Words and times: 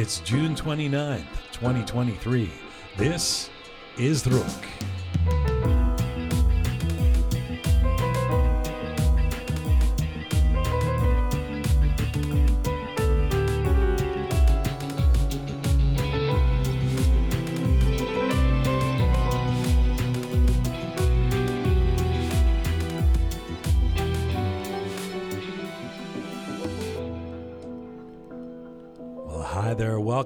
It's 0.00 0.20
June 0.20 0.54
29th, 0.54 1.26
2023. 1.52 2.50
This 2.96 3.50
is 3.98 4.22
The 4.22 4.30
Roqe. 4.30 4.99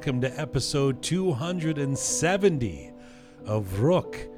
Welcome 0.04 0.20
to 0.20 0.38
episode 0.38 1.02
270 1.02 2.92
of 3.46 3.66
Roqe. 3.78 4.28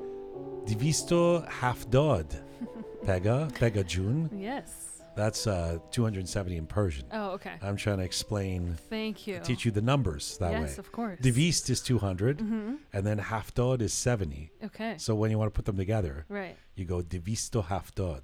Divisto 0.65 1.41
half 1.41 1.91
dod. 1.91 2.29
Pegah, 3.05 3.51
Pegah 3.51 3.85
June. 3.85 4.31
Yes. 4.33 5.03
That's 5.17 5.49
uh, 5.49 5.79
270 5.91 6.57
in 6.57 6.67
Persian. 6.69 7.07
Oh, 7.11 7.31
okay. 7.31 7.55
I'm 7.61 7.75
trying 7.75 7.99
to 7.99 8.05
explain, 8.05 8.77
Thank 8.89 9.27
you. 9.27 9.41
teach 9.43 9.65
you 9.65 9.73
the 9.73 9.83
numbers 9.83 10.39
that 10.39 10.53
way. 10.53 10.61
yes, 10.61 10.79
of 10.79 10.93
course. 10.93 11.19
Divist 11.21 11.69
is 11.69 11.81
200, 11.81 12.43
hmm 12.43 12.75
and 12.93 13.05
then 13.05 13.19
half 13.19 13.53
dod 13.53 13.83
is 13.83 13.93
70. 13.93 14.53
Okay. 14.67 14.95
So 14.99 15.17
when 15.17 15.33
you 15.33 15.39
want 15.39 15.53
to 15.53 15.57
put 15.57 15.65
them 15.65 15.77
together, 15.77 16.27
Right. 16.29 16.57
you 16.77 16.85
go 16.85 17.03
divisto 17.03 17.63
half 17.63 17.93
dod. 17.93 18.23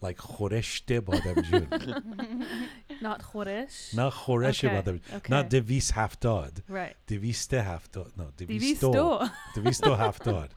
Like 0.00 0.16
chorește 0.16 1.02
badem 1.02 1.44
June. 1.44 2.66
Not 3.00 3.22
Khoresh. 3.22 3.94
Not 3.94 4.12
chorește 4.12 4.66
Okay, 4.66 4.76
badem. 4.82 5.00
okay. 5.16 5.28
Not 5.28 5.48
divis 5.48 5.90
half 5.92 6.18
dod. 6.20 6.62
Right. 6.68 6.96
Diviste 7.06 7.62
half 7.62 7.90
dod. 7.90 8.10
No, 8.16 8.24
Divisto. 8.36 8.92
divisto. 8.92 9.30
Divisto 9.54 9.94
half 9.96 10.18
dod. 10.18 10.50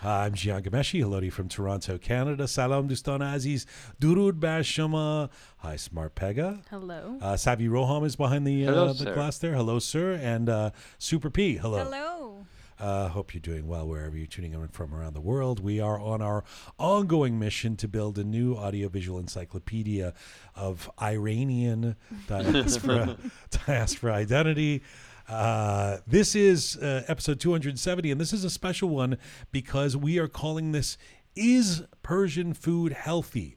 Hi, 0.00 0.26
I'm 0.26 0.34
Jian 0.34 0.60
Ghomeshi. 0.62 1.00
Hello 1.00 1.18
to 1.20 1.24
you 1.24 1.30
from 1.32 1.48
Toronto, 1.48 1.96
Canada. 1.96 2.46
Salam 2.46 2.86
Dustan 2.88 3.22
Aziz. 3.22 3.64
Durud 3.98 4.38
Bar 4.38 4.62
Shama. 4.62 5.30
Hi, 5.58 5.76
Smart 5.76 6.14
Pegah. 6.14 6.60
Hello. 6.68 7.16
Uh, 7.22 7.36
Savvy 7.38 7.68
Roham 7.68 8.04
is 8.04 8.14
behind 8.14 8.46
the, 8.46 8.66
uh, 8.66 8.70
Hello, 8.70 8.92
the 8.92 9.12
glass 9.12 9.38
there. 9.38 9.54
Hello, 9.54 9.78
sir. 9.78 10.12
And 10.12 10.50
uh, 10.50 10.70
Super 10.98 11.30
P. 11.30 11.56
Hello. 11.56 11.78
Hello. 11.82 12.23
Uh, 12.78 13.08
hope 13.08 13.32
you're 13.34 13.40
doing 13.40 13.66
well 13.66 13.86
wherever 13.86 14.16
you're 14.16 14.26
tuning 14.26 14.52
in 14.52 14.68
from 14.68 14.94
around 14.94 15.14
the 15.14 15.20
world. 15.20 15.60
We 15.60 15.80
are 15.80 15.98
on 15.98 16.20
our 16.20 16.44
ongoing 16.78 17.38
mission 17.38 17.76
to 17.76 17.88
build 17.88 18.18
a 18.18 18.24
new 18.24 18.54
audiovisual 18.54 19.18
encyclopedia 19.18 20.12
of 20.54 20.90
Iranian 21.00 21.96
diaspora, 22.26 23.16
diaspora 23.66 24.14
identity. 24.14 24.82
Uh, 25.28 25.98
this 26.06 26.34
is 26.34 26.76
uh, 26.76 27.04
episode 27.08 27.40
270, 27.40 28.10
and 28.10 28.20
this 28.20 28.32
is 28.32 28.44
a 28.44 28.50
special 28.50 28.88
one 28.88 29.16
because 29.52 29.96
we 29.96 30.18
are 30.18 30.28
calling 30.28 30.72
this 30.72 30.98
Is 31.34 31.82
Persian 32.02 32.52
Food 32.52 32.92
Healthy? 32.92 33.56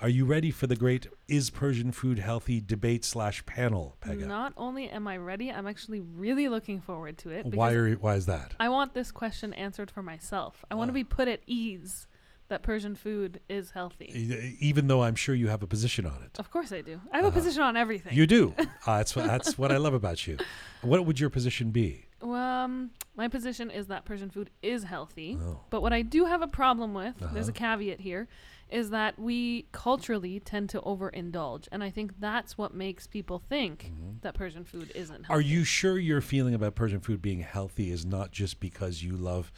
Are 0.00 0.08
you 0.08 0.24
ready 0.24 0.52
for 0.52 0.68
the 0.68 0.76
great 0.76 1.08
Is 1.26 1.50
Persian 1.50 1.90
Food 1.90 2.20
Healthy 2.20 2.60
debate 2.60 3.04
slash 3.04 3.44
panel, 3.46 3.96
Pegah? 4.00 4.28
Not 4.28 4.52
only 4.56 4.88
am 4.88 5.08
I 5.08 5.16
ready, 5.16 5.50
I'm 5.50 5.66
actually 5.66 5.98
really 6.00 6.48
looking 6.48 6.80
forward 6.80 7.18
to 7.18 7.30
it. 7.30 7.46
Why, 7.46 7.72
are, 7.72 7.94
why 7.94 8.14
is 8.14 8.26
that? 8.26 8.54
I 8.60 8.68
want 8.68 8.94
this 8.94 9.10
question 9.10 9.52
answered 9.54 9.90
for 9.90 10.02
myself. 10.02 10.64
I 10.70 10.76
want 10.76 10.88
to 10.88 10.92
Ah. 10.92 10.94
be 10.94 11.04
put 11.04 11.26
at 11.26 11.40
ease 11.48 12.06
that 12.46 12.62
Persian 12.62 12.94
food 12.94 13.40
is 13.48 13.72
healthy. 13.72 14.56
Even 14.60 14.86
though 14.86 15.02
I'm 15.02 15.16
sure 15.16 15.34
you 15.34 15.48
have 15.48 15.64
a 15.64 15.66
position 15.66 16.06
on 16.06 16.22
it. 16.22 16.38
Of 16.38 16.50
course 16.52 16.70
I 16.72 16.80
do. 16.80 17.00
I 17.12 17.16
have 17.16 17.24
a 17.24 17.28
Uh-huh. 17.28 17.36
position 17.36 17.62
on 17.62 17.76
everything. 17.76 18.14
You 18.16 18.26
do. 18.28 18.54
Uh, 18.56 18.64
that's 18.86 19.16
what 19.16 19.26
that's 19.26 19.58
what 19.58 19.72
I 19.72 19.78
love 19.78 19.94
about 19.94 20.28
you. 20.28 20.38
What 20.82 21.04
would 21.06 21.18
your 21.18 21.28
position 21.28 21.72
be? 21.72 22.04
Um, 22.22 22.90
my 23.16 23.28
position 23.28 23.70
is 23.70 23.88
that 23.88 24.04
Persian 24.04 24.30
food 24.30 24.50
is 24.62 24.84
healthy. 24.84 25.36
Oh. 25.40 25.60
But 25.70 25.82
what 25.82 25.92
I 25.92 26.02
do 26.02 26.24
have 26.26 26.40
a 26.42 26.46
problem 26.48 26.94
with, 26.94 27.14
there's 27.32 27.48
a 27.48 27.52
Uh-huh. 27.52 27.58
caveat 27.76 28.00
here, 28.00 28.28
is 28.70 28.90
that 28.90 29.18
we 29.18 29.66
culturally 29.72 30.40
tend 30.40 30.68
to 30.70 30.80
overindulge. 30.80 31.68
And 31.72 31.82
I 31.82 31.90
think 31.90 32.20
that's 32.20 32.58
what 32.58 32.74
makes 32.74 33.06
people 33.06 33.38
think 33.38 33.84
mm-hmm. 33.84 34.18
that 34.22 34.34
Persian 34.34 34.64
food 34.64 34.92
isn't 34.94 35.24
healthy. 35.24 35.38
Are 35.38 35.40
you 35.40 35.64
sure 35.64 35.98
your 35.98 36.20
feeling 36.20 36.54
about 36.54 36.74
Persian 36.74 37.00
food 37.00 37.22
being 37.22 37.40
healthy 37.40 37.90
is 37.90 38.04
not 38.04 38.30
just 38.30 38.60
because 38.60 39.02
you 39.02 39.16
love 39.16 39.52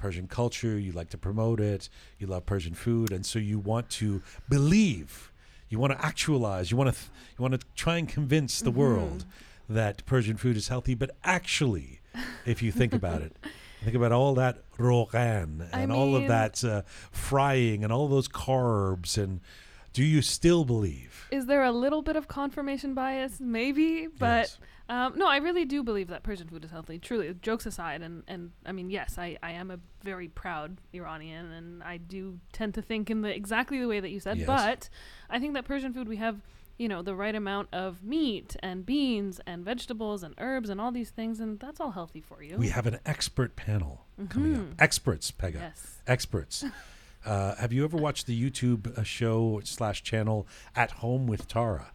Persian 0.00 0.26
culture, 0.26 0.78
you 0.78 0.92
like 0.92 1.10
to 1.10 1.18
promote 1.18 1.60
it, 1.60 1.88
you 2.18 2.26
love 2.26 2.46
Persian 2.46 2.74
food, 2.74 3.12
and 3.12 3.24
so 3.24 3.38
you 3.38 3.58
want 3.58 3.90
to 3.90 4.22
believe, 4.48 5.30
you 5.68 5.78
want 5.78 5.92
to 5.92 6.04
actualize, 6.04 6.70
you 6.70 6.76
want 6.76 6.92
to 6.92 6.98
th- 6.98 7.10
you 7.38 7.42
want 7.42 7.60
to 7.60 7.66
try 7.76 7.98
and 7.98 8.08
convince 8.08 8.60
the 8.60 8.70
mm-hmm. 8.70 8.80
world 8.80 9.24
that 9.68 10.04
Persian 10.06 10.36
food 10.36 10.56
is 10.56 10.68
healthy, 10.68 10.94
but 10.94 11.10
actually, 11.22 12.00
if 12.46 12.62
you 12.62 12.72
think 12.72 12.94
about 12.94 13.20
it, 13.22 13.36
think 13.84 13.96
about 13.96 14.12
all 14.12 14.34
that 14.34 14.62
rogan 14.78 15.68
I 15.72 15.80
and 15.80 15.92
all 15.92 16.16
of 16.16 16.26
that 16.28 16.62
uh, 16.64 16.82
frying 17.10 17.84
and 17.84 17.92
all 17.92 18.08
those 18.08 18.28
carbs, 18.28 19.16
and 19.16 19.40
do 19.92 20.04
you 20.04 20.22
still 20.22 20.64
believe? 20.64 21.26
Is 21.30 21.46
there 21.46 21.62
a 21.64 21.72
little 21.72 22.02
bit 22.02 22.16
of 22.16 22.28
confirmation 22.28 22.94
bias? 22.94 23.40
Maybe, 23.40 24.06
but 24.06 24.46
Yes. 24.46 24.58
um, 24.88 25.18
no, 25.18 25.26
I 25.28 25.38
really 25.38 25.64
do 25.64 25.82
believe 25.82 26.08
that 26.08 26.22
Persian 26.22 26.48
food 26.48 26.64
is 26.64 26.70
healthy. 26.70 26.98
Truly, 26.98 27.34
jokes 27.40 27.66
aside, 27.66 28.02
and, 28.02 28.22
and 28.28 28.52
I 28.66 28.72
mean, 28.72 28.90
yes, 28.90 29.16
I, 29.18 29.36
I 29.42 29.52
am 29.52 29.70
a 29.70 29.78
very 30.02 30.28
proud 30.28 30.78
Iranian, 30.94 31.50
and 31.52 31.82
I 31.82 31.96
do 31.96 32.38
tend 32.52 32.74
to 32.74 32.82
think 32.82 33.10
in 33.10 33.22
the 33.22 33.34
exactly 33.34 33.78
the 33.80 33.88
way 33.88 34.00
that 34.00 34.10
you 34.10 34.20
said. 34.20 34.38
Yes. 34.38 34.46
But 34.46 34.88
I 35.28 35.38
think 35.38 35.54
that 35.54 35.64
Persian 35.64 35.92
food 35.92 36.08
we 36.08 36.16
have, 36.16 36.40
you 36.80 36.88
know, 36.88 37.02
the 37.02 37.14
right 37.14 37.34
amount 37.34 37.68
of 37.74 38.02
meat 38.02 38.56
and 38.62 38.86
beans 38.86 39.38
and 39.46 39.62
vegetables 39.64 40.22
and 40.22 40.34
herbs 40.38 40.70
and 40.70 40.80
all 40.80 40.90
these 40.90 41.10
things, 41.10 41.38
and 41.38 41.60
that's 41.60 41.78
all 41.78 41.90
healthy 41.90 42.22
for 42.22 42.42
you. 42.42 42.56
We 42.56 42.68
have 42.70 42.86
an 42.86 42.98
expert 43.04 43.54
panel 43.54 44.06
coming 44.30 44.54
up. 44.56 44.62
Mhm. 44.62 44.74
Experts, 44.78 45.30
Pegah. 45.30 45.60
Yes. 45.60 45.98
Experts. 46.06 46.64
Uh, 47.22 47.54
have 47.56 47.70
you 47.70 47.84
ever 47.84 47.98
watched 47.98 48.26
the 48.26 48.50
YouTube 48.50 48.96
uh, 48.96 49.02
show 49.02 49.60
slash 49.62 50.02
channel 50.02 50.48
At 50.74 50.90
Home 51.02 51.26
with 51.26 51.46
Tara? 51.46 51.92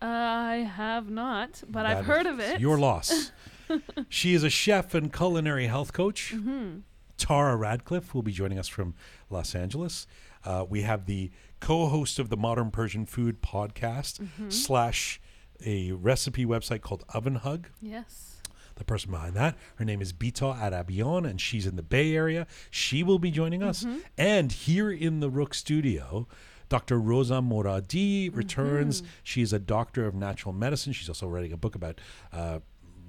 I 0.00 0.66
have 0.76 1.10
not, 1.10 1.62
but 1.68 1.84
I've 1.84 2.06
heard 2.06 2.24
of 2.24 2.40
it. 2.40 2.60
Your 2.60 2.78
loss. 2.78 3.30
she 4.08 4.32
is 4.32 4.42
a 4.42 4.48
chef 4.48 4.94
and 4.94 5.12
culinary 5.12 5.66
health 5.66 5.92
coach. 5.92 6.30
hmm 6.30 6.78
Tara 7.18 7.56
Radcliffe 7.56 8.14
will 8.14 8.22
be 8.22 8.32
joining 8.32 8.58
us 8.58 8.66
from 8.66 8.94
Los 9.28 9.54
Angeles. 9.54 10.06
Uh, 10.44 10.64
we 10.68 10.82
have 10.82 11.06
the 11.06 11.30
co-host 11.60 12.18
of 12.18 12.28
the 12.28 12.36
Modern 12.36 12.70
Persian 12.70 13.06
Food 13.06 13.40
podcast 13.42 14.20
Mm-hmm. 14.20 14.50
slash 14.50 15.20
a 15.64 15.92
recipe 15.92 16.44
website 16.44 16.80
called 16.82 17.04
OvenHug. 17.14 17.66
Yes. 17.80 18.40
the 18.76 18.84
person 18.84 19.10
behind 19.12 19.34
that. 19.36 19.56
Her 19.76 19.84
name 19.84 20.02
is 20.02 20.12
Bita 20.12 20.60
Arabian, 20.60 21.24
and 21.24 21.40
she's 21.40 21.64
in 21.66 21.76
the 21.76 21.82
Bay 21.82 22.14
Area. 22.16 22.46
She 22.70 23.02
will 23.04 23.18
be 23.20 23.30
joining 23.30 23.62
us. 23.62 23.84
Mm-hmm. 23.84 23.98
And 24.18 24.50
here 24.52 24.90
in 24.90 25.20
the 25.20 25.30
Roqe 25.30 25.54
studio, 25.54 26.26
Dr. 26.68 26.98
Rosa 26.98 27.34
Moradi 27.34 28.26
Mm-hmm. 28.26 28.36
returns. 28.36 29.02
She 29.22 29.42
is 29.42 29.52
a 29.52 29.58
doctor 29.60 30.06
of 30.06 30.14
natural 30.14 30.52
medicine. 30.52 30.92
She's 30.92 31.08
also 31.08 31.28
writing 31.28 31.52
a 31.52 31.56
book 31.56 31.74
about 31.76 32.00
uh, 32.32 32.58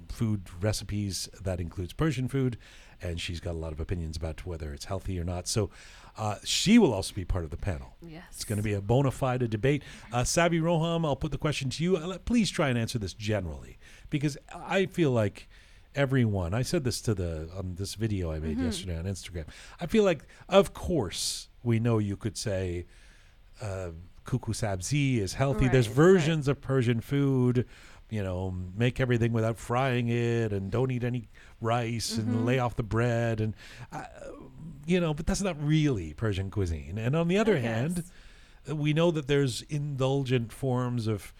food 0.08 0.42
recipes 0.60 1.28
that 1.42 1.60
includes 1.60 1.92
Persian 1.92 2.28
food, 2.28 2.56
and 3.02 3.20
she's 3.20 3.40
got 3.40 3.52
a 3.54 3.58
lot 3.58 3.72
of 3.72 3.80
opinions 3.80 4.16
about 4.16 4.46
whether 4.46 4.72
it's 4.72 4.84
healthy 4.84 5.18
or 5.18 5.24
not. 5.24 5.48
So 5.48 5.70
uh, 6.18 6.36
she 6.44 6.78
will 6.78 6.92
also 6.94 7.14
be 7.14 7.24
part 7.24 7.44
of 7.44 7.50
the 7.50 7.56
panel. 7.56 7.96
Yes. 8.02 8.24
It's 8.32 8.44
going 8.44 8.56
to 8.58 8.62
be 8.62 8.72
a 8.74 8.80
bona 8.80 9.10
fide 9.10 9.48
debate. 9.50 9.82
Uh, 10.12 10.24
Savvy 10.24 10.60
Roham, 10.60 11.04
I'll 11.04 11.16
put 11.16 11.32
the 11.32 11.38
question 11.38 11.70
to 11.70 11.84
you. 11.84 11.96
Uh, 11.96 12.18
Please 12.18 12.50
try 12.50 12.68
and 12.68 12.78
answer 12.78 12.98
this 12.98 13.12
generally, 13.14 13.78
because 14.10 14.38
I 14.54 14.86
feel 14.86 15.10
like 15.10 15.48
everyone. 15.94 16.52
I 16.54 16.62
said 16.62 16.84
this 16.84 17.00
to 17.02 17.14
the 17.14 17.48
on 17.56 17.74
this 17.76 17.94
video 17.94 18.30
I 18.32 18.38
made 18.38 18.58
yesterday 18.58 18.98
on 18.98 19.04
Instagram. 19.04 19.46
I 19.80 19.86
feel 19.86 20.04
like, 20.04 20.26
of 20.48 20.74
course, 20.74 21.48
we 21.62 21.80
know 21.80 21.98
you 21.98 22.16
could 22.16 22.36
say 22.36 22.86
uh, 23.62 23.90
kuku 24.24 24.52
sabzi 24.54 25.18
is 25.18 25.34
healthy. 25.34 25.68
There's 25.68 25.88
Right, 25.88 25.96
right. 25.96 26.12
versions 26.12 26.48
of 26.48 26.60
Persian 26.60 27.00
food. 27.00 27.66
You 28.08 28.22
know, 28.22 28.54
make 28.76 29.00
everything 29.00 29.32
without 29.32 29.58
frying 29.58 30.08
it, 30.08 30.52
and 30.52 30.70
don't 30.70 30.92
eat 30.92 31.02
any 31.02 31.28
rice, 31.60 32.16
and 32.18 32.46
lay 32.46 32.60
off 32.60 32.76
the 32.76 32.84
bread, 32.84 33.40
and 33.40 33.52
uh, 33.90 34.04
you 34.86 35.00
know. 35.00 35.14
But 35.14 35.26
that's 35.26 35.42
not 35.42 35.56
really 35.62 36.14
Persian 36.14 36.50
cuisine. 36.50 36.98
And 36.98 37.14
on 37.14 37.28
the 37.28 37.38
other 37.38 37.58
hand, 37.58 38.04
we 38.68 38.92
know 38.92 39.10
that 39.10 39.26
there's 39.26 39.62
indulgent 39.62 40.52
forms 40.52 41.06
of 41.06 41.32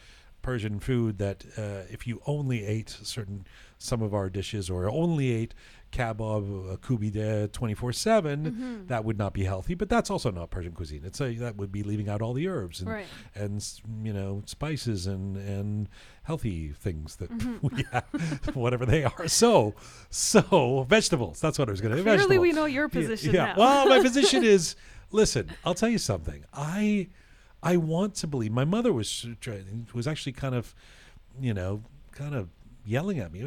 Persian 0.43 0.79
food 0.79 1.19
that 1.19 1.45
uh, 1.59 1.91
if 1.91 2.07
you 2.07 2.23
only 2.27 2.65
ate 2.65 2.89
certain 2.89 3.47
some 3.79 4.01
of 4.01 4.15
our 4.15 4.31
dishes 4.31 4.71
or 4.71 4.89
only 4.89 5.33
ate 5.33 5.55
kebab, 5.93 6.73
uh, 6.73 6.77
kubide 6.77 7.53
24 7.53 7.93
7, 7.93 8.45
Mm-hmm. 8.45 8.87
that 8.87 9.05
would 9.05 9.17
not 9.19 9.33
be 9.33 9.45
healthy. 9.45 9.75
But 9.75 9.89
that's 9.89 10.11
also 10.11 10.31
not 10.31 10.51
Persian 10.51 10.73
cuisine. 10.73 11.03
It's 11.05 11.21
a, 11.21 11.35
that 11.37 11.57
would 11.57 11.73
be 11.73 11.83
leaving 11.83 12.09
out 12.09 12.21
all 12.23 12.33
the 12.33 12.49
herbs 12.49 12.81
and, 12.81 12.91
Right. 12.91 13.07
and 13.35 13.65
you 14.03 14.13
know, 14.13 14.43
spices 14.47 15.07
and, 15.07 15.37
and 15.37 15.89
healthy 16.25 16.71
things 16.73 17.17
that 17.17 17.31
Mm-hmm. 17.31 17.67
we 17.77 17.85
have, 17.93 18.05
whatever 18.55 18.85
they 18.87 19.05
are. 19.05 19.29
So, 19.29 19.75
so 20.11 20.87
vegetables. 20.89 21.41
That's 21.41 21.59
what 21.59 21.69
I 21.69 21.73
was 21.73 21.81
going 21.81 21.93
to 21.97 22.03
say. 22.03 22.17
Clearly, 22.17 22.39
we 22.39 22.53
know 22.53 22.65
your 22.67 22.89
position 22.89 23.35
yeah. 23.35 23.47
now. 23.47 23.55
Well, 23.57 23.89
my 23.89 24.01
position 24.03 24.45
is 24.45 24.77
listen, 25.13 25.51
I'll 25.65 25.75
tell 25.75 25.89
you 25.89 25.99
something. 25.99 26.45
I 26.53 27.09
I 27.63 27.77
want 27.79 28.15
to 28.17 28.27
believe 28.27 28.53
my 28.53 28.65
mother 28.65 28.93
was 28.93 29.27
was 29.95 30.07
actually 30.07 30.33
kind 30.33 30.55
of, 30.55 30.75
you 31.41 31.55
know, 31.55 31.83
kind 32.13 32.35
of 32.35 32.49
yelling 32.87 33.19
at 33.19 33.33
me. 33.33 33.41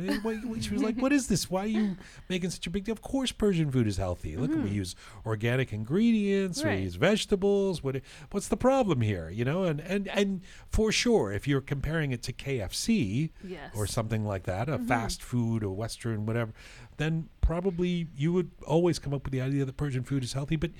She 0.62 0.72
was 0.74 0.84
like, 0.84 0.98
"What 0.98 1.12
is 1.14 1.28
this? 1.28 1.50
Why 1.50 1.62
are 1.62 1.68
you 1.68 1.98
making 2.30 2.50
such 2.50 2.68
a 2.68 2.70
big 2.70 2.84
deal?" 2.84 2.94
Of 2.94 3.02
course, 3.02 3.32
Persian 3.32 3.72
food 3.72 3.88
is 3.88 3.98
healthy. 3.98 4.36
Look, 4.36 4.52
we 4.64 4.70
use 4.70 4.96
organic 5.26 5.72
ingredients. 5.74 6.64
We 6.64 6.76
use 6.76 6.96
vegetables. 6.96 7.84
What? 7.84 8.02
What's 8.32 8.48
the 8.50 8.58
problem 8.58 9.02
here? 9.02 9.30
You 9.30 9.46
know, 9.46 9.64
and 9.64 9.80
and 9.82 10.08
and 10.10 10.42
for 10.70 10.92
sure, 10.92 11.32
if 11.32 11.48
you're 11.48 11.62
comparing 11.62 12.12
it 12.12 12.22
to 12.24 12.34
KFC 12.34 13.32
Yes. 13.44 13.72
or 13.76 13.88
something 13.88 14.26
like 14.26 14.44
that, 14.44 14.68
a 14.70 14.74
Mm-hmm. 14.74 14.88
fast 14.88 15.22
food 15.24 15.64
or 15.64 15.72
Western 15.72 16.26
whatever, 16.26 16.54
then 16.98 17.30
probably 17.42 18.08
you 18.16 18.32
would 18.34 18.52
always 18.68 19.00
come 19.00 19.14
up 19.14 19.24
with 19.24 19.32
the 19.32 19.42
idea 19.42 19.66
that 19.66 19.78
Persian 19.78 20.04
food 20.04 20.24
is 20.24 20.34
healthy. 20.34 20.56
But 20.56 20.72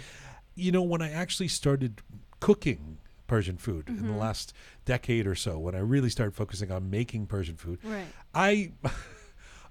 you 0.56 0.72
know, 0.72 0.82
when 0.82 1.02
I 1.02 1.12
actually 1.12 1.48
started 1.48 2.02
cooking 2.40 2.98
Persian 3.30 3.58
food 3.58 3.88
in 3.88 3.96
the 3.98 4.02
Mm-hmm. 4.04 4.18
last 4.18 4.52
decade 4.84 5.26
or 5.26 5.36
so, 5.36 5.58
when 5.58 5.76
I 5.76 5.80
really 5.80 6.10
started 6.10 6.36
focusing 6.36 6.72
on 6.72 6.90
making 6.90 7.28
Persian 7.28 7.56
food, 7.56 7.80
Right. 7.84 8.08
I. 8.34 8.72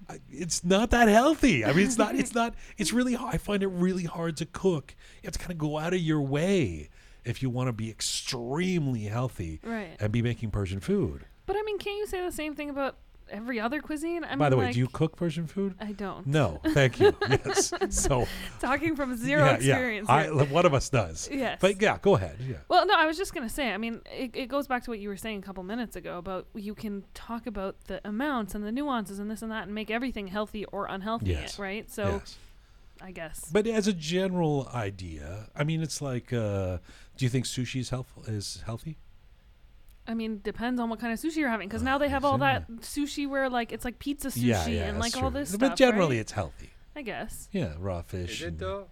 I- 0.09 0.19
It's 0.31 0.63
not 0.63 0.89
that 0.91 1.07
healthy. 1.09 1.63
I 1.63 1.73
mean, 1.73 1.85
it's 1.85 1.97
not. 1.97 2.15
It's 2.15 2.33
not. 2.41 2.55
It's 2.77 2.91
really. 2.93 3.15
I 3.15 3.37
find 3.37 3.61
it 3.61 3.67
really 3.67 4.05
hard 4.05 4.37
to 4.37 4.45
cook. 4.47 4.95
You 5.21 5.27
have 5.27 5.33
to 5.33 5.39
kind 5.39 5.51
of 5.51 5.57
go 5.59 5.77
out 5.77 5.93
of 5.93 5.99
your 5.99 6.21
way 6.21 6.89
if 7.25 7.43
you 7.43 7.49
want 7.51 7.67
to 7.67 7.73
be 7.73 7.89
extremely 7.91 9.01
healthy 9.03 9.59
Right. 9.63 9.95
and 9.99 10.11
be 10.11 10.21
making 10.23 10.49
Persian 10.51 10.79
food. 10.79 11.25
But 11.45 11.57
I 11.57 11.61
mean, 11.63 11.77
can't 11.77 11.97
you 11.97 12.07
say 12.07 12.21
the 12.25 12.31
same 12.31 12.55
thing 12.55 12.69
about 12.69 12.95
every 13.31 13.59
other 13.59 13.81
cuisine? 13.81 14.23
I 14.23 14.29
mean, 14.31 14.39
By 14.39 14.49
the 14.49 14.57
way, 14.57 14.65
like, 14.65 14.73
do 14.73 14.79
you 14.79 14.87
cook 14.87 15.15
Persian 15.15 15.47
food? 15.47 15.75
I 15.79 15.91
don't. 15.91 16.25
No, 16.27 16.59
thank 16.73 16.99
you. 16.99 17.15
yes. 17.29 17.73
So 17.89 18.27
Talking 18.59 18.95
from 18.95 19.15
zero 19.15 19.45
yeah, 19.45 19.53
experience. 19.55 20.07
yeah. 20.09 20.15
I, 20.15 20.29
one 20.43 20.65
of 20.65 20.73
us 20.73 20.89
does. 20.89 21.29
Yes. 21.31 21.57
But 21.61 21.81
yeah, 21.81 21.97
go 22.01 22.15
ahead. 22.15 22.37
Yeah. 22.47 22.57
Well, 22.67 22.85
no, 22.85 22.93
I 22.95 23.05
was 23.05 23.17
just 23.17 23.33
gonna 23.33 23.49
say. 23.49 23.71
I 23.71 23.77
mean, 23.77 24.01
it, 24.11 24.35
it 24.35 24.45
goes 24.47 24.67
back 24.67 24.83
to 24.83 24.91
what 24.91 24.99
you 24.99 25.09
were 25.09 25.17
saying 25.17 25.39
a 25.39 25.41
couple 25.41 25.63
minutes 25.63 25.95
ago 25.95 26.17
about 26.17 26.47
you 26.55 26.73
can 26.75 27.03
talk 27.13 27.47
about 27.47 27.75
the 27.85 28.01
amounts 28.07 28.55
and 28.55 28.63
the 28.65 28.71
nuances 28.71 29.19
and 29.19 29.29
this 29.29 29.41
and 29.41 29.51
that 29.51 29.63
and 29.63 29.75
make 29.75 29.89
everything 29.91 30.27
healthy 30.27 30.65
or 30.65 30.85
unhealthy, 30.87 31.27
Yes. 31.31 31.57
right? 31.59 31.89
So 31.89 32.05
yes. 32.21 32.37
I 33.01 33.11
guess. 33.11 33.49
But 33.51 33.65
as 33.67 33.87
a 33.87 33.93
general 33.93 34.69
idea, 34.73 35.47
I 35.55 35.63
mean, 35.63 35.81
it's 35.81 36.01
like, 36.01 36.33
uh, 36.33 36.79
do 37.17 37.25
you 37.25 37.29
think 37.29 37.45
sushi 37.45 37.79
is 37.79 37.89
healthful? 37.91 38.23
Is 38.25 38.61
healthy? 38.65 38.97
I 40.09 40.13
mean, 40.15 40.41
depends 40.43 40.81
on 40.81 40.89
what 40.89 40.99
kind 40.99 41.13
of 41.13 41.19
sushi 41.19 41.37
you're 41.37 41.49
having, 41.49 41.67
because 41.69 41.83
now 41.83 41.97
they 41.99 42.09
have 42.09 42.25
all 42.25 42.39
yeah. 42.39 42.59
that 42.59 42.71
sushi 42.81 43.29
where 43.29 43.47
like 43.49 43.71
it's 43.71 43.85
like 43.85 43.99
pizza 43.99 44.29
sushi 44.29 44.43
yeah, 44.43 44.67
yeah. 44.67 44.83
and 44.87 44.97
that's 45.01 45.13
like 45.15 45.23
all 45.23 45.29
true. 45.29 45.39
this 45.39 45.55
But 45.55 45.67
stuff. 45.67 45.77
generally, 45.77 46.15
right? 46.17 46.21
it's 46.21 46.31
healthy. 46.31 46.71
I 46.95 47.03
guess. 47.03 47.47
Yeah, 47.51 47.73
raw 47.79 48.01
fish. 48.01 48.21
Is 48.21 48.29
fish. 48.37 48.41
it 48.41 48.47
and- 48.47 48.59
though? 48.59 48.87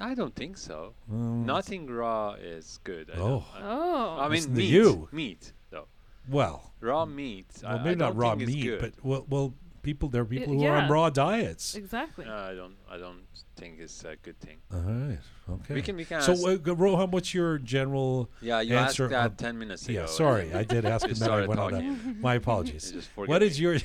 I 0.00 0.14
don't 0.14 0.34
think 0.36 0.58
so. 0.58 0.92
Mm, 1.10 1.44
Nothing 1.46 1.86
raw 1.90 2.34
is 2.34 2.78
good. 2.84 3.10
I 3.10 3.18
Oh. 3.18 3.26
don't, 3.28 3.44
I, 3.54 3.60
Oh. 3.64 4.18
I 4.20 4.28
mean 4.28 4.42
to 4.42 4.48
meat. 4.50 4.68
you. 4.70 5.08
Meat 5.12 5.52
though. 5.70 5.88
Well, 6.28 6.72
Raw 6.80 7.04
meat. 7.06 7.46
Well, 7.62 7.72
I 7.78 7.82
maybe 7.82 7.96
not 7.96 8.08
don't 8.10 8.16
raw 8.18 8.34
meat, 8.36 8.62
good. 8.62 8.80
but 8.80 8.92
well, 9.04 9.26
well, 9.28 9.54
people 9.82 10.08
there 10.08 10.22
are 10.22 10.24
people 10.26 10.54
who 10.54 10.62
yeah. 10.62 10.70
are 10.70 10.76
on 10.82 10.90
raw 10.90 11.10
diets. 11.10 11.74
exactly. 11.74 12.24
No, 12.24 12.34
I 12.34 12.54
don't. 12.54 12.76
I 12.90 12.96
don't 12.98 13.22
think 13.56 13.80
it's 13.80 14.04
a 14.04 14.16
good 14.16 14.38
thing. 14.40 14.58
All 14.72 14.80
right. 14.80 15.18
Okay. 15.50 15.74
We 15.74 15.82
can. 15.82 15.96
We 15.96 16.04
can. 16.04 16.22
so, 16.22 16.32
ask- 16.32 16.44
uh, 16.46 16.56
g- 16.56 16.70
Roham, 16.72 17.10
what's 17.10 17.32
your 17.34 17.58
general? 17.58 18.30
yeah, 18.40 18.60
you 18.60 18.76
answer 18.76 19.04
asked 19.04 19.10
that 19.10 19.30
on- 19.30 19.36
ten 19.36 19.58
minutes 19.58 19.88
ago. 19.88 20.00
Yeah, 20.00 20.06
sorry, 20.06 20.52
I 20.54 20.64
did 20.64 20.84
ask 20.94 21.06
You 21.08 21.14
that. 21.14 21.22
I 21.22 21.26
started 21.26 21.48
went 21.48 21.60
on. 21.60 21.70
talking. 21.72 21.88
A, 21.88 22.14
my 22.20 22.34
apologies. 22.34 22.92
just 22.98 23.08
What 23.16 23.26
forget 23.26 23.42
is 23.42 23.58
me. 23.60 23.64
your 23.64 23.78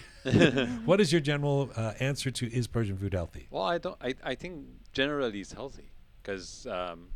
what 0.86 1.00
is 1.02 1.12
your 1.12 1.22
general 1.22 1.72
uh, 1.76 1.94
answer 2.00 2.32
to 2.32 2.52
is 2.54 2.68
Persian 2.68 2.98
food 2.98 3.14
healthy? 3.14 3.48
Well, 3.50 3.64
I 3.64 3.78
don't. 3.78 3.98
I, 4.02 4.14
I 4.24 4.36
think 4.36 4.66
generally 4.94 5.40
it's 5.42 5.54
healthy 5.54 5.92
because 6.22 6.66
um, 6.68 7.10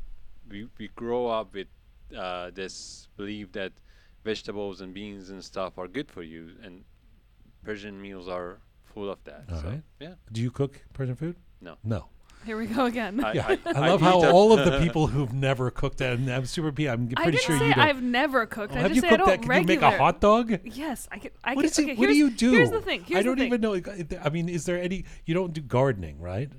we 0.49 0.67
we 0.77 0.89
grow 0.95 1.27
up 1.27 1.53
with 1.53 1.67
uh, 2.17 2.51
this 2.53 3.07
belief 3.17 3.51
that 3.53 3.73
vegetables 4.23 4.81
and 4.81 4.93
beans 4.93 5.29
and 5.29 5.43
stuff 5.43 5.77
are 5.77 5.87
good 5.87 6.09
for 6.09 6.23
you, 6.23 6.51
and 6.63 6.83
Persian 7.63 8.01
meals 8.01 8.27
are 8.27 8.59
full 8.97 9.11
of 9.11 9.23
that. 9.25 9.43
All 9.51 9.61
so 9.61 9.67
right. 9.67 9.81
yeah, 9.99 10.13
Do 10.31 10.41
you 10.41 10.51
cook 10.51 10.81
Persian 10.93 11.15
food? 11.15 11.35
No. 11.61 11.75
No. 11.83 12.07
Here 12.45 12.57
we 12.57 12.65
go 12.65 12.85
again. 12.85 13.23
I, 13.23 13.33
Yeah, 13.33 13.47
I, 13.47 13.71
I, 13.71 13.89
love 13.89 14.01
eat 14.01 14.05
how 14.05 14.31
all 14.31 14.53
of 14.57 14.63
the 14.63 14.79
people 14.83 15.07
who've 15.07 15.33
never 15.33 15.69
cooked 15.69 16.01
and 16.01 16.29
I'm 16.29 16.45
super 16.45 16.71
P. 16.71 16.87
I'm 16.87 17.09
I 17.17 17.23
pretty 17.23 17.37
didn't 17.37 17.41
sure 17.43 17.59
say 17.59 17.67
you 17.67 17.73
don't. 17.75 17.83
I've 17.83 18.01
never 18.01 18.45
cooked. 18.45 18.73
Oh, 18.73 18.77
I 18.77 18.81
have 18.81 18.91
just 18.91 18.95
you 18.95 19.01
say 19.01 19.07
I 19.07 19.09
cooked 19.11 19.19
don't 19.27 19.41
that? 19.41 19.47
Can 19.47 19.61
you 19.61 19.67
make 19.67 19.81
a 19.81 19.97
hot 19.97 20.21
dog? 20.21 20.59
Yes, 20.63 21.07
I 21.11 21.19
can. 21.19 21.31
I 21.43 21.55
What 21.55 21.63
could. 21.63 21.71
is 21.71 21.79
it? 21.79 21.83
okay, 21.83 21.95
what 21.95 22.07
do 22.07 22.15
you 22.15 22.29
do? 22.29 22.51
Here's 22.51 22.71
the 22.71 22.81
thing. 22.81 23.03
Here's 23.03 23.19
I 23.19 23.23
don't 23.23 23.37
thing. 23.37 23.47
even 23.47 23.61
know. 23.61 23.75
I 24.23 24.29
mean, 24.29 24.49
is 24.49 24.65
there 24.65 24.79
any? 24.81 25.05
You 25.25 25.33
don't 25.33 25.51
do 25.51 25.61
gardening, 25.61 26.21
right? 26.21 26.49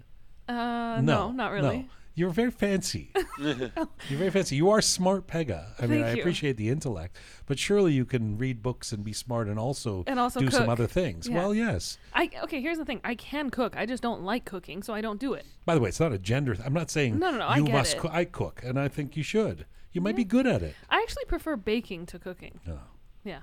Uh, 0.49 1.01
no, 1.03 1.31
not 1.33 1.53
really. 1.53 1.79
No. 1.79 1.85
You're 2.19 2.31
very 2.31 2.51
fancy. 2.51 3.13
You're 3.39 3.71
very 4.11 4.31
fancy. 4.31 4.57
You 4.57 4.71
are 4.71 4.81
smart, 4.83 5.29
Pegah. 5.29 5.67
I 5.79 5.83
mean, 5.87 6.01
Thank 6.01 6.05
I 6.07 6.13
you. 6.15 6.21
appreciate 6.21 6.57
the 6.57 6.69
intellect, 6.69 7.17
but 7.47 7.59
surely 7.61 7.93
you 7.93 8.05
can 8.05 8.37
read 8.37 8.61
books 8.61 8.91
and 8.91 9.05
be 9.05 9.13
smart 9.13 9.47
and 9.47 9.57
also, 9.59 10.03
And 10.09 10.19
also 10.19 10.41
do 10.41 10.51
some 10.51 10.63
cook. 10.63 10.69
other 10.71 10.87
things. 10.89 11.29
Yeah. 11.29 11.37
Well, 11.37 11.55
yes. 11.55 11.97
I 12.13 12.29
okay. 12.43 12.61
Here's 12.61 12.79
the 12.79 12.85
thing. 12.85 13.01
I 13.05 13.15
can 13.15 13.51
cook. 13.51 13.77
I 13.77 13.87
just 13.87 14.03
don't 14.03 14.23
like 14.25 14.45
cooking, 14.45 14.83
so 14.83 14.93
I 14.95 15.01
don't 15.01 15.21
do 15.21 15.35
it. 15.35 15.47
By 15.65 15.77
the 15.77 15.81
way, 15.81 15.89
it's 15.91 16.01
not 16.01 16.13
a 16.13 16.19
gender. 16.19 16.55
Th- 16.55 16.67
I'm 16.67 16.73
not 16.75 16.91
saying 16.91 17.19
No, 17.21 17.31
no, 17.31 17.39
no, 17.39 17.47
I 17.47 17.59
you 17.59 17.65
get 17.65 17.73
must. 17.73 17.95
it. 17.95 18.01
Coo- 18.01 18.11
I 18.11 18.25
cook, 18.25 18.63
and 18.65 18.81
I 18.81 18.89
think 18.89 19.17
you 19.17 19.23
should. 19.23 19.67
You 19.93 20.01
might 20.01 20.17
be 20.17 20.25
good 20.25 20.47
at 20.47 20.63
it. 20.63 20.75
I 20.91 20.97
actually 21.03 21.25
prefer 21.27 21.55
baking 21.57 22.07
to 22.07 22.19
cooking. 22.19 22.59
No. 22.67 22.81
Yeah. 23.25 23.39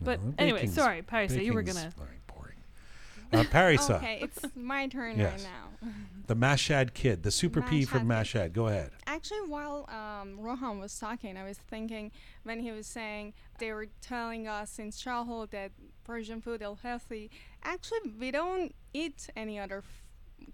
But 0.00 0.20
anyway, 0.38 0.60
baking's- 0.60 0.74
sorry, 0.74 1.02
Parisa, 1.02 1.44
you 1.44 1.52
were 1.52 1.62
baking's 1.62 1.78
gonna. 1.82 1.94
boring. 1.96 2.18
Uh, 3.32 3.44
Parisa, 3.44 3.96
Okay, 3.96 4.18
it's 4.22 4.44
my 4.54 4.86
turn 4.88 5.18
Yes. 5.18 5.32
right 5.44 5.50
now. 5.82 5.88
the 6.26 6.36
Mashad 6.36 6.92
kid, 6.94 7.22
the 7.22 7.30
super 7.30 7.62
P 7.62 7.84
from 7.84 8.06
Mashhad 8.06 8.50
Mashad. 8.50 8.52
Go 8.52 8.66
ahead. 8.68 8.90
Actually, 9.06 9.48
while 9.48 9.88
um, 9.88 10.38
Roham 10.40 10.80
was 10.80 10.98
talking, 10.98 11.36
I 11.36 11.44
was 11.44 11.58
thinking 11.58 12.10
when 12.44 12.60
he 12.60 12.70
was 12.72 12.86
saying 12.86 13.32
they 13.58 13.72
were 13.72 13.86
telling 14.00 14.46
us 14.48 14.70
since 14.70 15.00
childhood 15.00 15.50
that 15.52 15.72
Persian 16.04 16.40
food 16.40 16.62
is 16.62 16.78
healthy. 16.82 17.30
Actually, 17.62 18.00
we 18.18 18.30
don't 18.30 18.74
eat 18.92 19.28
any 19.36 19.58
other 19.58 19.78
f- 19.78 20.02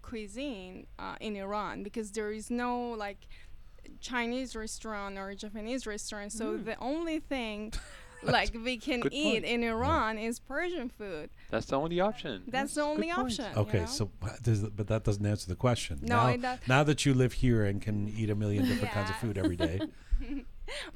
cuisine 0.02 0.86
uh, 0.98 1.16
in 1.20 1.36
Iran 1.36 1.82
because 1.82 2.12
there 2.12 2.30
is 2.30 2.50
no 2.50 2.90
like 2.90 3.26
Chinese 4.00 4.54
restaurant 4.54 5.18
or 5.18 5.34
Japanese 5.34 5.86
restaurant. 5.86 6.32
So 6.32 6.52
Mm. 6.58 6.64
the 6.64 6.78
only 6.78 7.18
thing 7.18 7.72
like 8.22 8.54
we 8.54 8.76
can 8.76 9.02
eat 9.12 9.32
point. 9.42 9.44
in 9.44 9.62
Iran 9.62 10.18
is 10.18 10.38
Persian 10.40 10.88
food. 10.88 11.30
That's 11.50 11.66
the 11.66 11.76
only 11.78 12.00
option. 12.00 12.42
That's 12.48 12.74
the 12.74 12.82
only 12.82 13.08
point. 13.12 13.18
option. 13.18 13.46
you 13.54 13.60
Okay, 13.62 13.80
know? 13.80 13.86
so 13.86 14.10
uh, 14.22 14.28
but 14.74 14.86
that 14.88 15.04
doesn't 15.04 15.24
answer 15.24 15.48
the 15.48 15.56
question. 15.56 16.00
No, 16.02 16.16
now, 16.16 16.28
it 16.28 16.42
does- 16.42 16.58
now 16.68 16.82
that 16.84 17.06
you 17.06 17.14
live 17.14 17.34
here 17.34 17.64
and 17.64 17.80
can 17.80 18.08
eat 18.08 18.30
a 18.30 18.34
million 18.34 18.64
different 18.66 18.92
kinds 18.92 19.10
of 19.10 19.16
food 19.16 19.38
every 19.38 19.56
day, 19.56 19.80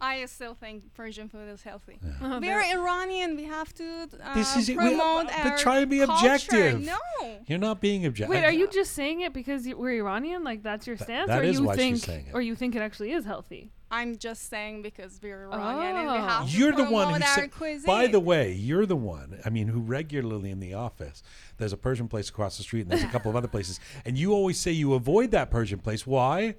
I 0.01 0.25
still 0.27 0.55
think 0.55 0.93
Persian 0.95 1.29
food 1.31 1.49
is 1.49 1.63
healthy. 1.63 1.99
Oh, 2.21 2.39
We're 2.41 2.61
Iranian. 2.63 3.37
We 3.37 3.45
have 3.45 3.73
to 3.75 4.09
uh, 4.23 4.35
This 4.35 4.55
is 4.57 4.69
it. 4.69 4.77
We- 4.77 4.89
promote 4.89 5.27
but 5.29 5.47
our 5.53 5.57
try 5.59 5.79
and 5.79 5.91
be 5.91 5.99
culture. 5.99 6.13
objective. 6.13 6.81
No, 6.85 6.99
you're 7.47 7.59
not 7.59 7.81
being 7.81 8.05
objective. 8.05 8.35
Wait, 8.35 8.45
are 8.45 8.53
you 8.53 8.69
just 8.69 8.93
saying 8.93 9.21
it 9.23 9.33
because 9.33 9.67
you, 9.67 9.79
we're 9.79 9.93
Iranian? 10.03 10.45
Like 10.45 10.63
that's 10.63 10.87
your 10.87 10.97
Th- 10.97 11.07
stance, 11.07 11.29
that 11.29 11.41
or 11.41 11.43
is 11.45 11.59
you 11.59 11.65
why 11.65 11.75
she's 11.77 11.81
think, 11.83 11.97
saying 11.99 12.27
it. 12.29 12.35
or 12.35 12.43
you 12.43 12.55
think 12.55 12.75
it 12.77 12.83
actually 12.83 13.13
is 13.13 13.25
healthy? 13.25 13.71
I'm 13.93 14.17
just 14.17 14.49
saying 14.49 14.81
because 14.83 15.21
we're 15.23 15.49
Iranian 15.53 15.97
and 15.97 16.07
we 16.09 16.15
Oh. 16.17 16.23
have 16.27 16.49
You're 16.51 16.73
the 16.73 16.85
one 16.87 17.13
who 17.21 17.27
said. 17.27 17.51
cuisine. 17.53 17.87
By 17.87 18.07
the 18.07 18.19
way, 18.21 18.53
you're 18.53 18.87
the 18.87 18.97
one. 18.97 19.39
I 19.45 19.51
mean, 19.51 19.69
who 19.69 19.81
regularly 19.81 20.51
in 20.51 20.61
the 20.61 20.73
office. 20.73 21.23
There's 21.59 21.75
a 21.75 21.77
Persian 21.77 22.09
place 22.09 22.31
across 22.31 22.57
the 22.57 22.63
street, 22.63 22.81
and 22.83 22.91
there's 22.91 23.03
a 23.05 23.09
couple 23.09 23.31
of 23.31 23.37
other 23.37 23.49
places, 23.49 23.79
and 24.07 24.17
you 24.17 24.33
always 24.33 24.59
say 24.59 24.71
you 24.73 24.95
avoid 24.95 25.31
that 25.33 25.51
Persian 25.51 25.79
place. 25.79 26.07
Why? 26.07 26.55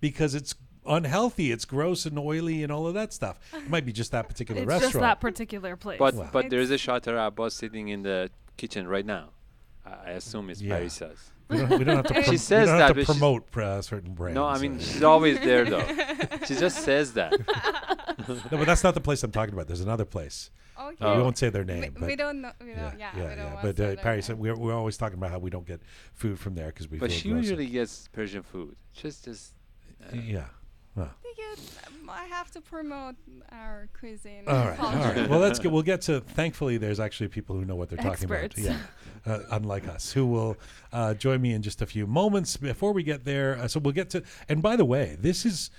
Because 0.00 0.34
it's 0.36 0.54
unhealthy. 0.86 1.50
It's 1.50 1.64
gross 1.64 2.06
and 2.06 2.16
oily 2.16 2.62
and 2.62 2.70
all 2.70 2.86
of 2.86 2.94
that 2.94 3.12
stuff. 3.12 3.40
It 3.52 3.68
might 3.68 3.84
be 3.84 3.92
just 3.92 4.12
that 4.12 4.28
particular 4.28 4.62
It's 4.62 4.68
restaurant. 4.68 4.92
just 4.92 5.00
that 5.02 5.20
particular 5.20 5.74
place. 5.74 5.98
But 5.98 6.14
Wow. 6.14 6.30
but 6.32 6.48
there 6.50 6.60
is 6.60 6.70
a 6.70 6.74
It's- 6.74 6.86
Shater 6.86 7.16
Abbas 7.26 7.54
sitting 7.54 7.88
in 7.88 8.02
the 8.04 8.30
kitchen 8.56 8.86
right 8.86 9.04
now. 9.04 9.30
I, 9.84 9.90
I 9.90 10.10
assume 10.10 10.48
it's 10.50 10.62
Yeah. 10.62 10.76
Parisa's. 10.78 11.32
We, 11.48 11.56
don't, 11.58 11.78
we 11.78 11.84
don't 11.84 11.96
have 11.96 12.06
to. 12.06 12.14
She 12.16 12.22
prom- 12.22 12.30
we 12.32 12.36
says 12.38 12.68
don't 12.68 12.78
have 12.78 12.78
that, 12.78 12.88
to 12.88 12.94
but 12.94 13.06
she's- 13.06 13.18
promote 13.18 13.56
uh, 13.56 13.82
certain 13.82 14.14
brands. 14.14 14.34
No, 14.34 14.44
I 14.46 14.58
mean 14.58 14.76
uh, 14.76 14.80
she's 14.80 15.02
always 15.02 15.38
there 15.40 15.64
though. 15.64 15.86
she 16.46 16.54
just 16.54 16.78
says 16.82 17.12
that. 17.14 17.32
no, 18.28 18.58
but 18.58 18.66
that's 18.66 18.82
not 18.84 18.94
the 18.94 19.00
place 19.00 19.22
I'm 19.22 19.30
talking 19.32 19.54
about. 19.54 19.66
There's 19.66 19.80
another 19.80 20.04
place. 20.04 20.50
Okay. 20.78 20.96
Oh. 21.00 21.16
We 21.16 21.22
won't 21.22 21.38
say 21.38 21.48
their 21.48 21.64
name, 21.64 21.94
we 21.94 22.06
but 22.08 22.18
don't 22.18 22.42
know. 22.42 22.52
We 22.60 22.74
don't, 22.74 22.98
yeah, 22.98 23.10
we 23.14 23.20
don't 23.34 23.52
want 23.54 23.62
But 23.62 23.76
to 23.76 23.84
uh, 23.84 23.88
say 23.90 23.94
their 23.94 23.96
Perry 23.96 24.16
name. 24.16 24.22
said 24.22 24.38
we're, 24.38 24.54
we're 24.56 24.74
always 24.74 24.98
talking 24.98 25.16
about 25.16 25.30
how 25.30 25.38
we 25.38 25.48
don't 25.48 25.66
get 25.66 25.80
food 26.12 26.38
from 26.38 26.54
there 26.54 26.66
because 26.66 26.90
we 26.90 26.98
But 26.98 27.10
feel 27.10 27.18
she 27.18 27.30
gross. 27.30 27.42
usually 27.44 27.66
gets 27.66 28.08
Persian 28.12 28.42
food. 28.42 28.76
Just 28.92 29.24
just. 29.24 29.54
uh, 30.02 30.14
yeah. 30.16 30.44
Well. 30.96 31.10
Because 31.36 31.78
um, 31.86 32.10
I 32.10 32.24
have 32.24 32.50
to 32.52 32.60
promote 32.60 33.16
our 33.52 33.88
cuisine. 33.98 34.44
All 34.46 34.54
and 34.54 34.68
right, 34.70 34.80
all 34.80 34.92
culture. 34.92 35.20
right. 35.20 35.28
Well, 35.30 35.38
let's 35.38 35.58
get. 35.58 35.70
We'll 35.70 35.82
get 35.82 36.00
to. 36.02 36.20
Thankfully, 36.20 36.78
there's 36.78 36.98
actually 36.98 37.28
people 37.28 37.54
who 37.56 37.64
know 37.64 37.76
what 37.76 37.90
they're 37.90 37.98
talking 37.98 38.12
Experts. 38.32 38.58
about. 38.58 38.78
Yeah, 39.26 39.32
uh, 39.32 39.40
unlike 39.50 39.86
us, 39.88 40.12
who 40.12 40.26
will 40.26 40.56
uh, 40.92 41.14
join 41.14 41.40
me 41.42 41.52
in 41.52 41.62
just 41.62 41.82
a 41.82 41.86
few 41.86 42.06
moments. 42.06 42.56
Before 42.56 42.92
we 42.92 43.02
get 43.02 43.24
there, 43.24 43.58
uh, 43.58 43.68
so 43.68 43.78
we'll 43.80 43.92
get 43.92 44.10
to. 44.10 44.22
And 44.48 44.62
by 44.62 44.76
the 44.76 44.84
way, 44.84 45.16
this 45.20 45.44
is 45.44 45.70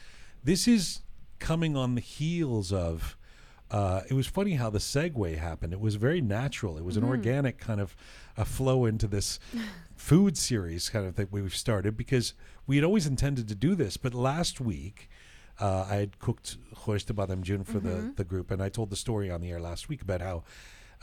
this 0.44 0.68
is 0.68 1.02
coming 1.40 1.76
on 1.76 1.96
the 1.96 2.02
heels 2.02 2.72
of. 2.72 3.18
Uh, 3.70 4.00
it 4.10 4.14
was 4.14 4.28
funny 4.28 4.54
how 4.54 4.70
the 4.70 4.80
segue 4.80 5.38
happened. 5.38 5.74
It 5.74 5.82
was 5.82 5.96
very 5.96 6.22
natural. 6.22 6.78
It 6.78 6.86
was 6.86 6.96
an 6.96 7.04
organic 7.04 7.58
kind 7.58 7.82
of 7.82 7.98
a 8.38 8.46
flow 8.46 8.86
into 8.86 9.08
this 9.08 9.40
food 9.98 10.38
series 10.38 10.90
kind 10.90 11.06
of 11.06 11.16
thing 11.16 11.28
we've 11.32 11.56
started 11.56 11.98
because 11.98 12.34
we 12.66 12.76
had 12.78 12.86
always 12.86 13.06
intended 13.08 13.48
to 13.50 13.56
do 13.56 13.76
this. 13.76 13.98
But 13.98 14.14
last 14.14 14.62
week, 14.62 15.10
uh, 15.60 15.86
I 15.90 15.96
had 15.96 16.20
cooked 16.20 16.58
Khosh 16.76 17.06
de 17.06 17.14
Badam 17.14 17.42
Jun 17.42 17.64
for 17.64 17.80
the, 17.80 18.14
the 18.16 18.24
group, 18.24 18.52
and 18.52 18.62
I 18.62 18.70
told 18.70 18.90
the 18.92 18.96
story 18.96 19.30
on 19.32 19.42
the 19.42 19.50
air 19.52 19.60
last 19.60 19.90
week 19.90 20.02
about 20.02 20.22
how 20.22 20.44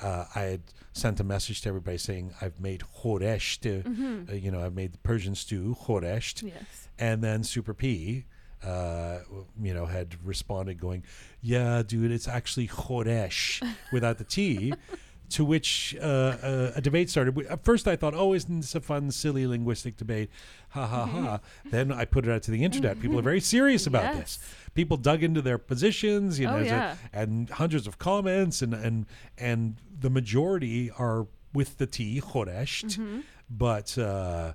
uh, 0.02 0.24
I 0.34 0.40
had 0.42 0.62
sent 0.92 1.20
a 1.20 1.24
message 1.24 1.60
to 1.62 1.68
everybody 1.68 1.98
saying 1.98 2.32
I've 2.40 2.60
made 2.60 2.82
choresht. 3.02 3.66
Uh, 3.66 3.88
Mm-hmm. 3.88 4.30
uh, 4.30 4.34
you 4.34 4.50
know, 4.50 4.60
I've 4.64 4.74
made 4.74 4.92
the 4.92 4.98
Persian 4.98 5.34
stew 5.34 5.76
choresht, 5.86 6.42
Yes. 6.42 6.88
and 6.98 7.22
then 7.22 7.42
Super 7.44 7.74
P. 7.74 8.24
Uh, 8.64 9.18
you 9.60 9.74
know, 9.74 9.84
had 9.84 10.16
responded 10.24 10.80
going, 10.80 11.04
"Yeah, 11.42 11.82
dude, 11.86 12.10
it's 12.10 12.26
actually 12.26 12.66
choresh 12.66 13.60
without 13.92 14.16
the 14.18 14.24
T." 14.24 14.72
to 15.30 15.44
which 15.44 15.96
uh, 16.00 16.04
uh, 16.04 16.72
a 16.76 16.80
debate 16.80 17.10
started. 17.10 17.36
At 17.46 17.64
first, 17.64 17.88
I 17.88 17.96
thought, 17.96 18.14
"Oh, 18.14 18.34
isn't 18.34 18.60
this 18.60 18.74
a 18.74 18.80
fun, 18.80 19.10
silly 19.10 19.46
linguistic 19.46 19.96
debate?" 19.96 20.30
Ha 20.70 20.86
ha 20.86 21.06
ha! 21.06 21.40
Then 21.70 21.90
I 21.92 22.04
put 22.04 22.26
it 22.26 22.30
out 22.32 22.42
to 22.44 22.50
the 22.50 22.62
internet. 22.64 23.00
People 23.00 23.18
are 23.18 23.22
very 23.22 23.40
serious 23.40 23.86
about 23.86 24.14
this. 24.14 24.38
People 24.74 24.96
dug 24.96 25.22
into 25.22 25.40
their 25.42 25.58
positions, 25.58 26.38
you 26.38 26.46
know, 26.46 26.54
Oh, 26.54 26.58
there's 26.58 26.66
a- 26.72 26.74
yeah. 26.74 26.96
and 27.12 27.48
hundreds 27.50 27.86
of 27.86 27.98
comments, 27.98 28.60
and 28.62 28.74
and 28.74 29.06
and 29.38 29.76
the 30.00 30.10
majority 30.10 30.90
are 30.90 31.26
with 31.52 31.78
the 31.78 31.86
T 31.86 32.20
choresht, 32.20 32.96
Mm-hmm. 32.98 33.20
but. 33.50 33.96
Uh, 33.98 34.52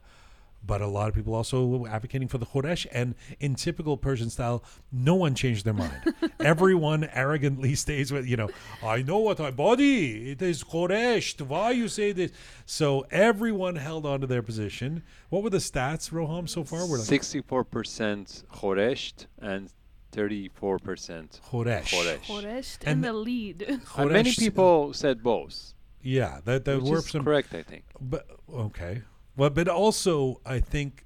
but 0.66 0.82
a 0.82 0.88
lot 0.88 1.10
of 1.10 1.16
people 1.16 1.34
also 1.34 1.86
advocating 1.88 2.28
for 2.28 2.38
the 2.38 2.46
Khoresh. 2.46 2.86
And 2.92 3.16
in 3.40 3.56
typical 3.56 3.98
Persian 3.98 4.30
style, 4.30 4.64
no 4.92 5.16
one 5.16 5.36
changed 5.36 5.66
their 5.66 5.74
mind. 5.74 6.14
Everyone 6.40 7.06
arrogantly 7.14 7.76
stays 7.86 8.12
with, 8.12 8.28
you 8.28 8.38
know, 8.38 8.50
I 8.84 9.02
know 9.02 9.18
what 9.18 9.40
I 9.40 9.52
body. 9.52 10.32
It 10.32 10.42
is 10.42 10.64
Khoresh. 10.64 11.40
Why 11.42 11.72
you 11.72 11.88
say 11.88 12.12
this? 12.12 12.32
So 12.66 13.06
everyone 13.12 13.78
held 13.78 14.06
on 14.06 14.22
to 14.22 14.28
their 14.28 14.42
position. 14.44 15.04
What 15.30 15.44
were 15.44 15.50
the 15.50 15.58
stats, 15.58 16.12
Roham, 16.12 16.48
so 16.48 16.64
far? 16.64 16.88
We're 16.88 16.98
like 16.98 17.06
Sixty-four 17.08 17.64
percent 17.64 18.44
choresht 18.54 19.26
and 19.40 19.72
thirty-four 20.12 20.80
percent 20.80 21.40
Khoresh. 21.50 21.94
choresh. 21.94 22.20
Choresht 22.26 22.80
And 22.86 22.98
in 22.98 23.02
the 23.02 23.14
lead. 23.14 23.80
And 23.98 24.12
many 24.12 24.32
uh, 24.32 24.34
people 24.38 24.94
said 24.94 25.24
both, 25.24 25.74
Yeah, 26.02 26.40
that 26.46 26.66
there 26.66 26.80
which 26.80 26.90
were 26.90 27.02
some 27.02 27.24
correct, 27.24 27.54
I 27.54 27.64
think. 27.64 27.84
But 28.00 28.28
okay, 28.52 29.02
well, 29.40 29.50
but 29.50 29.68
also 29.68 30.42
I 30.46 30.60
think 30.60 31.06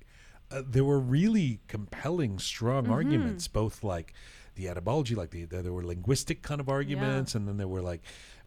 uh, 0.52 0.62
there 0.68 0.84
were 0.84 1.00
really 1.00 1.60
compelling, 1.68 2.40
strong 2.40 2.90
arguments. 2.90 3.48
Both 3.48 3.84
like 3.84 4.14
the 4.56 4.68
etymology, 4.70 5.16
like 5.16 5.32
the, 5.32 5.46
there 5.46 5.74
were 5.74 5.84
linguistic 5.86 6.42
kind 6.42 6.60
of 6.62 6.70
arguments, 6.70 7.34
and 7.36 7.48
then 7.48 7.58
there 7.58 7.68
were 7.68 7.82
like 7.82 8.02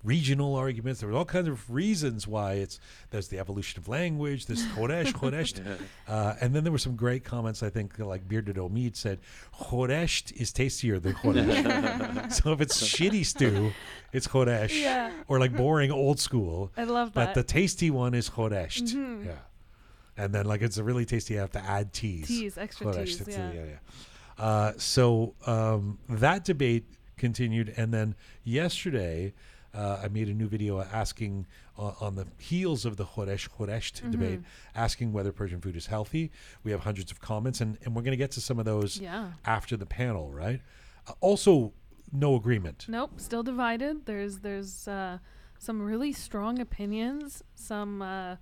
regional 0.04 0.54
arguments. 0.54 1.00
There 1.00 1.08
were 1.10 1.16
all 1.18 1.24
kinds 1.24 1.48
of 1.48 1.68
reasons 1.68 2.28
why 2.28 2.52
it's 2.54 2.78
there's 3.10 3.26
the 3.26 3.40
evolution 3.40 3.80
of 3.80 3.88
language. 3.88 4.46
This 4.46 4.64
choresh, 4.66 5.12
choresht, 5.12 5.58
uh, 6.08 6.34
and 6.40 6.54
then 6.54 6.62
there 6.62 6.70
were 6.70 6.78
some 6.78 6.94
great 6.94 7.24
comments. 7.24 7.62
I 7.62 7.70
think 7.70 7.98
like 7.98 8.28
Bearded 8.28 8.54
Omid 8.56 8.94
said, 8.94 9.18
choresht 9.60 10.32
is 10.40 10.52
tastier 10.52 11.00
than 11.00 11.14
choresh. 11.22 12.32
so 12.32 12.52
if 12.52 12.60
it's 12.60 12.80
shitty 12.80 13.26
stew, 13.26 13.72
it's 14.12 14.28
choresh, 14.28 14.80
Yeah. 14.80 15.10
or 15.26 15.40
like 15.40 15.56
boring 15.56 15.90
old 15.90 16.20
school. 16.20 16.70
I 16.76 16.84
love 16.84 17.12
that. 17.14 17.26
But 17.28 17.34
the 17.34 17.42
tasty 17.42 17.90
one 17.90 18.14
is 18.14 18.30
choresht. 18.30 18.92
Mhm. 18.94 19.26
Yeah. 19.26 19.32
And 20.16 20.32
then 20.34 20.46
like 20.46 20.62
it's 20.62 20.78
a 20.78 20.84
really 20.84 21.04
tasty, 21.04 21.34
you 21.34 21.40
have 21.40 21.52
to 21.52 21.64
add 21.64 21.92
teas. 21.92 22.26
Teas, 22.28 22.56
extra 22.58 22.92
teas, 22.92 23.22
yeah. 23.28 23.52
yeah, 23.52 23.64
yeah. 23.64 23.76
Uh, 24.44 24.72
so 24.76 25.34
um, 25.46 25.98
that 26.08 26.44
debate 26.44 26.84
continued, 27.16 27.72
and 27.76 27.92
then 27.92 28.14
yesterday 28.44 29.32
uh, 29.74 30.00
I 30.02 30.08
made 30.08 30.28
a 30.28 30.34
new 30.34 30.46
video 30.48 30.80
asking 30.80 31.46
uh, 31.78 31.92
on 32.00 32.14
the 32.16 32.26
heels 32.38 32.84
of 32.86 32.96
the 32.96 33.04
choresh 33.04 33.48
choresht 33.50 34.00
Mm-hmm. 34.00 34.10
debate, 34.10 34.40
asking 34.74 35.12
whether 35.12 35.32
Persian 35.32 35.60
food 35.60 35.76
is 35.76 35.86
healthy. 35.86 36.30
We 36.64 36.70
have 36.70 36.80
hundreds 36.80 37.10
of 37.10 37.20
comments, 37.20 37.60
and, 37.60 37.76
and 37.84 37.94
we're 37.94 38.02
going 38.02 38.12
to 38.12 38.16
get 38.16 38.30
to 38.32 38.40
some 38.40 38.58
of 38.58 38.64
those 38.64 38.98
Yeah. 38.98 39.32
after 39.44 39.76
the 39.76 39.86
panel, 39.86 40.32
right? 40.32 40.60
Uh, 41.06 41.12
also, 41.20 41.72
no 42.12 42.34
agreement. 42.36 42.86
Nope, 42.88 43.12
still 43.18 43.42
divided. 43.42 44.06
There's 44.06 44.38
there's 44.38 44.88
uh, 44.88 45.18
some 45.58 45.82
really 45.82 46.12
strong 46.12 46.58
opinions, 46.58 47.42
some 47.54 48.00
uh, 48.00 48.36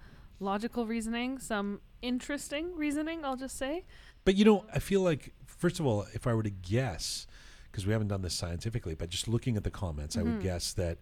logical 0.44 0.86
reasoning, 0.86 1.38
some 1.38 1.80
interesting 2.02 2.76
reasoning. 2.76 3.24
I'll 3.24 3.36
just 3.36 3.56
say. 3.56 3.84
But 4.24 4.36
you 4.36 4.44
know, 4.44 4.64
I 4.72 4.78
feel 4.78 5.00
like 5.00 5.32
first 5.46 5.80
of 5.80 5.86
all, 5.86 6.06
if 6.14 6.26
I 6.26 6.34
were 6.34 6.42
to 6.42 6.50
guess, 6.50 7.26
because 7.70 7.86
we 7.86 7.92
haven't 7.92 8.08
done 8.08 8.22
this 8.22 8.34
scientifically, 8.34 8.94
but 8.94 9.10
just 9.10 9.26
looking 9.28 9.56
at 9.56 9.64
the 9.64 9.70
comments, 9.70 10.16
I 10.16 10.22
would 10.22 10.34
mm-hmm. 10.34 10.42
guess 10.42 10.72
that 10.74 10.98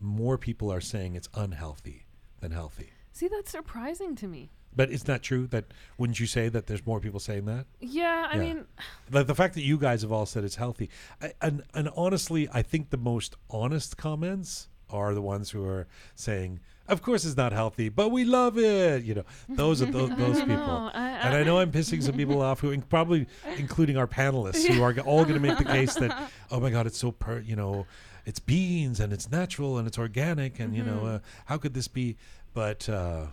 more 0.00 0.38
people 0.38 0.72
are 0.72 0.80
saying 0.80 1.14
it's 1.14 1.28
unhealthy 1.34 2.06
than 2.40 2.52
healthy. 2.52 2.90
See, 3.12 3.28
that's 3.28 3.50
surprising 3.50 4.14
to 4.16 4.26
me. 4.26 4.50
But 4.74 4.90
it's 4.92 5.08
not 5.08 5.22
true. 5.22 5.46
That 5.48 5.64
wouldn't 5.96 6.20
you 6.20 6.26
say 6.26 6.48
that 6.50 6.66
there's 6.66 6.86
more 6.86 7.00
people 7.00 7.20
saying 7.20 7.46
that? 7.46 7.66
Yeah, 7.80 8.28
I 8.30 8.36
Yeah. 8.36 8.40
mean, 8.40 8.64
Like 9.10 9.26
the 9.26 9.34
fact 9.34 9.54
that 9.54 9.62
you 9.62 9.78
guys 9.78 10.02
have 10.02 10.12
all 10.12 10.26
said 10.26 10.44
it's 10.44 10.56
healthy, 10.56 10.90
I, 11.20 11.32
and 11.40 11.62
and 11.74 11.88
honestly, 11.96 12.48
I 12.52 12.62
think 12.62 12.90
the 12.90 12.98
most 12.98 13.34
honest 13.50 13.96
comments 13.96 14.68
are 14.90 15.14
the 15.14 15.22
ones 15.22 15.50
who 15.50 15.64
are 15.64 15.86
saying, 16.14 16.60
"Of 16.88 17.02
course 17.02 17.24
it's 17.24 17.36
not 17.36 17.52
healthy, 17.52 17.88
but 17.88 18.08
we 18.10 18.24
love 18.24 18.58
it." 18.58 19.04
You 19.04 19.14
know, 19.16 19.24
those 19.48 19.82
are 19.82 19.86
those, 19.98 20.10
those 20.16 20.38
people. 20.40 20.56
know. 20.56 20.90
I- 20.94 21.08
and 21.22 21.34
I 21.34 21.42
know 21.42 21.58
I'm 21.62 21.72
pissing 21.72 22.02
some 22.02 22.14
people 22.16 22.40
off, 22.42 22.60
who 22.60 22.76
probably 22.82 23.26
including 23.56 23.96
our 23.96 24.06
panelists, 24.06 24.66
who 24.66 24.82
are 24.82 24.94
all 25.00 25.22
going 25.24 25.34
to 25.34 25.40
make 25.40 25.58
the 25.58 25.64
case 25.64 25.94
that, 25.94 26.30
oh 26.50 26.60
my 26.60 26.70
God, 26.70 26.86
it's 26.86 26.98
so 26.98 27.10
per, 27.12 27.40
you 27.40 27.56
know, 27.56 27.86
it's 28.24 28.38
beans 28.40 29.00
and 29.00 29.12
it's 29.12 29.30
natural 29.30 29.78
and 29.78 29.86
it's 29.88 29.98
organic, 29.98 30.60
and 30.60 30.74
you 30.76 30.82
know, 30.82 30.96
Mm-hmm. 30.98 31.16
uh, 31.16 31.18
how 31.46 31.56
could 31.58 31.74
this 31.74 31.88
be? 31.88 32.16
But 32.54 32.88
uh, 32.88 33.26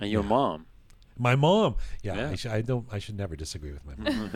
And 0.00 0.10
your 0.10 0.22
Yeah. 0.22 0.28
mom. 0.28 0.66
my 1.18 1.34
mom, 1.36 1.76
yeah, 2.02 2.14
Yeah. 2.16 2.30
I, 2.30 2.34
sh- 2.36 2.46
I 2.46 2.60
don't, 2.62 2.86
I 2.90 2.98
should 2.98 3.16
never 3.18 3.36
disagree 3.36 3.72
with 3.72 3.84
my 3.86 3.94
mom. 3.96 4.30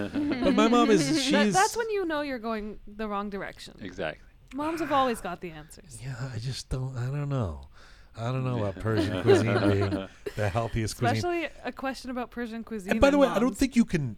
but 0.44 0.54
my 0.54 0.68
mom 0.68 0.90
is, 0.90 1.00
she's. 1.22 1.30
that, 1.32 1.52
that's 1.52 1.76
when 1.76 1.88
you 1.90 2.04
know 2.04 2.20
you're 2.20 2.38
going 2.38 2.78
the 2.86 3.08
wrong 3.08 3.30
direction. 3.30 3.74
Exactly. 3.80 4.20
Moms 4.54 4.80
have 4.80 4.92
always 4.92 5.20
got 5.20 5.40
the 5.40 5.50
answers. 5.50 5.98
Yeah, 6.04 6.14
I 6.34 6.38
just 6.38 6.68
don't. 6.68 6.96
I 6.96 7.06
don't 7.06 7.28
know. 7.30 7.68
I 8.16 8.30
don't 8.32 8.44
know 8.44 8.58
about 8.58 8.76
Persian 8.80 9.22
cuisine 9.22 9.70
being 9.70 10.08
the 10.36 10.48
healthiest 10.48 10.96
cuisine. 10.98 11.16
Especially 11.16 11.48
a 11.64 11.72
question 11.72 12.10
about 12.10 12.30
Persian 12.30 12.62
cuisine. 12.64 12.92
And 12.92 13.00
by 13.00 13.10
the 13.10 13.16
and 13.18 13.22
way, 13.22 13.28
I 13.28 13.38
don't 13.38 13.56
think 13.56 13.76
you 13.76 13.84
can 13.84 14.16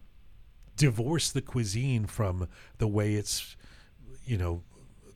divorce 0.76 1.31
the 1.31 1.41
cuisine 1.43 2.07
from 2.07 2.49
the 2.79 2.87
way 2.87 3.15
it's, 3.15 3.57
you 4.25 4.37
know, 4.37 4.62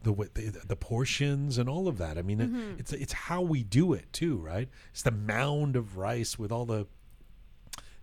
the 0.03 0.13
way 0.13 0.29
the, 0.33 0.51
the 0.67 0.77
portions 0.77 1.59
and 1.59 1.69
all 1.69 1.87
of 1.89 1.99
that. 1.99 2.17
I 2.17 2.23
mean, 2.23 2.39
Mm-hmm. 2.39 2.79
it's 2.79 2.93
it's 2.93 3.13
how 3.13 3.43
we 3.43 3.63
do 3.63 3.93
it 3.93 4.11
too, 4.13 4.39
right? 4.39 4.69
It's 4.93 5.03
the 5.03 5.11
mound 5.11 5.77
of 5.77 5.99
rice 5.99 6.39
with 6.39 6.51
all 6.51 6.65
the 6.65 6.87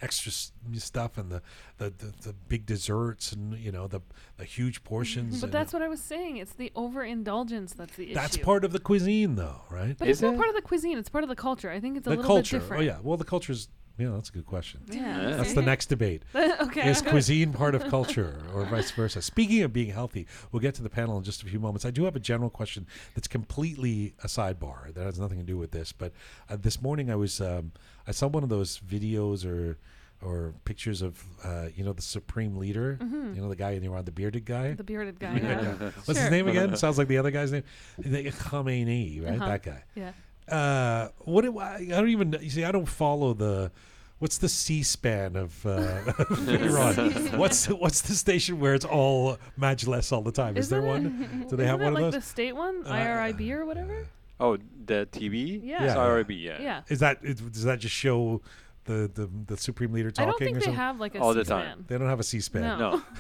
extra 0.02 0.32
stuff 0.32 1.18
and 1.18 1.32
the 1.32 1.42
the, 1.78 1.90
the, 1.90 2.14
the 2.22 2.34
big 2.48 2.66
desserts 2.66 3.32
and 3.32 3.58
you 3.58 3.72
know 3.72 3.88
the 3.88 4.02
the 4.38 4.46
huge 4.46 4.84
portions. 4.84 5.42
But 5.42 5.52
that's 5.52 5.74
what 5.74 5.82
I 5.82 5.88
was 5.88 6.02
saying. 6.02 6.38
It's 6.38 6.54
the 6.54 6.72
overindulgence 6.76 7.74
that's 7.74 7.96
the 7.96 8.06
issue. 8.08 8.14
that's 8.16 8.38
part 8.38 8.64
of 8.64 8.72
the 8.72 8.80
cuisine, 8.80 9.36
though, 9.36 9.62
right? 9.70 9.96
But 9.98 10.08
Is 10.08 10.18
it's 10.18 10.22
not 10.22 10.34
it? 10.34 10.38
part 10.38 10.50
of 10.50 10.56
the 10.56 10.62
cuisine. 10.62 10.98
It's 10.98 11.10
part 11.10 11.24
of 11.24 11.30
the 11.30 11.36
culture. 11.36 11.70
I 11.72 11.80
think 11.80 11.98
it's 11.98 12.08
a 12.08 12.12
the 12.12 12.16
little 12.18 12.30
culture. 12.36 12.58
bit 12.58 12.64
different. 12.64 12.84
Oh 12.84 12.86
yeah. 12.86 12.98
Well, 13.02 13.18
the 13.18 13.26
culture's 13.26 13.70
yeah. 13.98 14.10
That's 14.10 14.30
a 14.30 14.32
good 14.32 14.46
question. 14.46 14.82
Yeah. 14.90 15.36
That's 15.38 15.54
the 15.54 15.62
next 15.62 15.88
debate. 15.88 16.24
okay. 16.36 16.90
Is 16.90 17.02
cuisine 17.02 17.54
part 17.54 17.76
of 17.76 17.84
culture 17.88 18.42
or 18.54 18.66
vice 18.66 18.92
versa? 18.92 19.22
Speaking 19.22 19.64
of 19.64 19.74
being 19.74 19.90
healthy, 19.92 20.28
we'll 20.52 20.60
get 20.62 20.76
to 20.76 20.84
the 20.84 20.90
panel 20.90 21.18
in 21.18 21.24
just 21.24 21.44
a 21.44 21.46
few 21.46 21.60
moments. 21.60 21.86
I 21.86 21.92
do 21.92 22.06
have 22.06 22.16
a 22.16 22.20
general 22.20 22.50
question 22.50 22.86
that's 23.16 23.28
completely 23.28 24.14
a 24.24 24.28
sidebar 24.28 24.94
that 24.94 25.06
has 25.06 25.20
nothing 25.20 25.38
to 25.40 25.44
do 25.46 25.58
with 25.58 25.72
this. 25.72 25.92
But 25.92 26.14
uh, 26.50 26.58
this 26.58 26.82
morning 26.82 27.10
I 27.12 27.16
was 27.16 27.42
um, 27.42 27.72
I 28.08 28.12
saw 28.12 28.28
one 28.28 28.44
of 28.44 28.50
those 28.50 28.80
videos 28.80 29.46
or 29.46 29.78
or 30.20 30.56
pictures 30.66 31.04
of 31.04 31.24
uh, 31.44 31.68
you 31.76 31.84
know 31.84 31.94
the 31.94 32.02
supreme 32.02 32.58
leader, 32.58 32.98
you 33.02 33.40
know 33.42 33.50
the 33.50 33.56
guy 33.56 33.72
in 33.72 33.84
Iran, 33.84 34.04
the 34.06 34.12
bearded 34.12 34.46
guy. 34.46 34.68
Mm-hmm. 34.70 34.76
the 34.78 34.84
bearded 34.84 35.20
guy. 35.20 35.34
Yeah. 35.44 35.62
Yeah. 35.62 35.92
What's 36.06 36.20
his 36.20 36.32
name 36.32 36.48
again? 36.48 36.76
Sounds 36.76 36.98
like 36.98 37.08
the 37.08 37.18
other 37.20 37.30
guy's 37.32 37.52
name. 37.52 37.64
The- 38.00 38.32
Khamenei, 38.32 39.24
right? 39.24 39.36
Uh-huh. 39.36 39.48
That 39.48 39.64
guy. 39.64 39.84
Yeah. 39.96 40.12
Uh, 40.50 41.10
what 41.20 41.42
do 41.44 41.58
I, 41.60 41.76
I 41.76 41.86
don't 41.86 42.10
even 42.10 42.38
you 42.42 42.50
see 42.50 42.64
I 42.64 42.72
don't 42.72 42.86
follow 42.88 43.34
the 43.34 43.72
what's 44.20 44.38
the 44.40 44.50
C-SPAN 44.50 45.36
of, 45.36 45.66
uh, 45.66 45.70
Iran? 46.48 47.38
what's 47.38 47.68
what's 47.68 48.02
the 48.02 48.14
station 48.16 48.60
where 48.60 48.74
it's 48.74 48.86
all 48.86 49.38
Majlis 49.60 50.12
all 50.12 50.22
the 50.22 50.32
time? 50.32 50.58
Is 50.58 50.68
Isn't 50.68 50.80
there 50.82 50.88
it- 50.88 50.92
one? 50.92 51.46
Do 51.50 51.56
they 51.56 51.66
have 51.72 51.82
Isn't 51.82 51.94
one 51.94 52.02
it 52.04 52.06
of 52.08 52.14
like 52.14 52.14
those? 52.14 52.24
the 52.24 52.30
state 52.30 52.56
one, 52.56 52.84
Uh, 52.86 52.92
IRIB 52.94 53.52
or 53.52 53.66
whatever? 53.66 54.08
Oh, 54.40 54.58
the 54.86 55.08
TV? 55.12 55.60
Yeah. 55.64 55.84
It's 55.84 55.96
Yeah. 55.96 56.00
IRB, 56.02 56.42
yeah. 56.44 56.62
Yeah. 56.62 56.82
Is 56.90 57.00
that 57.00 57.20
is, 57.24 57.42
does 57.42 57.64
that 57.64 57.80
just 57.80 57.96
show 57.96 58.42
the 58.88 59.12
the, 59.14 59.30
the 59.46 59.58
supreme 59.58 59.94
leader 59.94 60.10
I 60.10 60.12
talking 60.12 60.30
don't 60.32 60.40
think 60.40 60.58
or 60.58 60.60
they 60.60 60.66
something? 60.66 60.76
have 60.80 61.00
like 61.00 61.16
a 61.16 61.20
All 61.20 61.34
the 61.34 61.46
C-SPAN. 61.46 61.66
time. 61.66 61.86
they 61.88 61.98
don't 61.98 62.08
have 62.10 62.20
a 62.20 62.24
C-SPAN. 62.24 62.62
No. 62.62 62.78
No. 62.78 63.04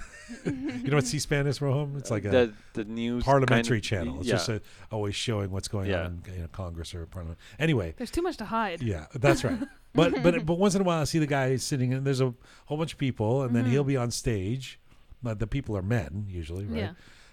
You 0.45 0.89
know 0.89 0.97
what 0.97 1.07
C-SPAN 1.07 1.47
is, 1.47 1.59
Roham? 1.59 1.97
It's 1.97 2.11
like 2.11 2.25
a 2.25 2.29
the, 2.29 2.53
the 2.73 2.83
news 2.83 3.23
parliamentary 3.23 3.77
kind 3.79 3.79
of- 3.79 3.83
channel. 3.83 4.19
It's 4.19 4.27
yeah. 4.27 4.33
just 4.33 4.49
a, 4.49 4.61
always 4.91 5.15
showing 5.15 5.51
what's 5.51 5.69
going 5.69 5.89
Yeah. 5.89 6.03
on 6.03 6.21
in 6.27 6.33
you 6.33 6.41
know, 6.41 6.47
Congress 6.51 6.93
or 6.93 7.05
Parliament. 7.05 7.39
Anyway, 7.59 7.93
There's 7.97 8.11
too 8.11 8.21
much 8.21 8.35
to 8.37 8.45
hide. 8.45 8.81
Yeah, 8.81 9.05
that's 9.13 9.43
right. 9.45 9.57
But 9.93 10.21
but 10.21 10.45
but 10.45 10.55
once 10.59 10.75
in 10.75 10.81
a 10.81 10.83
while, 10.83 10.99
I 11.01 11.05
see 11.05 11.17
the 11.19 11.25
guy 11.27 11.55
sitting 11.55 11.93
and 11.93 12.05
there's 12.05 12.19
a 12.21 12.33
whole 12.65 12.77
bunch 12.77 12.91
of 12.93 12.99
people, 12.99 13.41
and 13.43 13.55
then 13.55 13.65
he'll 13.65 13.85
be 13.85 13.95
on 13.97 14.11
stage. 14.11 14.79
But 15.23 15.39
the 15.39 15.47
people 15.47 15.75
are 15.77 15.81
men 15.81 16.25
usually, 16.27 16.65
right? 16.65 16.91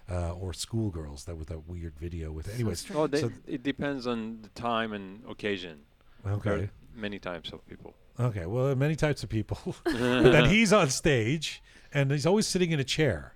Uh, 0.09 0.33
or 0.35 0.53
schoolgirls. 0.55 1.25
That 1.25 1.37
with 1.37 1.49
that 1.49 1.69
weird 1.69 1.99
video 1.99 2.31
with. 2.31 2.49
Anyways. 2.55 2.87
Oh, 2.95 3.07
they, 3.09 3.21
So- 3.23 3.33
it 3.47 3.63
depends 3.65 4.07
on 4.07 4.39
the 4.43 4.49
time 4.51 4.93
and 4.93 5.23
occasion. 5.29 5.81
Okay, 6.27 6.71
many 6.95 7.19
types 7.19 7.53
of 7.53 7.67
people. 7.67 7.93
Okay. 8.19 8.47
Well, 8.47 8.65
there 8.65 8.73
are 8.73 8.77
many 8.77 8.97
types 8.97 9.23
of 9.23 9.29
people. 9.29 9.59
but 9.85 9.93
then 10.33 10.49
he's 10.49 10.73
on 10.73 10.91
stage, 10.91 11.63
and 11.93 12.11
he's 12.11 12.27
always 12.27 12.47
sitting 12.47 12.73
in 12.73 12.81
a 12.81 12.85
chair, 12.85 13.35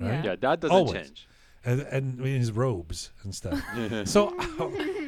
right? 0.00 0.12
Yeah. 0.12 0.22
Yeah, 0.24 0.36
that 0.40 0.60
doesn't 0.60 0.76
Always. 0.76 0.92
change. 0.92 1.28
And, 1.64 1.80
and 1.82 2.20
in 2.20 2.38
his 2.38 2.52
robes 2.52 3.10
and 3.24 3.34
stuff. 3.34 3.60
so 4.04 4.32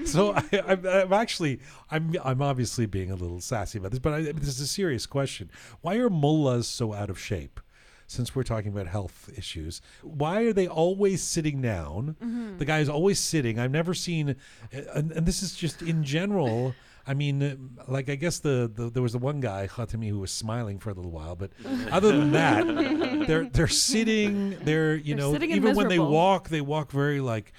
so 0.05 0.35
I, 0.35 0.63
I'm, 0.67 0.87
I'm 0.87 1.13
actually 1.13 1.61
I'm 1.91 2.15
I'm 2.23 2.43
obviously 2.43 2.87
being 2.87 3.11
a 3.11 3.15
little 3.15 3.41
sassy 3.41 3.79
about 3.79 3.93
this, 3.93 4.01
but 4.01 4.13
I, 4.13 4.23
this 4.33 4.49
is 4.49 4.61
a 4.61 4.67
serious 4.67 5.07
question. 5.07 5.51
Why 5.81 5.95
are 5.97 6.11
mullahs 6.11 6.67
so 6.67 6.93
out 6.93 7.09
of 7.09 7.19
shape? 7.19 7.61
Since 8.09 8.35
we're 8.35 8.43
talking 8.43 8.73
about 8.73 8.89
health 8.89 9.31
issues, 9.39 9.81
why 10.03 10.41
are 10.43 10.53
they 10.53 10.67
always 10.67 11.23
sitting 11.23 11.63
down? 11.63 12.17
Mm-hmm. 12.21 12.59
The 12.59 12.65
guy 12.65 12.81
is 12.81 12.89
always 12.89 13.21
sitting. 13.21 13.61
I've 13.61 13.71
never 13.71 13.95
seen, 13.95 14.35
and, 14.73 15.13
and 15.13 15.25
this 15.25 15.45
is 15.45 15.55
just 15.55 15.81
in 15.81 16.03
general. 16.03 16.75
I 17.07 17.15
mean, 17.15 17.43
uh, 17.43 17.57
like 17.89 18.09
I 18.09 18.15
guess 18.15 18.39
the, 18.39 18.71
the 18.73 18.91
there 18.91 19.03
was 19.03 19.13
the 19.13 19.19
one 19.19 19.41
guy 19.41 19.67
Khatami 19.67 20.09
who 20.09 20.19
was 20.19 20.31
smiling 20.31 20.79
for 20.79 20.91
a 20.91 20.95
little 20.95 21.11
while, 21.11 21.37
but 21.37 21.51
other 21.91 22.17
than 22.17 22.33
that, 22.33 23.27
they're 23.27 23.47
they're 23.47 23.69
sitting. 23.69 24.59
They're 24.63 24.97
you 24.97 25.15
They're 25.15 25.25
know 25.25 25.33
sitting 25.33 25.53
and 25.53 25.57
even 25.57 25.77
when 25.77 25.89
they 25.89 25.99
walk, 25.99 26.49
they 26.49 26.61
walk 26.61 26.93
very 26.93 27.21
like 27.21 27.53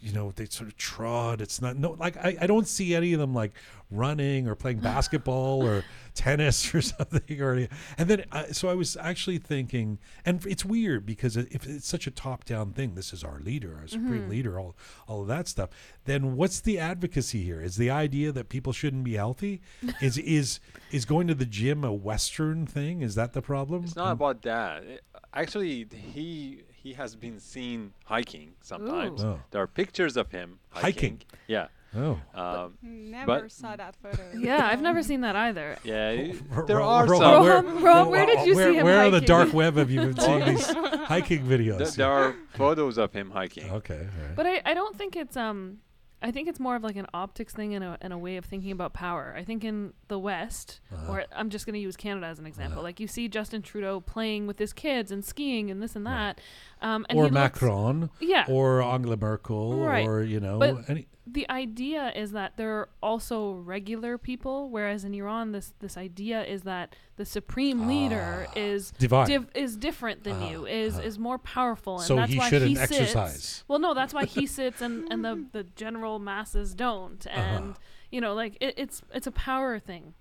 you 0.00 0.12
know 0.12 0.32
they 0.36 0.46
sort 0.46 0.68
of 0.68 0.76
trod. 0.76 1.40
It's 1.40 1.60
not 1.60 1.76
no 1.76 1.92
like 1.92 2.16
I, 2.16 2.36
I 2.40 2.46
don't 2.46 2.68
see 2.68 2.94
any 2.94 3.12
of 3.12 3.20
them 3.20 3.34
like 3.34 3.52
running 3.90 4.46
or 4.46 4.54
playing 4.54 4.78
basketball 4.80 5.64
or 5.64 5.82
tennis 6.14 6.74
or 6.74 6.82
something 6.82 7.40
or 7.40 7.52
any, 7.54 7.68
and 7.96 8.08
then 8.08 8.24
uh, 8.32 8.44
so 8.52 8.68
i 8.68 8.74
was 8.74 8.98
actually 8.98 9.38
thinking 9.38 9.98
and 10.26 10.44
it's 10.44 10.62
weird 10.62 11.06
because 11.06 11.38
if 11.38 11.66
it's 11.66 11.86
such 11.88 12.06
a 12.06 12.10
top 12.10 12.44
down 12.44 12.70
thing 12.72 12.94
this 12.96 13.14
is 13.14 13.24
our 13.24 13.38
leader 13.40 13.78
our 13.80 13.86
supreme 13.86 14.20
Mm-hmm. 14.22 14.30
leader 14.30 14.60
all 14.60 14.76
all 15.06 15.22
of 15.22 15.28
that 15.28 15.48
stuff 15.48 15.70
then 16.04 16.36
what's 16.36 16.60
the 16.60 16.78
advocacy 16.78 17.42
here? 17.42 17.60
Is 17.60 17.76
the 17.76 17.90
idea 17.90 18.32
that 18.32 18.48
people 18.48 18.72
shouldn't 18.72 19.04
be 19.04 19.14
healthy? 19.14 19.60
Is 20.00 20.16
is 20.38 20.58
is 20.90 21.04
going 21.04 21.26
to 21.28 21.34
the 21.34 21.44
gym 21.46 21.84
a 21.84 21.92
western 21.92 22.66
thing? 22.66 23.02
Is 23.02 23.14
that 23.14 23.32
the 23.34 23.42
problem? 23.42 23.84
It's 23.84 23.94
not 23.96 24.12
about 24.12 24.40
that. 24.42 24.84
It- 24.84 25.02
actually, 25.34 25.86
he 25.92 26.62
he 26.88 26.94
has 26.94 27.14
been 27.14 27.38
seen 27.38 27.92
hiking 28.06 28.54
sometimes. 28.62 29.22
Oh. 29.22 29.38
There 29.50 29.60
are 29.60 29.66
pictures 29.66 30.16
of 30.16 30.30
him 30.30 30.58
Hiking? 30.70 30.84
hiking. 30.84 31.22
Yeah. 31.46 31.66
oh 31.94 32.18
Um, 32.34 32.78
Never 32.82 33.48
saw 33.50 33.76
that 33.76 33.94
photo. 34.02 34.22
Yeah, 34.38 34.66
I've 34.70 34.80
never 34.80 35.02
seen 35.02 35.20
that 35.20 35.36
either. 35.36 35.76
yeah. 35.84 36.32
There 36.66 36.78
Ro- 36.78 36.88
are 36.88 37.06
Ro- 37.06 37.18
some. 37.18 37.42
where- 37.42 37.62
Roham- 37.62 37.80
Roham, 37.82 38.10
where 38.10 38.26
did 38.26 38.46
you 38.46 38.54
where, 38.56 38.70
see 38.72 38.78
him 38.78 38.84
where 38.86 39.04
on 39.04 39.12
the 39.12 39.20
dark 39.20 39.52
web 39.52 39.76
have 39.76 39.90
you 39.90 40.00
been 40.00 40.18
seeing 40.18 40.44
these 40.46 40.66
hiking 41.12 41.42
videos 41.44 41.78
Th- 41.78 41.92
there 42.00 42.10
are 42.10 42.34
photos 42.54 42.96
of 42.96 43.12
him 43.12 43.30
hiking. 43.30 43.70
okay 43.70 44.00
all 44.14 44.22
right. 44.26 44.36
But 44.36 44.46
I, 44.46 44.62
I 44.64 44.72
don't 44.74 44.96
think 44.96 45.14
it's 45.16 45.36
um 45.36 45.78
I 46.20 46.32
think 46.32 46.48
it's 46.48 46.58
more 46.58 46.74
of 46.74 46.82
like 46.82 46.96
an 46.96 47.06
optics 47.14 47.54
thing 47.54 47.74
and 47.74 47.84
a, 47.84 47.96
and 48.00 48.12
a 48.12 48.18
way 48.18 48.36
of 48.38 48.44
thinking 48.44 48.72
about 48.72 48.92
power. 48.92 49.34
I 49.36 49.44
think 49.44 49.62
in 49.64 49.92
the 50.08 50.18
West, 50.18 50.80
Uh-huh. 50.92 51.12
or 51.12 51.24
I'm 51.32 51.48
just 51.48 51.64
going 51.64 51.74
to 51.74 51.80
use 51.80 51.96
Canada 51.96 52.26
as 52.26 52.38
an 52.40 52.46
example. 52.46 52.78
Uh-huh. 52.78 52.82
Like 52.82 52.98
you 52.98 53.06
see 53.06 53.28
Justin 53.28 53.62
Trudeau 53.62 54.00
playing 54.00 54.46
with 54.48 54.58
his 54.58 54.72
kids 54.72 55.12
and 55.12 55.24
skiing 55.24 55.70
and 55.70 55.80
this 55.80 55.94
and 55.94 56.04
that. 56.06 56.40
Um, 56.82 57.06
and 57.08 57.18
or 57.18 57.24
he 57.26 57.30
looks- 57.30 57.34
Macron 57.34 58.10
yeah. 58.20 58.46
or 58.48 58.82
Angela 58.82 59.16
Merkel 59.16 59.78
Right. 59.78 60.06
or 60.06 60.24
you 60.24 60.40
know 60.40 60.58
But- 60.58 60.88
any 60.90 61.06
the 61.32 61.48
idea 61.50 62.12
is 62.14 62.32
that 62.32 62.56
they're 62.56 62.88
also 63.02 63.52
regular 63.54 64.18
people, 64.18 64.70
whereas 64.70 65.04
in 65.04 65.14
Iran, 65.14 65.52
this 65.52 65.72
this 65.80 65.96
idea 65.96 66.44
is 66.44 66.62
that 66.62 66.94
the 67.16 67.24
supreme 67.24 67.86
leader 67.86 68.46
Ah, 68.48 68.52
is 68.56 68.92
divine. 68.98 69.26
div- 69.26 69.50
is 69.54 69.76
different 69.76 70.24
than 70.24 70.34
Uh-huh, 70.36 70.50
you, 70.50 70.66
is 70.66 70.94
uh-huh. 70.94 71.06
is 71.08 71.18
more 71.18 71.38
powerful, 71.38 71.96
and 71.98 72.04
So 72.06 72.16
that's 72.16 72.32
he 72.32 72.38
why 72.38 72.48
shouldn't 72.48 72.68
he 72.70 72.76
sits. 72.76 72.92
exercise. 72.92 73.64
Well, 73.68 73.78
no, 73.78 73.94
that's 73.94 74.14
why 74.14 74.24
he 74.24 74.46
sits, 74.60 74.80
and 74.80 75.10
and 75.12 75.24
the 75.24 75.34
the 75.52 75.64
general 75.84 76.18
masses 76.18 76.74
don't, 76.74 77.26
Uh-huh. 77.26 77.40
and 77.40 77.74
you 78.10 78.20
know, 78.20 78.34
like 78.34 78.56
it, 78.60 78.74
it's 78.76 79.02
it's 79.12 79.26
a 79.26 79.32
power 79.32 79.78
thing. 79.78 80.14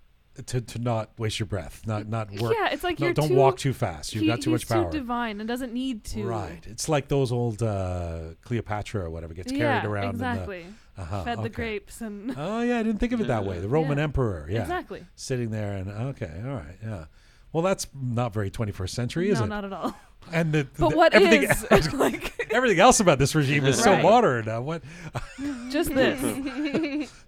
To, 0.46 0.62
to 0.62 0.80
not 0.80 1.10
waste 1.18 1.40
your 1.40 1.48
breath, 1.48 1.82
not 1.86 2.08
not 2.08 2.32
work. 2.32 2.54
Yeah, 2.58 2.70
it's 2.70 2.84
like 2.84 3.00
no, 3.00 3.08
you're 3.08 3.14
don't 3.14 3.30
too, 3.30 3.36
walk 3.36 3.58
too 3.58 3.74
fast. 3.74 4.14
You've 4.14 4.22
he- 4.22 4.28
got 4.28 4.42
too 4.42 4.52
much 4.52 4.68
power. 4.68 4.92
too 4.92 4.98
divine 4.98 5.40
and 5.40 5.48
doesn't 5.48 5.74
need 5.74 6.04
to. 6.06 6.24
Right. 6.24 6.64
It's 6.68 6.88
like 6.88 7.08
those 7.08 7.32
old 7.32 7.64
uh, 7.64 8.36
Cleopatra 8.42 9.06
or 9.06 9.10
whatever 9.10 9.34
gets 9.34 9.52
yeah, 9.52 9.82
carried 9.82 9.86
around. 9.92 10.10
exactly. 10.12 10.66
The, 10.96 11.02
uh-huh, 11.02 11.24
Fed 11.24 11.44
the 11.44 11.50
grapes 11.50 12.02
and 12.02 12.34
Oh 12.38 12.62
yeah, 12.62 12.80
I 12.80 12.84
didn't 12.84 13.00
think 13.00 13.12
of 13.14 13.22
it 13.22 13.28
that 13.28 13.46
way. 13.46 13.60
The 13.68 13.68
Roman 13.68 13.98
Yeah. 13.98 14.04
emperor, 14.06 14.48
yeah, 14.50 14.62
exactly. 14.62 15.06
sitting 15.16 15.52
there 15.52 15.74
and 15.74 15.90
okay, 15.90 16.32
all 16.46 16.54
right, 16.56 16.78
yeah. 16.84 17.06
Well, 17.54 17.64
that's 17.64 17.88
not 17.94 18.34
very 18.34 18.52
21st 18.52 18.90
century, 18.90 19.30
is 19.30 19.40
no, 19.40 19.46
it? 19.46 19.48
No, 19.50 19.56
not 19.56 19.66
at 19.66 19.74
all. 19.74 19.96
And 20.32 20.52
the, 20.54 20.68
But 20.78 20.90
the- 20.90 20.98
what 20.98 21.14
everything, 21.14 21.44
is 21.44 21.94
like 21.94 22.48
everything 22.52 22.80
else 22.80 23.00
about 23.00 23.20
this 23.20 23.34
regime 23.36 23.66
is 23.66 23.82
so 23.82 23.92
Right. 23.94 24.04
modern. 24.04 24.48
Uh, 24.50 24.62
what 24.62 24.84
just 25.70 25.94
this? 25.94 26.22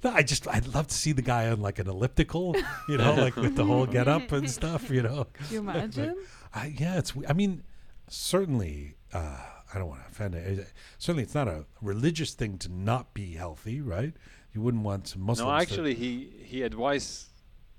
No, 0.04 0.12
I 0.12 0.24
just 0.24 0.48
I'd 0.48 0.68
love 0.74 0.88
to 0.88 0.96
see 0.96 1.12
the 1.12 1.22
guy 1.22 1.50
on 1.50 1.62
like 1.62 1.80
an 1.80 1.88
elliptical, 1.88 2.56
you 2.88 2.98
know, 2.98 3.14
like 3.16 3.36
with 3.36 3.56
the 3.56 3.66
whole 3.66 3.86
get 3.86 4.08
up 4.08 4.32
and 4.32 4.50
stuff, 4.50 4.90
you 4.90 5.02
know. 5.02 5.28
Can 5.34 5.46
you 5.52 5.60
imagine? 5.60 6.16
I, 6.54 6.74
yeah, 6.78 6.98
it's. 6.98 7.14
I 7.28 7.34
mean, 7.34 7.64
certainly. 8.08 8.96
Uh, 9.14 9.38
I 9.74 9.78
don't 9.78 9.88
want 9.88 10.02
to 10.04 10.08
offend 10.10 10.34
it. 10.36 10.60
it- 10.60 10.74
Certainly, 10.98 11.24
it's 11.24 11.36
not 11.36 11.48
a 11.48 11.66
religious 11.82 12.34
thing 12.34 12.58
to 12.60 12.70
not 12.70 13.14
be 13.14 13.34
healthy, 13.34 13.82
right? 13.82 14.14
You 14.54 14.62
wouldn't 14.62 14.84
want 14.84 15.16
Muslims. 15.16 15.40
No, 15.40 15.46
to- 15.56 15.62
actually, 15.62 15.94
he 15.94 16.32
he 16.44 16.64
advised 16.64 17.28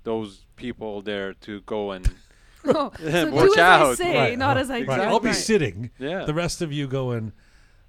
those 0.03 0.45
people 0.55 1.01
there 1.01 1.33
to 1.33 1.61
go 1.61 1.91
and 1.91 2.09
Oh, 2.75 2.91
so 2.99 3.29
Watch 3.31 3.45
do 3.47 3.51
as 3.53 3.57
I 3.57 3.79
out. 3.81 3.97
say, 3.97 4.15
Right, 4.17 4.37
not 4.37 4.57
as 4.57 4.69
I 4.69 4.81
right. 4.81 4.85
do. 4.85 4.91
I'll 5.03 5.19
be 5.19 5.27
Right. 5.27 5.35
sitting. 5.35 5.89
yeah. 5.99 6.25
The 6.25 6.33
rest 6.33 6.61
of 6.61 6.71
you 6.71 6.87
going. 6.87 7.33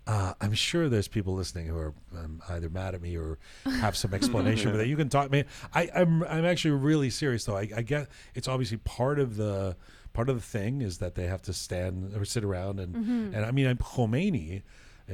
Uh, 0.05 0.35
I'm 0.41 0.53
sure 0.53 0.89
there's 0.89 1.07
people 1.07 1.35
listening 1.35 1.67
who 1.67 1.77
are 1.79 1.95
um, 2.19 2.43
either 2.49 2.69
mad 2.69 2.97
at 2.97 3.01
me 3.01 3.17
or 3.17 3.39
have 3.65 3.97
some 3.97 4.13
explanation 4.19 4.73
for 4.73 4.77
that. 4.79 4.89
You 4.89 4.97
can 4.97 5.09
talk 5.09 5.31
me. 5.31 5.45
I, 5.73 5.89
I'm 5.95 6.25
I'm 6.25 6.45
actually 6.45 6.73
really 6.73 7.09
serious 7.09 7.45
though. 7.45 7.57
I, 7.57 7.69
I 7.77 7.83
get 7.83 8.09
it's 8.35 8.49
obviously 8.49 8.79
part 8.79 9.21
of 9.21 9.37
the 9.37 9.77
part 10.13 10.29
of 10.29 10.35
the 10.35 10.43
thing 10.43 10.83
is 10.83 10.99
that 10.99 11.15
they 11.15 11.29
have 11.29 11.41
to 11.43 11.53
stand 11.53 12.17
or 12.17 12.25
sit 12.25 12.43
around 12.43 12.81
and 12.81 12.95
Mm-hmm. 12.97 13.35
and 13.37 13.45
I 13.47 13.53
mean 13.53 13.69
I'm 13.69 13.79
Khomeini. 13.79 14.63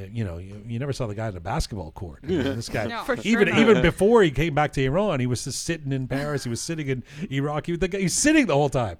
Uh, 0.03 0.07
You 0.13 0.25
know, 0.25 0.39
you, 0.39 0.63
you 0.67 0.79
never 0.79 0.93
saw 0.93 1.07
the 1.07 1.15
guy 1.15 1.29
in 1.29 1.37
a 1.37 1.41
basketball 1.41 1.91
court. 1.93 2.21
I 2.23 2.27
mean, 2.27 2.43
this 2.45 2.69
guy, 2.69 2.87
No. 2.87 3.03
For 3.05 3.17
sure 3.17 3.25
even 3.31 3.49
not. 3.49 3.59
even 3.59 3.83
before 3.83 4.23
he 4.23 4.31
came 4.31 4.55
back 4.55 4.73
to 4.75 4.85
Iran, 4.85 5.21
he 5.21 5.27
was 5.27 5.45
just 5.45 5.65
sitting 5.65 5.93
in 5.93 6.09
Paris. 6.09 6.45
He 6.45 6.51
was 6.51 6.61
sitting 6.61 6.89
in 6.89 7.03
Iraq. 7.31 7.67
He, 7.67 7.73
was 7.73 7.79
the 7.81 7.89
guy, 7.89 7.99
he's 7.99 8.15
sitting 8.15 8.47
the 8.47 8.55
whole 8.55 8.69
time. 8.71 8.97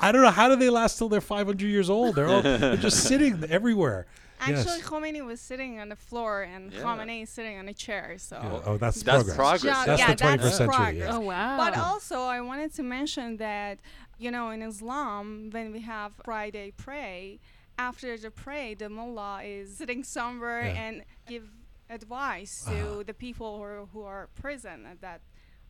I 0.00 0.10
don't 0.12 0.22
know 0.22 0.30
how 0.30 0.48
do 0.48 0.56
they 0.56 0.70
last 0.70 0.96
till 0.98 1.08
they're 1.08 1.20
500 1.20 1.60
years 1.62 1.90
old. 1.90 2.14
They're 2.14 2.28
all 2.28 2.42
they're 2.42 2.76
just 2.76 3.04
sitting 3.08 3.44
everywhere. 3.50 4.06
Yes. 4.48 4.66
Actually, 4.66 4.80
Khomeini 4.80 5.22
was 5.24 5.38
sitting 5.38 5.78
on 5.80 5.90
the 5.90 5.96
floor 5.96 6.42
and 6.42 6.72
Yeah. 6.72 6.80
Khamenei 6.80 7.24
is 7.24 7.28
sitting 7.28 7.58
on 7.58 7.68
a 7.68 7.74
chair. 7.74 8.14
So. 8.16 8.38
Yeah, 8.42 8.60
Oh, 8.64 8.78
that's, 8.78 9.02
That's 9.02 9.24
progress. 9.24 9.36
progress. 9.36 9.64
Yeah, 9.64 9.84
That's 9.84 10.00
yeah, 10.00 10.14
the 10.14 10.24
21st 10.24 10.42
that's 10.42 10.56
century. 10.56 10.98
Yeah. 11.00 11.16
Oh 11.16 11.20
wow! 11.20 11.58
But 11.58 11.76
also, 11.76 12.22
I 12.22 12.40
wanted 12.40 12.72
to 12.76 12.82
mention 12.82 13.36
that, 13.36 13.80
you 14.18 14.30
know, 14.30 14.48
in 14.48 14.62
Islam, 14.62 15.50
when 15.50 15.72
we 15.72 15.80
have 15.80 16.12
Friday 16.24 16.72
pray, 16.74 17.38
after 17.88 18.16
the 18.18 18.30
prayer, 18.30 18.74
the 18.82 18.88
mullah 18.88 19.42
is 19.42 19.76
sitting 19.80 20.02
somewhere 20.04 20.62
Yeah. 20.66 20.82
and 20.84 20.94
give 21.32 21.46
advice 21.98 22.54
to 22.72 22.78
Uh-huh. 22.80 23.02
the 23.10 23.14
people 23.26 23.48
who 23.56 23.62
are, 23.70 23.86
who 23.92 24.02
are 24.14 24.24
present 24.42 24.80
at 24.92 24.98
that 25.00 25.20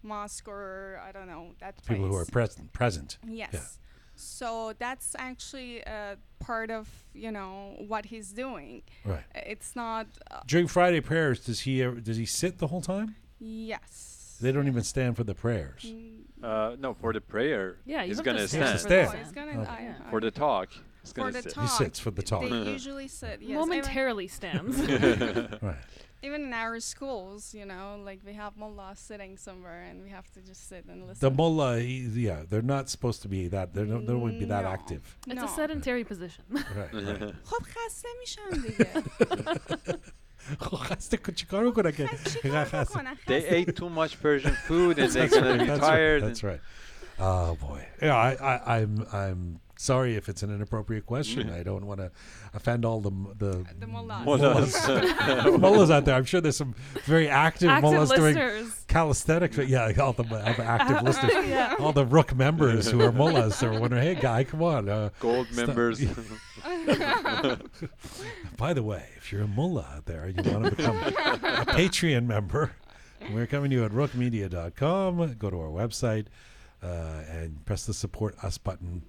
mosque 0.02 0.48
or, 0.56 1.00
I 1.08 1.10
don't 1.12 1.28
know, 1.34 1.44
that 1.62 1.74
place. 1.76 1.88
People 1.96 2.08
who 2.10 2.16
are 2.22 2.26
present. 2.38 2.72
Present. 2.72 3.10
Yes. 3.26 3.78
So 4.16 4.74
that's 4.84 5.08
actually 5.28 5.74
uh, 5.86 6.16
part 6.40 6.70
of, 6.70 6.84
you 7.24 7.30
know, 7.38 7.52
what 7.92 8.04
he's 8.12 8.30
doing. 8.44 8.82
Right. 9.04 9.24
It's 9.34 9.74
not, 9.74 10.06
uh, 10.30 10.40
During 10.52 10.68
Friday 10.68 11.00
prayers, 11.00 11.38
does 11.48 11.60
he 11.66 11.82
ever, 11.84 12.00
does 12.08 12.18
he 12.18 12.26
sit 12.26 12.52
the 12.58 12.66
whole 12.72 12.82
time? 12.94 13.08
yes. 13.38 14.16
They 14.42 14.52
don't 14.52 14.68
even 14.74 14.82
stand 14.94 15.16
for 15.18 15.24
the 15.30 15.34
prayers. 15.34 15.82
Mm, 15.84 16.22
Uh, 16.42 16.74
no, 16.84 16.94
for 16.94 17.12
the 17.12 17.20
prayer, 17.20 17.76
Yeah, 17.84 18.04
he's 18.08 18.22
gonna 18.26 18.46
to 18.48 18.56
He 18.56 18.62
has 18.62 18.72
to 18.72 18.78
stand. 18.78 19.08
stand. 19.08 19.12
no, 19.12 19.18
he's 19.24 19.32
gonna, 19.38 19.56
Okay. 19.62 19.70
I- 19.88 20.06
I- 20.06 20.10
For 20.10 20.18
the 20.26 20.30
talk, 20.30 20.68
he's 20.72 20.82
for 21.04 21.30
the 21.30 21.42
sit. 21.42 21.54
talk. 21.54 21.64
He 21.64 21.68
sits 21.68 21.98
for 21.98 22.10
the 22.10 22.22
talk. 22.22 22.42
They 22.42 22.70
usually 22.72 23.08
sit. 23.08 23.40
Yes, 23.40 23.56
Momentarily 23.56 24.28
stands. 24.28 24.78
right. 25.62 25.76
Even 26.22 26.42
in 26.42 26.52
our 26.52 26.80
schools, 26.80 27.54
you 27.54 27.64
know, 27.64 27.98
like 28.04 28.20
we 28.26 28.34
have 28.34 28.54
mullah 28.56 28.92
sitting 28.94 29.38
somewhere, 29.38 29.86
and 29.88 30.02
we 30.02 30.10
have 30.10 30.30
to 30.32 30.40
just 30.40 30.68
sit 30.68 30.84
and 30.84 31.06
listen. 31.06 31.20
The 31.20 31.30
mullah, 31.30 31.80
he, 31.80 32.00
yeah, 32.14 32.42
they're 32.48 32.60
not 32.60 32.90
supposed 32.90 33.22
to 33.22 33.28
be 33.28 33.48
that. 33.48 33.72
They're 33.72 33.86
no, 33.86 34.04
they 34.04 34.12
won't 34.12 34.38
be 34.38 34.44
that 34.46 34.64
no. 34.64 34.70
active. 34.70 35.16
It's 35.26 35.36
no. 35.36 35.44
a 35.44 35.48
sedentary 35.48 36.04
position. 36.04 36.44
right. 36.50 36.92
right. 36.92 37.34
they 43.26 43.46
ate 43.46 43.76
too 43.76 43.90
much 43.90 44.20
Persian 44.20 44.54
food 44.54 44.98
and 44.98 45.12
they're 45.12 45.28
gonna 45.28 45.64
right, 45.64 45.80
tired. 45.80 46.22
That's 46.22 46.42
right. 46.42 46.60
Oh 47.18 47.54
boy. 47.56 47.86
Yeah, 48.02 48.16
I, 48.16 48.32
I, 48.34 48.76
I'm 48.78 49.06
I'm 49.12 49.60
sorry 49.80 50.14
if 50.16 50.28
it's 50.28 50.42
an 50.42 50.54
inappropriate 50.54 51.06
question. 51.06 51.48
I 51.50 51.62
don't 51.62 51.86
want 51.86 52.00
to 52.00 52.10
offend 52.52 52.84
all 52.84 53.00
the 53.00 53.10
the, 53.38 53.64
The 53.78 53.86
mullahs. 53.86 54.24
Mullahs. 54.26 54.88
mullahs 55.60 55.90
out 55.90 56.04
there. 56.04 56.14
I'm 56.14 56.24
sure 56.24 56.40
there's 56.40 56.56
some 56.56 56.74
very 57.04 57.28
active, 57.28 57.70
Active 57.70 57.90
mullahs 57.90 58.10
doing 58.10 58.36
calisthenics. 58.88 59.56
but 59.56 59.68
Yeah, 59.68 59.90
all 59.98 60.12
the, 60.12 60.22
all 60.24 60.54
the 60.54 60.64
active 60.64 61.02
listeners, 61.06 61.32
yeah. 61.48 61.74
all 61.80 61.92
the 61.92 62.04
Roqe 62.06 62.36
members 62.36 62.90
who 62.90 63.00
are 63.00 63.12
mullahs. 63.12 63.58
They're 63.58 63.78
wondering, 63.78 64.02
hey, 64.02 64.14
guy, 64.20 64.44
come 64.44 64.62
on. 64.62 64.88
Uh, 64.88 65.10
Gold 65.18 65.46
Stop- 65.50 65.68
members. 65.68 66.00
by 68.58 68.74
the 68.74 68.82
way, 68.82 69.08
if 69.16 69.32
you're 69.32 69.42
a 69.42 69.48
mullah 69.48 69.86
out 69.96 70.04
there 70.06 70.28
you 70.28 70.42
want 70.52 70.64
to 70.66 70.70
become 70.76 70.96
a 70.98 71.64
Patreon 71.66 72.26
member, 72.26 72.72
we're 73.32 73.46
coming 73.46 73.70
to 73.70 73.76
you 73.76 73.84
at 73.84 73.92
roqemedia.com. 73.92 75.34
Go 75.38 75.50
to 75.50 75.58
our 75.58 75.68
website 75.68 76.26
uh, 76.82 77.22
and 77.30 77.64
press 77.64 77.86
the 77.86 77.94
support 77.94 78.36
us 78.42 78.58
button. 78.58 79.02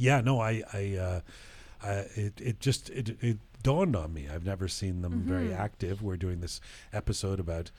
Yeah, 0.00 0.20
no, 0.22 0.40
I, 0.40 0.62
I, 0.72 0.96
uh, 0.96 1.20
I 1.82 1.90
it, 2.16 2.40
it 2.40 2.60
just 2.60 2.88
it, 2.90 3.16
it 3.20 3.36
dawned 3.62 3.94
on 3.94 4.14
me. 4.14 4.28
I've 4.32 4.44
never 4.46 4.66
seen 4.66 5.02
them 5.02 5.22
very 5.26 5.48
Mhm. 5.48 5.58
active. 5.58 6.02
We're 6.02 6.16
doing 6.16 6.40
this 6.40 6.60
episode 6.92 7.38
about 7.38 7.70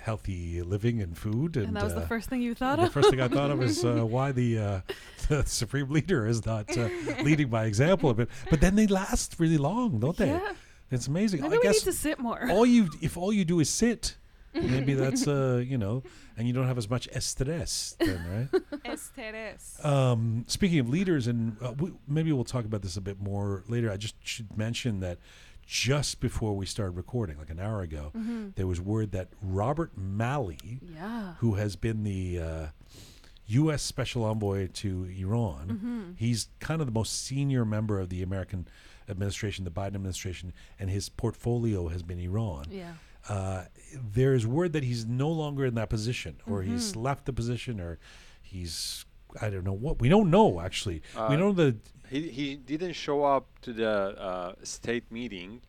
healthy 0.00 0.62
living 0.62 1.02
and 1.02 1.16
food. 1.18 1.56
And, 1.56 1.66
And 1.68 1.76
that 1.76 1.84
was 1.84 1.94
the 1.94 2.02
uh, 2.02 2.06
first 2.06 2.30
thing 2.30 2.40
you 2.40 2.54
thought 2.54 2.78
of? 2.78 2.86
the 2.86 2.90
first 2.90 3.10
thing 3.10 3.20
I 3.20 3.28
thought 3.28 3.50
of 3.50 3.62
is 3.62 3.84
uh, 3.84 4.06
why 4.06 4.32
the, 4.32 4.58
uh, 4.58 4.80
the 5.28 5.44
supreme 5.44 5.90
leader 5.90 6.26
is 6.26 6.46
not 6.46 6.74
uh, 6.76 6.88
leading 7.22 7.48
by 7.48 7.66
example 7.66 8.08
of 8.08 8.20
it. 8.20 8.28
But 8.48 8.60
then 8.60 8.74
they 8.76 8.86
last 8.86 9.36
really 9.38 9.58
long, 9.58 9.98
don't 9.98 10.16
they? 10.16 10.28
Yeah. 10.28 10.52
It's 10.90 11.06
amazing. 11.08 11.42
Maybe 11.42 11.56
I 11.56 11.58
we 11.58 11.62
guess 11.64 11.84
need 11.84 11.92
to 11.92 11.98
sit 11.98 12.18
more. 12.18 12.48
all 12.50 12.64
you 12.64 12.88
if 13.02 13.16
all 13.18 13.30
you 13.32 13.44
do 13.44 13.60
is 13.60 13.68
sit, 13.68 14.16
maybe 14.54 14.94
that's 15.02 15.26
uh 15.28 15.62
you 15.66 15.78
know, 15.78 16.02
and 16.36 16.46
you 16.46 16.52
don't 16.52 16.66
have 16.66 16.78
as 16.78 16.88
much 16.90 17.08
estrés 17.10 17.96
then, 17.98 18.48
right? 18.52 18.62
Esteres. 18.84 19.84
Um, 19.84 20.44
speaking 20.48 20.78
of 20.78 20.88
leaders, 20.88 21.26
and 21.26 21.56
uh, 21.62 21.72
we, 21.78 21.92
maybe 22.06 22.32
we'll 22.32 22.44
talk 22.44 22.64
about 22.64 22.82
this 22.82 22.96
a 22.96 23.00
bit 23.00 23.20
more 23.20 23.64
later. 23.68 23.90
I 23.90 23.96
just 23.96 24.14
should 24.22 24.56
mention 24.56 25.00
that 25.00 25.18
just 25.66 26.20
before 26.20 26.56
we 26.56 26.64
started 26.64 26.92
recording, 26.92 27.36
like 27.38 27.50
an 27.50 27.60
hour 27.60 27.82
ago, 27.82 28.10
Mm-hmm. 28.16 28.48
there 28.56 28.66
was 28.66 28.80
word 28.80 29.12
that 29.12 29.28
Robert 29.42 29.92
Malley, 29.98 30.80
yeah. 30.82 31.34
who 31.40 31.54
has 31.54 31.76
been 31.76 32.04
the 32.04 32.38
uh, 32.40 32.66
U.S. 33.48 33.82
Special 33.82 34.24
Envoy 34.24 34.68
to 34.68 35.04
Iran, 35.18 35.68
Mm-hmm. 35.68 36.10
he's 36.16 36.48
kind 36.60 36.80
of 36.80 36.86
the 36.86 36.92
most 36.92 37.22
senior 37.24 37.64
member 37.64 37.98
of 38.00 38.08
the 38.08 38.22
American 38.22 38.66
administration, 39.10 39.64
the 39.64 39.70
Biden 39.70 39.94
administration, 39.94 40.52
and 40.78 40.88
his 40.90 41.08
portfolio 41.10 41.88
has 41.88 42.02
been 42.02 42.18
Iran 42.18 42.64
Yeah. 42.70 42.92
uh, 43.28 43.64
there 43.92 44.34
is 44.34 44.46
word 44.46 44.72
that 44.72 44.84
he's 44.84 45.06
no 45.06 45.30
longer 45.30 45.64
in 45.64 45.74
that 45.74 45.88
position, 45.90 46.36
or 46.46 46.62
he's 46.62 46.92
Mm-hmm. 46.92 47.00
left 47.02 47.24
the 47.26 47.32
position, 47.32 47.80
or 47.80 47.98
he's 48.42 49.04
I 49.42 49.50
don't 49.50 49.64
know 49.64 49.72
what. 49.74 50.00
We 50.00 50.08
don't 50.08 50.30
know 50.30 50.60
actually. 50.60 51.02
we 51.14 51.20
Uh, 51.20 51.36
know 51.36 51.52
that. 51.52 51.76
He 52.10 52.28
he 52.30 52.56
didn't 52.56 52.94
show 52.94 53.24
up 53.24 53.46
to 53.62 53.72
the 53.72 53.90
uh, 54.18 54.54
state 54.62 55.10
meeting, 55.12 55.60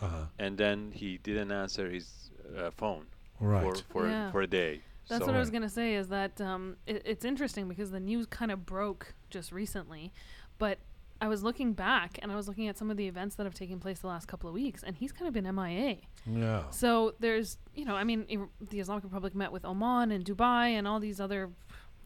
Uh, 0.00 0.26
and 0.38 0.56
then 0.58 0.92
he 0.92 1.18
didn't 1.18 1.50
answer 1.50 1.90
his 1.90 2.30
uh, 2.56 2.70
phone 2.70 3.06
right. 3.40 3.62
for 3.64 3.74
for, 3.92 4.06
Yeah. 4.08 4.30
for 4.30 4.42
a 4.42 4.46
day. 4.46 4.82
That's 5.08 5.20
so 5.24 5.26
what 5.26 5.34
I 5.36 5.40
was 5.40 5.50
gonna 5.50 5.68
say. 5.80 5.94
Is 5.96 6.08
that 6.08 6.40
um, 6.40 6.76
it, 6.86 7.02
it's 7.04 7.24
interesting 7.24 7.66
because 7.68 7.90
the 7.90 7.98
news 8.00 8.26
kind 8.26 8.52
of 8.52 8.64
broke 8.64 9.14
just 9.30 9.50
recently, 9.52 10.12
but 10.58 10.78
I 11.20 11.28
was 11.28 11.42
looking 11.42 11.72
back 11.72 12.18
and 12.22 12.30
I 12.30 12.36
was 12.36 12.46
looking 12.46 12.68
at 12.68 12.78
some 12.78 12.90
of 12.90 12.96
the 12.96 13.08
events 13.08 13.34
that 13.36 13.44
have 13.44 13.54
taken 13.54 13.80
place 13.80 13.98
the 13.98 14.06
last 14.06 14.26
couple 14.28 14.48
of 14.48 14.54
weeks, 14.54 14.82
and 14.84 14.96
he's 14.96 15.10
kind 15.12 15.26
of 15.26 15.34
been 15.34 15.52
MIA. 15.54 15.96
yeah. 16.26 16.62
So 16.70 17.14
there's, 17.18 17.58
you 17.74 17.84
know, 17.84 17.96
I 17.96 18.04
mean, 18.04 18.48
the 18.60 18.78
Islamic 18.80 19.02
Republic 19.04 19.34
met 19.34 19.50
with 19.50 19.64
Oman 19.64 20.12
and 20.12 20.24
Dubai 20.24 20.68
and 20.70 20.86
all 20.86 21.00
these 21.00 21.20
other 21.20 21.50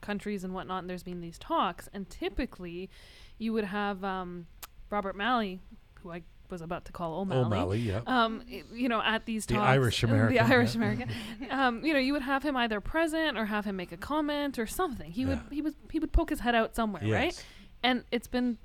countries 0.01 0.45
and 0.45 0.55
whatnot, 0.55 0.83
and 0.83 0.91
there's 0.91 1.03
been 1.03 1.21
these 1.21 1.39
talks. 1.39 1.89
And 1.93 2.09
typically, 2.09 2.89
you 3.39 3.53
would 3.53 3.65
have 3.65 4.03
um, 4.03 4.47
Robert 4.91 5.15
Malley, 5.15 5.61
who 6.03 6.11
I 6.11 6.23
was 6.51 6.61
about 6.63 6.85
to 6.87 6.93
call 6.93 7.21
O'Malley. 7.21 7.45
O'Malley, 7.45 7.79
yeah. 7.81 8.01
Um, 8.07 8.43
i- 8.51 8.63
you 8.73 8.89
know, 8.89 9.01
at 9.03 9.25
these 9.27 9.47
The 9.47 9.55
talks, 9.55 9.69
Irish 9.69 10.03
American, 10.09 10.29
the 10.29 10.35
yeah. 10.35 10.47
Irish 10.55 10.75
American, 10.75 11.09
um, 11.51 11.85
you 11.85 11.93
know, 11.93 11.99
you 12.01 12.13
would 12.15 12.23
have 12.23 12.43
him 12.43 12.57
either 12.57 12.81
present 12.81 13.39
or 13.39 13.47
have 13.47 13.65
him 13.65 13.77
make 13.77 13.93
a 13.93 13.97
comment 13.97 14.59
or 14.59 14.67
something. 14.67 15.11
He 15.13 15.25
would, 15.27 15.39
Yeah. 15.39 15.55
he 15.55 15.63
was, 15.63 15.75
he 15.91 15.99
would 15.99 16.13
poke 16.13 16.31
his 16.31 16.41
head 16.41 16.55
out 16.55 16.75
somewhere, 16.75 17.03
right? 17.03 17.25
Yes. 17.27 17.45
and 17.83 18.05
it's 18.11 18.27
been 18.27 18.59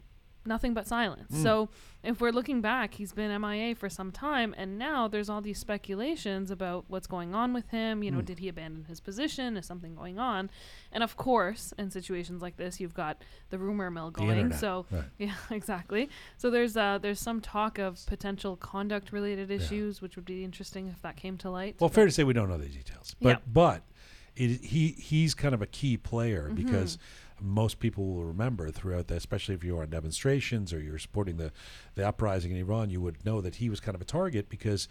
nothing 0.47 0.73
but 0.73 0.87
silence. 0.87 1.31
Mm. 1.33 1.43
So 1.43 1.69
if 2.03 2.21
we're 2.21 2.31
looking 2.31 2.61
back, 2.61 2.93
he's 2.93 3.11
been 3.11 3.31
MIA 3.41 3.75
for 3.75 3.89
some 3.89 4.11
time, 4.11 4.55
and 4.57 4.77
now 4.79 5.07
there's 5.07 5.29
all 5.29 5.41
these 5.41 5.59
speculations 5.59 6.51
about 6.51 6.85
what's 6.87 7.07
going 7.07 7.35
on 7.35 7.53
with 7.53 7.67
him. 7.69 8.03
You 8.03 8.11
know, 8.11 8.19
Mm. 8.19 8.25
did 8.25 8.39
he 8.39 8.47
abandon 8.47 8.85
his 8.85 8.99
position? 8.99 9.57
Is 9.57 9.65
something 9.65 9.95
going 9.95 10.17
on? 10.19 10.49
And 10.91 11.03
of 11.03 11.17
course, 11.17 11.73
in 11.77 11.91
situations 11.91 12.41
like 12.41 12.57
this, 12.57 12.79
you've 12.79 12.93
got 12.93 13.23
the 13.49 13.57
rumor 13.59 13.91
mill 13.91 14.11
going. 14.11 14.29
internet, 14.37 14.59
So 14.59 14.85
right. 14.91 15.03
yeah, 15.17 15.33
exactly. 15.51 16.09
So 16.37 16.49
there's 16.49 16.77
uh, 16.77 16.97
there's 16.99 17.19
some 17.19 17.41
talk 17.41 17.77
of 17.77 18.05
potential 18.07 18.55
conduct 18.55 19.11
related 19.11 19.51
issues, 19.51 20.01
which 20.01 20.15
would 20.15 20.25
be 20.25 20.43
interesting 20.43 20.87
if 20.87 21.01
that 21.01 21.15
came 21.17 21.37
to 21.39 21.49
light. 21.49 21.75
Well, 21.79 21.89
but- 21.89 21.95
fair 21.95 22.05
to 22.05 22.11
say 22.11 22.23
we 22.23 22.33
don't 22.33 22.49
know 22.49 22.57
the 22.57 22.67
details, 22.69 23.15
but 23.21 23.29
Yeah. 23.29 23.35
but 23.51 23.83
it, 24.35 24.61
he 24.63 24.89
he's 24.89 25.33
kind 25.33 25.53
of 25.55 25.61
a 25.61 25.65
key 25.67 25.97
player 25.97 26.43
Mm-hmm. 26.51 26.55
because 26.65 26.97
most 27.41 27.79
people 27.79 28.13
will 28.13 28.25
remember 28.25 28.71
throughout 28.71 29.07
that, 29.07 29.17
especially 29.17 29.55
if 29.55 29.63
you're 29.63 29.81
on 29.81 29.89
demonstrations 29.89 30.73
or 30.73 30.79
you're 30.81 30.97
supporting 30.97 31.37
the 31.37 31.51
the 31.95 32.07
uprising 32.07 32.51
in 32.51 32.57
Iran, 32.57 32.89
you 32.89 33.01
would 33.01 33.23
know 33.25 33.41
that 33.41 33.55
he 33.55 33.69
was 33.69 33.79
kind 33.79 33.95
of 33.95 34.01
a 34.01 34.05
target 34.05 34.49
because 34.49 34.87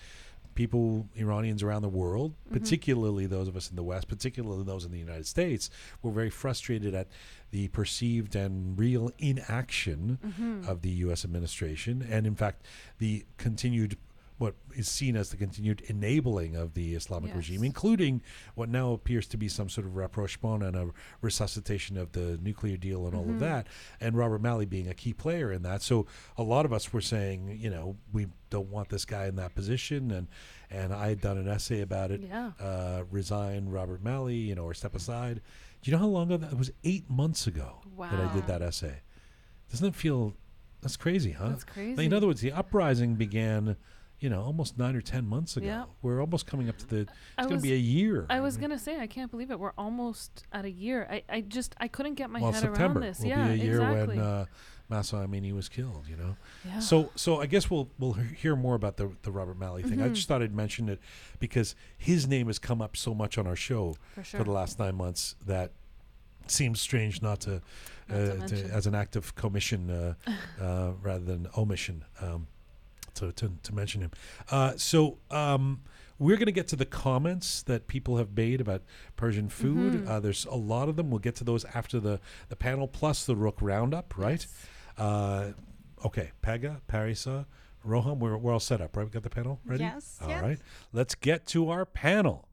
people 0.55 1.07
Iranians 1.17 1.63
around 1.63 1.83
the 1.83 1.89
world, 1.89 2.33
Mm-hmm. 2.47 2.55
particularly 2.59 3.27
those 3.27 3.47
of 3.49 3.57
us 3.57 3.69
in 3.69 3.77
the 3.77 3.83
West, 3.83 4.09
particularly 4.09 4.65
those 4.65 4.85
in 4.87 4.91
the 4.91 4.99
United 4.99 5.27
States, 5.27 5.69
were 6.03 6.11
very 6.11 6.31
frustrated 6.31 6.95
at 6.95 7.09
the 7.51 7.69
perceived 7.69 8.35
and 8.35 8.79
real 8.79 9.11
inaction 9.19 10.19
Mm-hmm. 10.27 10.69
of 10.69 10.83
the 10.83 10.91
U.S. 11.05 11.25
administration, 11.25 12.07
and 12.11 12.27
in 12.27 12.35
fact, 12.35 12.65
the 12.99 13.25
continued 13.37 13.97
what 14.39 14.55
is 14.75 14.87
seen 14.89 15.17
as 15.17 15.31
the 15.31 15.37
continued 15.37 15.81
enabling 15.87 16.57
of 16.57 16.75
the 16.75 16.95
Islamic 16.95 17.35
regime, 17.35 17.65
including 17.65 18.21
what 18.55 18.69
now 18.69 18.93
appears 18.93 19.27
to 19.29 19.37
be 19.39 19.49
some 19.49 19.69
sort 19.71 19.87
of 19.87 19.97
rapprochement 19.97 20.63
and 20.63 20.77
a 20.77 20.91
resuscitation 21.23 21.97
of 21.97 22.13
the 22.13 22.39
nuclear 22.43 22.77
deal 22.77 23.07
and 23.07 23.15
all 23.15 23.23
Mm-hmm. 23.23 23.35
of 23.35 23.41
that, 23.41 23.67
and 24.01 24.17
Robert 24.17 24.41
Malley 24.43 24.67
being 24.67 24.89
a 24.89 24.95
key 24.95 25.13
player 25.15 25.51
in 25.51 25.63
that. 25.63 25.83
So 25.83 26.07
a 26.37 26.43
lot 26.43 26.65
of 26.67 26.73
us 26.73 26.93
were 26.93 27.01
saying, 27.01 27.59
you 27.61 27.71
know, 27.71 27.97
we 28.13 28.27
don't 28.51 28.69
want 28.69 28.91
this 28.91 29.05
guy 29.05 29.27
in 29.27 29.37
that 29.37 29.55
position, 29.55 30.11
and 30.11 30.29
and 30.71 30.93
I 30.93 31.09
had 31.09 31.21
done 31.21 31.39
an 31.39 31.49
essay 31.49 31.81
about 31.81 32.11
it. 32.11 32.21
Yeah. 32.21 32.51
Uh, 32.61 33.05
resign 33.11 33.69
Robert 33.71 34.03
Malley, 34.03 34.37
you 34.37 34.55
know, 34.55 34.65
or 34.65 34.75
step 34.75 34.95
aside. 34.95 35.41
Do 35.83 35.91
you 35.91 35.97
know 35.97 36.01
how 36.03 36.09
long 36.09 36.27
ago 36.31 36.37
that 36.39 36.53
it 36.53 36.59
was? 36.59 36.71
Eight 36.85 37.09
months 37.09 37.47
ago 37.47 37.79
that 37.99 38.21
I 38.21 38.33
did 38.35 38.47
that 38.49 38.61
essay. 38.63 39.01
Doesn't 39.71 39.87
it 39.89 39.95
feel? 39.95 40.35
That's 40.83 40.97
crazy, 40.97 41.33
huh? 41.33 41.49
That's 41.49 41.65
crazy. 41.65 42.05
In 42.05 42.13
other 42.13 42.27
words, 42.29 42.41
the 42.43 42.53
uprising 42.53 43.15
began, 43.15 43.77
you 44.19 44.31
know, 44.31 44.43
almost 44.43 44.79
nine 44.79 44.97
or 44.97 45.01
ten 45.01 45.27
months 45.27 45.57
ago. 45.57 45.67
Yeah. 45.67 45.85
We're 46.03 46.21
almost 46.21 46.47
coming 46.47 46.69
up 46.69 46.79
to 46.79 46.87
the. 46.87 46.97
It's 47.01 47.13
I 47.37 47.43
going 47.43 47.57
to 47.57 47.63
be 47.63 47.73
a 47.73 47.77
year. 47.77 48.27
I 48.31 48.41
was 48.41 48.57
gonna 48.57 48.79
say 48.79 48.99
I 49.01 49.07
can't 49.07 49.31
believe 49.31 49.51
it. 49.51 49.59
We're 49.59 49.73
almost 49.77 50.45
at 50.53 50.65
a 50.65 50.71
year. 50.71 51.07
I, 51.11 51.23
I 51.29 51.41
just 51.43 51.75
I 51.79 51.89
couldn't 51.89 52.15
get 52.15 52.31
my 52.31 52.41
well, 52.41 52.53
head 52.53 52.63
September 52.63 53.01
around 53.01 53.09
this. 53.09 53.21
will 53.21 53.27
yeah, 53.27 53.47
be 53.49 53.53
a 53.61 53.65
year 53.65 53.83
exactly. 53.83 54.17
when 54.17 54.25
uh, 54.27 54.45
Mahsa 54.89 55.17
Amini 55.17 55.53
was 55.55 55.69
killed. 55.69 56.07
You 56.09 56.17
know. 56.17 56.37
yeah. 56.65 56.79
So, 56.79 57.11
so 57.15 57.41
I 57.41 57.47
guess 57.47 57.71
we'll 57.71 57.91
we'll 57.99 58.15
hear 58.15 58.57
more 58.57 58.75
about 58.75 58.97
the 58.97 59.11
the 59.23 59.31
Robert 59.31 59.59
Malley 59.59 59.83
thing. 59.83 60.01
I 60.01 60.09
Mhm. 60.09 60.15
just 60.15 60.29
thought 60.29 60.43
I'd 60.43 60.55
mention 60.55 60.89
it 60.89 61.01
because 61.39 61.75
his 61.99 62.27
name 62.27 62.47
has 62.47 62.59
come 62.59 62.81
up 62.81 62.97
so 62.97 63.15
much 63.15 63.37
on 63.37 63.47
our 63.47 63.57
show 63.57 63.97
for 64.15 64.25
sure. 64.25 64.39
for 64.39 64.45
the 64.45 64.53
last 64.53 64.79
nine 64.79 64.95
months 64.95 65.35
that 65.45 65.73
seems 66.47 66.81
strange 66.81 67.21
not 67.21 67.41
to, 67.41 67.61
Not 68.09 68.19
uh, 68.19 68.47
to 68.47 68.63
to 68.63 68.73
as 68.73 68.87
an 68.87 68.95
act 68.95 69.17
of 69.17 69.35
commission 69.35 69.91
uh, 69.91 70.15
uh, 70.61 70.93
rather 71.03 71.25
than 71.25 71.49
omission 71.57 72.05
um, 72.23 72.47
to, 73.17 73.33
to 73.33 73.53
to 73.63 73.75
mention 73.75 74.01
him. 74.03 74.11
Uh, 74.51 74.73
so. 74.77 75.19
Um, 75.31 75.81
we're 76.19 76.37
going 76.37 76.47
to 76.47 76.53
get 76.53 76.69
to 76.69 76.77
the 76.77 76.87
comments 76.87 77.63
that 77.65 77.89
people 77.89 78.17
have 78.17 78.35
made 78.35 78.63
about 78.63 78.81
Persian 79.17 79.51
food. 79.51 79.93
Mhm. 79.93 80.09
Uh, 80.09 80.19
there's 80.19 80.47
a 80.47 80.55
lot 80.55 80.89
of 80.89 80.97
them. 80.97 81.11
We'll 81.11 81.19
get 81.19 81.35
to 81.37 81.45
those 81.45 81.67
after 81.67 82.01
the, 82.01 82.21
the 82.49 82.57
panel, 82.57 82.89
plus 82.89 83.27
the 83.27 83.35
Roqe 83.35 83.61
Roundup, 83.61 84.17
right? 84.17 84.41
Yes. 84.41 84.67
Uh, 84.97 85.53
okay, 86.07 86.31
Pegah, 86.43 86.81
Parisa, 86.89 87.45
Roham, 87.87 88.17
we're, 88.19 88.35
we're 88.39 88.55
all 88.55 88.61
set 88.61 88.81
up, 88.81 88.97
right? 88.97 89.05
We 89.05 89.11
got 89.11 89.25
the 89.25 89.29
panel 89.29 89.61
ready? 89.67 89.85
Yes, 89.85 90.19
All 90.23 90.31
yes. 90.31 90.43
right. 90.43 90.59
Let's 90.91 91.15
get 91.15 91.45
to 91.49 91.69
our 91.69 91.85
panel. 91.85 92.49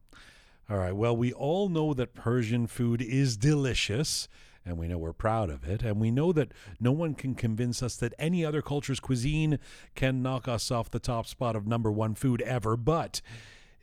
All 0.70 0.78
right. 0.78 0.94
Well, 0.94 1.16
we 1.16 1.32
all 1.32 1.70
know 1.70 1.94
that 1.94 2.14
Persian 2.14 2.68
food 2.68 3.02
is 3.02 3.38
delicious, 3.38 4.28
and 4.66 4.78
we 4.78 4.88
know 4.88 4.98
we're 4.98 5.14
proud 5.14 5.50
of 5.50 5.64
it. 5.64 5.84
And 5.84 6.00
we 6.00 6.12
know 6.12 6.32
that 6.34 6.52
no 6.80 6.92
one 6.92 7.14
can 7.14 7.36
convince 7.36 7.84
us 7.84 7.96
that 7.98 8.14
any 8.18 8.46
other 8.46 8.62
culture's 8.62 9.00
cuisine 9.00 9.60
can 9.96 10.22
knock 10.22 10.48
us 10.48 10.72
off 10.72 10.90
the 10.90 11.00
top 11.00 11.28
spot 11.28 11.56
of 11.56 11.68
number 11.68 11.92
one 11.92 12.16
food 12.16 12.42
ever. 12.42 12.78
But 12.78 13.22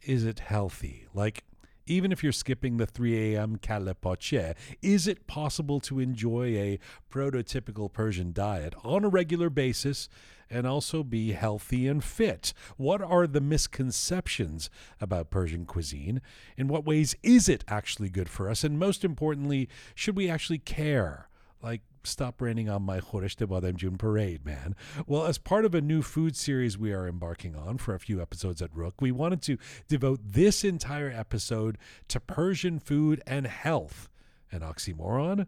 is 0.02 0.24
it 0.24 0.40
healthy? 0.40 1.06
Like, 1.12 1.44
even 1.86 2.12
if 2.12 2.22
you're 2.22 2.32
skipping 2.32 2.76
the 2.76 2.86
3 2.86 3.34
a.m. 3.34 3.56
kalepoche, 3.56 4.54
is 4.80 5.08
it 5.08 5.26
possible 5.26 5.80
to 5.80 5.98
enjoy 5.98 6.56
a 6.56 6.78
prototypical 7.10 7.92
Persian 7.92 8.32
diet 8.32 8.74
on 8.84 9.04
a 9.04 9.08
regular 9.08 9.50
basis 9.50 10.08
and 10.50 10.66
also 10.66 11.02
be 11.02 11.32
healthy 11.32 11.86
and 11.86 12.02
fit? 12.02 12.52
What 12.76 13.00
are 13.00 13.26
the 13.26 13.40
misconceptions 13.40 14.68
about 15.00 15.30
Persian 15.30 15.64
cuisine? 15.64 16.20
In 16.56 16.68
what 16.68 16.84
ways 16.84 17.14
is 17.22 17.48
it 17.48 17.64
actually 17.68 18.10
good 18.10 18.28
for 18.28 18.50
us? 18.50 18.64
And 18.64 18.78
most 18.78 19.04
importantly, 19.04 19.68
should 19.94 20.16
we 20.16 20.28
actually 20.28 20.58
care? 20.58 21.28
Like, 21.62 21.82
stop 22.04 22.40
raining 22.40 22.68
on 22.68 22.82
my 22.82 23.00
Khoresh 23.00 23.36
de 23.36 23.46
Badem 23.46 23.76
June 23.76 23.98
parade, 23.98 24.44
man. 24.44 24.74
Well, 25.06 25.26
as 25.26 25.38
part 25.38 25.64
of 25.64 25.74
a 25.74 25.80
new 25.80 26.02
food 26.02 26.36
series 26.36 26.78
we 26.78 26.92
are 26.92 27.06
embarking 27.06 27.54
on 27.54 27.78
for 27.78 27.94
a 27.94 28.00
few 28.00 28.20
episodes 28.20 28.62
at 28.62 28.74
Roqe, 28.74 29.00
we 29.00 29.12
wanted 29.12 29.42
to 29.42 29.58
devote 29.86 30.20
this 30.24 30.64
entire 30.64 31.10
episode 31.10 31.76
to 32.08 32.20
Persian 32.20 32.78
food 32.78 33.22
and 33.26 33.46
health. 33.46 34.08
An 34.50 34.60
oxymoron? 34.60 35.46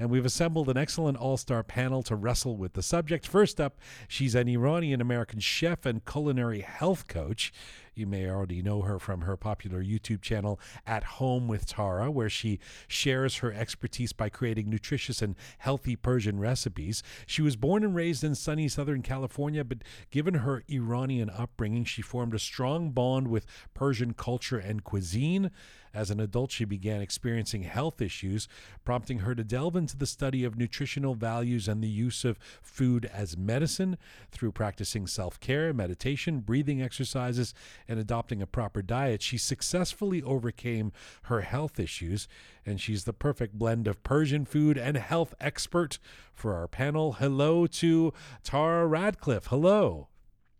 And 0.00 0.08
we've 0.08 0.24
assembled 0.24 0.70
an 0.70 0.78
excellent 0.78 1.18
all 1.18 1.36
star 1.36 1.62
panel 1.62 2.02
to 2.04 2.16
wrestle 2.16 2.56
with 2.56 2.72
the 2.72 2.82
subject. 2.82 3.26
First 3.26 3.60
up, 3.60 3.78
she's 4.08 4.34
an 4.34 4.48
Iranian 4.48 5.02
American 5.02 5.40
chef 5.40 5.84
and 5.84 6.02
culinary 6.06 6.62
health 6.62 7.06
coach. 7.06 7.52
You 8.00 8.06
may 8.06 8.30
already 8.30 8.62
know 8.62 8.80
her 8.80 8.98
from 8.98 9.20
her 9.20 9.36
popular 9.36 9.84
YouTube 9.84 10.22
channel, 10.22 10.58
At 10.86 11.04
Home 11.04 11.48
with 11.48 11.66
Tara, 11.66 12.10
where 12.10 12.30
she 12.30 12.58
shares 12.88 13.36
her 13.36 13.52
expertise 13.52 14.14
by 14.14 14.30
creating 14.30 14.70
nutritious 14.70 15.20
and 15.20 15.36
healthy 15.58 15.96
Persian 15.96 16.40
recipes. 16.40 17.02
She 17.26 17.42
was 17.42 17.56
born 17.56 17.84
and 17.84 17.94
raised 17.94 18.24
in 18.24 18.34
sunny 18.34 18.68
Southern 18.68 19.02
California, 19.02 19.64
but 19.64 19.84
given 20.10 20.32
her 20.32 20.64
Iranian 20.66 21.28
upbringing, 21.28 21.84
she 21.84 22.00
formed 22.00 22.32
a 22.32 22.38
strong 22.38 22.90
bond 22.90 23.28
with 23.28 23.44
Persian 23.74 24.14
culture 24.14 24.58
and 24.58 24.82
cuisine. 24.82 25.50
As 25.92 26.10
an 26.10 26.20
adult, 26.20 26.52
she 26.52 26.64
began 26.64 27.00
experiencing 27.00 27.64
health 27.64 28.00
issues, 28.00 28.46
prompting 28.84 29.20
her 29.20 29.34
to 29.34 29.42
delve 29.42 29.74
into 29.74 29.96
the 29.96 30.06
study 30.06 30.44
of 30.44 30.56
nutritional 30.56 31.14
values 31.16 31.66
and 31.66 31.82
the 31.82 31.88
use 31.88 32.24
of 32.24 32.38
food 32.62 33.10
as 33.12 33.36
medicine 33.36 33.98
through 34.30 34.52
practicing 34.52 35.08
self 35.08 35.40
care, 35.40 35.72
meditation, 35.74 36.40
breathing 36.40 36.80
exercises, 36.80 37.54
and 37.90 37.98
adopting 37.98 38.40
a 38.40 38.46
proper 38.46 38.80
diet. 38.82 39.20
She 39.20 39.36
successfully 39.36 40.22
overcame 40.22 40.92
her 41.24 41.40
health 41.40 41.80
issues, 41.80 42.28
and 42.64 42.80
she's 42.80 43.02
the 43.04 43.12
perfect 43.12 43.58
blend 43.58 43.88
of 43.88 44.02
Persian 44.04 44.44
food 44.44 44.78
and 44.78 44.96
health 44.96 45.34
expert 45.40 45.98
for 46.32 46.54
our 46.54 46.68
panel. 46.68 47.14
Hello 47.14 47.66
to 47.66 48.12
Tara 48.44 48.86
Radcliffe. 48.86 49.46
Hello. 49.48 50.08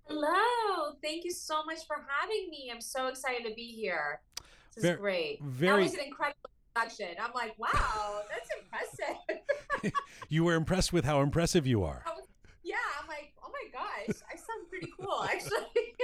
Hello. 0.07 0.95
Thank 1.03 1.25
you 1.25 1.31
so 1.31 1.65
much 1.65 1.87
for 1.87 2.05
having 2.21 2.51
me. 2.51 2.69
I'm 2.75 2.81
so 2.81 3.07
excited 3.07 3.47
to 3.49 3.55
be 3.55 3.69
here. 3.69 4.21
This 4.75 4.85
is 4.85 4.91
Ver- 4.91 4.97
great. 4.97 5.41
very- 5.43 5.85
That 5.85 5.91
was 5.93 5.95
an 5.95 6.01
incredible 6.07 6.51
introduction. 6.77 7.15
I'm 7.23 7.33
like, 7.33 7.57
wow, 7.59 8.23
that's 8.29 8.51
impressive. 8.61 9.93
You 10.29 10.45
were 10.45 10.55
impressed 10.55 10.93
with 10.93 11.05
how 11.05 11.23
impressive 11.23 11.67
you 11.67 11.83
are. 11.85 12.03
Was- 12.07 12.27
yeah, 12.63 12.77
I'm 13.01 13.09
like, 13.09 13.33
oh 13.43 13.51
my 13.51 13.71
gosh, 13.73 14.17
I 14.33 14.37
sound 14.37 14.69
pretty 14.69 14.93
cool 15.01 15.25
actually. 15.25 15.95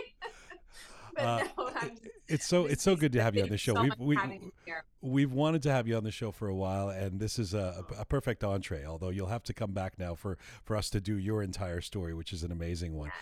Uh, 1.18 1.44
no, 1.56 1.70
just, 1.80 2.02
It's 2.28 2.46
so 2.46 2.66
it's 2.66 2.82
so 2.82 2.96
good 2.96 3.12
to 3.12 3.22
have 3.22 3.34
you 3.34 3.42
on 3.42 3.48
the 3.48 3.58
show. 3.58 3.74
so 3.74 3.82
We've 3.82 3.98
we, 3.98 4.16
having 4.16 4.52
we've 5.00 5.32
wanted 5.32 5.62
to 5.62 5.72
have 5.72 5.86
you 5.86 5.96
on 5.96 6.04
the 6.04 6.10
show 6.10 6.30
for 6.30 6.48
a 6.48 6.54
while, 6.54 6.88
and 6.88 7.20
this 7.20 7.38
is 7.38 7.54
a, 7.54 7.84
a 7.98 8.04
perfect 8.04 8.44
entree. 8.44 8.84
Although 8.84 9.10
you'll 9.10 9.28
have 9.28 9.44
to 9.44 9.54
come 9.54 9.72
back 9.72 9.98
now 9.98 10.14
for 10.14 10.38
for 10.64 10.76
us 10.76 10.90
to 10.90 11.00
do 11.00 11.16
your 11.16 11.42
entire 11.42 11.80
story, 11.80 12.14
which 12.14 12.32
is 12.32 12.42
an 12.42 12.52
amazing 12.52 12.96
one. 12.96 13.12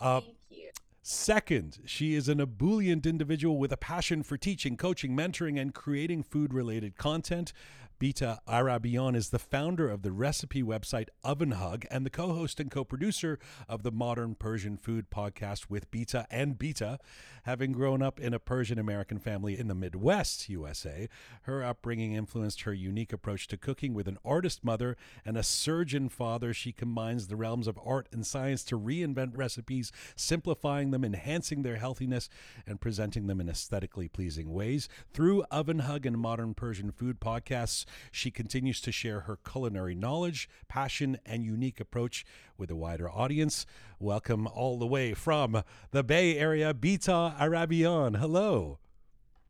Uh, 0.00 0.20
Thank 0.20 0.34
you. 0.50 0.70
Second, 1.02 1.78
she 1.86 2.14
is 2.14 2.28
an 2.28 2.40
ebullient 2.40 3.06
individual 3.06 3.56
with 3.58 3.72
a 3.72 3.76
passion 3.76 4.22
for 4.22 4.36
teaching, 4.36 4.76
coaching, 4.76 5.16
mentoring, 5.16 5.58
and 5.60 5.74
creating 5.74 6.22
food 6.22 6.52
related 6.52 6.96
content. 6.96 7.52
Bita 8.00 8.38
Arabian 8.48 9.14
is 9.14 9.28
the 9.28 9.38
founder 9.38 9.90
of 9.90 10.00
the 10.00 10.10
recipe 10.10 10.62
website 10.62 11.08
OvenHug 11.22 11.84
and 11.90 12.06
the 12.06 12.08
co 12.08 12.32
host 12.32 12.58
and 12.58 12.70
co 12.70 12.82
producer 12.82 13.38
of 13.68 13.82
the 13.82 13.92
Modern 13.92 14.34
Persian 14.34 14.78
Food 14.78 15.10
podcast 15.10 15.68
with 15.68 15.90
Bita 15.90 16.24
and 16.30 16.58
Bita. 16.58 16.96
Having 17.42 17.72
grown 17.72 18.00
up 18.00 18.18
in 18.18 18.32
a 18.32 18.38
Persian 18.38 18.78
American 18.78 19.18
family 19.18 19.58
in 19.58 19.68
the 19.68 19.74
Midwest, 19.74 20.48
USA, 20.48 21.10
her 21.42 21.62
upbringing 21.62 22.14
influenced 22.14 22.62
her 22.62 22.72
unique 22.72 23.12
approach 23.12 23.46
to 23.48 23.58
cooking 23.58 23.92
with 23.92 24.08
an 24.08 24.16
artist 24.24 24.64
mother 24.64 24.96
and 25.22 25.36
a 25.36 25.42
surgeon 25.42 26.08
father. 26.08 26.54
She 26.54 26.72
combines 26.72 27.26
the 27.26 27.36
realms 27.36 27.66
of 27.66 27.78
art 27.84 28.08
and 28.12 28.26
science 28.26 28.64
to 28.64 28.78
reinvent 28.78 29.36
recipes, 29.36 29.92
simplifying 30.16 30.90
them, 30.90 31.04
enhancing 31.04 31.62
their 31.62 31.76
healthiness, 31.76 32.30
and 32.66 32.80
presenting 32.80 33.26
them 33.26 33.42
in 33.42 33.50
aesthetically 33.50 34.08
pleasing 34.08 34.54
ways. 34.54 34.88
Through 35.12 35.44
OvenHug 35.52 36.06
and 36.06 36.16
Modern 36.16 36.54
Persian 36.54 36.92
Food 36.92 37.20
podcasts, 37.20 37.84
she 38.10 38.30
continues 38.30 38.80
to 38.82 38.92
share 38.92 39.20
her 39.20 39.36
culinary 39.36 39.94
knowledge, 39.94 40.48
passion, 40.68 41.18
and 41.24 41.44
unique 41.44 41.80
approach 41.80 42.24
with 42.56 42.70
a 42.70 42.76
wider 42.76 43.10
audience. 43.10 43.66
Welcome 43.98 44.46
all 44.46 44.78
the 44.78 44.86
way 44.86 45.14
from 45.14 45.62
the 45.90 46.02
Bay 46.02 46.38
Area, 46.38 46.74
Bita 46.74 47.34
Arabian. 47.40 48.14
Hello. 48.14 48.78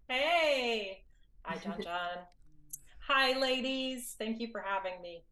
Hey. 0.09 1.05
Hi, 1.42 1.57
John 1.57 1.83
John. 1.83 2.18
Hi, 3.09 3.38
ladies. 3.38 4.14
Thank 4.18 4.40
you 4.40 4.48
for 4.53 4.61
having 4.61 5.03
me. 5.03 5.24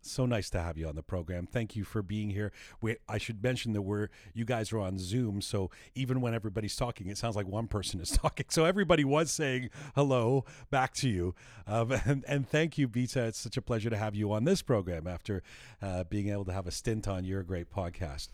So 0.00 0.26
nice 0.26 0.48
to 0.50 0.60
have 0.60 0.78
you 0.78 0.88
on 0.88 0.94
the 0.94 1.02
program. 1.02 1.46
Thank 1.46 1.76
you 1.76 1.84
for 1.84 2.02
being 2.02 2.30
here. 2.30 2.52
We, 2.80 2.96
I 3.08 3.18
should 3.18 3.42
mention 3.42 3.72
that 3.72 3.82
we're 3.82 4.08
you 4.32 4.44
guys 4.44 4.72
are 4.72 4.78
on 4.78 4.98
Zoom, 4.98 5.40
so 5.40 5.70
even 5.94 6.20
when 6.20 6.34
everybody's 6.34 6.76
talking, 6.76 7.08
it 7.08 7.18
sounds 7.18 7.36
like 7.36 7.46
one 7.46 7.66
person 7.66 8.00
is 8.00 8.10
talking. 8.22 8.46
So 8.48 8.64
everybody 8.64 9.04
was 9.04 9.30
saying 9.30 9.70
hello 9.94 10.44
back 10.70 10.94
to 10.94 11.08
you, 11.08 11.34
um, 11.66 11.92
and, 12.04 12.24
and 12.28 12.48
thank 12.48 12.78
you, 12.78 12.88
Bita. 12.88 13.28
It's 13.28 13.38
such 13.38 13.56
a 13.56 13.62
pleasure 13.62 13.90
to 13.90 13.96
have 13.96 14.14
you 14.14 14.32
on 14.32 14.44
this 14.44 14.62
program 14.62 15.06
after 15.06 15.42
uh, 15.82 16.04
being 16.04 16.28
able 16.28 16.44
to 16.46 16.52
have 16.52 16.66
a 16.66 16.72
stint 16.72 17.08
on 17.08 17.24
your 17.24 17.42
great 17.42 17.70
podcast. 17.70 18.28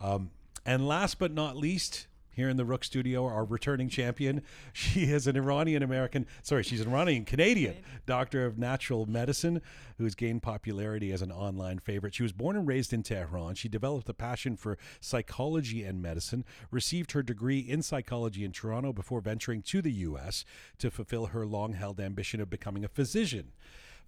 Um, 0.00 0.30
and 0.64 0.86
last 0.86 1.18
but 1.18 1.32
not 1.32 1.56
least, 1.56 2.06
here 2.40 2.48
in 2.48 2.56
the 2.56 2.64
Roqe 2.64 2.84
Studio, 2.84 3.26
our 3.26 3.44
returning 3.44 3.90
champion. 3.90 4.42
She 4.72 5.04
is 5.04 5.26
an 5.26 5.36
Iranian 5.36 5.82
American, 5.82 6.26
sorry, 6.42 6.62
she's 6.62 6.80
an 6.80 6.88
Iranian 6.88 7.24
Canadian 7.26 7.76
doctor 8.06 8.46
of 8.46 8.56
natural 8.56 9.04
medicine 9.04 9.60
who's 9.98 10.14
gained 10.14 10.42
popularity 10.42 11.12
as 11.12 11.20
an 11.20 11.30
online 11.30 11.80
favorite. 11.80 12.14
She 12.14 12.22
was 12.22 12.32
born 12.32 12.56
and 12.56 12.66
raised 12.66 12.92
in 12.94 13.02
Tehran. 13.02 13.56
She 13.56 13.68
developed 13.68 14.08
a 14.08 14.14
passion 14.14 14.56
for 14.56 14.78
psychology 15.00 15.84
and 15.84 16.00
medicine, 16.00 16.44
received 16.70 17.12
her 17.12 17.22
degree 17.22 17.58
in 17.58 17.82
psychology 17.82 18.42
in 18.44 18.52
Toronto 18.52 18.92
before 18.92 19.20
venturing 19.20 19.60
to 19.62 19.82
the 19.82 19.92
U.S. 19.92 20.46
to 20.78 20.90
fulfill 20.90 21.26
her 21.26 21.44
long 21.44 21.74
held 21.74 22.00
ambition 22.00 22.40
of 22.40 22.48
becoming 22.48 22.84
a 22.84 22.88
physician. 22.88 23.52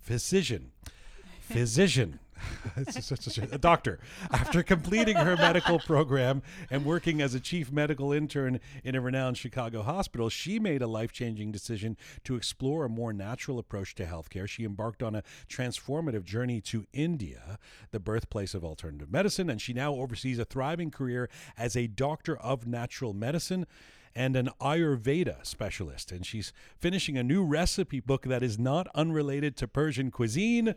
Physician 0.00 0.72
physician, 1.42 2.18
It's 2.76 3.04
such- 3.04 3.38
a, 3.38 3.54
a 3.54 3.58
doctor. 3.58 3.98
After 4.30 4.62
completing 4.62 5.16
her 5.16 5.36
medical 5.36 5.78
program 5.78 6.42
and 6.70 6.84
working 6.84 7.20
as 7.20 7.34
a 7.34 7.40
chief 7.40 7.70
medical 7.70 8.12
intern 8.12 8.60
in 8.84 8.94
a 8.94 9.00
renowned 9.00 9.36
Chicago 9.36 9.82
hospital, 9.82 10.28
she 10.28 10.58
made 10.58 10.82
a 10.82 10.86
life 10.86 11.12
changing 11.12 11.52
decision 11.52 11.96
to 12.24 12.36
explore 12.36 12.84
a 12.84 12.88
more 12.88 13.12
natural 13.12 13.58
approach 13.58 13.94
to 13.96 14.04
healthcare. 14.06 14.48
She 14.48 14.64
embarked 14.64 15.02
on 15.02 15.14
a 15.14 15.22
transformative 15.48 16.24
journey 16.24 16.60
to 16.62 16.86
India, 16.92 17.58
the 17.90 18.00
birthplace 18.00 18.54
of 18.54 18.64
alternative 18.64 19.10
medicine, 19.10 19.50
and 19.50 19.60
she 19.60 19.72
now 19.72 19.94
oversees 19.94 20.38
a 20.38 20.44
thriving 20.44 20.90
career 20.90 21.28
as 21.56 21.76
a 21.76 21.86
doctor 21.86 22.36
of 22.38 22.66
natural 22.66 23.12
medicine 23.12 23.66
and 24.14 24.36
an 24.36 24.50
Ayurveda 24.60 25.44
specialist. 25.44 26.12
And 26.12 26.26
she's 26.26 26.52
finishing 26.78 27.16
a 27.16 27.22
new 27.22 27.44
recipe 27.44 28.00
book 28.00 28.24
that 28.24 28.42
is 28.42 28.58
not 28.58 28.86
unrelated 28.94 29.56
to 29.58 29.68
Persian 29.68 30.10
cuisine. 30.10 30.74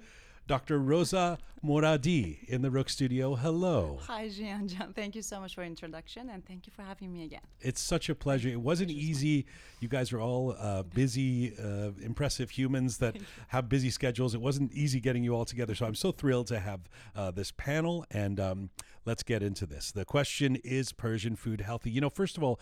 Dr. 0.48 0.78
Rosa 0.80 1.40
Moradi 1.64 2.48
in 2.48 2.62
the 2.62 2.70
Roqe 2.70 2.90
Studio. 2.90 3.34
Hello. 3.34 4.00
Hi, 4.04 4.28
Jian. 4.28 4.94
Thank 4.96 5.16
you 5.16 5.24
so 5.24 5.40
much 5.40 5.56
for 5.56 5.64
introduction 5.64 6.30
and 6.30 6.46
thank 6.46 6.68
you 6.68 6.74
for 6.76 6.84
having 6.84 7.12
me 7.12 7.24
again. 7.24 7.42
It's 7.60 7.82
such 7.82 8.10
a 8.10 8.16
pleasure. 8.16 8.50
It 8.50 8.62
wasn't 8.62 8.92
easy. 8.92 9.48
You 9.80 9.88
guys 9.88 10.14
are 10.14 10.20
all 10.20 10.56
uh, 10.60 10.84
busy, 10.84 11.56
uh, 11.58 11.92
impressive 12.02 12.52
humans 12.52 13.00
that 13.00 13.18
have 13.48 13.68
busy 13.68 13.90
schedules. 13.90 14.36
It 14.36 14.42
wasn't 14.42 14.72
easy 14.74 15.00
getting 15.00 15.24
you 15.24 15.34
all 15.36 15.46
together. 15.46 15.74
So 15.74 15.88
I'm 15.88 15.96
so 15.96 16.12
thrilled 16.12 16.48
to 16.48 16.60
have 16.60 16.82
uh, 17.16 17.32
this 17.32 17.52
panel. 17.52 18.06
And 18.12 18.40
um, 18.40 18.70
let's 19.06 19.24
get 19.24 19.42
into 19.42 19.66
this. 19.66 19.92
The 19.92 20.06
question 20.06 20.58
is 20.58 20.92
Persian 20.92 21.36
food 21.36 21.62
healthy? 21.62 21.90
You 21.90 22.02
know, 22.02 22.12
first 22.12 22.38
of 22.38 22.44
all, 22.44 22.60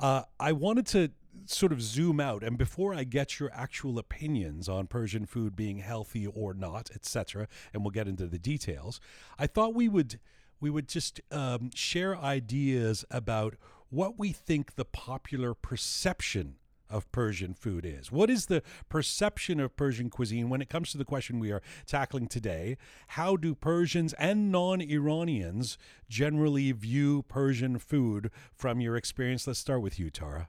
uh, 0.00 0.22
I 0.40 0.50
wanted 0.50 0.86
to 0.88 1.12
sort 1.46 1.72
of 1.72 1.82
zoom 1.82 2.20
out, 2.20 2.42
and 2.42 2.56
before 2.56 2.94
I 2.94 3.04
get 3.04 3.38
your 3.38 3.50
actual 3.52 3.98
opinions 3.98 4.68
on 4.68 4.86
Persian 4.86 5.26
food 5.26 5.56
being 5.56 5.78
healthy 5.78 6.26
or 6.26 6.54
not, 6.54 6.90
etc., 6.94 7.48
and 7.72 7.82
we'll 7.82 7.90
get 7.90 8.08
into 8.08 8.26
the 8.26 8.38
details, 8.38 9.00
I 9.38 9.46
thought 9.46 9.74
we 9.74 9.88
would 9.88 10.18
we 10.60 10.70
would 10.70 10.88
just 10.88 11.20
um, 11.32 11.70
share 11.74 12.16
ideas 12.16 13.04
about 13.10 13.56
what 13.90 14.16
we 14.16 14.30
think 14.30 14.76
the 14.76 14.84
popular 14.84 15.54
perception 15.54 16.54
of 16.88 17.10
Persian 17.10 17.54
food 17.54 17.84
is. 17.84 18.12
What 18.12 18.30
is 18.30 18.46
the 18.46 18.62
perception 18.88 19.58
of 19.58 19.76
Persian 19.76 20.10
cuisine 20.10 20.50
when 20.50 20.62
it 20.62 20.68
comes 20.68 20.92
to 20.92 20.98
the 20.98 21.04
question 21.04 21.40
we 21.40 21.50
are 21.50 21.62
tackling 21.86 22.28
today? 22.28 22.76
How 23.08 23.36
do 23.36 23.54
Persians 23.54 24.12
and 24.14 24.52
non 24.52 24.80
Iranians 24.80 25.78
generally 26.08 26.70
view 26.72 27.22
Persian 27.22 27.78
food 27.78 28.30
from 28.54 28.80
your 28.80 28.96
experience? 28.96 29.46
Let's 29.46 29.58
start 29.58 29.82
with 29.82 29.98
you, 29.98 30.10
Tara. 30.10 30.48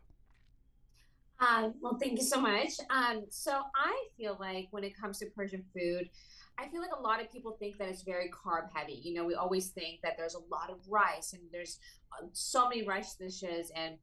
Um, 1.43 1.73
well, 1.82 1.97
thank 1.99 2.17
you 2.19 2.25
so 2.25 2.39
much. 2.39 2.73
Um, 2.89 3.25
so 3.29 3.62
I 3.75 4.08
feel 4.17 4.38
like 4.39 4.67
when 4.71 4.84
it 4.84 4.97
comes 4.97 5.19
to 5.19 5.25
Persian 5.27 5.63
food, 5.73 6.10
I 6.58 6.67
feel 6.67 6.82
like 6.82 6.91
a 6.97 7.01
lot 7.01 7.19
of 7.19 7.32
people 7.32 7.58
think 7.60 7.77
that 7.79 7.89
it's 7.89 8.03
very 8.03 8.29
carb 8.29 8.67
heavy. 8.73 9.01
You 9.03 9.15
know, 9.15 9.25
we 9.25 9.34
always 9.36 9.69
think 9.69 10.01
that 10.03 10.13
there's 10.17 10.36
a 10.36 10.41
lot 10.51 10.69
of 10.69 10.77
rice 10.88 11.34
and 11.34 11.41
there's 11.51 11.79
uh, 12.13 12.27
so 12.32 12.69
many 12.69 12.86
rice 12.88 13.15
dishes, 13.15 13.71
and 13.75 13.95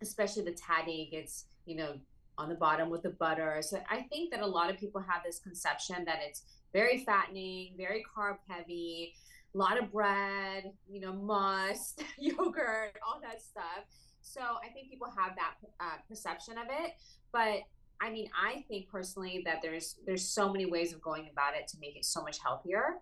especially 0.00 0.44
the 0.44 0.52
tahdig, 0.52 1.12
it's, 1.12 1.46
you 1.66 1.76
know, 1.76 1.94
on 2.38 2.48
the 2.48 2.54
bottom 2.54 2.88
with 2.88 3.02
the 3.02 3.10
butter. 3.10 3.58
So 3.60 3.80
I 3.90 4.02
think 4.02 4.30
that 4.30 4.40
a 4.40 4.46
lot 4.46 4.70
of 4.70 4.78
people 4.78 5.00
have 5.00 5.22
this 5.24 5.40
conception 5.40 6.04
that 6.06 6.20
it's 6.22 6.44
very 6.72 7.04
fattening, 7.04 7.74
very 7.76 8.04
carb 8.16 8.36
heavy, 8.48 9.14
a 9.54 9.58
lot 9.58 9.82
of 9.82 9.90
bread, 9.92 10.72
you 10.88 11.00
know, 11.00 11.12
must, 11.12 12.02
yogurt, 12.18 12.96
all 13.06 13.20
that 13.20 13.42
stuff. 13.42 13.84
So 14.30 14.40
I 14.40 14.68
think 14.72 14.90
people 14.90 15.08
have 15.16 15.34
that 15.36 15.54
uh, 15.80 15.98
perception 16.08 16.56
of 16.56 16.66
it, 16.70 16.92
but 17.32 17.60
I 18.00 18.10
mean, 18.10 18.28
I 18.34 18.64
think 18.68 18.88
personally 18.88 19.42
that 19.44 19.58
there's 19.60 19.96
there's 20.06 20.26
so 20.28 20.52
many 20.52 20.66
ways 20.66 20.92
of 20.92 21.02
going 21.02 21.28
about 21.32 21.54
it 21.54 21.66
to 21.68 21.78
make 21.80 21.96
it 21.96 22.04
so 22.04 22.22
much 22.22 22.38
healthier, 22.42 22.98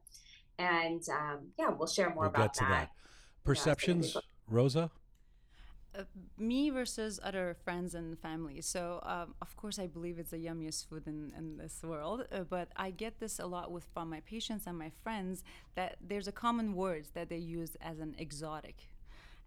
and 0.58 1.02
um, 1.10 1.48
yeah, 1.58 1.68
we'll 1.68 1.86
share 1.86 2.08
more 2.08 2.24
We'll 2.24 2.30
about 2.30 2.54
get 2.54 2.54
to 2.54 2.60
that. 2.64 2.70
that. 2.70 2.90
Perceptions, 3.44 4.16
Rosa? 4.48 4.90
uh, 5.98 6.02
me 6.36 6.70
versus 6.70 7.18
other 7.22 7.56
friends 7.64 7.94
and 7.94 8.18
family. 8.18 8.60
So, 8.60 9.00
um, 9.04 9.34
of 9.40 9.56
course, 9.56 9.78
I 9.78 9.86
believe 9.86 10.18
it's 10.18 10.30
the 10.30 10.44
yummiest 10.44 10.88
food 10.88 11.06
in, 11.06 11.32
in 11.36 11.56
this 11.56 11.80
world. 11.82 12.26
Uh, 12.30 12.40
but 12.40 12.68
I 12.76 12.90
get 12.90 13.20
this 13.20 13.38
a 13.38 13.46
lot 13.46 13.70
with 13.70 13.86
from 13.92 14.10
my 14.10 14.20
patients 14.20 14.66
and 14.66 14.78
my 14.78 14.92
friends 15.02 15.42
that 15.74 15.96
there's 16.00 16.28
a 16.28 16.32
common 16.32 16.74
word 16.74 17.08
that 17.14 17.28
they 17.28 17.36
use 17.36 17.76
as 17.80 17.98
an 17.98 18.14
exotic. 18.18 18.88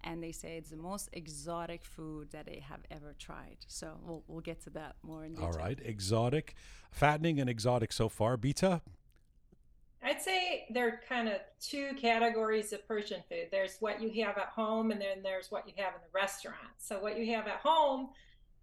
And 0.03 0.23
they 0.23 0.31
say 0.31 0.57
it's 0.57 0.69
the 0.69 0.77
most 0.77 1.09
exotic 1.13 1.85
food 1.85 2.31
that 2.31 2.45
they 2.45 2.63
have 2.67 2.81
ever 2.89 3.15
tried. 3.17 3.57
So 3.67 3.97
we'll, 4.03 4.23
we'll 4.27 4.41
get 4.41 4.63
to 4.63 4.69
that 4.71 4.95
more 5.03 5.25
in 5.25 5.33
detail. 5.33 5.47
All 5.47 5.53
right, 5.53 5.79
exotic, 5.83 6.55
fattening 6.91 7.39
and 7.39 7.49
exotic 7.49 7.93
so 7.93 8.09
far. 8.09 8.37
Bita, 8.37 8.81
I'd 10.03 10.21
say 10.21 10.65
there 10.71 10.87
are 10.87 11.01
kind 11.07 11.27
of 11.27 11.35
two 11.59 11.91
categories 11.99 12.73
of 12.73 12.87
Persian 12.87 13.21
food. 13.29 13.49
There's 13.51 13.77
what 13.79 14.01
you 14.01 14.23
have 14.23 14.37
at 14.37 14.47
home, 14.47 14.91
and 14.91 14.99
then 14.99 15.21
there's 15.21 15.51
what 15.51 15.67
you 15.67 15.73
have 15.77 15.93
in 15.93 16.01
the 16.01 16.19
restaurant. 16.19 16.57
So, 16.79 16.99
what 16.99 17.19
you 17.19 17.33
have 17.35 17.47
at 17.47 17.57
home 17.57 18.09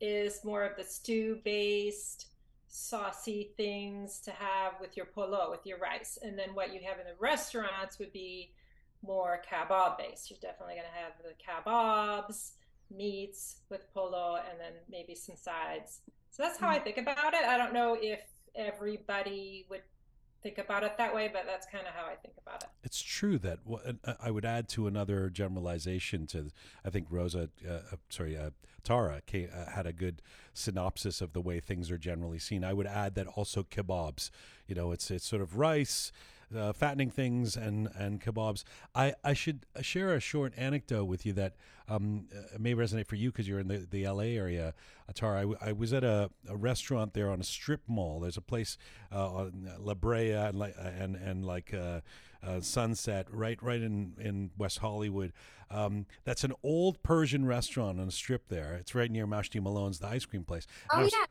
is 0.00 0.44
more 0.44 0.64
of 0.64 0.76
the 0.76 0.82
stew 0.82 1.38
based, 1.44 2.26
saucy 2.66 3.52
things 3.56 4.20
to 4.20 4.32
have 4.32 4.74
with 4.80 4.96
your 4.96 5.06
polo, 5.06 5.50
with 5.50 5.64
your 5.64 5.78
rice. 5.78 6.18
And 6.20 6.36
then 6.36 6.54
what 6.54 6.72
you 6.72 6.80
have 6.86 6.98
in 6.98 7.06
the 7.06 7.14
restaurants 7.20 7.98
would 8.00 8.12
be 8.12 8.52
more 9.02 9.42
kebab 9.50 9.98
based. 9.98 10.30
You're 10.30 10.38
definitely 10.40 10.74
going 10.74 10.86
to 10.86 10.98
have 10.98 11.12
the 11.22 11.34
kebabs, 11.70 12.52
meats 12.94 13.60
with 13.70 13.82
polo, 13.92 14.36
and 14.36 14.58
then 14.58 14.72
maybe 14.90 15.14
some 15.14 15.36
sides. 15.36 16.00
So, 16.30 16.42
that's 16.42 16.58
how 16.58 16.68
I 16.68 16.78
think 16.78 16.98
about 16.98 17.34
it. 17.34 17.44
I 17.44 17.56
don't 17.56 17.72
know 17.72 17.96
if 18.00 18.20
everybody 18.54 19.66
would 19.70 19.82
think 20.42 20.58
about 20.58 20.84
it 20.84 20.96
that 20.98 21.14
way, 21.14 21.30
but 21.32 21.44
that's 21.46 21.66
kind 21.66 21.86
of 21.86 21.94
how 21.94 22.06
I 22.06 22.14
think 22.14 22.34
about 22.40 22.62
it. 22.62 22.68
It's 22.84 23.00
true 23.00 23.38
that 23.38 23.58
uh, 24.04 24.14
I 24.20 24.30
would 24.30 24.44
add 24.44 24.68
to 24.70 24.86
another 24.86 25.30
generalization 25.30 26.26
to, 26.28 26.50
I 26.84 26.90
think 26.90 27.06
Rosa, 27.10 27.50
uh, 27.66 27.72
uh 27.72 27.96
sorry, 28.08 28.36
uh, 28.36 28.50
Tara 28.84 29.20
came, 29.26 29.48
uh, 29.54 29.70
had 29.70 29.86
a 29.86 29.92
good 29.92 30.22
synopsis 30.54 31.20
of 31.20 31.32
the 31.32 31.40
way 31.40 31.60
things 31.60 31.90
are 31.90 31.98
generally 31.98 32.38
seen. 32.38 32.64
I 32.64 32.72
would 32.72 32.86
add 32.86 33.14
that 33.16 33.26
also 33.26 33.62
kebabs, 33.62 34.30
you 34.66 34.74
know, 34.74 34.92
it's 34.92 35.10
it's 35.10 35.26
sort 35.26 35.42
of 35.42 35.58
rice 35.58 36.12
uh, 36.56 36.72
fattening 36.72 37.10
things 37.10 37.56
and 37.56 37.88
and 37.96 38.20
kebabs. 38.20 38.64
I 38.94 39.14
I 39.24 39.32
should 39.32 39.66
share 39.80 40.14
a 40.14 40.20
short 40.20 40.52
anecdote 40.56 41.04
with 41.04 41.26
you 41.26 41.32
that 41.34 41.54
um, 41.88 42.26
uh, 42.34 42.58
may 42.58 42.74
resonate 42.74 43.06
for 43.06 43.16
you 43.16 43.30
because 43.30 43.48
you're 43.48 43.60
in 43.60 43.68
the, 43.68 43.86
the 43.90 44.06
LA 44.06 44.24
area, 44.24 44.74
Atara. 45.12 45.36
I, 45.36 45.40
w- 45.40 45.58
I 45.60 45.72
was 45.72 45.92
at 45.92 46.04
a, 46.04 46.30
a 46.48 46.56
restaurant 46.56 47.14
there 47.14 47.30
on 47.30 47.40
a 47.40 47.44
strip 47.44 47.82
mall. 47.86 48.20
There's 48.20 48.36
a 48.36 48.42
place 48.42 48.76
uh, 49.12 49.32
on 49.32 49.70
La 49.78 49.94
Brea 49.94 50.32
and 50.32 50.58
like 50.58 50.74
and 50.78 51.16
and 51.16 51.44
like. 51.44 51.72
Uh, 51.74 52.00
uh, 52.40 52.60
Sunset, 52.60 53.26
right, 53.32 53.60
right 53.60 53.82
in 53.82 54.14
in 54.18 54.50
West 54.56 54.78
Hollywood. 54.78 55.32
Um, 55.70 56.06
that's 56.24 56.44
an 56.44 56.52
old 56.62 57.02
Persian 57.02 57.44
restaurant 57.44 58.00
on 58.00 58.08
a 58.08 58.12
strip 58.12 58.48
there. 58.48 58.74
It's 58.74 58.94
right 58.94 59.10
near 59.10 59.26
Mashti 59.26 59.60
Malone's, 59.60 59.98
the 59.98 60.06
ice 60.06 60.24
cream 60.24 60.44
place. 60.44 60.66
And 60.92 61.00
oh 61.00 61.04
was, 61.04 61.12
yeah, 61.12 61.26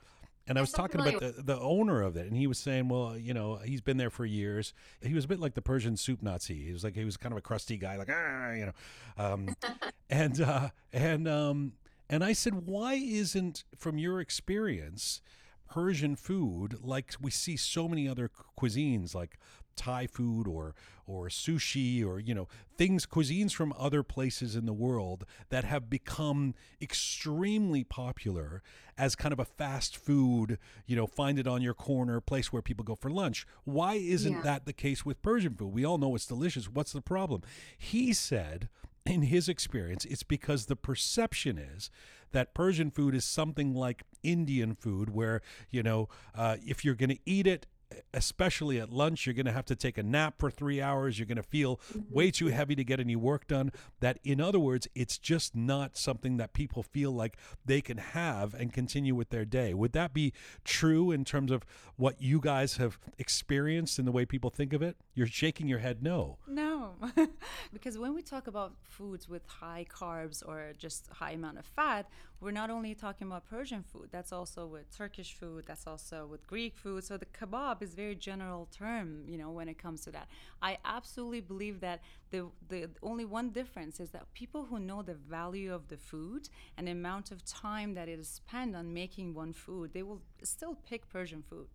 and 0.48 0.58
I 0.58 0.62
was 0.62 0.72
talking 0.72 1.02
about 1.02 1.20
the, 1.20 1.42
the 1.42 1.60
owner 1.60 2.02
of 2.02 2.16
it, 2.16 2.28
and 2.28 2.36
he 2.36 2.48
was 2.48 2.58
saying, 2.58 2.90
well, 2.90 3.18
you 3.18 3.34
know, 3.34 3.58
he's 3.58 3.82
been 3.82 3.98
there 3.98 4.10
for 4.10 4.26
years. 4.26 4.74
He 5.02 5.14
was 5.14 5.26
a 5.26 5.28
bit 5.28 5.40
like 5.40 5.54
the 5.54 5.62
Persian 5.62 5.98
soup 5.98 6.22
Nazi. 6.22 6.66
He 6.66 6.74
was 6.74 6.84
like 6.84 6.96
he 6.96 7.06
was 7.06 7.18
kind 7.18 7.34
of 7.34 7.38
a 7.38 7.42
crusty 7.42 7.78
guy, 7.78 7.98
like 7.98 8.10
ah, 8.12 8.52
you 8.52 8.66
know, 8.68 8.74
um, 9.18 9.56
and 10.10 10.42
uh, 10.42 10.70
and 10.94 11.28
um, 11.28 11.74
and 12.10 12.24
I 12.24 12.34
said, 12.34 12.68
why 12.68 12.94
isn't, 12.94 13.66
from 13.76 13.98
your 13.98 14.22
experience, 14.22 15.22
Persian 15.70 16.16
food 16.16 16.78
like 16.82 17.14
we 17.20 17.32
see 17.32 17.58
so 17.58 17.88
many 17.88 18.08
other 18.08 18.32
cuisines, 18.60 19.14
like 19.14 19.38
Thai 19.78 20.08
food 20.08 20.48
or 20.48 20.76
or 21.06 21.30
sushi 21.30 22.06
or 22.06 22.20
you 22.20 22.36
know 22.36 22.48
things 22.78 23.06
cuisines 23.06 23.54
from 23.54 23.74
other 23.78 24.04
places 24.04 24.56
in 24.56 24.66
the 24.66 24.74
world 24.74 25.26
that 25.50 25.63
have 25.63 25.90
become 25.90 26.54
extremely 26.82 27.84
popular 27.84 28.62
as 28.98 29.16
kind 29.16 29.32
of 29.32 29.40
a 29.40 29.46
fast 29.46 29.96
food, 29.96 30.58
you 30.88 30.96
know, 30.96 31.06
find 31.06 31.38
it 31.38 31.48
on 31.48 31.62
your 31.62 31.74
corner 31.74 32.20
place 32.20 32.52
where 32.52 32.62
people 32.62 32.84
go 32.84 32.96
for 32.96 33.12
lunch. 33.12 33.46
Why 33.63 33.94
isn't 33.96 34.34
yeah. 34.34 34.42
that 34.42 34.66
the 34.66 34.74
case 34.74 35.06
with 35.06 35.22
Persian 35.22 35.54
food? 35.54 35.72
We 35.74 35.86
all 35.86 35.98
know 35.98 36.16
it's 36.16 36.26
delicious. 36.26 36.66
What's 36.66 36.94
the 36.94 37.02
problem? 37.02 37.44
He 37.78 38.12
said 38.12 38.70
in 39.06 39.24
his 39.24 39.48
experience, 39.48 40.06
it's 40.06 40.24
because 40.24 40.66
the 40.66 40.76
perception 40.76 41.58
is 41.58 41.90
that 42.32 42.54
Persian 42.54 42.92
food 42.92 43.16
is 43.16 43.24
something 43.24 43.74
like 43.74 44.04
Indian 44.24 44.74
food, 44.76 45.10
where, 45.10 45.42
you 45.70 45.82
know, 45.82 46.10
uh, 46.36 46.58
if 46.66 46.84
you're 46.84 46.96
going 46.96 47.10
to 47.10 47.20
eat 47.26 47.48
it 47.48 47.68
especially 48.13 48.80
at 48.80 48.91
lunch, 48.91 49.26
you're 49.26 49.34
going 49.34 49.45
to 49.45 49.52
have 49.52 49.65
to 49.65 49.76
take 49.76 49.97
a 49.97 50.04
nap 50.04 50.36
for 50.39 50.52
three 50.52 50.82
hours. 50.82 51.17
You're 51.17 51.26
going 51.26 51.38
to 51.38 51.43
feel 51.43 51.78
mm-hmm. 51.78 52.13
way 52.13 52.32
too 52.32 52.47
heavy 52.47 52.76
to 52.76 52.84
get 52.84 53.00
any 53.00 53.15
work 53.15 53.47
done. 53.47 53.71
That, 54.00 54.19
in 54.23 54.41
other 54.41 54.60
words, 54.60 54.88
it's 54.95 55.17
just 55.17 55.56
not 55.56 55.97
something 55.97 56.38
that 56.38 56.54
people 56.54 56.84
feel 56.84 57.12
like 57.12 57.38
they 57.65 57.82
can 57.82 57.97
have 57.97 58.54
and 58.54 58.73
continue 58.73 59.15
with 59.15 59.30
their 59.30 59.45
day. 59.45 59.73
Would 59.73 59.93
that 59.93 60.13
be 60.13 60.34
true 60.63 61.12
in 61.12 61.26
terms 61.26 61.52
of 61.52 61.65
what 61.95 62.21
you 62.21 62.39
guys 62.39 62.78
have 62.78 63.00
experienced 63.17 64.00
in 64.00 64.06
the 64.06 64.12
way 64.12 64.26
people 64.26 64.50
think 64.50 64.73
of 64.73 64.82
it? 64.82 64.97
You're 65.13 65.28
shaking 65.28 65.67
your 65.67 65.80
head 65.80 66.04
no. 66.04 66.38
No, 66.47 66.95
because 67.73 67.97
when 67.97 68.13
we 68.13 68.21
talk 68.21 68.47
about 68.47 68.73
foods 68.84 69.28
with 69.28 69.47
high 69.47 69.86
carbs 69.89 70.47
or 70.47 70.73
just 70.78 71.08
high 71.12 71.32
amount 71.32 71.58
of 71.58 71.65
fat, 71.65 72.10
we're 72.39 72.52
not 72.52 72.69
only 72.69 72.93
talking 72.93 73.28
about 73.28 73.50
Persian 73.50 73.84
food, 73.84 74.10
that's 74.12 74.32
also 74.32 74.67
with 74.67 74.95
Turkish 74.95 75.34
food, 75.34 75.63
that's 75.65 75.88
also 75.88 76.28
with 76.30 76.45
Greek 76.45 76.78
food. 76.78 77.04
So 77.04 77.17
the 77.17 77.26
kebab 77.26 77.77
is 77.82 77.94
very 77.96 78.16
general 78.16 78.68
term, 78.72 79.24
you 79.28 79.38
know, 79.38 79.52
when 79.52 79.68
it 79.68 79.78
comes 79.78 80.02
to 80.02 80.12
that. 80.12 80.28
I 80.62 80.78
absolutely 80.86 81.42
believe 81.42 81.80
that 81.82 82.02
the 82.32 82.46
the 82.68 82.90
only 83.02 83.26
one 83.26 83.50
difference 83.50 84.00
is 84.00 84.10
that 84.12 84.32
people 84.34 84.66
who 84.66 84.80
know 84.80 85.02
the 85.02 85.13
value 85.13 85.74
of 85.74 85.88
the 85.88 85.98
food 85.98 86.50
and 86.78 86.88
the 86.88 86.92
amount 86.92 87.32
of 87.32 87.46
time 87.46 87.94
that 87.94 88.10
it 88.10 88.20
is 88.20 88.28
spent 88.28 88.76
on 88.76 88.94
making 88.94 89.34
one 89.34 89.54
food, 89.54 89.92
they 89.94 90.04
will 90.04 90.22
still 90.44 90.76
pick 90.88 91.10
Persian 91.10 91.42
food 91.42 91.68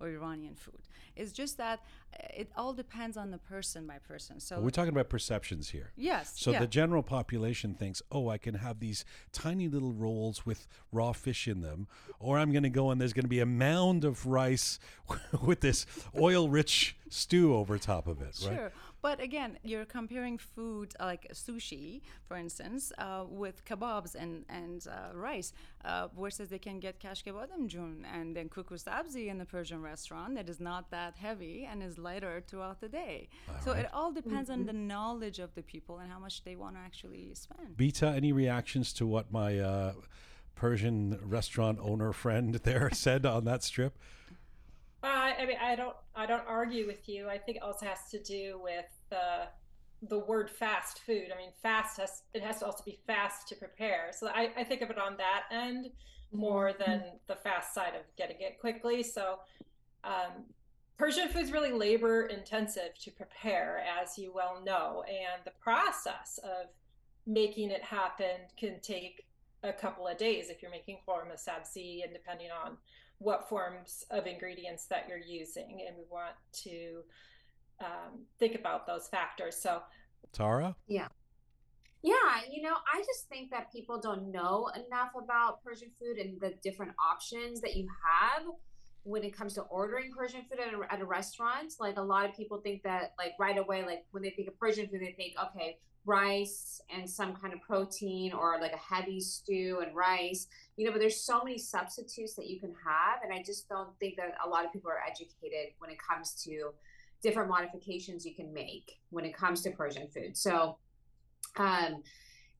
or 0.00 0.08
Iranian 0.08 0.54
food. 0.54 0.80
It's 1.14 1.32
just 1.32 1.56
that 1.58 1.80
uh, 2.14 2.26
it 2.34 2.50
all 2.56 2.72
depends 2.72 3.16
on 3.16 3.30
the 3.30 3.38
person 3.38 3.86
by 3.86 3.98
person. 3.98 4.40
So 4.40 4.60
we're 4.60 4.70
talking 4.70 4.92
about 4.92 5.08
perceptions 5.08 5.70
here. 5.70 5.92
Yes. 5.96 6.32
So 6.36 6.50
yeah. 6.50 6.60
the 6.60 6.66
general 6.66 7.02
population 7.02 7.74
thinks, 7.74 8.02
"Oh, 8.10 8.28
I 8.28 8.38
can 8.38 8.54
have 8.54 8.80
these 8.80 9.04
tiny 9.32 9.68
little 9.68 9.92
rolls 9.92 10.44
with 10.44 10.66
raw 10.90 11.12
fish 11.12 11.46
in 11.46 11.60
them, 11.60 11.86
or 12.18 12.38
I'm 12.38 12.50
going 12.52 12.62
to 12.64 12.70
go 12.70 12.90
and 12.90 13.00
there's 13.00 13.12
going 13.12 13.24
to 13.24 13.28
be 13.28 13.40
a 13.40 13.46
mound 13.46 14.04
of 14.04 14.26
rice 14.26 14.78
with 15.42 15.60
this 15.60 15.86
oil-rich 16.18 16.96
stew 17.08 17.54
over 17.54 17.78
top 17.78 18.06
of 18.06 18.20
it, 18.22 18.36
sure. 18.36 18.50
right?" 18.50 18.72
But 19.02 19.20
again, 19.20 19.58
you're 19.62 19.84
comparing 19.84 20.38
food 20.38 20.94
like 21.00 21.28
sushi, 21.32 22.02
for 22.26 22.36
instance, 22.36 22.92
uh, 22.98 23.24
with 23.28 23.64
kebabs 23.64 24.14
and 24.14 24.44
and 24.48 24.86
uh, 24.86 25.16
rice, 25.16 25.52
uh, 25.84 26.08
versus 26.08 26.48
they 26.50 26.58
can 26.58 26.80
get 26.80 27.00
kash 27.00 27.22
jun 27.22 28.06
and 28.12 28.36
then 28.36 28.48
kuku 28.48 28.76
sabzi 28.82 29.28
in 29.28 29.38
the 29.38 29.46
Persian 29.46 29.82
restaurant 29.82 30.34
that 30.34 30.48
is 30.48 30.60
not 30.60 30.90
that 30.90 31.16
heavy 31.16 31.66
and 31.70 31.82
is 31.82 31.98
lighter 31.98 32.42
throughout 32.46 32.80
the 32.80 32.88
day. 32.88 33.28
All 33.48 33.54
so 33.64 33.72
right. 33.72 33.84
it 33.84 33.90
all 33.92 34.12
depends 34.12 34.50
mm-hmm. 34.50 34.60
on 34.60 34.66
the 34.66 34.72
knowledge 34.72 35.38
of 35.38 35.54
the 35.54 35.62
people 35.62 35.98
and 35.98 36.10
how 36.10 36.18
much 36.18 36.44
they 36.44 36.56
want 36.56 36.76
to 36.76 36.80
actually 36.80 37.32
spend. 37.34 37.76
Bita, 37.76 38.14
any 38.14 38.32
reactions 38.32 38.92
to 38.94 39.06
what 39.06 39.32
my 39.32 39.58
uh, 39.58 39.92
Persian 40.54 41.18
restaurant 41.22 41.78
owner 41.80 42.12
friend 42.12 42.54
there 42.64 42.90
said 42.92 43.24
on 43.24 43.44
that 43.44 43.62
strip? 43.62 43.98
Uh, 45.02 45.32
I 45.38 45.46
mean, 45.46 45.56
I 45.62 45.76
don't, 45.76 45.96
I 46.14 46.26
don't 46.26 46.46
argue 46.46 46.86
with 46.86 47.08
you. 47.08 47.28
I 47.28 47.38
think 47.38 47.56
it 47.56 47.62
also 47.62 47.86
has 47.86 48.10
to 48.10 48.22
do 48.22 48.60
with 48.62 48.86
the 49.10 49.48
the 50.08 50.18
word 50.18 50.48
fast 50.48 51.00
food. 51.00 51.28
I 51.34 51.36
mean, 51.36 51.50
fast 51.62 51.98
has 51.98 52.22
it 52.32 52.42
has 52.42 52.60
to 52.60 52.66
also 52.66 52.82
be 52.84 52.98
fast 53.06 53.48
to 53.48 53.54
prepare. 53.54 54.10
So 54.12 54.28
I, 54.28 54.50
I 54.56 54.64
think 54.64 54.82
of 54.82 54.90
it 54.90 54.98
on 54.98 55.16
that 55.18 55.44
end 55.50 55.90
more 56.32 56.68
mm-hmm. 56.68 56.90
than 56.90 57.02
the 57.28 57.36
fast 57.36 57.74
side 57.74 57.94
of 57.94 58.02
getting 58.16 58.36
it 58.40 58.58
quickly. 58.60 59.02
So 59.02 59.40
um, 60.04 60.44
Persian 60.96 61.28
food 61.28 61.42
is 61.42 61.52
really 61.52 61.72
labor 61.72 62.26
intensive 62.26 62.94
to 63.00 63.10
prepare, 63.10 63.82
as 64.02 64.18
you 64.18 64.32
well 64.34 64.62
know, 64.64 65.02
and 65.08 65.42
the 65.44 65.52
process 65.60 66.38
of 66.44 66.68
making 67.26 67.70
it 67.70 67.82
happen 67.82 68.46
can 68.58 68.80
take 68.80 69.26
a 69.62 69.72
couple 69.72 70.06
of 70.06 70.16
days 70.16 70.48
if 70.48 70.62
you're 70.62 70.70
making 70.70 70.98
ghormeh 71.06 71.36
sabzi 71.36 72.02
and 72.02 72.12
depending 72.12 72.48
on 72.50 72.76
what 73.20 73.48
forms 73.48 74.04
of 74.10 74.26
ingredients 74.26 74.86
that 74.86 75.06
you're 75.08 75.18
using. 75.18 75.84
And 75.86 75.96
we 75.96 76.04
want 76.10 76.34
to 76.64 77.02
um, 77.80 78.24
think 78.38 78.54
about 78.54 78.86
those 78.86 79.06
factors. 79.08 79.56
So, 79.56 79.82
Tara? 80.32 80.74
Yeah. 80.88 81.08
Yeah, 82.02 82.14
you 82.50 82.62
know, 82.62 82.76
I 82.92 83.00
just 83.00 83.28
think 83.28 83.50
that 83.50 83.70
people 83.70 84.00
don't 84.00 84.32
know 84.32 84.70
enough 84.74 85.10
about 85.22 85.62
Persian 85.62 85.90
food 86.00 86.16
and 86.16 86.40
the 86.40 86.54
different 86.62 86.92
options 86.98 87.60
that 87.60 87.76
you 87.76 87.86
have 88.02 88.46
when 89.02 89.22
it 89.22 89.36
comes 89.36 89.52
to 89.54 89.62
ordering 89.62 90.10
Persian 90.16 90.42
food 90.48 90.60
at 90.60 90.72
a, 90.72 90.92
at 90.92 91.02
a 91.02 91.04
restaurant. 91.04 91.74
Like 91.78 91.98
a 91.98 92.02
lot 92.02 92.26
of 92.26 92.34
people 92.34 92.58
think 92.62 92.82
that, 92.84 93.12
like 93.18 93.32
right 93.38 93.58
away, 93.58 93.84
like 93.84 94.06
when 94.12 94.22
they 94.22 94.30
think 94.30 94.48
of 94.48 94.58
Persian 94.58 94.88
food, 94.88 95.00
they 95.02 95.12
think, 95.12 95.34
okay, 95.44 95.76
rice 96.06 96.80
and 96.94 97.08
some 97.08 97.34
kind 97.34 97.52
of 97.52 97.60
protein 97.60 98.32
or 98.32 98.58
like 98.60 98.72
a 98.72 98.76
heavy 98.76 99.20
stew 99.20 99.82
and 99.84 99.94
rice 99.94 100.46
you 100.76 100.86
know 100.86 100.92
but 100.92 100.98
there's 100.98 101.20
so 101.20 101.44
many 101.44 101.58
substitutes 101.58 102.34
that 102.34 102.48
you 102.48 102.58
can 102.58 102.72
have 102.84 103.20
and 103.22 103.32
i 103.32 103.42
just 103.42 103.68
don't 103.68 103.90
think 104.00 104.16
that 104.16 104.34
a 104.44 104.48
lot 104.48 104.64
of 104.64 104.72
people 104.72 104.90
are 104.90 105.02
educated 105.06 105.74
when 105.78 105.90
it 105.90 105.98
comes 106.00 106.32
to 106.42 106.70
different 107.22 107.50
modifications 107.50 108.24
you 108.24 108.34
can 108.34 108.52
make 108.52 108.98
when 109.10 109.26
it 109.26 109.36
comes 109.36 109.60
to 109.60 109.70
persian 109.70 110.08
food 110.08 110.34
so 110.36 110.78
um 111.58 112.02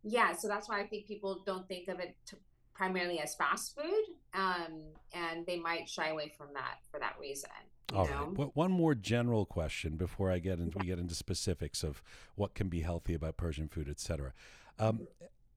yeah, 0.03 0.32
so 0.32 0.49
that's 0.49 0.68
why 0.68 0.80
I 0.80 0.86
think 0.86 1.07
people 1.07 1.43
don't 1.45 1.68
think 1.68 1.88
of 1.88 2.01
it 2.01 2.16
to 2.26 2.36
primarily 2.74 3.20
as 3.20 3.34
fast 3.34 3.76
food, 3.76 4.05
um, 4.32 4.80
and 5.12 5.45
they 5.47 5.59
might 5.59 5.88
shy 5.88 6.09
away 6.09 6.32
from 6.36 6.49
that 6.55 6.78
for 6.91 6.99
that 6.99 7.16
reason. 7.20 7.51
All 7.95 8.07
know? 8.07 8.12
right. 8.12 8.32
Well, 8.36 8.51
one 8.55 8.72
more 8.72 8.95
general 8.95 9.45
question 9.45 9.97
before 9.97 10.30
I 10.30 10.38
get 10.38 10.59
into 10.59 10.78
we 10.78 10.86
get 10.86 10.99
into 10.99 11.14
specifics 11.14 11.82
of 11.82 12.03
what 12.34 12.55
can 12.55 12.68
be 12.68 12.80
healthy 12.80 13.14
about 13.14 13.36
Persian 13.36 13.68
food, 13.68 13.88
etc. 13.88 14.32
Um, 14.78 15.09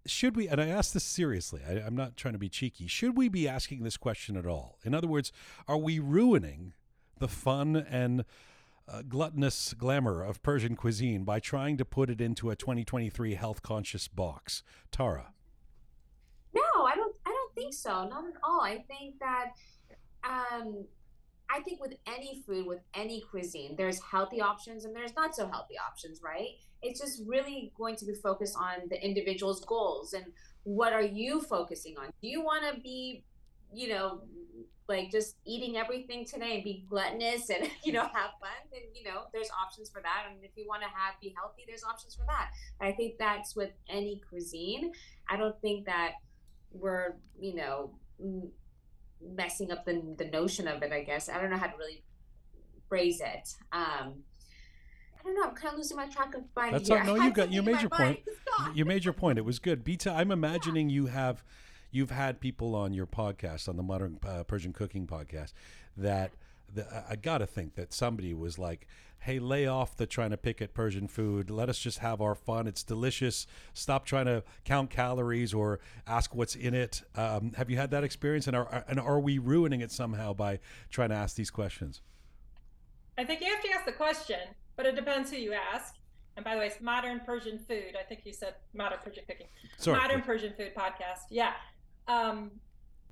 should 0.06 0.36
we? 0.36 0.48
And 0.48 0.60
I 0.60 0.68
ask 0.68 0.94
this 0.94 1.04
seriously. 1.04 1.62
I, 1.68 1.74
I'm 1.74 1.96
not 1.96 2.18
trying 2.18 2.34
to 2.34 2.40
be 2.40 2.50
cheeky. 2.50 2.88
Should 2.88 3.16
we 3.16 3.30
be 3.30 3.48
asking 3.48 3.84
this 3.84 3.98
question 3.98 4.36
at 4.36 4.46
all? 4.46 4.78
In 4.84 4.94
other 4.94 5.08
words, 5.08 5.32
are 5.68 5.78
we 5.78 6.00
ruining 6.00 6.74
the 7.20 7.28
fun 7.28 7.76
and 7.76 8.26
uh, 8.88 9.02
gluttonous 9.08 9.74
glamour 9.74 10.24
of 10.24 10.44
Persian 10.44 10.76
cuisine 10.76 11.24
by 11.24 11.40
trying 11.40 11.78
to 11.78 11.86
put 11.86 12.10
it 12.10 12.20
into 12.20 12.50
a 12.50 12.56
2023 12.56 13.36
health 13.36 13.62
conscious 13.62 14.08
box? 14.08 14.64
Tara. 14.92 15.32
No, 16.54 16.62
I 16.86 16.96
don't. 16.96 17.16
I 17.26 17.30
don't 17.30 17.56
think 17.56 17.74
so. 17.74 18.08
Not 18.08 18.26
at 18.26 18.34
all. 18.44 18.62
I 18.62 18.84
think 18.88 19.20
that, 19.20 19.54
um, 20.24 20.86
I 21.50 21.62
think 21.62 21.80
with 21.80 21.94
any 22.08 22.44
food, 22.46 22.66
with 22.66 22.80
any 22.94 23.24
cuisine, 23.30 23.76
there's 23.78 24.02
healthy 24.02 24.42
options 24.42 24.86
and 24.86 24.96
there's 24.96 25.16
not 25.16 25.36
so 25.36 25.48
healthy 25.48 25.76
options, 25.78 26.22
right? 26.24 26.50
It's 26.82 27.00
just 27.00 27.22
really 27.26 27.72
going 27.78 27.96
to 27.98 28.06
be 28.06 28.14
focused 28.14 28.56
on 28.58 28.90
the 28.90 29.04
individual's 29.04 29.64
goals 29.66 30.14
and 30.14 30.26
what 30.64 30.94
are 30.94 31.02
you 31.02 31.42
focusing 31.42 31.96
on? 31.98 32.06
Do 32.22 32.28
you 32.28 32.42
want 32.42 32.64
to 32.74 32.80
be, 32.80 33.24
you 33.74 33.90
know, 33.90 34.22
like 34.88 35.12
just 35.12 35.38
eating 35.46 35.78
everything 35.78 36.26
today 36.26 36.56
and 36.56 36.64
be 36.64 36.86
gluttonous 36.90 37.50
and 37.50 37.70
you 37.84 37.94
know 37.94 38.02
have 38.02 38.32
fun? 38.40 38.52
Then 38.72 38.82
you 38.94 39.04
know 39.04 39.24
there's 39.34 39.50
options 39.62 39.90
for 39.90 40.02
that. 40.02 40.26
And 40.30 40.44
if 40.44 40.52
you 40.56 40.66
want 40.68 40.82
to 40.82 40.88
have 40.88 41.20
be 41.22 41.34
healthy, 41.38 41.64
there's 41.68 41.84
options 41.84 42.16
for 42.16 42.26
that. 42.28 42.52
I 42.82 42.92
think 42.94 43.18
that's 43.18 43.56
with 43.56 43.72
any 43.90 44.22
cuisine. 44.30 44.92
I 45.30 45.38
don't 45.38 45.60
think 45.62 45.86
that 45.86 46.14
we're 46.72 47.16
you 47.40 47.56
know 47.56 47.92
messing 49.36 49.72
up 49.72 49.86
the, 49.86 50.02
the 50.18 50.26
notion 50.26 50.68
of 50.68 50.82
it 50.84 50.92
i 50.92 51.02
guess 51.02 51.30
i 51.30 51.40
don't 51.40 51.50
know 51.50 51.58
how 51.58 51.68
to 51.68 51.78
really 51.78 52.04
phrase 52.90 53.22
it 53.22 53.56
um 53.72 54.14
i 55.20 55.24
don't 55.24 55.36
know 55.36 55.44
i'm 55.44 55.56
kind 55.56 55.74
of 55.74 55.78
losing 55.78 55.98
my 55.98 56.08
track 56.08 56.36
of 56.36 56.44
mind 56.56 56.74
That's 56.76 56.88
here. 56.88 57.04
no, 57.04 57.16
you 57.16 57.32
got 57.32 57.52
you 57.52 57.62
made 57.62 57.82
your 57.82 57.90
point. 57.90 58.20
You 58.76 58.86
made 58.86 59.04
your 59.04 59.14
point. 59.14 59.40
It 59.40 59.46
was 59.46 59.58
good. 59.58 59.84
Bita, 59.84 60.14
I'm 60.14 60.30
imagining 60.32 60.90
you 60.90 61.08
have 61.08 61.44
you've 61.92 62.12
had 62.12 62.40
people 62.40 62.76
on 62.76 62.94
your 62.94 63.08
podcast 63.08 63.68
on 63.68 63.78
the 63.78 63.84
Modern 63.84 64.20
uh, 64.26 64.44
Persian 64.44 64.74
Cooking 64.74 65.08
podcast 65.08 65.54
that 65.98 66.32
the, 66.74 66.86
I- 66.94 67.12
I 67.12 67.16
got 67.16 67.40
to 67.40 67.46
think 67.48 67.76
that 67.76 67.94
somebody 67.94 68.34
was 68.34 68.58
like, 68.60 68.88
"Hey, 69.20 69.40
lay 69.40 69.68
off 69.68 69.96
the 69.96 70.06
trying 70.06 70.32
to 70.32 70.38
pick 70.38 70.62
at 70.62 70.74
Persian 70.74 71.08
food. 71.08 71.50
Let 71.50 71.70
us 71.70 71.80
just 71.80 72.00
have 72.00 72.22
our 72.22 72.36
fun. 72.36 72.68
It's 72.68 72.84
delicious. 72.84 73.48
Stop 73.74 74.06
trying 74.06 74.26
to 74.26 74.44
count 74.66 74.90
calories 74.90 75.54
or 75.54 75.80
ask 76.08 76.34
what's 76.36 76.56
in 76.56 76.74
it." 76.74 77.02
Um, 77.16 77.54
have 77.58 77.70
you 77.70 77.78
had 77.78 77.92
that 77.92 78.04
experience? 78.04 78.48
And 78.48 78.56
are 78.56 78.84
and 78.88 79.00
are 79.00 79.20
we 79.20 79.38
ruining 79.40 79.82
it 79.82 79.92
somehow 79.92 80.34
by 80.34 80.60
trying 80.90 81.10
to 81.10 81.16
ask 81.16 81.36
these 81.36 81.52
questions? 81.52 82.02
I 83.18 83.24
think 83.24 83.42
you 83.42 83.48
have 83.54 83.62
to 83.64 83.70
ask 83.72 83.86
the 83.86 83.92
question, 83.92 84.40
but 84.76 84.86
it 84.86 84.96
depends 84.96 85.30
who 85.30 85.38
you 85.38 85.54
ask. 85.54 85.96
And 86.36 86.44
by 86.44 86.56
the 86.56 86.60
way, 86.62 86.66
it's 86.66 86.82
modern 86.82 87.20
Persian 87.20 87.60
food. 87.60 87.96
I 88.00 88.02
think 88.04 88.22
you 88.26 88.34
said 88.34 88.56
modern 88.74 88.98
Persian 89.04 89.24
cooking. 89.28 89.46
Sorry. 89.78 90.00
Modern 90.00 90.22
Persian 90.24 90.52
food 90.58 90.72
podcast. 90.76 91.20
Yeah. 91.30 91.54
Um, 92.08 92.50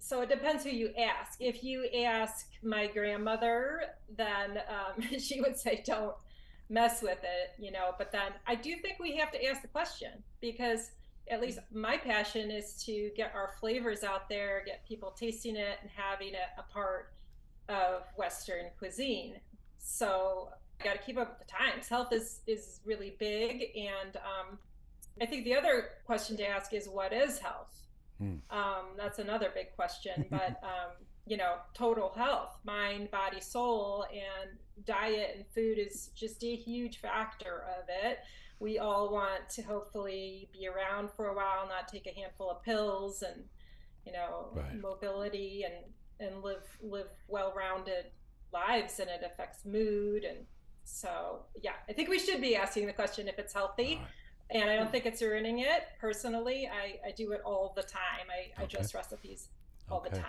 so 0.04 0.22
it 0.22 0.30
depends 0.30 0.64
who 0.64 0.72
you 0.72 0.90
ask. 0.98 1.40
If 1.40 1.64
you 1.64 1.86
ask 2.06 2.48
my 2.64 2.88
grandmother, 2.88 3.84
then 4.18 4.58
um, 4.68 5.20
she 5.20 5.40
would 5.40 5.58
say 5.58 5.84
don't 5.86 6.16
mess 6.70 7.04
with 7.04 7.20
it, 7.20 7.64
you 7.64 7.72
know. 7.72 7.92
But 8.00 8.12
then 8.12 8.32
I 8.48 8.56
do 8.56 8.76
think 8.78 8.98
we 9.00 9.16
have 9.18 9.32
to 9.32 9.46
ask 9.46 9.62
the 9.62 9.68
question 9.68 10.24
because 10.42 10.90
at 11.30 11.40
least 11.40 11.60
my 11.72 11.98
passion 11.98 12.50
is 12.50 12.84
to 12.86 13.12
get 13.16 13.32
our 13.36 13.52
flavors 13.60 14.04
out 14.04 14.28
there, 14.28 14.64
get 14.66 14.84
people 14.88 15.12
tasting 15.12 15.56
it 15.56 15.78
and 15.84 15.92
having 15.96 16.30
it 16.30 16.50
a 16.58 16.64
part 16.74 17.14
of 17.70 18.02
Western 18.18 18.72
cuisine. 18.80 19.36
So 19.78 20.50
I 20.80 20.84
got 20.84 20.94
to 20.94 21.00
keep 21.00 21.20
up 21.20 21.38
with 21.38 21.48
the 21.48 21.54
times. 21.54 21.88
Health 21.88 22.12
is 22.12 22.40
is 22.48 22.80
really 22.86 23.16
big, 23.20 23.66
and 23.76 24.18
um, 24.18 24.58
I 25.22 25.28
think 25.28 25.44
the 25.44 25.56
other 25.56 25.90
question 26.08 26.38
to 26.38 26.48
ask 26.48 26.74
is 26.74 26.90
what 26.90 27.14
is 27.14 27.38
health? 27.38 27.68
Hmm. 28.22 28.36
Um, 28.56 28.86
that's 28.98 29.20
another 29.20 29.50
big 29.54 29.76
question. 29.76 30.26
But 30.30 30.60
um, 30.64 30.92
you 31.26 31.38
know, 31.38 31.56
total 31.74 32.12
health, 32.16 32.58
mind, 32.64 33.10
body, 33.12 33.42
soul, 33.42 34.06
and 34.12 34.58
diet 34.86 35.32
and 35.36 35.46
food 35.54 35.78
is 35.78 36.10
just 36.16 36.44
a 36.44 36.56
huge 36.56 36.98
factor 37.00 37.66
of 37.80 37.86
it. 37.88 38.20
We 38.60 38.78
all 38.80 39.12
want 39.12 39.50
to 39.56 39.62
hopefully 39.64 40.50
be 40.54 40.68
around 40.68 41.10
for 41.16 41.28
a 41.30 41.36
while, 41.36 41.68
not 41.68 41.88
take 41.88 42.06
a 42.08 42.20
handful 42.20 42.50
of 42.52 42.64
pills, 42.64 43.24
and 43.24 43.44
you 44.06 44.12
know, 44.12 44.50
Right. 44.54 44.80
mobility 44.80 45.64
and 45.64 45.94
and 46.20 46.44
live 46.44 46.64
live 46.82 47.10
well-rounded 47.28 48.06
lives, 48.54 49.00
and 49.00 49.10
it 49.10 49.22
affects 49.26 49.66
mood 49.66 50.24
and 50.24 50.46
so 50.84 51.46
yeah, 51.62 51.74
I 51.88 51.94
think 51.94 52.10
we 52.10 52.20
should 52.20 52.42
be 52.42 52.56
asking 52.56 52.88
the 52.88 52.94
question 52.94 53.28
if 53.28 53.40
it's 53.40 53.54
healthy. 53.54 53.96
Right. 53.98 54.08
And 54.54 54.70
I 54.70 54.76
don't 54.76 54.92
think 54.92 55.06
it's 55.06 55.22
ruining 55.22 55.60
it. 55.60 55.84
Personally, 56.00 56.68
I, 56.68 57.00
I 57.08 57.12
do 57.12 57.32
it 57.32 57.42
all 57.46 57.74
the 57.76 57.84
time. 57.84 58.28
I, 58.30 58.52
I 58.60 58.64
Okay. 58.66 58.78
adjust 58.78 58.94
recipes 58.94 59.48
all 59.90 60.02
the 60.02 60.10
time. 60.10 60.26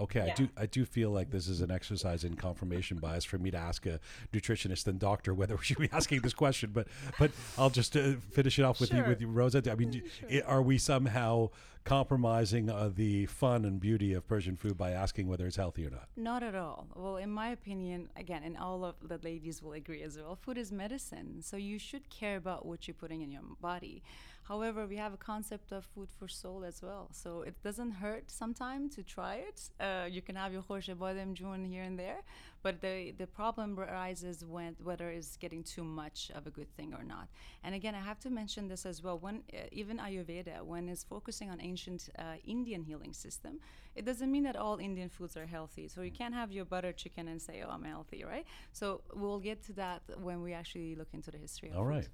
Okay, 0.00 0.20
I 0.20 0.34
do. 0.34 0.48
I 0.56 0.66
do 0.66 0.84
feel 0.84 1.10
like 1.10 1.30
this 1.30 1.48
is 1.48 1.60
an 1.60 1.70
exercise 1.70 2.22
in 2.24 2.36
confirmation 2.36 2.98
bias 2.98 3.24
for 3.24 3.36
me 3.38 3.50
to 3.50 3.56
ask 3.58 3.84
a 3.86 3.98
nutritionist 4.32 4.86
and 4.86 4.98
doctor 4.98 5.34
whether 5.34 5.56
we 5.56 5.64
should 5.64 5.78
be 5.78 5.88
asking 5.92 6.20
this 6.20 6.34
question. 6.34 6.70
But 6.72 6.86
but 7.18 7.32
I'll 7.58 7.70
just 7.70 7.96
uh, 7.96 8.12
finish 8.30 8.58
it 8.58 8.62
off 8.62 8.80
with 8.80 8.92
you 8.92 9.02
with 9.04 9.20
you, 9.20 9.28
Rosa. 9.28 9.62
I 9.70 9.74
mean, 9.74 10.02
i- 10.30 10.40
are 10.42 10.62
we 10.62 10.78
somehow 10.78 11.50
compromising 11.84 12.68
uh, 12.70 12.90
the 12.94 13.26
fun 13.26 13.64
and 13.64 13.80
beauty 13.80 14.12
of 14.12 14.26
Persian 14.28 14.56
food 14.56 14.76
by 14.76 14.90
asking 14.90 15.26
whether 15.26 15.46
it's 15.46 15.56
healthy 15.56 15.86
or 15.86 15.90
not? 15.90 16.06
Not 16.16 16.42
at 16.42 16.54
all. 16.54 16.86
Well, 16.94 17.16
in 17.16 17.30
my 17.30 17.48
opinion, 17.48 18.10
again, 18.16 18.42
and 18.44 18.56
all 18.56 18.84
of 18.84 18.94
the 19.08 19.18
ladies 19.24 19.62
will 19.62 19.72
agree 19.72 20.02
as 20.02 20.16
well, 20.18 20.36
food 20.36 20.58
is 20.58 20.70
medicine. 20.70 21.40
So 21.42 21.56
you 21.56 21.78
should 21.78 22.08
care 22.10 22.36
about 22.36 22.66
what 22.66 22.86
you're 22.86 22.94
putting 22.94 23.22
in 23.22 23.32
your 23.32 23.42
body. 23.60 24.02
However, 24.48 24.86
we 24.86 24.96
have 24.96 25.12
a 25.12 25.18
concept 25.18 25.72
of 25.72 25.84
food 25.84 26.08
for 26.18 26.26
soul 26.26 26.64
as 26.64 26.80
well. 26.82 27.10
So 27.12 27.42
it 27.42 27.62
doesn't 27.62 27.90
hurt 27.90 28.30
sometimes 28.30 28.94
to 28.96 29.02
try 29.02 29.34
it. 29.48 29.58
Uh, 29.78 30.06
you 30.10 30.22
can 30.22 30.36
have 30.36 30.54
your 30.54 30.62
khorsh 30.62 30.88
badem 30.96 31.34
jun 31.34 31.66
here 31.66 31.82
and 31.82 31.98
there, 31.98 32.22
but 32.62 32.80
the, 32.80 33.12
the 33.16 33.26
problem 33.26 33.78
arises 33.78 34.44
when 34.44 34.76
whether 34.82 35.08
it's 35.10 35.36
getting 35.36 35.62
too 35.62 35.84
much 35.84 36.30
of 36.34 36.46
a 36.46 36.50
good 36.50 36.70
thing 36.76 36.94
or 36.94 37.04
not. 37.04 37.28
And 37.62 37.74
again, 37.74 37.94
I 37.94 38.00
have 38.00 38.18
to 38.20 38.30
mention 38.30 38.68
this 38.68 38.84
as 38.84 39.02
well. 39.02 39.18
When 39.18 39.42
uh, 39.52 39.58
even 39.72 39.98
Ayurveda, 39.98 40.62
when 40.62 40.88
it's 40.88 41.04
focusing 41.04 41.50
on 41.50 41.60
ancient 41.60 42.08
uh, 42.18 42.22
Indian 42.46 42.82
healing 42.82 43.12
system, 43.12 43.60
it 43.94 44.04
doesn't 44.04 44.30
mean 44.30 44.44
that 44.44 44.56
all 44.56 44.78
Indian 44.78 45.08
foods 45.08 45.36
are 45.36 45.46
healthy. 45.46 45.88
So 45.88 46.02
you 46.02 46.10
can't 46.12 46.34
have 46.34 46.52
your 46.52 46.64
butter 46.64 46.92
chicken 46.92 47.28
and 47.28 47.40
say, 47.40 47.62
"Oh, 47.66 47.70
I'm 47.70 47.84
healthy," 47.84 48.24
right? 48.24 48.46
So 48.72 49.00
we'll 49.14 49.40
get 49.40 49.62
to 49.66 49.72
that 49.74 50.02
when 50.20 50.42
we 50.42 50.52
actually 50.52 50.94
look 50.94 51.08
into 51.12 51.30
the 51.30 51.38
history. 51.38 51.70
Of 51.70 51.76
All 51.76 51.84
food. 51.84 51.88
right. 51.90 52.08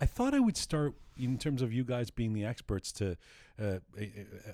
I 0.00 0.06
thought 0.06 0.34
I 0.34 0.40
would 0.40 0.56
start 0.56 0.94
in 1.16 1.38
terms 1.38 1.62
of 1.62 1.72
you 1.72 1.84
guys 1.84 2.10
being 2.10 2.32
the 2.32 2.44
experts 2.44 2.92
to 2.92 3.16
uh, 3.60 3.64
uh, 3.98 4.04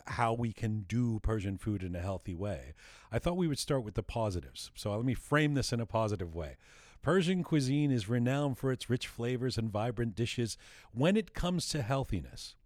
how 0.07 0.33
we 0.33 0.53
can 0.53 0.85
do 0.89 1.21
Persian 1.21 1.59
food 1.59 1.83
in 1.83 1.95
a 1.95 2.01
healthy 2.01 2.35
way. 2.35 2.75
I 3.13 3.19
thought 3.19 3.37
we 3.37 3.49
would 3.49 3.59
start 3.59 3.85
with 3.85 3.95
the 3.95 4.03
positives. 4.03 4.71
So 4.75 4.95
let 4.95 5.05
me 5.05 5.15
frame 5.15 5.55
this 5.55 5.73
in 5.73 5.81
a 5.81 5.87
positive 5.87 6.35
way. 6.35 6.57
Persian 7.03 7.45
cuisine 7.45 7.93
is 7.93 8.09
renowned 8.09 8.59
for 8.59 8.73
its 8.73 8.91
rich 8.91 9.07
flavors 9.07 9.57
and 9.57 9.71
vibrant 9.71 10.17
dishes 10.17 10.59
when 10.93 11.17
it 11.17 11.35
comes 11.35 11.69
to 11.69 11.83
healthiness. 11.83 12.57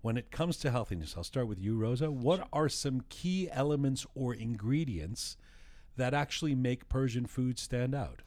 When 0.00 0.16
it 0.16 0.30
comes 0.30 0.56
to 0.58 0.70
healthiness, 0.70 1.14
I'll 1.16 1.24
start 1.24 1.48
with 1.48 1.58
you, 1.58 1.76
Rosa. 1.76 2.10
What 2.10 2.48
are 2.52 2.68
some 2.68 3.02
key 3.08 3.48
elements 3.50 4.06
or 4.14 4.32
ingredients 4.32 5.36
that 5.96 6.14
actually 6.14 6.54
make 6.54 6.88
Persian 6.88 7.26
food 7.26 7.58
stand 7.58 7.94
out? 7.94 8.22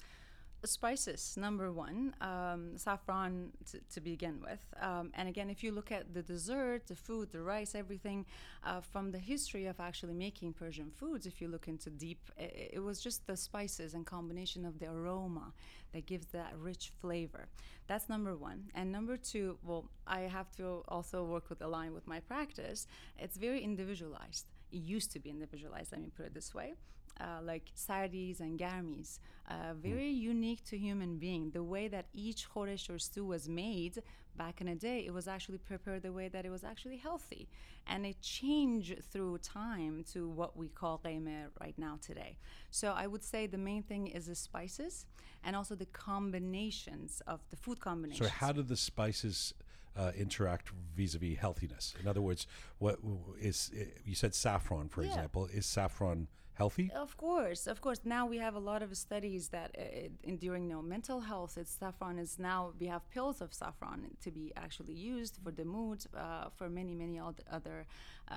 Spices 0.67 1.35
number 1.37 1.71
one 1.71 2.15
um, 2.21 2.77
saffron 2.77 3.51
to, 3.69 3.79
to 3.93 4.01
begin 4.01 4.39
with. 4.41 4.63
Um, 4.81 5.11
and 5.15 5.27
again 5.27 5.49
if 5.49 5.63
you 5.63 5.71
look 5.71 5.91
at 5.91 6.13
the 6.13 6.21
dessert 6.21 6.87
the 6.87 6.95
food 6.95 7.31
the 7.31 7.41
rice 7.41 7.75
everything 7.75 8.25
uh, 8.63 8.81
from 8.81 9.11
the 9.11 9.17
history 9.17 9.65
of 9.65 9.79
actually 9.79 10.13
making 10.13 10.53
persian 10.53 10.91
foods 10.91 11.25
if 11.25 11.41
you 11.41 11.47
look 11.47 11.67
into 11.67 11.89
deep 11.89 12.19
i 12.39 12.43
it 12.77 12.83
was 12.83 12.99
just 13.01 13.25
the 13.27 13.35
spices 13.35 13.93
and 13.93 14.05
combination 14.05 14.65
of 14.65 14.79
the 14.79 14.87
aroma 14.89 15.53
that 15.93 16.05
gives 16.05 16.27
that 16.27 16.53
rich 16.57 16.91
flavor. 17.01 17.47
That's 17.87 18.07
number 18.07 18.35
one. 18.35 18.69
And 18.73 18.91
number 18.91 19.17
two 19.17 19.57
well 19.63 19.85
i 20.07 20.21
have 20.21 20.49
to 20.57 20.83
also 20.87 21.23
work 21.23 21.49
with 21.49 21.61
align 21.61 21.93
with 21.93 22.07
my 22.07 22.19
practice. 22.19 22.87
It's 23.17 23.37
very 23.37 23.61
individualized 23.61 24.45
it 24.71 24.77
used 24.77 25.11
to 25.11 25.19
be 25.19 25.29
individualized 25.29 25.91
let 25.91 26.01
me 26.01 26.09
put 26.15 26.25
it 26.25 26.33
this 26.33 26.53
way 26.53 26.73
uh, 27.19 27.41
like 27.43 27.63
sardis 27.75 28.39
and 28.39 28.59
garmis, 28.59 29.19
uh, 29.49 29.73
very 29.75 30.09
unique 30.09 30.63
to 30.65 30.77
human 30.77 31.17
being. 31.17 31.51
The 31.51 31.63
way 31.63 31.87
that 31.87 32.05
each 32.13 32.49
khoresh 32.49 32.89
or 32.89 32.99
stew 32.99 33.25
was 33.25 33.47
made 33.47 34.01
back 34.37 34.61
in 34.61 34.67
the 34.67 34.75
day, 34.75 35.03
it 35.05 35.13
was 35.13 35.27
actually 35.27 35.57
prepared 35.57 36.03
the 36.03 36.11
way 36.11 36.29
that 36.29 36.45
it 36.45 36.49
was 36.49 36.63
actually 36.63 36.97
healthy, 36.97 37.49
and 37.85 38.05
it 38.05 38.21
changed 38.21 39.03
through 39.11 39.37
time 39.39 40.03
to 40.13 40.29
what 40.29 40.55
we 40.55 40.69
call 40.69 40.99
qeimeh 41.03 41.47
right 41.59 41.77
now 41.77 41.99
today. 42.01 42.37
So 42.71 42.93
I 42.95 43.07
would 43.07 43.23
say 43.23 43.45
the 43.45 43.57
main 43.57 43.83
thing 43.83 44.07
is 44.07 44.27
the 44.27 44.35
spices 44.35 45.05
and 45.43 45.55
also 45.55 45.75
the 45.75 45.87
combinations 45.87 47.21
of 47.27 47.41
the 47.49 47.55
food 47.55 47.79
combinations. 47.79 48.29
So 48.29 48.33
how 48.33 48.51
do 48.51 48.61
the 48.61 48.77
spices 48.77 49.53
uh, 49.95 50.11
interact 50.17 50.69
vis-a-vis 50.95 51.37
healthiness? 51.37 51.95
In 51.99 52.07
other 52.07 52.21
words, 52.21 52.47
what 52.79 52.99
is 53.39 53.71
you 54.05 54.15
said 54.15 54.33
saffron, 54.35 54.89
for 54.89 55.01
Yeah. 55.03 55.09
example? 55.09 55.45
Is 55.47 55.65
saffron 55.65 56.27
healthy? 56.53 56.91
Of 56.93 57.17
course, 57.17 57.65
of 57.65 57.81
course. 57.81 58.01
Now 58.03 58.25
we 58.27 58.37
have 58.37 58.55
a 58.55 58.59
lot 58.59 58.81
of 58.83 58.95
studies 58.95 59.49
that 59.49 59.75
uh, 59.77 60.09
in, 60.23 60.37
during 60.37 60.63
you 60.69 60.75
know, 60.75 60.81
mental 60.81 61.21
health, 61.21 61.57
it's 61.57 61.71
saffron 61.71 62.19
is 62.19 62.37
now 62.37 62.73
we 62.79 62.87
have 62.87 63.09
pills 63.09 63.41
of 63.41 63.53
saffron 63.53 63.99
to 64.21 64.31
be 64.31 64.51
actually 64.55 64.93
used 64.93 65.37
for 65.43 65.51
the 65.51 65.65
mood, 65.65 66.05
uh, 66.15 66.49
for 66.57 66.69
many 66.69 66.93
many 66.93 67.19
oth- 67.19 67.41
other 67.51 67.85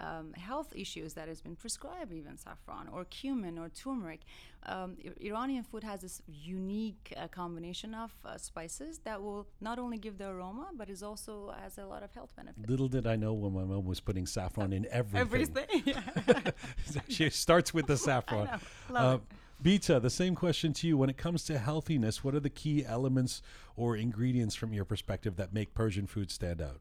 um, 0.02 0.32
health 0.34 0.72
issues 0.74 1.14
that 1.14 1.28
has 1.28 1.40
been 1.40 1.56
prescribed 1.56 2.12
even 2.12 2.36
saffron 2.36 2.88
or 2.92 3.04
cumin 3.04 3.58
or 3.58 3.68
turmeric. 3.68 4.20
Um, 4.66 4.96
Iranian 5.20 5.62
food 5.62 5.84
has 5.84 6.00
this 6.00 6.22
unique 6.26 7.12
uh, 7.16 7.28
combination 7.28 7.94
of 7.94 8.12
uh, 8.24 8.38
spices 8.38 8.98
that 9.04 9.22
will 9.22 9.46
not 9.60 9.78
only 9.78 9.98
give 9.98 10.16
the 10.18 10.28
aroma, 10.28 10.68
but 10.74 10.88
is 10.88 11.02
also 11.02 11.54
has 11.62 11.76
a 11.78 11.84
lot 11.86 12.02
of 12.02 12.12
health 12.12 12.32
benefits. 12.34 12.68
Little 12.68 12.88
did 12.88 13.06
I 13.06 13.16
know 13.16 13.34
when 13.34 13.52
my 13.52 13.64
mom 13.64 13.84
was 13.84 14.00
putting 14.00 14.26
saffron 14.26 14.72
in 14.72 14.86
everything. 14.90 15.20
Everything. 15.20 15.94
She 17.08 17.30
starts 17.30 17.72
with 17.74 17.86
the 17.86 17.96
saffron. 18.08 18.46
know. 18.46 18.58
Love 18.90 19.20
Uh, 19.20 19.34
Bita, 19.62 20.00
the 20.02 20.10
same 20.10 20.34
question 20.34 20.72
to 20.74 20.86
you. 20.86 20.96
When 20.98 21.08
it 21.08 21.16
comes 21.16 21.44
to 21.44 21.58
healthiness, 21.58 22.22
what 22.24 22.34
are 22.34 22.40
the 22.40 22.50
key 22.50 22.84
elements 22.84 23.40
or 23.76 23.96
ingredients 23.96 24.54
from 24.54 24.72
your 24.74 24.84
perspective 24.84 25.36
that 25.36 25.54
make 25.54 25.74
Persian 25.74 26.06
food 26.06 26.30
stand 26.30 26.60
out? 26.60 26.80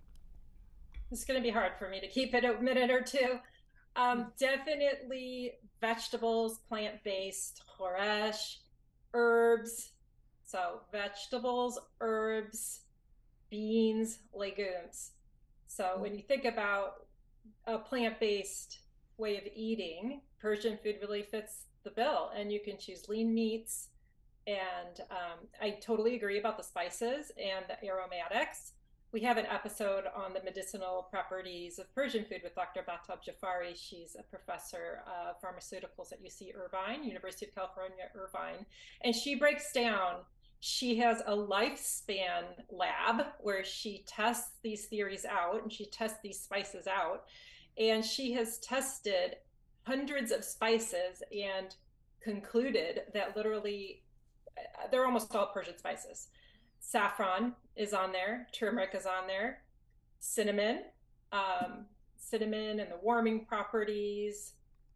It's 1.13 1.25
going 1.25 1.39
to 1.39 1.43
be 1.43 1.51
hard 1.51 1.73
for 1.77 1.87
me 1.87 1.99
to 1.99 2.07
keep 2.07 2.33
it 2.33 2.43
a 2.43 2.59
minute 2.59 2.89
or 2.89 3.01
two. 3.01 3.37
Um, 3.95 4.31
definitely 4.39 5.53
vegetables, 5.79 6.57
plant 6.67 7.03
based, 7.03 7.61
khoresh, 7.79 8.55
herbs. 9.13 9.91
So, 10.43 10.81
vegetables, 10.91 11.79
herbs, 12.01 12.81
beans, 13.51 14.17
legumes. 14.33 15.11
So, 15.67 15.97
when 15.99 16.15
you 16.15 16.23
think 16.23 16.45
about 16.45 17.05
a 17.67 17.77
plant 17.77 18.19
based 18.19 18.79
way 19.17 19.37
of 19.37 19.43
eating, 19.55 20.21
Persian 20.39 20.79
food 20.81 20.95
really 20.99 21.21
fits 21.21 21.65
the 21.83 21.91
bill. 21.91 22.31
And 22.35 22.51
you 22.51 22.59
can 22.59 22.79
choose 22.79 23.07
lean 23.07 23.35
meats. 23.35 23.89
And 24.47 24.99
um, 25.11 25.47
I 25.61 25.77
totally 25.79 26.15
agree 26.15 26.39
about 26.39 26.57
the 26.57 26.63
spices 26.63 27.31
and 27.37 27.65
the 27.69 27.87
aromatics. 27.87 28.71
We 29.13 29.21
have 29.21 29.37
an 29.37 29.45
episode 29.45 30.05
on 30.15 30.33
the 30.33 30.41
medicinal 30.41 31.07
properties 31.11 31.77
of 31.77 31.93
Persian 31.93 32.25
food 32.25 32.41
with 32.43 32.55
Dr. 32.55 32.81
Mahtab 32.81 33.19
Jafari. 33.23 33.75
She's 33.75 34.17
a 34.17 34.23
professor 34.23 35.03
of 35.05 35.39
pharmaceuticals 35.39 36.11
at 36.11 36.23
UC 36.23 36.55
Irvine, 36.55 37.03
University 37.03 37.45
of 37.45 37.53
California, 37.53 38.05
Irvine. 38.15 38.65
And 39.01 39.13
she 39.13 39.35
breaks 39.35 39.71
down, 39.71 40.21
she 40.61 40.97
has 40.97 41.21
a 41.27 41.31
lifespan 41.31 42.45
lab 42.71 43.27
where 43.39 43.63
she 43.63 44.03
tests 44.07 44.53
these 44.63 44.87
theories 44.87 45.25
out 45.25 45.61
and 45.61 45.71
she 45.71 45.85
tests 45.85 46.17
these 46.23 46.39
spices 46.39 46.87
out. 46.87 47.25
And 47.77 48.03
she 48.03 48.33
has 48.33 48.57
tested 48.61 49.35
hundreds 49.83 50.31
of 50.31 50.43
spices 50.43 51.21
and 51.31 51.75
concluded 52.19 53.03
that 53.13 53.37
literally 53.37 54.01
they're 54.89 55.05
almost 55.05 55.35
all 55.35 55.51
Persian 55.53 55.77
spices 55.77 56.29
saffron 56.85 57.53
is 57.75 57.93
on 57.93 58.11
there 58.11 58.47
turmeric 58.51 58.93
is 58.93 59.05
on 59.05 59.25
there 59.27 59.59
cinnamon 60.19 60.79
um, 61.33 61.85
cinnamon 62.33 62.79
and 62.79 62.91
the 62.91 62.97
warming 63.01 63.45
properties. 63.45 64.53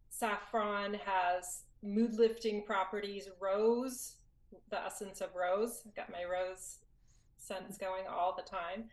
Saffron 0.10 0.96
has 1.06 1.64
mood 1.84 2.14
lifting 2.14 2.64
properties. 2.64 3.28
Rose 3.40 4.16
the 4.70 4.84
essence 4.84 5.22
of 5.22 5.30
rose. 5.36 5.84
I've 5.86 5.96
got 5.96 6.12
my 6.12 6.24
rose 6.24 6.78
scents 7.38 7.78
going 7.78 8.06
all 8.10 8.36
the 8.36 8.44
time. 8.44 8.86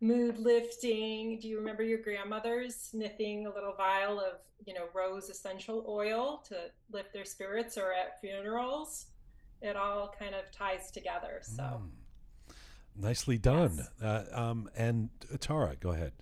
Mood 0.00 0.38
lifting. 0.38 1.38
Do 1.40 1.48
you 1.48 1.58
remember 1.58 1.82
your 1.82 1.98
grandmothers 1.98 2.74
sniffing 2.74 3.46
a 3.46 3.54
little 3.54 3.74
vial 3.76 4.18
of 4.18 4.38
you 4.64 4.74
know 4.74 4.86
rose 4.94 5.28
essential 5.28 5.84
oil 5.88 6.42
to 6.48 6.56
lift 6.92 7.12
their 7.12 7.24
spirits 7.24 7.76
or 7.76 7.92
at 7.92 8.20
funerals? 8.20 9.06
It 9.62 9.76
all 9.76 10.14
kind 10.18 10.34
of 10.34 10.50
ties 10.52 10.90
together 10.90 11.40
so. 11.42 11.62
Mm. 11.62 11.88
Nicely 13.00 13.38
done. 13.38 13.86
Uh, 14.02 14.24
um, 14.32 14.68
and 14.76 15.08
uh, 15.32 15.36
Tara, 15.40 15.76
go 15.80 15.90
ahead. 15.90 16.12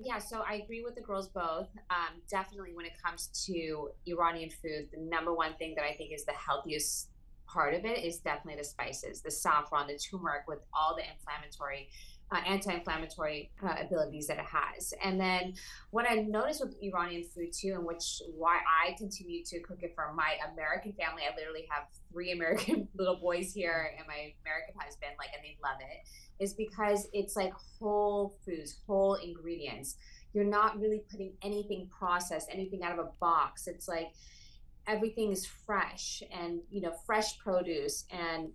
Yeah, 0.00 0.18
so 0.18 0.42
I 0.48 0.54
agree 0.54 0.82
with 0.82 0.94
the 0.94 1.00
girls 1.00 1.28
both. 1.28 1.68
Um, 1.90 2.20
definitely, 2.30 2.72
when 2.74 2.86
it 2.86 2.92
comes 3.02 3.28
to 3.46 3.90
Iranian 4.06 4.50
food, 4.50 4.88
the 4.92 5.00
number 5.00 5.34
one 5.34 5.54
thing 5.54 5.74
that 5.76 5.84
I 5.84 5.92
think 5.94 6.12
is 6.12 6.24
the 6.24 6.32
healthiest 6.32 7.10
part 7.46 7.74
of 7.74 7.84
it 7.84 8.04
is 8.04 8.18
definitely 8.18 8.60
the 8.60 8.68
spices, 8.68 9.22
the 9.22 9.30
saffron, 9.30 9.86
the 9.88 9.98
turmeric, 9.98 10.46
with 10.46 10.60
all 10.72 10.94
the 10.94 11.02
inflammatory, 11.02 11.88
uh, 12.30 12.40
anti-inflammatory 12.46 13.50
uh, 13.62 13.74
abilities 13.80 14.26
that 14.26 14.38
it 14.38 14.44
has. 14.44 14.92
And 15.02 15.20
then 15.20 15.54
what 15.90 16.08
I 16.08 16.16
noticed 16.16 16.60
with 16.60 16.76
Iranian 16.82 17.24
food 17.24 17.52
too, 17.52 17.72
and 17.74 17.84
which 17.84 18.20
why 18.36 18.58
I 18.58 18.94
continue 18.98 19.42
to 19.44 19.60
cook 19.60 19.78
it 19.82 19.92
for 19.94 20.12
my 20.14 20.34
American 20.52 20.92
family. 20.92 21.22
I 21.22 21.34
literally 21.36 21.66
have 21.70 21.84
three 22.12 22.32
American 22.32 22.88
little 22.96 23.16
boys 23.16 23.52
here, 23.52 23.92
and 23.96 24.06
my 24.06 24.32
American 24.44 24.74
husband, 24.78 25.12
like, 25.18 25.30
and 25.34 25.42
they 25.42 25.56
love 25.62 25.78
it 25.80 26.08
is 26.42 26.54
because 26.54 27.08
it's 27.12 27.34
like 27.34 27.52
whole 27.80 28.36
foods, 28.44 28.78
whole 28.86 29.14
ingredients. 29.14 29.96
You're 30.32 30.44
not 30.44 30.78
really 30.78 31.02
putting 31.10 31.32
anything 31.42 31.88
processed, 31.98 32.48
anything 32.52 32.82
out 32.82 32.92
of 32.92 32.98
a 32.98 33.10
box. 33.18 33.66
It's 33.66 33.88
like 33.88 34.08
everything 34.86 35.32
is 35.32 35.46
fresh 35.46 36.22
and 36.32 36.60
you 36.70 36.80
know 36.80 36.92
fresh 37.06 37.38
produce 37.38 38.04
and 38.10 38.50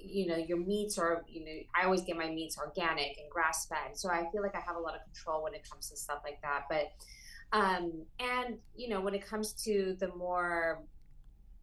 you 0.00 0.26
know 0.26 0.36
your 0.36 0.58
meats 0.58 0.98
are 0.98 1.24
you 1.28 1.44
know 1.44 1.52
I 1.74 1.84
always 1.84 2.02
get 2.02 2.16
my 2.16 2.28
meats 2.28 2.58
organic 2.58 3.18
and 3.18 3.30
grass 3.30 3.66
fed. 3.66 3.96
So 3.96 4.10
I 4.10 4.26
feel 4.32 4.42
like 4.42 4.54
I 4.54 4.60
have 4.60 4.76
a 4.76 4.80
lot 4.80 4.94
of 4.94 5.02
control 5.04 5.42
when 5.42 5.54
it 5.54 5.68
comes 5.68 5.90
to 5.90 5.96
stuff 5.96 6.20
like 6.24 6.40
that. 6.42 6.64
But 6.68 6.92
um 7.52 8.04
and 8.20 8.58
you 8.76 8.88
know 8.88 9.00
when 9.00 9.14
it 9.14 9.26
comes 9.26 9.52
to 9.64 9.96
the 9.98 10.08
more 10.14 10.82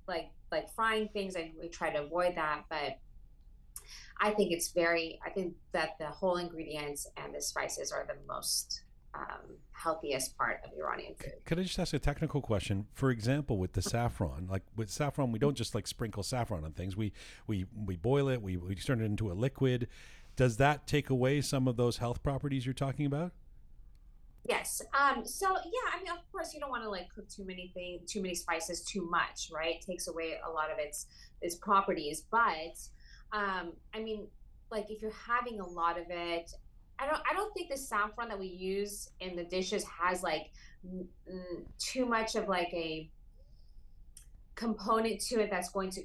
like 0.08 0.30
like 0.52 0.70
frying 0.74 1.10
things, 1.10 1.36
I 1.36 1.52
we 1.60 1.70
try 1.70 1.92
to 1.92 2.04
avoid 2.04 2.36
that, 2.36 2.64
but 2.70 3.00
I 4.20 4.32
think 4.32 4.52
it's 4.52 4.72
very. 4.72 5.20
I 5.26 5.30
think 5.30 5.56
that 5.74 5.98
the 6.00 6.08
whole 6.08 6.38
ingredients 6.38 7.08
and 7.18 7.34
the 7.36 7.42
spices 7.42 7.92
are 7.92 8.06
the 8.08 8.16
most 8.28 8.84
um, 9.16 9.58
healthiest 9.72 10.38
part 10.38 10.62
of 10.66 10.72
Iranian 10.78 11.16
food. 11.16 11.34
Could 11.46 11.60
I 11.60 11.64
just 11.64 11.78
ask 11.80 11.94
a 11.94 12.00
technical 12.00 12.42
question? 12.42 12.88
For 12.94 13.12
example, 13.12 13.58
with 13.58 13.74
the 13.74 13.82
saffron, 13.82 14.48
like 14.50 14.64
with 14.76 14.90
saffron, 14.90 15.32
we 15.32 15.40
don't 15.40 15.56
just 15.56 15.76
like 15.76 15.88
sprinkle 15.88 16.24
saffron 16.24 16.64
on 16.64 16.72
things. 16.72 16.96
We 16.96 17.14
we 17.48 17.66
we 17.86 17.96
boil 17.96 18.30
it. 18.30 18.42
We 18.42 18.58
we 18.58 18.76
turn 18.76 19.02
it 19.02 19.06
into 19.06 19.32
a 19.32 19.34
liquid. 19.34 19.88
Does 20.36 20.58
that 20.58 20.86
take 20.88 21.10
away 21.10 21.42
some 21.42 21.68
of 21.68 21.78
those 21.78 21.98
health 21.98 22.22
properties 22.22 22.66
you're 22.66 22.74
talking 22.74 23.06
about? 23.06 23.32
Yes. 24.48 24.82
Um. 24.94 25.26
So 25.26 25.48
yeah, 25.50 25.92
I 25.94 26.04
mean, 26.04 26.12
of 26.12 26.20
course, 26.32 26.54
you 26.54 26.60
don't 26.60 26.70
want 26.70 26.84
to 26.84 26.90
like 26.90 27.10
cook 27.14 27.28
too 27.30 27.46
many 27.46 27.72
things, 27.74 28.12
too 28.12 28.22
many 28.22 28.36
spices, 28.36 28.82
too 28.82 29.08
much, 29.10 29.50
right? 29.54 29.76
It 29.76 29.86
takes 29.86 30.08
away 30.08 30.38
a 30.46 30.52
lot 30.52 30.72
of 30.72 30.78
its 30.78 31.08
its 31.42 31.56
properties. 31.56 32.24
But 32.30 32.78
um, 33.32 33.74
I 33.94 34.02
mean, 34.04 34.28
like 34.72 34.92
if 34.92 35.02
you're 35.02 35.12
having 35.12 35.60
a 35.60 35.68
lot 35.68 36.00
of 36.00 36.06
it, 36.10 36.52
I 37.00 37.06
don't 37.08 37.22
I 37.30 37.34
don't 37.34 37.54
think 37.54 37.70
the 37.70 37.78
saffron 37.78 38.30
that 38.30 38.40
we 38.40 38.48
use 38.48 39.10
in 39.20 39.36
the 39.36 39.44
dishes 39.44 39.84
has 40.00 40.24
like 40.24 40.52
mm, 40.88 41.06
too 41.80 42.06
much 42.06 42.36
of 42.36 42.48
like 42.48 42.70
a 42.74 43.10
component 44.56 45.20
to 45.20 45.42
it 45.42 45.50
that's 45.50 45.70
going 45.70 45.90
to 45.92 46.02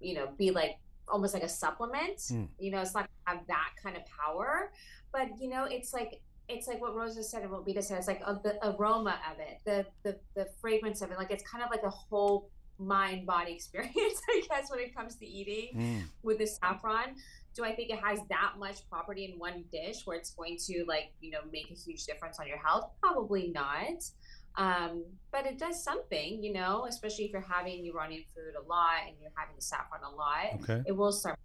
you 0.00 0.14
know 0.14 0.28
be 0.38 0.50
like 0.50 0.76
almost 1.08 1.34
like 1.34 1.42
a 1.42 1.48
supplement. 1.48 2.18
Mm. 2.18 2.48
You 2.58 2.70
know, 2.70 2.80
it's 2.80 2.94
not 2.94 3.08
gonna 3.26 3.38
have 3.38 3.46
that 3.48 3.70
kind 3.82 3.96
of 3.96 4.02
power, 4.06 4.70
but 5.12 5.28
you 5.40 5.48
know, 5.48 5.64
it's 5.64 5.92
like 5.92 6.20
it's 6.48 6.66
like 6.66 6.80
what 6.80 6.94
Rosa 6.94 7.22
said 7.22 7.42
and 7.42 7.50
what 7.50 7.66
Bita 7.66 7.82
said. 7.82 7.98
It's 7.98 8.08
like 8.08 8.22
uh, 8.24 8.34
the 8.42 8.58
aroma 8.66 9.18
of 9.30 9.38
it, 9.40 9.58
the, 9.64 9.86
the 10.02 10.18
the 10.34 10.48
fragrance 10.60 11.02
of 11.02 11.10
it. 11.10 11.18
Like 11.18 11.30
it's 11.30 11.48
kind 11.48 11.62
of 11.64 11.70
like 11.70 11.82
a 11.84 11.90
whole 11.90 12.48
mind 12.78 13.26
body 13.26 13.52
experience, 13.58 14.20
I 14.28 14.42
guess, 14.48 14.70
when 14.70 14.80
it 14.80 14.94
comes 14.94 15.16
to 15.16 15.26
eating 15.26 15.76
Mm. 15.76 16.02
with 16.22 16.38
the 16.38 16.46
saffron. 16.46 17.16
Do 17.54 17.64
I 17.64 17.74
think 17.74 17.90
it 17.90 17.98
has 17.98 18.20
that 18.28 18.54
much 18.58 18.88
property 18.88 19.24
in 19.24 19.38
one 19.38 19.64
dish 19.72 20.02
where 20.04 20.16
it's 20.16 20.30
going 20.30 20.56
to 20.66 20.84
like 20.86 21.12
you 21.20 21.30
know 21.30 21.40
make 21.52 21.70
a 21.70 21.74
huge 21.74 22.04
difference 22.04 22.38
on 22.38 22.46
your 22.46 22.58
health? 22.58 22.90
Probably 23.02 23.48
not. 23.48 24.02
Um, 24.56 25.04
but 25.30 25.46
it 25.46 25.58
does 25.58 25.82
something, 25.82 26.42
you 26.42 26.52
know, 26.52 26.86
especially 26.88 27.24
if 27.24 27.30
you're 27.30 27.40
having 27.40 27.86
Iranian 27.86 28.24
food 28.34 28.54
a 28.60 28.68
lot 28.68 29.02
and 29.06 29.16
you're 29.20 29.30
having 29.36 29.54
the 29.54 29.62
saffron 29.62 30.00
a 30.02 30.14
lot. 30.14 30.60
Okay. 30.62 30.82
It 30.86 30.92
will 30.92 31.12
start. 31.12 31.38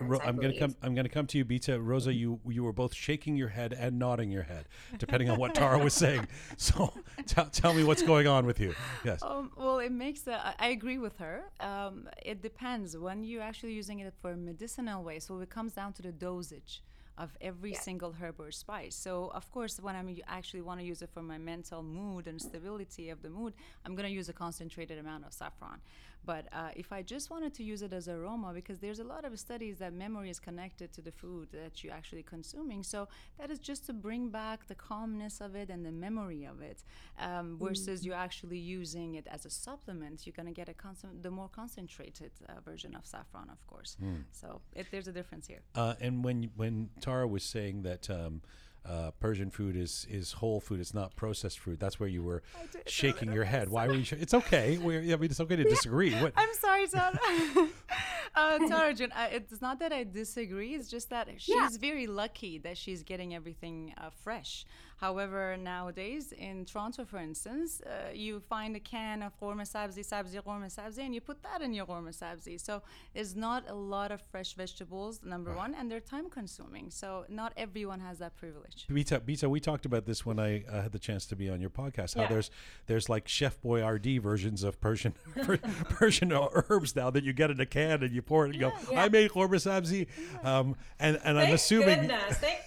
Ro- 0.00 0.18
I 0.22 0.26
I'm 0.28 0.36
gonna 0.36 0.58
come. 0.58 0.74
I'm 0.82 0.94
gonna 0.94 1.08
come 1.08 1.26
to 1.28 1.38
you, 1.38 1.44
Bita. 1.44 1.78
Rosa, 1.80 2.12
you 2.12 2.40
you 2.48 2.64
were 2.64 2.72
both 2.72 2.94
shaking 2.94 3.36
your 3.36 3.48
head 3.48 3.72
and 3.72 3.98
nodding 3.98 4.30
your 4.30 4.42
head, 4.42 4.66
depending 4.98 5.30
on 5.30 5.38
what 5.38 5.54
Tara 5.54 5.78
was 5.78 5.94
saying. 5.94 6.26
So 6.56 6.92
tell 7.26 7.46
tell 7.46 7.74
me 7.74 7.84
what's 7.84 8.02
going 8.02 8.26
on 8.26 8.44
with 8.46 8.58
you. 8.60 8.74
Yes. 9.04 9.22
Um, 9.22 9.52
well, 9.56 9.78
it 9.78 9.92
makes. 9.92 10.26
A, 10.26 10.34
I 10.46 10.54
I 10.58 10.68
agree 10.68 10.98
with 10.98 11.16
her. 11.18 11.44
Um, 11.60 12.08
it 12.24 12.42
depends 12.42 12.96
when 12.96 13.22
you're 13.24 13.42
actually 13.42 13.72
using 13.74 14.00
it 14.00 14.12
for 14.20 14.32
a 14.32 14.36
medicinal 14.36 15.02
way. 15.04 15.20
So 15.20 15.38
it 15.40 15.50
comes 15.50 15.72
down 15.74 15.92
to 15.94 16.02
the 16.02 16.12
dosage 16.12 16.82
of 17.16 17.30
every 17.40 17.70
Yeah. 17.72 17.80
single 17.80 18.12
herb 18.20 18.40
or 18.40 18.50
spice. 18.50 18.96
So 18.96 19.28
of 19.32 19.48
course, 19.52 19.78
when 19.80 19.94
I'm 19.94 20.08
actually 20.26 20.62
want 20.62 20.80
to 20.80 20.86
use 20.86 21.00
it 21.02 21.10
for 21.14 21.22
my 21.22 21.38
mental 21.38 21.80
mood 21.84 22.26
and 22.26 22.40
stability 22.40 23.10
of 23.10 23.22
the 23.22 23.30
mood, 23.30 23.52
I'm 23.84 23.94
gonna 23.94 24.08
use 24.08 24.28
a 24.28 24.32
concentrated 24.32 24.98
amount 24.98 25.24
of 25.24 25.32
saffron. 25.32 25.80
But 26.24 26.46
uh, 26.52 26.70
if 26.76 26.92
I 26.92 27.02
just 27.02 27.30
wanted 27.30 27.52
to 27.54 27.62
use 27.62 27.82
it 27.82 27.92
as 27.92 28.08
aroma, 28.08 28.52
because 28.54 28.78
there's 28.78 28.98
a 29.00 29.04
lot 29.04 29.24
of 29.24 29.38
studies 29.38 29.78
that 29.78 29.92
memory 29.92 30.30
is 30.30 30.38
connected 30.38 30.92
to 30.94 31.00
the 31.02 31.12
food 31.12 31.48
that 31.52 31.82
you're 31.84 31.92
actually 31.92 32.22
consuming. 32.22 32.82
So 32.82 33.08
that 33.38 33.50
is 33.50 33.58
just 33.58 33.86
to 33.86 33.92
bring 33.92 34.28
back 34.28 34.66
the 34.66 34.74
calmness 34.74 35.40
of 35.40 35.54
it 35.54 35.68
and 35.70 35.84
the 35.84 35.92
memory 35.92 36.44
of 36.44 36.60
it, 36.60 36.82
um, 37.18 37.58
versus 37.58 38.04
you're 38.06 38.14
actually 38.14 38.58
using 38.58 39.14
it 39.16 39.26
as 39.30 39.44
a 39.44 39.50
supplement. 39.50 40.26
You're 40.26 40.34
gonna 40.36 40.52
get 40.52 40.68
a 40.68 40.74
concent- 40.74 41.22
the 41.22 41.30
more 41.30 41.48
concentrated 41.48 42.32
uh, 42.48 42.60
version 42.64 42.94
of 42.94 43.06
saffron, 43.06 43.48
of 43.50 43.66
course. 43.66 43.96
So 44.32 44.60
it, 44.72 44.86
there's 44.90 45.08
a 45.08 45.12
difference 45.12 45.46
here. 45.46 45.62
Uh, 45.74 45.94
and 46.00 46.24
when 46.24 46.50
when 46.56 46.90
Tara 47.00 47.26
was 47.26 47.44
saying 47.44 47.82
that 47.82 48.08
um, 48.10 48.42
uh, 48.88 49.10
Persian 49.20 49.50
food 49.50 49.76
is 49.76 50.06
is 50.10 50.32
whole 50.32 50.60
food, 50.60 50.80
it's 50.80 50.94
not 50.94 51.16
processed 51.16 51.58
food. 51.58 51.80
That's 51.80 51.98
where 51.98 52.08
you 52.08 52.22
were 52.22 52.42
shaking 52.86 53.32
your 53.32 53.44
head. 53.44 53.68
Why 53.68 53.86
were 53.88 53.94
you? 53.94 54.04
Sh- 54.04 54.14
it's 54.14 54.34
okay. 54.34 54.78
We're, 54.78 55.00
I 55.00 55.16
mean, 55.16 55.24
it's 55.30 55.40
okay 55.40 55.56
to 55.56 55.64
disagree. 55.64 56.12
What? 56.14 56.32
I'm 56.36 56.52
sorry, 56.54 56.86
Tara. 56.88 57.18
uh, 58.34 58.58
Tara 58.68 58.94
June, 58.94 59.12
uh, 59.12 59.28
it's 59.30 59.60
not 59.62 59.78
that 59.80 59.92
I 59.92 60.04
disagree. 60.04 60.74
It's 60.74 60.88
just 60.88 61.10
that 61.10 61.28
she's 61.38 61.54
Yeah. 61.54 61.68
very 61.80 62.06
lucky 62.06 62.58
that 62.58 62.76
she's 62.76 63.02
getting 63.02 63.34
everything 63.34 63.94
uh, 63.98 64.10
fresh. 64.22 64.64
However, 65.08 65.58
nowadays 65.58 66.32
in 66.32 66.64
Toronto, 66.64 67.04
for 67.04 67.18
instance, 67.18 67.82
uh, 67.82 68.10
you 68.14 68.40
find 68.40 68.74
a 68.74 68.80
can 68.80 69.22
of 69.22 69.38
ghormeh 69.38 69.68
sabzi, 69.74 70.02
sabzi, 70.12 70.40
ghormeh 70.42 70.72
sabzi, 70.74 71.00
and 71.04 71.14
you 71.14 71.20
put 71.20 71.42
that 71.42 71.60
in 71.60 71.74
your 71.74 71.84
ghormeh 71.84 72.16
sabzi. 72.22 72.58
So 72.58 72.74
there's 73.12 73.36
not 73.36 73.60
a 73.68 73.74
lot 73.74 74.10
of 74.10 74.22
fresh 74.32 74.54
vegetables, 74.54 75.20
number 75.22 75.52
one, 75.54 75.74
and 75.74 75.90
they're 75.90 76.00
time 76.16 76.30
consuming. 76.30 76.86
So 76.90 77.26
not 77.28 77.52
everyone 77.58 78.00
has 78.00 78.16
that 78.20 78.34
privilege. 78.36 78.86
Bita, 78.90 79.20
Bita, 79.20 79.46
we 79.46 79.60
talked 79.60 79.84
about 79.84 80.06
this 80.06 80.24
when 80.24 80.38
I 80.38 80.64
uh, 80.64 80.80
had 80.84 80.92
the 80.92 80.98
chance 80.98 81.26
to 81.26 81.36
be 81.36 81.50
on 81.50 81.60
your 81.60 81.68
podcast. 81.82 82.14
How 82.14 82.22
Yeah. 82.22 82.28
there's 82.34 82.50
there's 82.86 83.08
like 83.10 83.28
Chef 83.28 83.60
Boyardee 83.60 84.18
versions 84.30 84.62
of 84.62 84.80
Persian 84.80 85.12
Persian 86.00 86.32
herbs 86.32 86.96
now 86.96 87.10
that 87.10 87.24
you 87.24 87.34
get 87.34 87.50
in 87.50 87.60
a 87.60 87.66
can 87.66 88.02
and 88.02 88.12
you 88.14 88.22
pour 88.22 88.46
it 88.46 88.52
and 88.52 88.54
you 88.54 88.62
go, 88.62 88.72
I 88.96 89.10
made 89.10 89.32
ghormeh 89.32 89.60
sabzi, 89.68 90.06
um, 90.50 90.76
and 90.98 91.20
and 91.26 91.38
I'm 91.38 91.52
assuming 91.52 92.00
goodness. 92.08 92.38
Thank, 92.38 92.60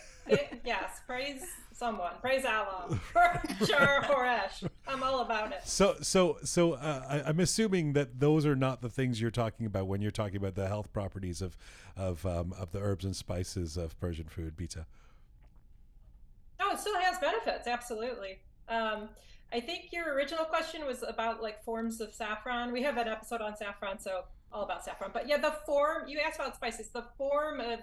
yes, 0.64 1.02
praise 1.08 1.42
someone. 1.78 2.14
Praise 2.22 2.44
Allah. 2.46 2.88
sure, 3.66 4.02
Horesh. 4.04 4.68
I'm 4.88 5.04
all 5.04 5.22
about 5.22 5.52
it. 5.52 5.62
So, 5.64 5.96
so, 6.02 6.38
so, 6.44 6.74
uh, 6.74 7.06
I, 7.08 7.30
I'm 7.30 7.40
assuming 7.40 7.94
that 7.94 8.20
those 8.20 8.46
are 8.46 8.56
not 8.56 8.82
the 8.82 8.90
things 8.90 9.22
you're 9.22 9.32
talking 9.32 9.66
about 9.66 9.88
when 9.88 10.02
you're 10.02 10.12
talking 10.12 10.38
about 10.38 10.56
the 10.56 10.68
health 10.68 10.92
properties 10.92 11.42
of, 11.42 11.58
of, 11.96 12.26
um, 12.26 12.54
of 12.58 12.72
the 12.72 12.80
herbs 12.80 13.06
and 13.06 13.16
spices 13.16 13.78
of 13.78 14.00
Persian 14.00 14.28
food, 14.28 14.58
Bita. 14.58 14.86
Oh, 16.60 16.74
it 16.74 16.80
still 16.80 17.00
has 17.00 17.20
benefits, 17.20 17.68
absolutely. 17.68 18.40
Um, 18.68 19.10
I 19.54 19.60
think 19.60 19.90
your 19.92 20.14
original 20.14 20.46
question 20.46 20.86
was 20.86 21.04
about 21.08 21.42
like 21.42 21.64
forms 21.64 22.02
of 22.02 22.14
saffron. 22.14 22.72
We 22.74 22.84
have 22.84 22.98
an 22.98 23.08
episode 23.08 23.42
on 23.42 23.56
saffron, 23.56 24.00
so 24.00 24.24
all 24.52 24.64
about 24.64 24.84
saffron. 24.84 25.12
But 25.14 25.28
yeah, 25.28 25.38
the 25.38 25.56
form 25.66 26.08
you 26.08 26.20
asked 26.20 26.40
about 26.40 26.56
spices, 26.56 26.90
the 26.90 27.06
form 27.18 27.62
of 27.62 27.80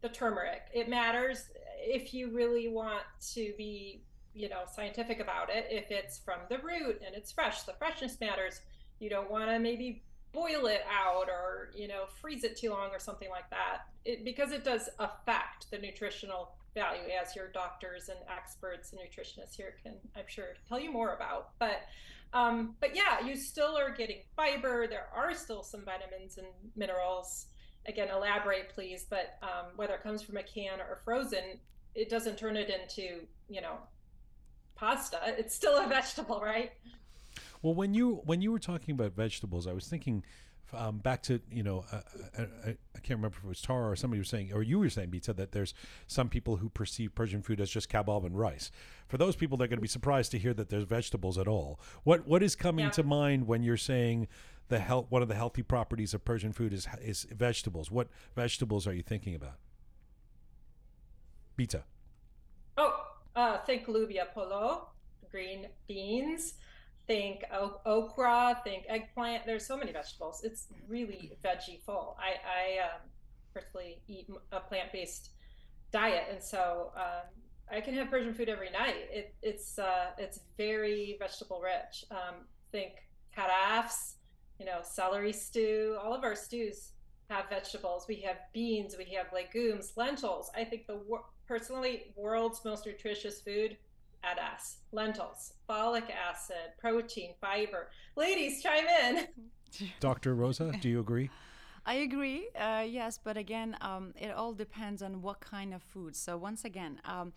the 0.00 0.08
turmeric, 0.08 0.62
it 0.72 0.88
matters 0.88 1.48
if 1.78 2.14
you 2.14 2.30
really 2.30 2.68
want 2.68 3.02
to 3.34 3.52
be, 3.56 4.02
you 4.34 4.48
know, 4.48 4.62
scientific 4.74 5.20
about 5.20 5.48
it. 5.50 5.66
If 5.70 5.90
it's 5.90 6.18
from 6.18 6.40
the 6.48 6.58
root 6.58 7.02
and 7.04 7.14
it's 7.14 7.32
fresh, 7.32 7.62
the 7.62 7.72
freshness 7.74 8.18
matters. 8.20 8.60
You 8.98 9.10
don't 9.10 9.30
want 9.30 9.50
to 9.50 9.58
maybe 9.58 10.02
boil 10.36 10.66
it 10.66 10.82
out 10.92 11.28
or 11.28 11.70
you 11.74 11.88
know 11.88 12.04
freeze 12.20 12.44
it 12.44 12.56
too 12.56 12.68
long 12.68 12.90
or 12.90 12.98
something 12.98 13.30
like 13.30 13.48
that 13.48 13.86
it, 14.04 14.22
because 14.22 14.52
it 14.52 14.64
does 14.64 14.90
affect 14.98 15.70
the 15.70 15.78
nutritional 15.78 16.52
value 16.74 17.08
as 17.22 17.34
your 17.34 17.48
doctors 17.48 18.10
and 18.10 18.18
experts 18.30 18.92
and 18.92 19.00
nutritionists 19.00 19.56
here 19.56 19.76
can 19.82 19.94
i'm 20.14 20.26
sure 20.28 20.48
tell 20.68 20.78
you 20.78 20.92
more 20.92 21.14
about 21.14 21.50
but 21.58 21.82
um, 22.34 22.74
but 22.80 22.94
yeah 22.94 23.24
you 23.24 23.34
still 23.34 23.78
are 23.78 23.90
getting 23.90 24.18
fiber 24.36 24.86
there 24.86 25.06
are 25.14 25.32
still 25.32 25.62
some 25.62 25.82
vitamins 25.86 26.36
and 26.36 26.46
minerals 26.74 27.46
again 27.88 28.08
elaborate 28.10 28.68
please 28.74 29.06
but 29.08 29.38
um, 29.42 29.66
whether 29.76 29.94
it 29.94 30.02
comes 30.02 30.22
from 30.22 30.36
a 30.36 30.42
can 30.42 30.80
or 30.80 31.00
frozen 31.04 31.58
it 31.94 32.08
doesn't 32.10 32.36
turn 32.36 32.56
it 32.56 32.68
into 32.70 33.20
you 33.48 33.60
know 33.60 33.76
pasta 34.74 35.18
it's 35.24 35.54
still 35.54 35.76
a 35.78 35.86
vegetable 35.98 36.40
right 36.42 36.72
Well, 37.62 37.74
when 37.74 37.94
you 37.94 38.20
when 38.24 38.40
you 38.42 38.52
were 38.52 38.58
talking 38.58 38.94
about 38.94 39.12
vegetables, 39.16 39.66
I 39.66 39.72
was 39.72 39.86
thinking 39.88 40.22
um, 40.72 40.98
back 40.98 41.22
to 41.24 41.40
you 41.50 41.62
know 41.62 41.84
uh, 41.92 42.00
I, 42.38 42.42
I, 42.42 42.68
I 42.96 42.98
can't 43.00 43.18
remember 43.18 43.36
if 43.38 43.44
it 43.44 43.48
was 43.48 43.62
Tara 43.62 43.88
or 43.90 43.96
somebody 43.96 44.18
was 44.20 44.28
saying 44.28 44.52
or 44.52 44.62
you 44.62 44.78
were 44.78 44.90
saying 44.90 45.10
Bita 45.10 45.34
that 45.36 45.52
there's 45.52 45.72
some 46.06 46.28
people 46.28 46.56
who 46.56 46.68
perceive 46.68 47.14
Persian 47.14 47.40
food 47.42 47.60
as 47.60 47.70
just 47.70 47.88
kebab 47.90 48.26
and 48.26 48.38
rice. 48.38 48.70
For 49.08 49.16
those 49.16 49.36
people, 49.36 49.56
they're 49.56 49.68
going 49.68 49.78
to 49.78 49.82
be 49.82 49.88
surprised 49.88 50.32
to 50.32 50.38
hear 50.38 50.52
that 50.54 50.68
there's 50.68 50.84
vegetables 50.84 51.38
at 51.38 51.48
all. 51.48 51.80
What 52.04 52.26
what 52.26 52.42
is 52.42 52.54
coming 52.56 52.84
Yeah. 52.86 52.90
to 52.92 53.02
mind 53.04 53.46
when 53.46 53.62
you're 53.62 53.76
saying 53.76 54.28
the 54.68 54.78
health 54.78 55.06
one 55.08 55.22
of 55.22 55.28
the 55.28 55.34
healthy 55.34 55.62
properties 55.62 56.14
of 56.14 56.24
Persian 56.24 56.52
food 56.52 56.72
is 56.72 56.88
is 57.00 57.26
vegetables? 57.30 57.90
What 57.90 58.08
vegetables 58.34 58.86
are 58.86 58.94
you 58.94 59.02
thinking 59.02 59.34
about? 59.34 59.58
Bita. 61.58 61.82
Oh, 62.76 62.94
uh, 63.34 63.58
think 63.64 63.86
lubia 63.86 64.26
polo, 64.34 64.88
green 65.30 65.66
beans. 65.88 66.54
Think 67.06 67.44
okra. 67.84 68.60
Think 68.64 68.84
eggplant. 68.88 69.46
There's 69.46 69.64
so 69.64 69.76
many 69.76 69.92
vegetables. 69.92 70.42
It's 70.42 70.66
really 70.88 71.38
veggie 71.44 71.80
full. 71.84 72.16
I, 72.18 72.30
I 72.30 72.84
um, 72.84 73.00
personally 73.54 74.02
eat 74.08 74.28
a 74.50 74.58
plant-based 74.58 75.30
diet, 75.92 76.24
and 76.32 76.42
so 76.42 76.92
um, 76.96 77.30
I 77.70 77.80
can 77.80 77.94
have 77.94 78.10
Persian 78.10 78.34
food 78.34 78.48
every 78.48 78.70
night. 78.70 78.96
It, 79.10 79.34
it's 79.40 79.78
uh, 79.78 80.06
it's 80.18 80.40
very 80.56 81.16
vegetable 81.20 81.60
rich. 81.62 82.04
Um, 82.10 82.46
think 82.72 82.94
karafs, 83.36 84.15
you 84.58 84.66
know, 84.66 84.78
celery 84.82 85.32
stew. 85.32 85.96
All 86.02 86.14
of 86.14 86.24
our 86.24 86.34
stews 86.34 86.92
have 87.30 87.48
vegetables. 87.48 88.06
We 88.08 88.16
have 88.22 88.36
beans. 88.52 88.94
We 88.96 89.12
have 89.16 89.26
legumes, 89.32 89.92
lentils. 89.96 90.50
I 90.54 90.64
think 90.64 90.86
the 90.86 90.96
wor- 90.96 91.24
personally 91.48 92.12
world's 92.16 92.64
most 92.64 92.86
nutritious 92.86 93.40
food 93.40 93.76
at 94.24 94.38
us: 94.38 94.78
lentils 94.92 95.52
folic 95.68 96.10
acid 96.10 96.72
protein 96.78 97.34
fiber 97.40 97.90
ladies 98.16 98.62
chime 98.62 98.86
in 99.04 99.28
Dr. 100.00 100.34
Rosa, 100.34 100.72
do 100.80 100.88
you 100.88 101.00
agree? 101.00 101.30
I 101.84 101.94
agree. 101.94 102.48
Uh, 102.58 102.84
yes, 102.86 103.18
but 103.22 103.36
again, 103.36 103.76
um, 103.80 104.12
it 104.20 104.32
all 104.32 104.52
depends 104.52 105.02
on 105.02 105.22
what 105.22 105.40
kind 105.40 105.72
of 105.72 105.82
food. 105.82 106.16
So 106.16 106.36
once 106.36 106.64
again, 106.64 107.00
um, 107.04 107.32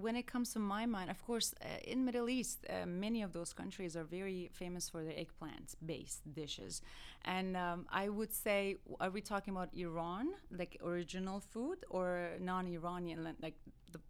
when 0.00 0.16
it 0.16 0.26
comes 0.26 0.52
to 0.52 0.58
my 0.58 0.86
mind, 0.86 1.10
of 1.10 1.24
course, 1.24 1.54
uh, 1.60 1.66
in 1.84 2.04
Middle 2.04 2.28
East, 2.28 2.66
uh, 2.68 2.86
many 2.86 3.22
of 3.22 3.32
those 3.32 3.52
countries 3.52 3.96
are 3.96 4.04
very 4.04 4.50
famous 4.52 4.88
for 4.88 5.02
their 5.02 5.18
eggplant-based 5.18 6.32
dishes, 6.34 6.82
and 7.24 7.56
um, 7.56 7.86
I 7.90 8.08
would 8.08 8.32
say, 8.32 8.76
are 9.00 9.10
we 9.10 9.20
talking 9.20 9.54
about 9.54 9.70
Iran, 9.74 10.28
like 10.50 10.78
original 10.84 11.40
food, 11.40 11.78
or 11.90 12.30
non-Iranian, 12.40 13.24
like 13.40 13.54
the 13.92 14.00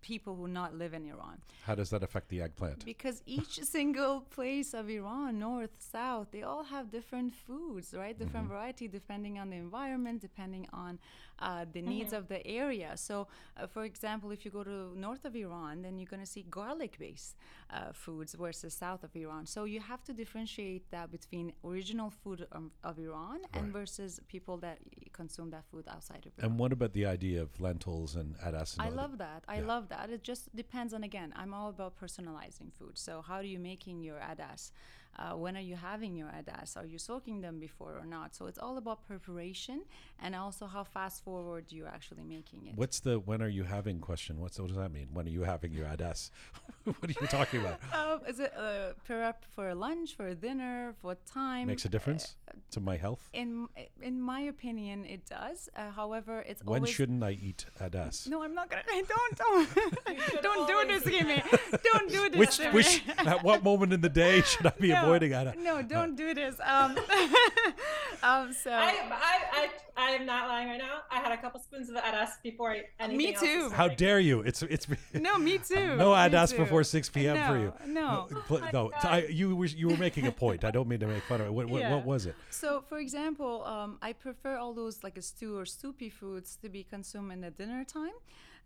people 0.00 0.34
who 0.36 0.48
not 0.48 0.74
live 0.74 0.94
in 0.94 1.04
Iran? 1.06 1.38
How 1.64 1.74
does 1.74 1.90
that 1.90 2.02
affect 2.02 2.28
the 2.28 2.42
eggplant? 2.42 2.84
Because 2.84 3.22
each 3.26 3.60
single 3.76 4.20
place 4.20 4.74
of 4.74 4.88
Iran, 4.88 5.38
north, 5.38 5.70
south, 5.78 6.28
they 6.30 6.42
all 6.42 6.64
have 6.64 6.90
different 6.90 7.34
foods, 7.34 7.94
right? 7.94 8.18
Different 8.18 8.48
variety 8.48 8.88
depending 8.88 9.38
on 9.38 9.50
the 9.50 9.56
environment, 9.56 10.20
depending 10.20 10.66
on 10.72 10.98
uh, 11.40 11.64
the 11.72 11.82
needs 11.82 12.12
of 12.12 12.28
the 12.28 12.46
area. 12.46 12.96
So, 12.96 13.28
uh, 13.56 13.66
for 13.66 13.84
example, 13.84 14.30
if 14.30 14.44
you 14.44 14.50
go 14.50 14.64
to 14.64 14.98
north 14.98 15.24
of 15.24 15.34
Iran, 15.36 15.82
then 15.82 15.98
you're 15.98 16.08
going 16.14 16.22
to 16.22 16.26
see 16.36 16.44
garlic-based 16.50 17.36
uh, 17.70 17.92
foods 17.92 18.34
versus 18.34 18.74
south 18.74 19.02
of 19.04 19.14
Iran. 19.14 19.46
So 19.46 19.64
you 19.64 19.80
have 19.80 20.02
to 20.04 20.12
differentiate 20.12 20.90
that 20.90 21.10
between 21.10 21.52
original 21.64 22.10
food 22.10 22.46
um, 22.52 22.70
of 22.82 22.98
Iran 22.98 23.38
and 23.54 23.72
versus 23.72 24.20
people 24.28 24.56
that 24.58 24.78
consume 25.12 25.50
that 25.50 25.64
food 25.70 25.84
outside 25.88 26.24
of 26.26 26.32
Iran. 26.38 26.50
And 26.50 26.58
what 26.58 26.72
about 26.72 26.92
the 26.92 27.06
idea 27.06 27.42
of 27.42 27.50
lentils 27.60 28.16
and 28.16 28.36
adas? 28.38 28.76
I 28.78 28.90
love 28.90 29.18
that. 29.18 29.44
I 29.48 29.58
Yeah. 29.58 29.66
love 29.72 29.88
that. 29.88 30.10
It 30.10 30.22
just 30.22 30.54
depends 30.54 30.92
on 30.94 31.02
again. 31.04 31.32
I'm 31.36 31.52
all 31.54 31.68
about 31.68 31.92
personalizing 31.96 32.72
food. 32.72 32.98
So 32.98 33.22
how 33.22 33.34
are 33.36 33.42
you 33.54 33.58
making 33.58 34.02
your 34.02 34.18
adas? 34.20 34.72
Uh, 35.16 35.32
when 35.36 35.56
are 35.56 35.60
you 35.60 35.74
having 35.74 36.14
your 36.14 36.28
adas? 36.28 36.76
Are 36.76 36.86
you 36.86 36.98
soaking 36.98 37.40
them 37.40 37.58
before 37.58 37.96
or 37.98 38.06
not? 38.06 38.36
So 38.36 38.46
it's 38.46 38.58
all 38.58 38.78
about 38.78 39.04
preparation 39.06 39.82
and 40.22 40.34
also 40.34 40.66
how 40.66 40.84
fast 40.84 41.24
forward 41.24 41.66
you're 41.70 41.88
actually 41.88 42.22
making 42.22 42.66
it. 42.66 42.76
What's 42.76 43.00
the 43.00 43.18
when 43.18 43.42
are 43.42 43.48
you 43.48 43.64
having 43.64 43.98
question? 44.00 44.40
What's 44.40 44.58
what 44.58 44.68
does 44.68 44.76
that 44.76 44.92
mean? 44.92 45.08
When 45.12 45.26
are 45.26 45.30
you 45.30 45.42
having 45.42 45.72
your 45.72 45.86
adas? 45.86 46.30
what 46.84 47.04
are 47.04 47.20
you 47.20 47.26
talking 47.26 47.60
about? 47.60 47.80
Um, 47.98 48.20
is 48.28 48.38
it 48.38 48.52
uh, 48.56 48.92
prep 49.04 49.44
for 49.54 49.70
a 49.70 49.74
lunch, 49.74 50.14
for 50.14 50.28
a 50.28 50.34
dinner, 50.34 50.94
for 51.00 51.08
what 51.08 51.26
time? 51.26 51.66
Makes 51.66 51.84
a 51.84 51.88
difference 51.88 52.36
to 52.70 52.80
my 52.80 52.96
health. 52.96 53.28
In 53.32 53.66
in 54.00 54.20
my 54.20 54.40
opinion, 54.42 55.04
it 55.04 55.26
does. 55.26 55.68
Uh, 55.74 55.90
however, 55.90 56.44
it's 56.46 56.62
When 56.64 56.84
shouldn't 56.84 57.24
I 57.24 57.32
eat 57.32 57.66
adas? 57.80 58.28
No, 58.28 58.42
I'm 58.42 58.54
not 58.54 58.70
gonna. 58.70 58.82
Don't 59.08 59.36
don't 59.36 60.42
don't 60.42 60.68
do 60.68 60.92
this, 60.92 61.04
Jimmy. 61.04 61.42
Don't 61.82 62.10
do 62.10 62.30
this. 62.30 62.38
Which 62.38 62.56
to 62.58 62.64
me. 62.64 62.70
which 62.70 63.02
at 63.18 63.42
what 63.42 63.62
moment 63.64 63.92
in 63.92 64.00
the 64.00 64.08
day 64.08 64.42
should 64.42 64.66
I 64.66 64.72
be 64.78 64.88
No, 64.88 65.07
pointing 65.08 65.32
at. 65.32 65.46
A, 65.56 65.60
No, 65.60 65.82
don't 65.82 66.14
do 66.16 66.34
this. 66.34 66.56
Um, 66.64 66.96
um, 68.22 68.52
so 68.52 68.70
I, 68.70 68.94
I, 69.10 69.38
I, 69.52 69.68
I 69.96 70.10
am 70.12 70.26
not 70.26 70.48
lying 70.48 70.68
right 70.68 70.78
now. 70.78 71.00
I 71.10 71.16
had 71.20 71.32
a 71.32 71.36
couple 71.36 71.60
spoons 71.60 71.88
of 71.88 71.96
adas 71.96 72.30
before 72.42 72.72
I- 72.72 72.84
anything 73.00 73.18
Me 73.18 73.32
too. 73.34 73.64
was 73.64 73.72
how 73.72 73.88
dare 73.88 74.20
you? 74.20 74.40
It's 74.40 74.62
it's 74.62 74.86
no, 75.14 75.38
me 75.38 75.58
too. 75.72 75.96
no 75.96 76.10
me 76.12 76.16
adas 76.16 76.56
before 76.56 76.84
six 76.84 77.08
p.m. 77.08 77.36
for 77.48 77.58
you. 77.58 77.72
no. 77.86 78.28
pl- 78.46 78.60
no. 78.72 78.90
God. 78.90 79.04
I, 79.04 79.26
you 79.28 79.54
were 79.56 79.66
you 79.66 79.88
were 79.88 79.96
making 79.96 80.26
a 80.26 80.32
point. 80.32 80.64
I 80.64 80.70
don't 80.70 80.88
mean 80.88 81.00
to 81.00 81.06
make 81.06 81.22
fun 81.24 81.40
of 81.40 81.46
it. 81.48 81.52
What, 81.52 81.66
what, 81.68 81.80
Yeah. 81.80 81.94
what 81.94 82.04
was 82.04 82.26
it? 82.26 82.34
So, 82.50 82.82
for 82.88 82.98
example, 82.98 83.64
um, 83.64 83.98
I 84.02 84.12
prefer 84.12 84.56
all 84.56 84.72
those 84.72 85.02
like 85.02 85.16
a 85.18 85.22
stew 85.22 85.56
or 85.58 85.66
soupy 85.66 86.10
foods 86.10 86.56
to 86.62 86.68
be 86.68 86.82
consumed 86.84 87.32
in 87.32 87.40
the 87.40 87.50
dinner 87.50 87.84
time. 87.84 88.16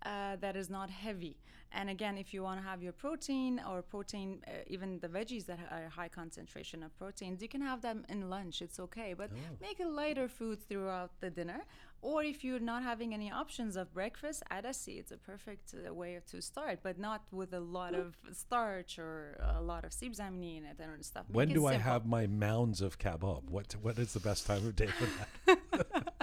Uh, 0.05 0.35
that 0.41 0.57
is 0.57 0.69
not 0.69 0.91
heavy. 0.91 1.37
And 1.75 1.89
again, 1.91 2.19
if 2.19 2.35
you 2.35 2.43
want 2.43 2.61
to 2.61 2.67
have 2.67 2.83
your 2.83 2.93
protein 2.93 3.61
or 3.69 3.83
protein, 3.83 4.43
uh, 4.47 4.51
even 4.67 4.99
the 5.01 5.09
veggies 5.09 5.47
that 5.47 5.59
are 5.71 5.89
high 5.89 6.09
concentration 6.09 6.83
of 6.83 6.97
proteins, 6.99 7.41
you 7.41 7.49
can 7.49 7.63
have 7.63 7.81
them 7.81 8.05
in 8.09 8.29
lunch. 8.29 8.63
It's 8.63 8.79
okay, 8.79 9.15
but 9.17 9.31
make 9.61 9.81
a 9.81 9.89
lighter 9.89 10.29
food 10.29 10.59
throughout 10.69 11.11
the 11.21 11.31
dinner. 11.31 11.63
Or 12.03 12.25
if 12.25 12.43
you're 12.43 12.59
not 12.59 12.83
having 12.83 13.15
any 13.15 13.31
options 13.31 13.77
of 13.77 13.95
breakfast, 13.95 14.43
adasi, 14.51 14.99
it's 14.99 15.13
a 15.13 15.17
perfect 15.17 15.73
uh, 15.73 15.95
way 15.95 16.21
to 16.31 16.43
start, 16.43 16.81
but 16.83 16.99
not 16.99 17.23
with 17.31 17.55
a 17.55 17.61
lot 17.61 17.95
of 17.95 18.17
starch 18.33 18.99
or 18.99 19.39
a 19.57 19.63
lot 19.63 19.85
of 19.85 19.93
sibzamini 19.93 20.59
in 20.59 20.65
it 20.65 20.77
and 20.81 21.05
stuff. 21.05 21.27
When 21.31 21.49
Make 21.49 21.57
it 21.57 21.61
do 21.61 21.67
I 21.67 21.75
have 21.75 22.05
my 22.05 22.27
mounds 22.27 22.81
of 22.81 22.99
kebab? 22.99 23.49
What 23.49 23.77
what 23.81 23.99
is 24.01 24.15
the 24.15 24.21
best 24.21 24.47
time 24.47 24.67
of 24.67 24.75
day 24.75 24.89
for 24.89 25.07
that? 25.47 26.13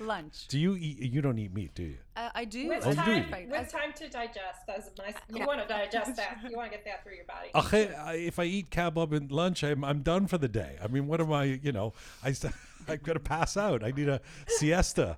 lunch? 0.00 0.46
do 0.48 0.58
you 0.58 0.76
eat? 0.76 0.98
You 1.00 1.20
don't 1.20 1.38
eat 1.38 1.52
meat, 1.52 1.74
do 1.74 1.82
you? 1.82 1.98
Uh, 2.16 2.27
I 2.38 2.44
do. 2.44 2.68
With 2.68 2.86
Oh, 2.86 2.90
it's 2.90 3.04
do? 3.04 3.22
time, 3.24 3.48
with 3.50 3.72
time 3.72 3.92
to 3.94 4.08
digest. 4.08 4.60
That's 4.64 4.90
nice. 4.96 5.14
You 5.28 5.44
want 5.44 5.60
to 5.60 5.66
digest 5.66 6.14
that. 6.14 6.38
You 6.48 6.56
want 6.56 6.70
to 6.70 6.76
get 6.76 6.84
that 6.84 7.02
through 7.02 7.16
your 7.16 7.24
body. 7.24 7.50
Okay, 7.52 7.84
if 8.26 8.38
I 8.38 8.44
eat 8.44 8.70
kebab 8.70 9.12
at 9.12 9.32
lunch, 9.32 9.64
I'm 9.64 9.82
I'm 9.84 10.02
done 10.02 10.28
for 10.28 10.38
the 10.38 10.46
day. 10.46 10.78
I 10.82 10.86
mean, 10.86 11.08
what 11.08 11.20
am 11.20 11.32
I? 11.32 11.44
You 11.66 11.72
know, 11.72 11.94
I 12.22 12.30
st- 12.30 12.54
I'm 12.88 13.00
gonna 13.02 13.18
pass 13.18 13.56
out. 13.56 13.82
I 13.82 13.90
need 13.90 14.08
a 14.08 14.20
siesta. 14.46 15.16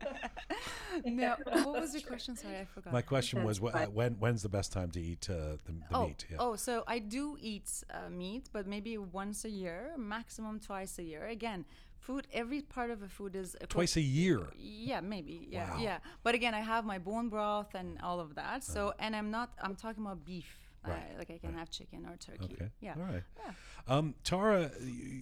no, 1.04 1.36
what 1.44 1.80
was 1.82 1.92
your 1.92 2.02
question? 2.02 2.36
Sorry, 2.36 2.56
I 2.56 2.64
forgot. 2.64 2.92
My 2.92 3.02
question 3.02 3.44
was, 3.44 3.58
wh- 3.58 3.74
uh, 3.74 3.86
when 3.86 4.12
when's 4.14 4.42
the 4.42 4.48
best 4.48 4.72
time 4.72 4.90
to 4.92 5.00
eat 5.00 5.28
uh, 5.28 5.58
the, 5.66 5.72
the 5.90 5.96
oh, 5.96 6.06
meat? 6.06 6.24
Yeah. 6.30 6.38
oh, 6.40 6.56
so 6.56 6.84
I 6.86 7.00
do 7.00 7.36
eat 7.40 7.70
uh, 7.90 8.08
meat, 8.10 8.48
but 8.50 8.66
maybe 8.66 8.96
once 8.96 9.44
a 9.44 9.50
year, 9.50 9.92
maximum 9.98 10.58
twice 10.58 10.98
a 10.98 11.02
year. 11.02 11.26
Again, 11.26 11.66
food. 12.00 12.26
Every 12.32 12.62
part 12.62 12.90
of 12.90 13.02
a 13.02 13.08
food 13.08 13.36
is 13.36 13.56
a 13.60 13.66
Twice 13.66 13.96
a 13.96 14.00
year. 14.00 14.48
Yeah, 14.58 15.00
maybe. 15.00 15.46
Yeah, 15.50 15.70
Wow. 15.74 15.80
yeah. 15.80 15.98
But 16.22 16.34
again, 16.34 16.54
I 16.54 16.60
have 16.60 16.84
my 16.84 16.98
bone 16.98 17.28
broth 17.28 17.74
and 17.74 17.98
all 18.02 18.20
of 18.20 18.34
that. 18.34 18.64
So, 18.64 18.92
and 18.98 19.14
I'm 19.14 19.30
not. 19.30 19.50
I'm 19.62 19.76
talking 19.76 20.02
about 20.04 20.24
beef. 20.24 20.56
Right, 20.82 20.96
Uh, 21.14 21.18
like 21.18 21.30
I 21.30 21.36
can 21.36 21.52
have 21.52 21.68
chicken 21.70 22.06
or 22.06 22.16
turkey. 22.16 22.54
Okay. 22.54 22.70
Yeah. 22.80 22.94
All 22.96 23.02
right. 23.02 23.22
Yeah. 23.44 23.52
Um, 23.86 24.14
Tara, 24.24 24.70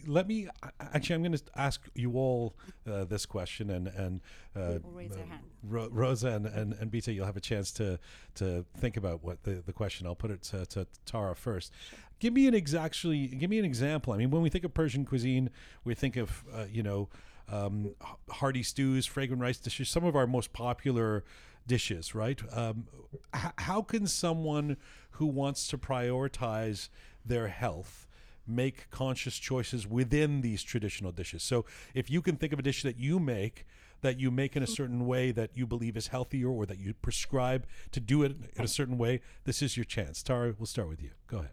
let 0.07 0.29
me 0.29 0.47
actually. 0.79 1.17
I'm 1.17 1.23
going 1.25 1.33
to 1.37 1.43
ask 1.57 1.81
you 1.97 2.13
all 2.15 2.55
uh, 2.89 3.03
this 3.07 3.27
question, 3.27 3.71
and 3.71 3.89
and 3.89 4.21
uh, 4.55 4.75
People 4.75 4.93
raise 4.93 5.11
their 5.11 5.27
hand. 5.27 5.43
Ro- 5.65 5.89
Rosa 5.91 6.29
and, 6.29 6.47
and 6.47 6.75
and 6.75 6.93
Bita, 6.93 7.13
you'll 7.13 7.27
have 7.27 7.37
a 7.37 7.41
chance 7.41 7.73
to 7.73 7.99
to 8.37 8.65
think 8.77 8.97
about 8.97 9.25
what 9.25 9.43
the, 9.43 9.55
the 9.67 9.73
question. 9.73 10.07
I'll 10.07 10.15
put 10.15 10.31
it 10.31 10.43
to, 10.51 10.65
to 10.67 10.87
Tara 11.07 11.35
first. 11.35 11.73
Give 12.21 12.33
me 12.33 12.47
an 12.47 12.55
exactly. 12.55 13.29
Give 13.29 13.51
me 13.51 13.59
an 13.59 13.65
example. 13.65 14.13
I 14.13 14.17
mean, 14.17 14.31
when 14.31 14.43
we 14.43 14.51
think 14.51 14.65
of 14.65 14.75
Persian 14.75 15.05
cuisine, 15.05 15.51
we 15.85 15.95
think 15.95 16.17
of 16.17 16.45
uh, 16.53 16.65
you 16.71 16.83
know 16.83 17.09
um, 17.49 17.95
hearty 18.31 18.63
stews, 18.63 19.07
fragrant 19.07 19.41
rice 19.41 19.59
dishes. 19.59 19.89
Some 19.89 20.05
of 20.05 20.17
our 20.17 20.27
most 20.27 20.53
popular 20.53 21.25
dishes, 21.67 22.15
right? 22.15 22.41
Um, 22.53 22.87
h- 23.35 23.53
how 23.59 23.83
can 23.83 24.07
someone 24.07 24.77
who 25.13 25.27
wants 25.27 25.69
to 25.69 25.79
prioritize 25.79 26.89
their 27.25 27.49
health 27.49 28.07
make 28.47 28.91
conscious 28.91 29.39
choices 29.39 29.87
within 29.87 30.41
these 30.41 30.63
traditional 30.63 31.13
dishes? 31.13 31.43
So, 31.43 31.67
if 31.95 32.11
you 32.11 32.21
can 32.21 32.37
think 32.37 32.53
of 32.53 32.59
a 32.59 32.63
dish 32.63 32.83
that 32.83 32.99
you 32.99 33.19
make 33.21 33.65
that 34.01 34.21
you 34.21 34.31
make 34.31 34.57
in 34.57 34.63
a 34.63 34.67
certain 34.67 35.07
way 35.07 35.33
that 35.33 35.51
you 35.55 35.67
believe 35.67 35.97
is 35.97 36.09
healthier 36.09 36.49
or 36.49 36.65
that 36.67 36.79
you 36.79 36.95
prescribe 36.95 37.67
to 37.91 37.99
do 38.01 38.23
it 38.23 38.37
in 38.57 38.65
a 38.65 38.69
certain 38.69 38.97
way, 38.97 39.21
this 39.45 39.61
is 39.61 39.77
your 39.77 39.85
chance. 39.85 40.23
Tara, 40.23 40.55
we'll 40.57 40.67
start 40.67 40.89
with 40.89 41.03
you. 41.03 41.11
Go 41.27 41.39
ahead. 41.39 41.51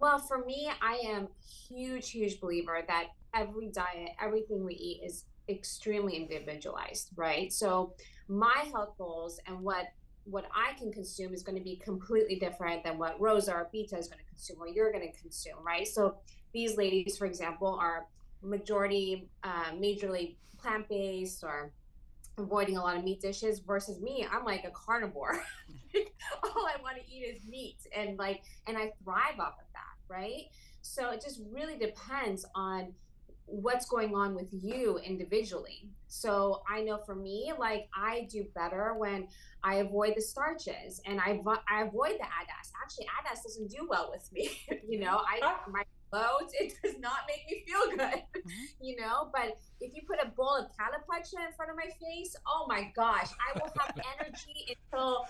Well, 0.00 0.18
for 0.18 0.44
me, 0.44 0.70
I 0.80 0.94
am 1.06 1.28
huge, 1.68 2.10
huge 2.10 2.40
believer 2.40 2.82
that 2.88 3.08
every 3.34 3.68
diet, 3.68 4.12
everything 4.20 4.64
we 4.64 4.74
eat 4.74 5.02
is 5.04 5.24
extremely 5.48 6.16
individualized, 6.16 7.10
right? 7.16 7.52
So 7.52 7.92
my 8.26 8.64
health 8.72 8.94
goals 8.96 9.38
and 9.46 9.60
what 9.60 9.86
what 10.24 10.44
I 10.54 10.78
can 10.78 10.92
consume 10.92 11.32
is 11.34 11.42
going 11.42 11.56
to 11.56 11.64
be 11.64 11.76
completely 11.76 12.36
different 12.36 12.84
than 12.84 12.98
what 12.98 13.20
Rosa 13.20 13.52
or 13.54 13.68
Bita 13.74 13.98
is 13.98 14.06
going 14.06 14.20
to 14.20 14.28
consume 14.28 14.62
or 14.62 14.68
you're 14.68 14.92
going 14.92 15.10
to 15.10 15.18
consume, 15.20 15.56
right? 15.64 15.88
So 15.88 16.16
these 16.52 16.76
ladies, 16.76 17.16
for 17.18 17.26
example, 17.26 17.76
are 17.80 18.06
majority 18.42 19.28
uh, 19.42 19.72
majorly 19.74 20.36
plant 20.58 20.88
based 20.88 21.42
or 21.42 21.72
avoiding 22.38 22.76
a 22.76 22.82
lot 22.82 22.96
of 22.96 23.04
meat 23.04 23.20
dishes 23.20 23.58
versus 23.60 24.00
me 24.00 24.26
i'm 24.32 24.44
like 24.44 24.64
a 24.64 24.70
carnivore 24.70 25.42
all 26.42 26.66
i 26.66 26.80
want 26.82 26.96
to 26.96 27.02
eat 27.12 27.22
is 27.22 27.44
meat 27.46 27.76
and 27.94 28.18
like 28.18 28.42
and 28.66 28.78
i 28.78 28.90
thrive 29.04 29.38
off 29.38 29.54
of 29.58 29.66
that 29.74 29.89
right? 30.10 30.46
So 30.82 31.10
it 31.10 31.22
just 31.22 31.40
really 31.50 31.76
depends 31.76 32.44
on 32.54 32.92
what's 33.46 33.86
going 33.86 34.14
on 34.14 34.34
with 34.34 34.48
you 34.50 34.98
individually. 35.04 35.88
So 36.08 36.62
i 36.68 36.80
know 36.82 36.98
for 36.98 37.14
me 37.14 37.52
like 37.58 37.88
i 37.94 38.26
do 38.30 38.44
better 38.54 38.94
when 38.96 39.28
i 39.62 39.76
avoid 39.76 40.14
the 40.16 40.20
starches 40.20 41.00
and 41.06 41.20
i, 41.20 41.40
I 41.70 41.82
avoid 41.82 42.12
the 42.12 42.24
adas 42.24 42.72
actually 42.82 43.06
adas 43.06 43.42
doesn't 43.44 43.70
do 43.70 43.86
well 43.88 44.10
with 44.12 44.30
me 44.32 44.50
you 44.88 44.98
know? 44.98 45.22
I 45.24 45.54
my 45.70 45.82
loads 46.12 46.52
it 46.58 46.72
does 46.82 46.98
not 46.98 47.20
make 47.28 47.46
me 47.48 47.64
feel 47.64 47.96
good 47.96 48.22
mm-hmm. 48.22 48.50
you 48.80 48.96
know? 48.96 49.30
But 49.32 49.58
if 49.80 49.94
you 49.94 50.02
put 50.06 50.18
a 50.20 50.28
bowl 50.30 50.56
of 50.56 50.66
calapacha 50.66 51.46
in 51.46 51.52
front 51.56 51.70
of 51.70 51.76
my 51.76 51.88
face 52.00 52.34
oh 52.46 52.66
my 52.68 52.90
gosh 52.96 53.28
i 53.38 53.58
will 53.58 53.72
have 53.78 53.96
energy 54.20 54.76
until 54.92 55.26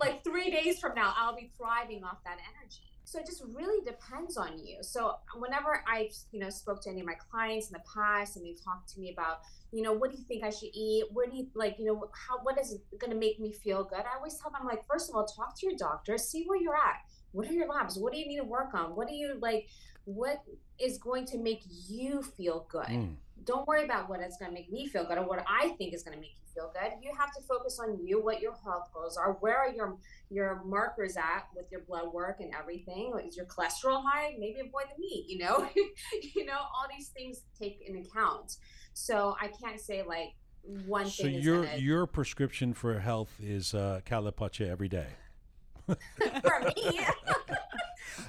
like 0.00 0.24
three 0.24 0.50
days 0.50 0.80
from 0.80 0.94
now 0.94 1.14
i'll 1.16 1.36
be 1.36 1.52
thriving 1.56 2.02
off 2.02 2.18
that 2.24 2.38
energy 2.58 2.90
so 3.10 3.18
it 3.18 3.26
just 3.26 3.42
really 3.52 3.84
depends 3.84 4.36
on 4.36 4.56
you. 4.64 4.76
So 4.82 5.16
whenever 5.36 5.82
i 5.88 6.08
you 6.30 6.38
know 6.38 6.48
spoke 6.48 6.80
to 6.82 6.90
any 6.90 7.00
of 7.00 7.06
my 7.06 7.16
clients 7.30 7.66
in 7.66 7.72
the 7.72 7.82
past 7.92 8.36
and 8.36 8.46
they 8.46 8.54
talked 8.64 8.88
to 8.94 9.00
me 9.00 9.10
about 9.10 9.40
you 9.72 9.82
know 9.82 9.92
what 9.92 10.12
do 10.12 10.16
you 10.16 10.22
think 10.22 10.44
i 10.44 10.50
should 10.50 10.70
eat? 10.72 11.06
What 11.12 11.28
do 11.28 11.36
you 11.36 11.48
like 11.54 11.74
you 11.80 11.86
know 11.86 12.08
how 12.14 12.38
what 12.44 12.56
is 12.60 12.78
going 13.00 13.10
to 13.10 13.16
make 13.16 13.40
me 13.40 13.52
feel 13.52 13.82
good? 13.82 13.98
I 13.98 14.16
always 14.16 14.36
tell 14.36 14.52
them 14.52 14.64
like 14.64 14.86
first 14.86 15.10
of 15.10 15.16
all 15.16 15.26
talk 15.26 15.58
to 15.58 15.66
your 15.66 15.76
doctor 15.76 16.16
see 16.18 16.44
where 16.46 16.56
you're 16.56 16.76
at. 16.76 17.00
What 17.32 17.48
are 17.48 17.52
your 17.52 17.66
labs? 17.66 17.98
What 17.98 18.12
do 18.12 18.18
you 18.20 18.28
need 18.28 18.38
to 18.38 18.44
work 18.44 18.74
on? 18.74 18.94
What 18.94 19.08
do 19.08 19.14
you 19.14 19.36
like 19.40 19.66
what 20.04 20.44
is 20.78 20.98
going 20.98 21.24
to 21.26 21.38
make 21.38 21.62
you 21.88 22.22
feel 22.22 22.66
good? 22.70 22.86
Mm. 22.86 23.14
Don't 23.44 23.66
worry 23.66 23.84
about 23.84 24.08
what 24.08 24.20
it's 24.20 24.36
going 24.36 24.50
to 24.50 24.54
make 24.54 24.70
me 24.70 24.86
feel 24.86 25.04
good 25.04 25.18
or 25.18 25.24
what 25.24 25.44
I 25.48 25.70
think 25.70 25.94
is 25.94 26.02
going 26.02 26.14
to 26.14 26.20
make 26.20 26.32
you 26.32 26.52
feel 26.54 26.72
good. 26.72 26.92
You 27.02 27.12
have 27.18 27.32
to 27.34 27.42
focus 27.42 27.78
on 27.80 27.98
you, 28.04 28.22
what 28.22 28.40
your 28.40 28.54
health 28.64 28.90
goals 28.92 29.16
are, 29.16 29.32
where 29.40 29.56
are 29.56 29.70
your 29.70 29.96
your 30.30 30.62
markers 30.64 31.16
at 31.16 31.46
with 31.54 31.66
your 31.70 31.80
blood 31.80 32.12
work 32.12 32.40
and 32.40 32.52
everything. 32.54 33.12
Is 33.26 33.36
your 33.36 33.46
cholesterol 33.46 34.02
high? 34.04 34.34
Maybe 34.38 34.60
avoid 34.60 34.84
the 34.94 35.00
meat. 35.00 35.26
You 35.28 35.38
know, 35.38 35.68
you 36.34 36.44
know, 36.44 36.58
all 36.58 36.86
these 36.96 37.08
things 37.08 37.42
take 37.58 37.80
in 37.86 37.96
account. 37.96 38.56
So 38.92 39.36
I 39.40 39.48
can't 39.48 39.80
say 39.80 40.02
like 40.02 40.34
one 40.62 41.08
So 41.08 41.24
thing 41.24 41.40
your 41.40 41.64
gonna, 41.64 41.78
your 41.78 42.06
prescription 42.06 42.74
for 42.74 42.98
health 42.98 43.32
is 43.40 43.74
uh, 43.74 44.00
calapacha 44.04 44.68
every 44.68 44.88
day. 44.88 45.08
for 45.86 46.72
me. 46.76 47.00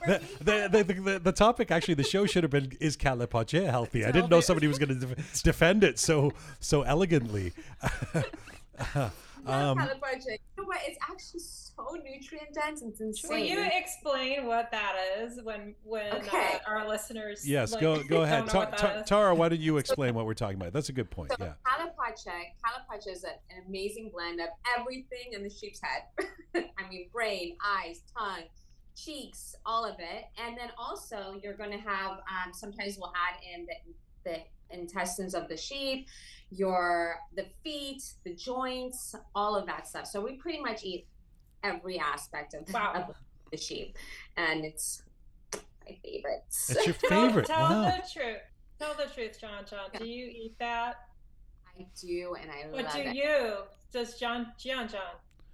The, 0.06 0.22
the, 0.40 0.84
the, 0.84 0.94
the, 0.94 1.20
the 1.20 1.32
topic 1.32 1.72
actually 1.72 1.94
the 1.96 2.04
show 2.04 2.26
should 2.26 2.44
have 2.44 2.52
been 2.52 2.72
is 2.80 2.98
calapacha 2.98 3.70
healthy. 3.70 4.06
I 4.06 4.12
didn't 4.12 4.30
know 4.30 4.42
somebody 4.42 4.68
was 4.68 4.78
going 4.80 5.00
to 5.00 5.06
def- 5.08 5.44
defend 5.44 5.84
it 5.84 6.00
so 6.00 6.32
so 6.60 6.82
elegantly. 6.84 7.54
Love 8.96 9.12
Um, 9.48 9.78
calapacha. 9.78 10.26
You 10.28 10.38
know 10.58 10.64
what? 10.66 10.78
It's 10.86 11.00
actually 11.10 11.40
so 11.40 11.98
nutrient 12.04 12.54
dense. 12.54 12.84
It's 12.84 13.02
insane. 13.02 13.32
Will 13.32 13.38
you 13.40 13.60
explain 13.74 14.46
what 14.46 14.70
that 14.70 14.94
is 15.20 15.40
when 15.44 15.74
when 15.84 16.14
Okay. 16.18 16.60
uh, 16.66 16.70
our 16.70 16.88
listeners? 16.88 17.48
yes, 17.48 17.72
like, 17.72 17.82
go 17.82 18.04
go 18.04 18.22
ahead, 18.26 18.48
Ta- 18.48 18.66
Ta- 18.66 19.02
Tara. 19.02 19.34
Why 19.34 19.50
don't 19.50 19.60
you 19.60 19.78
explain 19.84 20.14
what 20.14 20.28
we're 20.28 20.36
talking 20.36 20.58
about? 20.58 20.74
That's 20.74 20.90
a 20.90 20.94
good 20.94 21.10
point. 21.10 21.32
So 21.32 21.38
Yeah. 21.40 21.54
calapacha, 21.66 22.34
calapacha 22.64 23.12
is 23.12 23.24
an 23.24 23.32
amazing 23.68 24.12
blend 24.14 24.40
of 24.42 24.50
everything 24.78 25.34
in 25.34 25.42
the 25.42 25.50
sheep's 25.50 25.82
head. 25.82 26.04
I 26.78 26.88
mean, 26.90 27.10
brain, 27.12 27.58
eyes, 27.66 28.02
tongue, 28.16 28.44
cheeks, 28.96 29.56
all 29.66 29.86
of 29.86 29.96
it. 30.00 30.26
And 30.44 30.58
then 30.58 30.70
also 30.78 31.40
you're 31.44 31.56
going 31.56 31.72
to 31.72 31.78
have, 31.78 32.12
um, 32.20 32.54
sometimes 32.54 32.98
we'll 32.98 33.14
add 33.16 33.40
in 33.54 33.66
the, 33.66 34.30
the 34.32 34.38
intestines 34.76 35.34
of 35.34 35.48
the 35.48 35.58
sheep, 35.58 36.08
your 36.50 37.18
the 37.36 37.46
feet, 37.64 38.04
the 38.24 38.34
joints, 38.36 39.16
all 39.36 39.56
of 39.56 39.66
that 39.68 39.88
stuff. 39.88 40.06
So 40.08 40.22
we 40.22 40.34
pretty 40.34 40.60
much 40.62 40.84
eat 40.84 41.08
every 41.64 42.00
aspect 42.00 42.54
of, 42.54 42.72
Wow. 42.74 42.94
of 43.10 43.16
the 43.52 43.58
sheep, 43.58 43.98
and 44.38 44.64
it's 44.66 45.04
my 45.54 45.98
favorite. 46.04 46.44
It's 46.48 46.86
your 46.86 46.94
favorite. 47.10 47.46
Tell, 47.48 47.60
Wow. 47.62 47.84
the 47.86 48.04
truth. 48.12 48.38
Tell 48.80 48.94
the 48.96 49.06
truth, 49.14 49.40
John. 49.40 49.64
John, 49.70 49.90
do 49.98 50.06
you 50.06 50.26
eat 50.28 50.56
that? 50.60 50.96
I 51.80 51.86
do, 52.00 52.36
and 52.42 52.50
I 52.52 52.66
love 52.66 52.66
it. 52.66 52.72
What 52.74 52.84
love 52.86 52.94
do 52.94 53.00
it. 53.02 53.16
you? 53.16 53.56
Does 53.94 54.18
John, 54.20 54.52
John, 54.58 54.88
John? 54.88 55.02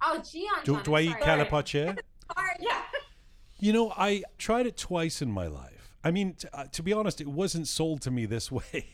Oh, 0.02 0.18
Jian, 0.22 0.64
Do, 0.64 0.74
John, 0.74 0.82
do 0.84 0.94
I 0.94 1.00
I'm 1.00 1.04
eat 1.06 1.10
sorry. 1.10 1.22
Sorry. 1.50 1.96
Sorry. 2.36 2.56
Yeah. 2.60 2.82
You 3.58 3.72
know, 3.72 3.92
I 3.96 4.22
tried 4.38 4.66
it 4.66 4.76
twice 4.76 5.20
in 5.20 5.30
my 5.30 5.46
life, 5.46 5.78
I 6.04 6.12
mean, 6.12 6.34
t- 6.34 6.48
uh, 6.52 6.64
to 6.72 6.82
be 6.82 6.92
honest, 6.92 7.20
it 7.20 7.26
wasn't 7.26 7.66
sold 7.66 8.02
to 8.02 8.10
me 8.10 8.24
this 8.24 8.52
way. 8.52 8.86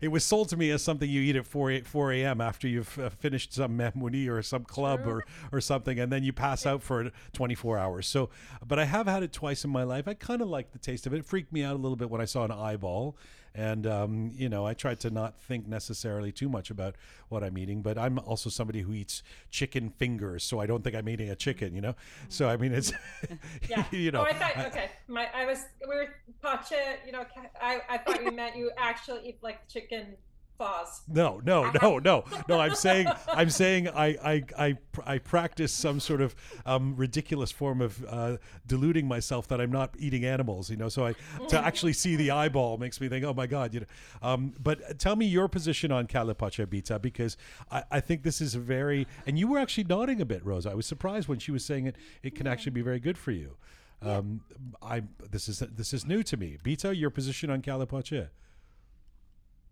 it 0.00 0.08
was 0.08 0.24
sold 0.24 0.48
to 0.48 0.56
me 0.56 0.70
as 0.70 0.82
something 0.82 1.08
you 1.08 1.20
eat 1.20 1.36
at 1.36 1.46
4, 1.46 1.70
a- 1.70 1.80
4 1.82 2.12
a.m. 2.12 2.40
after 2.40 2.66
you've 2.66 2.98
uh, 2.98 3.10
finished 3.10 3.52
some 3.52 3.76
mehmoni 3.76 4.28
or 4.28 4.42
some 4.42 4.64
club 4.64 5.06
or, 5.06 5.24
or 5.52 5.60
something, 5.60 6.00
and 6.00 6.10
then 6.10 6.24
you 6.24 6.32
pass 6.32 6.64
out 6.64 6.82
for 6.82 7.10
24 7.34 7.78
hours. 7.78 8.06
So, 8.06 8.30
but 8.66 8.78
I 8.78 8.86
have 8.86 9.06
had 9.06 9.22
it 9.22 9.32
twice 9.32 9.64
in 9.64 9.70
my 9.70 9.82
life. 9.82 10.08
I 10.08 10.14
kind 10.14 10.40
of 10.40 10.48
like 10.48 10.72
the 10.72 10.78
taste 10.78 11.06
of 11.06 11.12
it. 11.12 11.18
It 11.18 11.26
freaked 11.26 11.52
me 11.52 11.62
out 11.62 11.74
a 11.74 11.78
little 11.78 11.96
bit 11.96 12.08
when 12.08 12.20
I 12.20 12.26
saw 12.26 12.44
an 12.44 12.52
eyeball. 12.52 13.16
And, 13.54 13.86
um, 13.86 14.30
you 14.34 14.48
know, 14.48 14.66
I 14.66 14.72
try 14.74 14.94
to 14.94 15.10
not 15.10 15.38
think 15.38 15.66
necessarily 15.68 16.32
too 16.32 16.48
much 16.48 16.70
about 16.70 16.94
what 17.28 17.44
I'm 17.44 17.58
eating, 17.58 17.82
but 17.82 17.98
I'm 17.98 18.18
also 18.20 18.48
somebody 18.48 18.80
who 18.80 18.94
eats 18.94 19.22
chicken 19.50 19.90
fingers. 19.90 20.42
So 20.42 20.58
I 20.58 20.66
don't 20.66 20.82
think 20.82 20.96
I'm 20.96 21.08
eating 21.08 21.28
a 21.28 21.36
chicken, 21.36 21.74
you 21.74 21.82
know? 21.82 21.94
So, 22.28 22.48
I 22.48 22.56
mean, 22.56 22.72
it's, 22.72 22.92
Yeah. 23.68 23.84
you 23.90 24.10
know. 24.10 24.20
oh, 24.22 24.24
I 24.24 24.32
thought 24.32 24.56
I- 24.56 24.66
okay. 24.66 24.90
My 25.08 25.28
I 25.34 25.44
was 25.44 25.64
we 25.86 25.94
were 25.94 26.14
pacha. 26.42 26.96
You 27.04 27.12
know, 27.12 27.24
I 27.60 27.80
I 27.88 27.98
thought 27.98 28.24
you 28.24 28.30
meant 28.32 28.56
you 28.56 28.70
actually 28.78 29.28
eat 29.28 29.38
like 29.42 29.68
chicken 29.68 30.16
claws. 30.56 31.02
No, 31.08 31.40
no, 31.44 31.70
no, 31.82 31.98
no, 31.98 32.24
no. 32.48 32.60
I'm 32.60 32.74
saying, 32.74 33.08
I'm 33.28 33.50
saying, 33.50 33.88
I, 33.88 34.06
I, 34.06 34.44
I, 34.58 34.78
I 35.04 35.18
practice 35.18 35.72
some 35.72 36.00
sort 36.00 36.20
of 36.20 36.34
um, 36.66 36.94
ridiculous 36.96 37.50
form 37.50 37.80
of 37.80 38.04
uh, 38.08 38.36
deluding 38.66 39.06
myself 39.06 39.48
that 39.48 39.60
I'm 39.60 39.72
not 39.72 39.94
eating 39.98 40.24
animals. 40.24 40.70
You 40.70 40.76
know, 40.76 40.88
so 40.88 41.06
I 41.06 41.14
to 41.48 41.58
actually 41.64 41.92
see 41.92 42.16
the 42.16 42.30
eyeball 42.30 42.78
makes 42.78 43.00
me 43.00 43.08
think, 43.08 43.24
oh 43.24 43.34
my 43.34 43.46
god, 43.46 43.74
you 43.74 43.80
know. 43.80 43.86
Um, 44.22 44.54
but 44.62 44.98
tell 44.98 45.16
me 45.16 45.26
your 45.26 45.48
position 45.48 45.92
on 45.92 46.06
Calipacha 46.06 46.66
Bita 46.66 47.00
because 47.00 47.36
I, 47.70 47.84
I 47.90 48.00
think 48.00 48.22
this 48.22 48.40
is 48.40 48.54
a 48.54 48.60
very, 48.60 49.06
and 49.26 49.38
you 49.38 49.48
were 49.48 49.58
actually 49.58 49.84
nodding 49.84 50.20
a 50.20 50.24
bit, 50.24 50.44
Rosa. 50.44 50.70
I 50.70 50.74
was 50.74 50.86
surprised 50.86 51.28
when 51.28 51.38
she 51.38 51.50
was 51.50 51.64
saying 51.64 51.86
it. 51.86 51.96
It 52.22 52.34
can 52.34 52.46
actually 52.46 52.72
be 52.72 52.82
very 52.82 53.00
good 53.00 53.18
for 53.18 53.32
you. 53.32 53.56
Um, 54.04 54.40
I 54.82 55.02
this 55.30 55.48
is 55.48 55.60
this 55.60 55.92
is 55.92 56.04
new 56.06 56.22
to 56.24 56.36
me. 56.36 56.58
Bita, 56.62 56.98
your 56.98 57.10
position 57.10 57.50
on 57.50 57.62
Calipacha. 57.62 58.30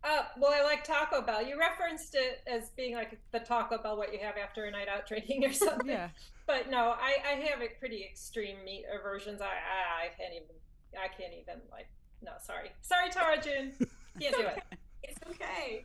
Uh, 0.03 0.23
well, 0.39 0.53
I 0.53 0.63
like 0.63 0.83
Taco 0.83 1.21
Bell. 1.21 1.43
You 1.47 1.59
referenced 1.59 2.15
it 2.15 2.43
as 2.47 2.71
being 2.71 2.95
like 2.95 3.19
the 3.33 3.41
Taco 3.41 3.79
Bell, 3.83 3.97
what 3.97 4.13
you 4.13 4.19
have 4.21 4.37
after 4.43 4.65
a 4.65 4.71
night 4.71 4.89
out 4.89 5.07
drinking 5.07 5.45
or 5.45 5.53
something. 5.53 5.89
Yeah. 5.89 6.09
But 6.47 6.71
no, 6.71 6.95
I, 6.99 7.17
I 7.25 7.35
have 7.51 7.61
a 7.61 7.69
pretty 7.79 8.05
extreme 8.05 8.57
meat 8.65 8.85
aversions. 8.93 9.41
I, 9.41 9.47
I 9.47 10.07
I 10.07 10.09
can't 10.19 10.33
even 10.35 10.57
I 10.99 11.09
can't 11.09 11.35
even 11.35 11.61
like 11.71 11.89
no 12.23 12.33
sorry 12.43 12.71
sorry 12.83 13.11
Tara 13.11 13.41
June 13.41 13.73
can't 14.21 14.37
do 14.37 14.43
it. 14.43 14.63
It's 15.03 15.19
okay. 15.31 15.85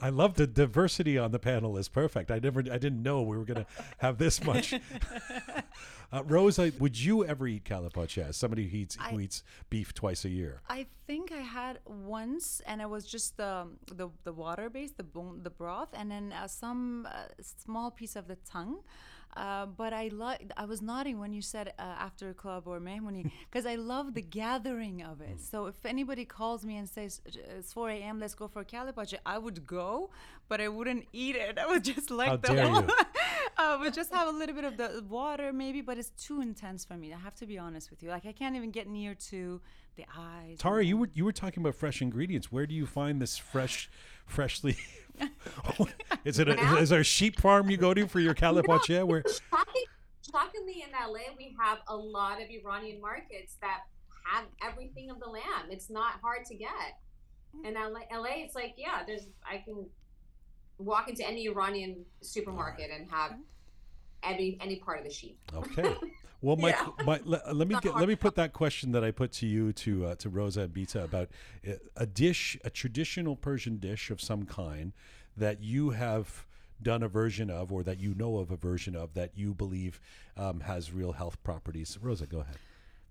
I 0.00 0.10
love 0.10 0.34
the 0.34 0.46
diversity 0.46 1.18
on 1.18 1.32
the 1.32 1.38
panel 1.38 1.76
is 1.76 1.88
perfect. 1.88 2.30
I 2.30 2.38
never, 2.38 2.60
I 2.60 2.78
didn't 2.78 3.02
know 3.02 3.22
we 3.22 3.36
were 3.36 3.44
going 3.44 3.64
to 3.64 3.66
have 3.98 4.18
this 4.18 4.44
much. 4.44 4.74
uh, 6.12 6.22
Rosa, 6.24 6.72
would 6.78 6.98
you 6.98 7.24
ever 7.24 7.46
eat 7.46 7.64
calapacha 7.64 8.28
as 8.28 8.36
somebody 8.36 8.68
who 8.68 8.76
eats, 8.78 8.96
who 8.96 9.20
eats 9.20 9.42
beef 9.70 9.94
twice 9.94 10.24
a 10.24 10.28
year? 10.28 10.62
I 10.68 10.86
think 11.06 11.32
I 11.32 11.40
had 11.40 11.80
once, 11.86 12.62
and 12.66 12.80
it 12.80 12.88
was 12.88 13.06
just 13.06 13.40
um, 13.40 13.78
the 13.92 14.08
the 14.24 14.32
water 14.32 14.70
base, 14.70 14.92
the 14.92 15.02
bone, 15.02 15.40
the 15.42 15.50
broth, 15.50 15.90
and 15.92 16.10
then 16.10 16.32
uh, 16.32 16.46
some 16.46 17.06
uh, 17.10 17.24
small 17.40 17.90
piece 17.90 18.16
of 18.16 18.28
the 18.28 18.36
tongue. 18.36 18.78
Uh, 19.36 19.66
but 19.66 19.92
I 19.92 20.08
like. 20.08 20.50
I 20.56 20.64
was 20.64 20.82
nodding 20.82 21.20
when 21.20 21.32
you 21.32 21.42
said 21.42 21.72
uh, 21.78 21.82
after 21.82 22.32
club 22.34 22.64
or 22.66 22.80
mehmoni 22.80 23.30
because 23.50 23.66
I 23.66 23.76
love 23.76 24.14
the 24.14 24.22
gathering 24.22 25.02
of 25.02 25.20
it. 25.20 25.40
So 25.40 25.66
if 25.66 25.84
anybody 25.84 26.24
calls 26.24 26.64
me 26.64 26.76
and 26.76 26.88
says 26.88 27.20
it's 27.26 27.72
4 27.72 27.90
a.m., 27.90 28.18
let's 28.18 28.34
go 28.34 28.48
for 28.48 28.64
calipacha, 28.64 29.18
I 29.24 29.38
would 29.38 29.66
go, 29.66 30.10
but 30.48 30.60
I 30.60 30.68
wouldn't 30.68 31.06
eat 31.12 31.36
it. 31.36 31.58
I 31.58 31.66
would 31.66 31.84
just 31.84 32.10
like 32.10 32.28
How 32.30 32.36
the 32.36 32.68
whole- 32.68 32.82
Oh, 33.58 33.74
you. 33.74 33.78
I 33.78 33.82
would 33.82 33.94
just 33.94 34.12
have 34.12 34.28
a 34.28 34.30
little 34.30 34.54
bit 34.54 34.64
of 34.64 34.76
the 34.76 35.04
water 35.08 35.52
maybe, 35.52 35.80
but 35.80 35.98
it's 35.98 36.10
too 36.10 36.40
intense 36.40 36.84
for 36.84 36.94
me. 36.94 37.12
I 37.12 37.18
have 37.18 37.34
to 37.36 37.46
be 37.46 37.58
honest 37.58 37.90
with 37.90 38.02
you. 38.02 38.10
Like 38.10 38.26
I 38.26 38.32
can't 38.32 38.56
even 38.56 38.70
get 38.70 38.88
near 38.88 39.14
to 39.14 39.60
the 39.96 40.04
eyes. 40.16 40.50
and 40.50 40.58
Tara, 40.58 40.84
you 40.84 40.96
were 40.96 41.10
you 41.12 41.24
were 41.24 41.32
talking 41.32 41.62
about 41.62 41.74
fresh 41.74 42.00
ingredients. 42.00 42.50
Where 42.50 42.66
do 42.66 42.74
you 42.74 42.86
find 42.86 43.20
this 43.20 43.36
fresh, 43.36 43.90
freshly? 44.26 44.76
is 46.24 46.38
it 46.38 46.48
a, 46.48 46.76
is 46.78 46.90
there 46.90 47.00
a 47.00 47.04
sheep 47.04 47.40
farm 47.40 47.68
you 47.68 47.76
go 47.76 47.92
to 47.92 48.06
for 48.06 48.20
your 48.20 48.34
calapacha? 48.34 49.04
Where 49.04 49.22
Shocking, 49.50 49.84
shockingly, 50.30 50.84
in 50.86 50.92
LA, 50.92 51.34
we 51.36 51.54
have 51.60 51.78
a 51.88 51.96
lot 51.96 52.40
of 52.40 52.48
Iranian 52.48 53.00
markets 53.00 53.56
that 53.60 53.80
have 54.24 54.44
everything 54.62 55.10
of 55.10 55.18
the 55.20 55.28
lamb. 55.28 55.70
It's 55.70 55.90
not 55.90 56.20
hard 56.22 56.44
to 56.46 56.54
get. 56.54 56.98
Mm. 57.56 57.68
In 57.68 57.74
LA, 57.74 58.00
LA, 58.12 58.44
it's 58.44 58.54
like, 58.54 58.74
yeah, 58.76 59.02
there's, 59.06 59.26
I 59.44 59.58
can 59.58 59.86
walk 60.78 61.08
into 61.08 61.26
any 61.26 61.46
Iranian 61.46 62.04
supermarket 62.20 62.90
and 62.90 63.10
have 63.10 63.34
any 64.22 64.56
any 64.60 64.76
part 64.76 64.98
of 64.98 65.04
the 65.04 65.12
sheep. 65.12 65.38
Okay. 65.54 65.94
Well, 66.40 66.54
my, 66.54 66.68
Yeah. 66.68 66.86
my 67.04 67.20
let, 67.24 67.56
let 67.56 67.66
me 67.66 67.76
get, 67.82 67.96
let 67.96 68.06
me 68.06 68.14
put 68.14 68.36
that 68.36 68.52
question 68.52 68.92
that 68.92 69.02
I 69.02 69.10
put 69.10 69.32
to 69.32 69.46
you 69.46 69.72
to 69.72 70.06
uh, 70.06 70.14
to 70.14 70.28
Rosa 70.28 70.60
and 70.60 70.72
Bita 70.72 71.02
about 71.02 71.30
uh, 71.66 71.72
a 71.96 72.06
dish, 72.06 72.56
a 72.64 72.70
traditional 72.70 73.34
Persian 73.34 73.78
dish 73.78 74.08
of 74.10 74.20
some 74.20 74.44
kind 74.44 74.92
that 75.36 75.62
you 75.62 75.90
have 75.90 76.46
done 76.80 77.02
a 77.02 77.08
version 77.08 77.50
of, 77.50 77.72
or 77.72 77.82
that 77.82 77.98
you 77.98 78.14
know 78.14 78.36
of 78.38 78.52
a 78.52 78.56
version 78.56 78.94
of 78.94 79.14
that 79.14 79.32
you 79.34 79.52
believe 79.52 80.00
um, 80.36 80.60
has 80.60 80.92
real 80.92 81.10
health 81.12 81.42
properties. 81.42 81.98
Rosa, 82.00 82.24
go 82.24 82.38
ahead. 82.38 82.56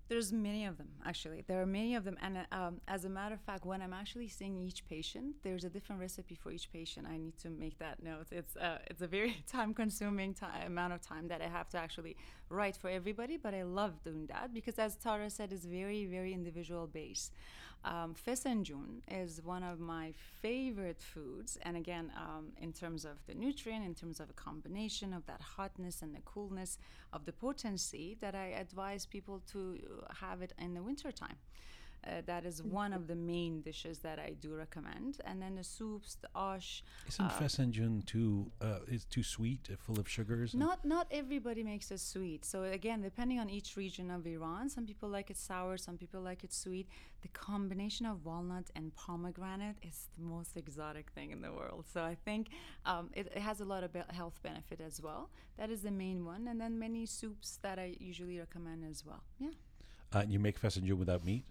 There's 0.08 0.32
many 0.32 0.64
of 0.64 0.78
them, 0.78 0.88
actually. 1.04 1.44
There 1.46 1.60
are 1.60 1.66
many 1.66 1.94
of 1.94 2.04
them. 2.04 2.16
And 2.22 2.38
um, 2.50 2.80
as 2.88 3.04
a 3.04 3.10
matter 3.10 3.34
of 3.34 3.42
fact, 3.42 3.66
when 3.66 3.82
I'm 3.82 3.92
actually 3.92 4.28
seeing 4.28 4.56
each 4.56 4.88
patient, 4.88 5.36
there's 5.42 5.64
a 5.64 5.68
different 5.68 6.00
recipe 6.00 6.34
for 6.34 6.50
each 6.50 6.72
patient. 6.72 7.06
I 7.06 7.18
need 7.18 7.36
to 7.40 7.50
make 7.50 7.78
that 7.78 8.02
note. 8.02 8.28
It's, 8.30 8.56
uh, 8.56 8.78
it's 8.86 9.02
a 9.02 9.06
very 9.06 9.36
time 9.46 9.74
consuming 9.74 10.32
ti 10.32 10.46
amount 10.64 10.94
of 10.94 11.02
time 11.02 11.28
that 11.28 11.42
I 11.42 11.48
have 11.48 11.68
to 11.70 11.78
actually 11.78 12.16
write 12.48 12.76
for 12.76 12.88
everybody, 12.88 13.36
but 13.36 13.52
I 13.52 13.64
love 13.64 14.02
doing 14.02 14.26
that 14.28 14.54
because, 14.54 14.78
as 14.78 14.96
Tara 14.96 15.28
said, 15.28 15.52
it's 15.52 15.66
very, 15.66 16.06
very 16.06 16.32
individual 16.32 16.86
based. 16.86 17.34
Um, 17.84 18.14
Fesenjun 18.14 19.00
is 19.10 19.40
one 19.44 19.62
of 19.62 19.80
my 19.80 20.12
favorite 20.42 21.00
foods. 21.00 21.58
And 21.62 21.76
again, 21.76 22.12
um, 22.16 22.48
in 22.60 22.72
terms 22.72 23.04
of 23.04 23.24
the 23.26 23.34
nutrient, 23.34 23.84
in 23.84 23.94
terms 23.94 24.20
of 24.20 24.30
a 24.30 24.32
combination 24.34 25.12
of 25.12 25.26
that 25.26 25.40
hotness 25.40 26.02
and 26.02 26.14
the 26.14 26.20
coolness 26.24 26.78
of 27.12 27.24
the 27.24 27.32
potency, 27.32 28.16
that 28.20 28.34
I 28.34 28.46
advise 28.48 29.06
people 29.06 29.42
to 29.52 29.78
have 30.20 30.42
it 30.42 30.52
in 30.58 30.74
the 30.74 30.82
wintertime. 30.82 31.36
Uh, 32.06 32.22
that 32.26 32.44
is 32.44 32.62
one 32.62 32.92
of 32.92 33.06
the 33.06 33.14
main 33.14 33.60
dishes 33.60 33.98
that 33.98 34.18
I 34.18 34.34
do 34.40 34.54
recommend. 34.54 35.20
And 35.24 35.42
then 35.42 35.56
the 35.56 35.64
soups, 35.64 36.16
the 36.22 36.28
ash. 36.34 36.84
Isn't 37.08 37.26
uh, 37.26 38.02
too 38.06 38.50
uh, 38.60 38.78
is 38.88 39.04
too 39.04 39.22
sweet, 39.22 39.68
uh, 39.72 39.76
full 39.76 39.98
of 39.98 40.08
sugars? 40.08 40.54
Not 40.54 40.84
not 40.84 41.06
everybody 41.10 41.62
makes 41.62 41.90
it 41.90 42.00
sweet. 42.00 42.44
So 42.44 42.62
again, 42.62 43.02
depending 43.02 43.40
on 43.40 43.50
each 43.50 43.76
region 43.76 44.10
of 44.10 44.26
Iran, 44.26 44.68
some 44.68 44.86
people 44.86 45.08
like 45.08 45.28
it 45.30 45.36
sour, 45.36 45.76
some 45.76 45.96
people 45.96 46.20
like 46.20 46.44
it 46.44 46.52
sweet. 46.52 46.88
The 47.22 47.28
combination 47.28 48.06
of 48.06 48.24
walnut 48.24 48.70
and 48.76 48.94
pomegranate 48.94 49.76
is 49.82 50.06
the 50.16 50.24
most 50.24 50.56
exotic 50.56 51.10
thing 51.10 51.32
in 51.32 51.42
the 51.42 51.52
world. 51.52 51.84
So 51.92 52.04
I 52.04 52.16
think 52.24 52.50
um, 52.86 53.10
it, 53.12 53.26
it 53.34 53.42
has 53.42 53.60
a 53.60 53.64
lot 53.64 53.82
of 53.82 53.92
be- 53.92 54.02
health 54.10 54.38
benefit 54.42 54.80
as 54.80 55.02
well. 55.02 55.30
That 55.58 55.70
is 55.70 55.82
the 55.82 55.90
main 55.90 56.24
one, 56.24 56.46
and 56.46 56.60
then 56.60 56.78
many 56.78 57.06
soups 57.06 57.58
that 57.62 57.78
I 57.78 57.96
usually 57.98 58.38
recommend 58.38 58.84
as 58.88 59.04
well. 59.04 59.24
Yeah. 59.40 59.50
Uh, 60.12 60.24
you 60.28 60.38
make 60.38 60.60
fesenjun 60.60 60.96
without 60.96 61.24
meat. 61.24 61.44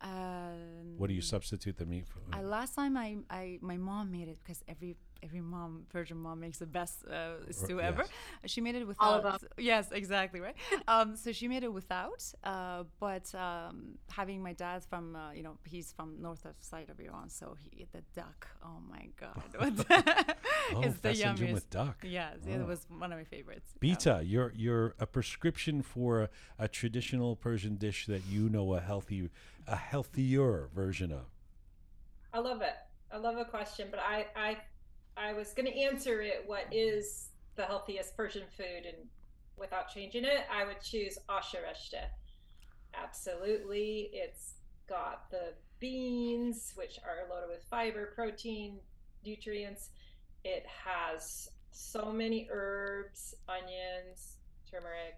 Um, 0.00 0.96
What 0.98 1.08
do 1.08 1.14
you 1.14 1.22
substitute 1.22 1.76
the 1.78 1.86
meat 1.86 2.06
for? 2.06 2.20
I, 2.32 2.42
last 2.42 2.74
time 2.74 2.96
I, 2.96 3.16
I 3.30 3.58
my 3.62 3.76
mom 3.76 4.10
made 4.10 4.28
it 4.28 4.38
because 4.42 4.62
every 4.68 4.96
every 5.24 5.40
mom 5.40 5.86
Persian 5.90 6.18
mom 6.18 6.40
makes 6.40 6.58
the 6.58 6.66
best 6.66 7.04
uh, 7.06 7.50
stew 7.50 7.78
yes. 7.78 7.86
ever. 7.86 8.04
She 8.46 8.60
made 8.60 8.74
it 8.74 8.86
All 8.98 9.14
of 9.14 9.24
without. 9.24 9.42
Yes, 9.58 9.90
exactly 9.90 10.40
right. 10.40 10.56
um, 10.88 11.16
so 11.16 11.32
she 11.32 11.48
made 11.48 11.64
it 11.64 11.72
without, 11.72 12.22
uh, 12.44 12.84
but 13.00 13.34
um, 13.34 13.98
having 14.10 14.42
my 14.42 14.52
dad 14.52 14.84
from 14.84 15.16
uh, 15.16 15.32
you 15.32 15.42
know 15.42 15.56
he's 15.64 15.92
from 15.92 16.20
north 16.20 16.44
of 16.44 16.54
side 16.60 16.90
of 16.90 17.00
Iran, 17.00 17.30
so 17.30 17.56
he 17.70 17.86
the 17.92 18.02
duck. 18.14 18.48
Oh 18.64 18.80
my 18.88 19.08
god, 19.18 19.42
oh, 20.74 20.82
it's 20.82 20.98
the 20.98 21.10
fesenjun 21.10 21.38
yummiest. 21.38 21.52
with 21.52 21.70
duck. 21.70 21.96
Yes, 22.02 22.36
Oh. 22.46 22.52
it 22.52 22.66
was 22.66 22.86
one 22.88 23.12
of 23.12 23.18
my 23.18 23.24
favorites. 23.24 23.72
Yeah. 23.80 23.94
Bita, 23.94 24.22
you're 24.24 24.52
you're 24.54 24.94
a 24.98 25.06
prescription 25.06 25.82
for 25.82 26.22
a, 26.22 26.28
a 26.58 26.68
traditional 26.68 27.36
Persian 27.36 27.76
dish 27.76 28.06
that 28.06 28.22
you 28.28 28.48
know 28.48 28.74
a 28.74 28.80
healthy, 28.80 29.30
a 29.66 29.76
healthier 29.76 30.68
version 30.74 31.12
of. 31.12 31.26
I 32.32 32.40
love 32.40 32.62
it. 32.62 32.74
I 33.12 33.18
love 33.18 33.36
a 33.36 33.44
question, 33.44 33.88
but 33.90 34.00
I 34.00 34.26
I 34.34 34.56
I 35.16 35.32
was 35.32 35.52
going 35.52 35.66
to 35.66 35.78
answer 35.78 36.20
it. 36.20 36.42
What 36.46 36.64
is 36.72 37.28
the 37.56 37.64
healthiest 37.64 38.16
Persian 38.16 38.44
food? 38.56 38.86
And 38.86 38.96
without 39.56 39.88
changing 39.88 40.24
it, 40.24 40.46
I 40.52 40.64
would 40.64 40.80
choose 40.80 41.18
ashareshte. 41.28 42.04
Absolutely, 42.94 44.10
it's 44.12 44.54
got 44.88 45.30
the 45.30 45.54
beans, 45.80 46.72
which 46.76 46.98
are 47.04 47.28
loaded 47.28 47.50
with 47.50 47.64
fiber, 47.64 48.12
protein, 48.14 48.78
nutrients. 49.24 49.90
It 50.44 50.64
has 50.66 51.48
so 51.72 52.12
many 52.12 52.48
herbs, 52.50 53.34
onions, 53.48 54.36
turmeric. 54.70 55.16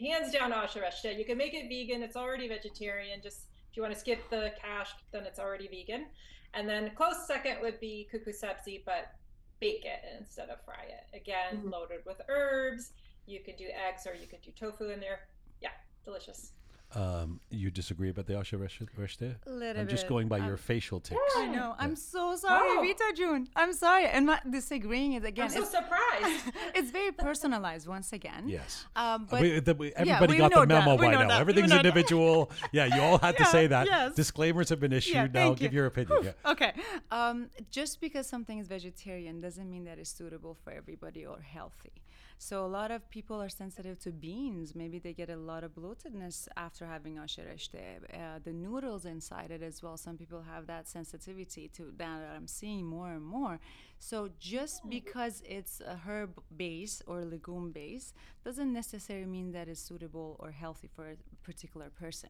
Hands 0.00 0.32
down, 0.32 0.52
ashareshte. 0.52 1.18
You 1.18 1.24
can 1.24 1.38
make 1.38 1.54
it 1.54 1.68
vegan. 1.68 2.02
It's 2.02 2.16
already 2.16 2.48
vegetarian. 2.48 3.20
Just 3.22 3.46
if 3.70 3.76
you 3.76 3.82
want 3.82 3.94
to 3.94 4.00
skip 4.00 4.18
the 4.30 4.52
cash, 4.60 4.90
then 5.12 5.24
it's 5.24 5.38
already 5.38 5.68
vegan. 5.68 6.06
And 6.54 6.68
then 6.68 6.90
close 6.94 7.26
second 7.26 7.60
would 7.62 7.80
be 7.80 8.08
kuku 8.12 8.28
sabzi, 8.28 8.84
but 8.84 9.12
bake 9.60 9.84
it 9.84 10.00
instead 10.18 10.50
of 10.50 10.64
fry 10.64 10.84
it. 10.84 11.16
Again, 11.16 11.62
Mhm. 11.62 11.70
loaded 11.72 12.04
with 12.04 12.20
herbs. 12.28 12.92
You 13.26 13.40
could 13.40 13.56
do 13.56 13.68
eggs 13.68 14.06
or 14.06 14.14
you 14.14 14.26
could 14.26 14.42
do 14.42 14.52
tofu 14.52 14.90
in 14.90 15.00
there. 15.00 15.28
Yeah, 15.60 15.72
delicious. 16.04 16.52
Um, 16.94 17.40
you 17.50 17.70
disagree 17.70 18.10
about 18.10 18.26
the 18.26 18.34
Asha 18.34 18.58
Resh- 18.60 18.80
Reshte? 18.98 19.34
A 19.46 19.50
little 19.50 19.82
I'm 19.82 19.88
just 19.88 20.04
bit. 20.04 20.08
going 20.08 20.28
by 20.28 20.38
Um, 20.38 20.46
your 20.46 20.56
facial 20.56 21.00
tics. 21.00 21.20
I 21.36 21.46
know. 21.46 21.74
I'm 21.78 21.96
so 21.96 22.36
sorry, 22.36 22.68
Oh. 22.70 22.82
Bita 22.84 23.16
June. 23.16 23.48
I'm 23.56 23.72
sorry. 23.72 24.06
And 24.06 24.26
my 24.26 24.40
disagreeing 24.48 25.14
is 25.14 25.24
again. 25.24 25.46
I'm 25.46 25.50
so 25.50 25.62
it's, 25.62 25.70
surprised. 25.70 26.52
it's 26.74 26.90
very 26.90 27.10
personalized 27.12 27.88
once 27.88 28.12
again. 28.12 28.48
Yes. 28.48 28.86
Um, 28.94 29.26
but 29.28 29.40
We- 29.40 29.58
the- 29.60 29.74
we- 29.74 29.92
everybody 29.94 30.34
we 30.34 30.38
got 30.38 30.52
the 30.52 30.66
memo 30.66 30.96
that. 30.96 31.00
By 31.00 31.10
now. 31.12 31.28
that. 31.28 31.40
Everything's 31.40 31.72
individual. 31.72 32.50
yeah, 32.72 32.86
you 32.94 33.02
all 33.02 33.18
had 33.18 33.36
to 33.38 33.44
say 33.46 33.66
that. 33.66 33.86
yes. 33.86 34.14
Disclaimers 34.14 34.68
have 34.68 34.78
been 34.80 34.92
issued. 34.92 35.14
Yeah, 35.14 35.22
now 35.26 35.32
thank 35.32 35.58
give 35.58 35.72
you. 35.72 35.78
your 35.78 35.86
opinion. 35.86 36.18
Yeah. 36.24 36.50
Okay. 36.52 36.72
Um, 37.10 37.48
just 37.70 38.00
because 38.00 38.26
something 38.28 38.58
is 38.58 38.68
vegetarian 38.68 39.40
doesn't 39.40 39.68
mean 39.68 39.84
that 39.84 39.98
it's 39.98 40.10
suitable 40.10 40.54
for 40.62 40.70
everybody 40.72 41.26
or 41.26 41.40
healthy. 41.40 41.92
So 42.38 42.64
a 42.64 42.68
lot 42.68 42.90
of 42.90 43.08
people 43.10 43.40
are 43.40 43.48
sensitive 43.48 43.98
to 44.00 44.10
beans. 44.10 44.74
Maybe 44.74 44.98
they 44.98 45.12
get 45.12 45.30
a 45.30 45.36
lot 45.36 45.64
of 45.64 45.74
bloatedness 45.74 46.48
after 46.56 46.86
having 46.86 47.16
asherește. 47.16 48.02
Uh, 48.12 48.38
the 48.44 48.52
noodles 48.52 49.04
inside 49.06 49.50
it 49.50 49.62
as 49.62 49.82
well. 49.82 49.96
Some 49.96 50.16
people 50.16 50.42
have 50.42 50.66
that 50.66 50.88
sensitivity 50.88 51.68
to 51.76 51.92
that. 51.96 52.20
I'm 52.36 52.46
seeing 52.46 52.84
more 52.84 53.12
and 53.12 53.24
more. 53.24 53.60
So 54.10 54.28
just 54.38 54.76
because 54.90 55.42
it's 55.56 55.80
a 55.80 55.96
herb 56.06 56.32
base 56.54 57.00
or 57.06 57.24
legume 57.24 57.72
base 57.72 58.12
doesn't 58.44 58.70
necessarily 58.70 59.24
mean 59.24 59.52
that 59.52 59.66
it's 59.66 59.80
suitable 59.80 60.36
or 60.40 60.50
healthy 60.50 60.88
for 60.94 61.04
a 61.12 61.16
particular 61.42 61.88
person. 61.88 62.28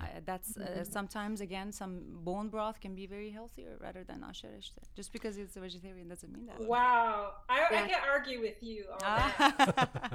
Uh, 0.00 0.04
that's 0.26 0.58
uh, 0.58 0.84
sometimes 0.84 1.40
again 1.40 1.72
some 1.72 1.92
bone 2.28 2.48
broth 2.50 2.78
can 2.78 2.94
be 2.94 3.06
very 3.06 3.30
healthier 3.30 3.78
rather 3.80 4.04
than 4.04 4.20
asherește. 4.20 4.82
Just 4.94 5.12
because 5.14 5.38
it's 5.38 5.56
a 5.56 5.60
vegetarian 5.60 6.08
doesn't 6.08 6.30
mean 6.30 6.46
that. 6.46 6.60
wow. 6.60 7.32
I, 7.48 7.58
I 7.70 7.88
can't 7.88 8.06
argue 8.16 8.40
with 8.42 8.62
you 8.62 8.84
on 8.92 8.98
Ah. 9.02 9.34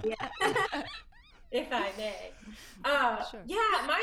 that, 0.03 0.86
if 1.52 1.72
I 1.72 1.91
may. 1.97 2.32
Uh, 2.86 3.22
Sure. 3.30 3.41
Yeah, 3.45 3.58
my 3.86 4.02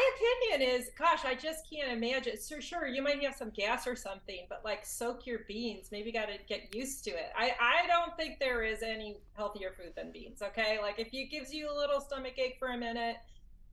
opinion 0.51 0.71
is, 0.77 0.91
gosh, 0.99 1.25
I 1.25 1.35
just 1.35 1.61
can't 1.71 1.91
imagine. 1.91 2.39
So 2.39 2.61
sure, 2.61 2.87
you 2.87 3.01
might 3.03 3.23
have 3.25 3.35
some 3.35 3.49
gas 3.49 3.87
or 3.87 3.97
something, 3.97 4.45
but 4.51 4.61
like 4.67 4.85
soak 4.85 5.27
your 5.27 5.41
beans. 5.49 5.89
Maybe 5.91 6.13
got 6.13 6.27
to 6.27 6.35
get 6.47 6.75
used 6.75 7.03
to 7.05 7.11
it. 7.11 7.31
I 7.37 7.53
I 7.59 7.87
don't 7.87 8.15
think 8.19 8.39
there 8.39 8.63
is 8.63 8.83
any 8.83 9.17
healthier 9.35 9.73
food 9.79 9.95
than 9.97 10.13
beans. 10.13 10.43
Okay, 10.43 10.79
like 10.83 10.99
if 10.99 11.09
it 11.13 11.31
gives 11.31 11.55
you 11.55 11.71
a 11.71 11.75
little 11.75 12.01
stomach 12.03 12.35
ache 12.39 12.57
for 12.59 12.69
a 12.69 12.77
minute, 12.77 13.17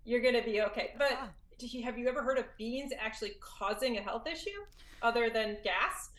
you're 0.06 0.22
gonna 0.22 0.42
be 0.44 0.62
okay. 0.62 0.94
But 0.98 1.12
Ah. 1.20 1.30
you, 1.60 1.84
have 1.84 1.98
you 1.98 2.08
ever 2.08 2.24
heard 2.24 2.38
of 2.38 2.46
beans 2.58 2.94
actually 2.98 3.34
causing 3.42 3.98
a 3.98 4.02
health 4.02 4.26
issue 4.26 4.62
other 5.02 5.30
than 5.30 5.58
gas? 5.66 6.12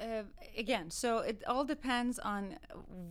Uh, 0.00 0.22
again, 0.56 0.90
so 0.90 1.18
it 1.18 1.42
all 1.46 1.64
depends 1.64 2.18
on 2.18 2.56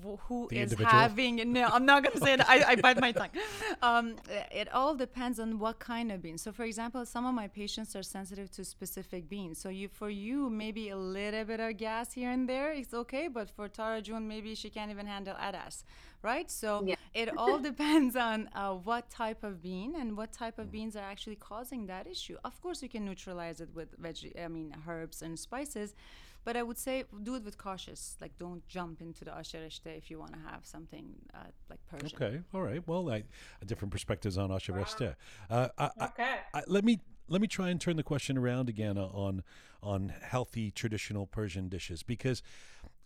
wh- 0.04 0.18
who 0.28 0.48
The 0.50 0.58
is 0.58 0.72
individual? 0.72 0.90
having. 0.90 1.36
No, 1.54 1.66
I'm 1.72 1.86
not 1.86 2.04
going 2.04 2.14
to 2.14 2.20
say 2.20 2.36
that. 2.36 2.50
I, 2.50 2.72
I 2.72 2.76
bite 2.76 3.00
my 3.00 3.12
tongue. 3.12 3.30
Um, 3.84 4.16
it 4.52 4.68
all 4.74 4.94
depends 4.96 5.40
on 5.40 5.58
what 5.58 5.80
kind 5.80 6.12
of 6.12 6.22
bean. 6.22 6.38
So, 6.38 6.52
for 6.52 6.64
example, 6.66 7.04
some 7.06 7.26
of 7.26 7.34
my 7.34 7.48
patients 7.48 7.96
are 7.96 8.04
sensitive 8.04 8.52
to 8.52 8.66
specific 8.66 9.30
beans. 9.30 9.60
So, 9.60 9.70
you 9.70 9.88
for 9.88 10.10
you 10.10 10.50
maybe 10.50 10.90
a 10.90 10.98
little 10.98 11.46
bit 11.46 11.60
of 11.60 11.78
gas 11.78 12.14
here 12.14 12.30
and 12.32 12.48
there, 12.50 12.72
it's 12.74 12.94
okay. 12.94 13.28
But 13.28 13.50
for 13.50 13.68
Tara 13.68 14.02
June, 14.02 14.28
maybe 14.28 14.54
she 14.56 14.70
can't 14.70 14.92
even 14.92 15.06
handle 15.08 15.36
adas, 15.36 15.84
right? 16.24 16.50
So, 16.52 16.84
Yeah. 16.86 16.96
it 17.14 17.30
all 17.38 17.60
depends 17.72 18.16
on 18.16 18.50
uh, 18.56 18.74
what 18.74 19.10
type 19.10 19.44
of 19.44 19.62
bean 19.62 19.96
and 19.96 20.16
what 20.18 20.32
type 20.32 20.58
of 20.60 20.72
beans 20.72 20.96
are 20.96 21.08
actually 21.14 21.38
causing 21.38 21.88
that 21.88 22.06
issue. 22.08 22.38
Of 22.44 22.60
course, 22.62 22.82
you 22.84 22.90
can 22.90 23.06
neutralize 23.06 23.62
it 23.62 23.70
with 23.74 23.96
veg- 23.98 24.36
I 24.44 24.48
mean 24.48 24.76
herbs 24.88 25.22
and 25.22 25.40
spices, 25.40 25.96
but 26.44 26.58
I 26.58 26.64
would 26.64 26.78
say 26.78 27.04
do 27.24 27.36
it 27.36 27.44
with 27.44 27.58
cautious. 27.58 28.18
Like 28.20 28.38
don't 28.38 28.66
jump 28.68 29.02
into 29.02 29.26
the 29.26 29.34
ash 29.36 29.52
reshteh 29.52 29.98
if 29.98 30.10
you 30.10 30.20
want 30.20 30.34
to 30.34 30.40
have 30.52 30.66
something 30.66 31.14
uh, 31.34 31.40
like 31.70 31.80
Persian. 31.90 32.18
Okay. 32.22 32.40
All 32.54 32.62
right. 32.62 32.86
Well, 32.88 33.10
I, 33.10 33.24
different 33.66 33.92
perspectives 33.92 34.38
on 34.38 34.52
ash 34.52 34.68
reshteh. 34.68 35.16
Uh, 35.50 35.70
I, 35.78 35.90
I, 36.00 36.06
Okay. 36.06 36.36
I, 36.54 36.64
let 36.68 36.84
me 36.84 37.00
let 37.28 37.42
me 37.42 37.48
try 37.48 37.70
and 37.70 37.80
turn 37.80 37.96
the 37.96 38.04
question 38.04 38.38
around 38.38 38.70
again 38.70 38.98
on 38.98 39.44
on 39.84 40.14
healthy 40.22 40.72
traditional 40.72 41.26
Persian 41.26 41.70
dishes 41.70 42.04
because 42.04 42.44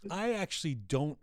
I 0.09 0.33
actually 0.33 0.75
don't. 0.75 1.17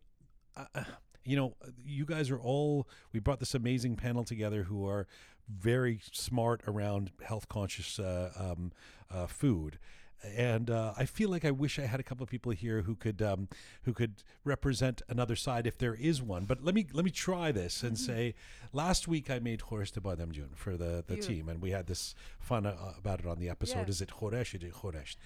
Uh, 0.56 0.84
you 1.24 1.36
know, 1.36 1.54
you 1.84 2.04
guys 2.04 2.30
are 2.30 2.40
all. 2.40 2.88
We 3.12 3.20
brought 3.20 3.40
this 3.40 3.54
amazing 3.54 3.96
panel 3.96 4.24
together 4.24 4.64
who 4.64 4.86
are 4.86 5.06
very 5.48 6.00
smart 6.12 6.62
around 6.66 7.10
health 7.22 7.48
conscious 7.48 7.98
uh, 7.98 8.32
um, 8.36 8.72
uh, 9.10 9.26
food. 9.26 9.78
And 10.24 10.70
uh, 10.70 10.94
I 10.96 11.04
feel 11.04 11.30
like 11.30 11.44
I 11.44 11.50
wish 11.50 11.78
I 11.78 11.82
had 11.82 11.98
a 11.98 12.02
couple 12.02 12.22
of 12.22 12.30
people 12.30 12.52
here 12.52 12.82
who 12.82 12.94
could 12.94 13.20
um, 13.20 13.48
who 13.82 13.92
could 13.92 14.22
represent 14.44 15.02
another 15.08 15.34
side 15.34 15.66
if 15.66 15.76
there 15.78 15.94
is 15.94 16.22
one. 16.22 16.44
But 16.44 16.62
let 16.62 16.74
me 16.74 16.86
let 16.92 17.04
me 17.04 17.10
try 17.10 17.50
this 17.50 17.82
and 17.82 17.98
say, 17.98 18.34
last 18.72 19.08
week 19.08 19.30
I 19.30 19.40
made 19.40 19.60
Horesh 19.60 19.92
de 19.92 20.00
Bademjun 20.00 20.54
for 20.54 20.76
the, 20.76 21.02
the 21.06 21.16
team, 21.16 21.48
and 21.48 21.60
we 21.60 21.70
had 21.70 21.86
this 21.86 22.14
fun 22.38 22.66
uh, 22.66 22.76
about 22.96 23.20
it 23.20 23.26
on 23.26 23.38
the 23.40 23.48
episode. 23.48 23.80
Yeah. 23.80 23.88
Is 23.88 24.00
it 24.00 24.10
Horesh? 24.20 24.54
Is 24.54 24.62
it 24.62 24.74
Horesh? 24.74 25.16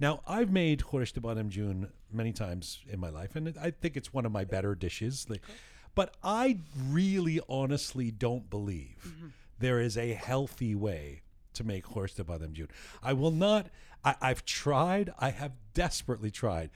Now 0.00 0.20
I've 0.26 0.50
made 0.50 0.80
Horesh 0.80 1.12
de 1.12 1.20
Bademjun 1.20 1.88
many 2.12 2.32
times 2.32 2.80
in 2.88 2.98
my 2.98 3.10
life, 3.10 3.36
and 3.36 3.48
it, 3.48 3.56
I 3.60 3.70
think 3.70 3.96
it's 3.96 4.12
one 4.12 4.26
of 4.26 4.32
my 4.32 4.44
better 4.44 4.74
dishes. 4.74 5.26
Like, 5.28 5.42
but 5.94 6.14
I 6.24 6.58
really, 6.88 7.40
honestly 7.48 8.10
don't 8.10 8.50
believe 8.50 9.14
there 9.60 9.80
is 9.80 9.96
a 9.96 10.12
healthy 10.12 10.74
way 10.74 11.22
to 11.52 11.64
make 11.64 11.84
horesh 11.84 12.14
de 12.14 12.24
bademjun. 12.24 12.68
I 13.02 13.12
will 13.12 13.30
not. 13.32 13.68
I, 14.04 14.14
I've 14.20 14.44
tried. 14.44 15.12
I 15.18 15.30
have 15.30 15.52
desperately 15.74 16.30
tried 16.30 16.70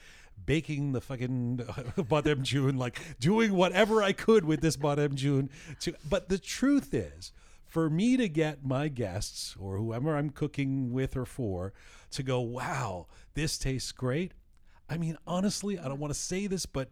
baking 0.45 0.91
the 0.91 1.01
fucking 1.01 1.57
bademjun, 1.97 2.77
like 2.77 2.99
doing 3.19 3.53
whatever 3.53 4.03
I 4.03 4.11
could 4.11 4.45
with 4.45 4.61
this 4.61 4.77
bademjun. 4.77 5.49
To, 5.81 5.93
but 6.07 6.29
the 6.29 6.37
truth 6.37 6.93
is, 6.93 7.31
for 7.65 7.89
me 7.89 8.15
to 8.17 8.29
get 8.29 8.63
my 8.63 8.87
guests 8.87 9.55
or 9.59 9.77
whoever 9.77 10.15
I'm 10.15 10.29
cooking 10.29 10.91
with 10.91 11.17
or 11.17 11.25
for 11.25 11.73
to 12.11 12.23
go, 12.23 12.39
wow, 12.39 13.07
this 13.33 13.57
tastes 13.57 13.91
great. 13.91 14.33
I 14.89 14.97
mean, 14.97 15.17
honestly, 15.25 15.79
I 15.79 15.87
don't 15.87 15.99
want 15.99 16.13
to 16.13 16.19
say 16.19 16.47
this, 16.47 16.65
but 16.65 16.89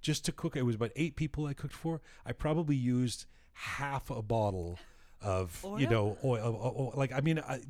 just 0.00 0.24
to 0.26 0.32
cook, 0.32 0.56
it 0.56 0.64
was 0.64 0.74
about 0.74 0.90
eight 0.96 1.16
people 1.16 1.46
I 1.46 1.54
cooked 1.54 1.74
for. 1.74 2.00
I 2.26 2.32
probably 2.32 2.76
used 2.76 3.26
half 3.52 4.10
a 4.10 4.22
bottle 4.22 4.78
of 5.22 5.64
you 5.78 5.88
know 5.88 6.16
oil, 6.24 6.38
oil, 6.44 6.74
oil. 6.78 6.92
like 6.96 7.12
I 7.12 7.20
mean 7.20 7.40
I, 7.40 7.60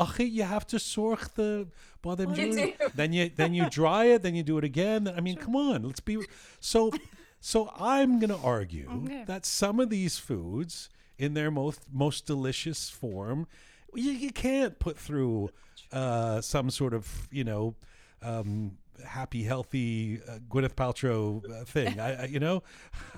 okay, 0.00 0.24
you 0.24 0.42
have 0.42 0.66
to 0.68 0.76
sorkh 0.76 1.34
the 1.34 1.68
bademjun, 2.02 2.36
do. 2.56 2.72
then 2.94 3.12
you 3.12 3.30
then 3.34 3.54
you 3.54 3.68
dry 3.70 4.06
it, 4.06 4.22
then 4.22 4.34
you 4.34 4.42
do 4.42 4.58
it 4.58 4.64
again. 4.64 5.06
I 5.16 5.20
mean, 5.20 5.36
come 5.36 5.56
on, 5.56 5.82
let's 5.84 6.00
be 6.00 6.18
so. 6.60 6.92
So 7.40 7.70
I'm 7.78 8.18
gonna 8.18 8.42
argue 8.42 8.88
Okay. 9.04 9.24
that 9.26 9.46
some 9.46 9.78
of 9.78 9.90
these 9.90 10.18
foods, 10.18 10.88
in 11.18 11.34
their 11.34 11.50
most 11.50 11.80
most 11.92 12.26
delicious 12.26 12.90
form, 12.90 13.46
you, 13.94 14.10
you 14.10 14.32
can't 14.32 14.78
put 14.78 14.98
through 14.98 15.50
uh, 15.92 16.40
some 16.40 16.70
sort 16.70 16.94
of 16.94 17.28
you 17.30 17.44
know. 17.44 17.74
Um, 18.22 18.78
happy, 19.04 19.42
healthy 19.44 20.20
uh, 20.26 20.38
Gwyneth 20.50 20.74
Paltrow 20.74 21.44
uh, 21.50 21.64
thing. 21.66 22.00
I, 22.00 22.22
I, 22.22 22.24
you 22.24 22.40
know, 22.40 22.62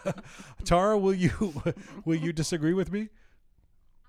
Tara, 0.64 0.98
will 0.98 1.14
you 1.14 1.62
will 2.04 2.16
you 2.16 2.32
disagree 2.32 2.74
with 2.74 2.90
me? 2.92 3.08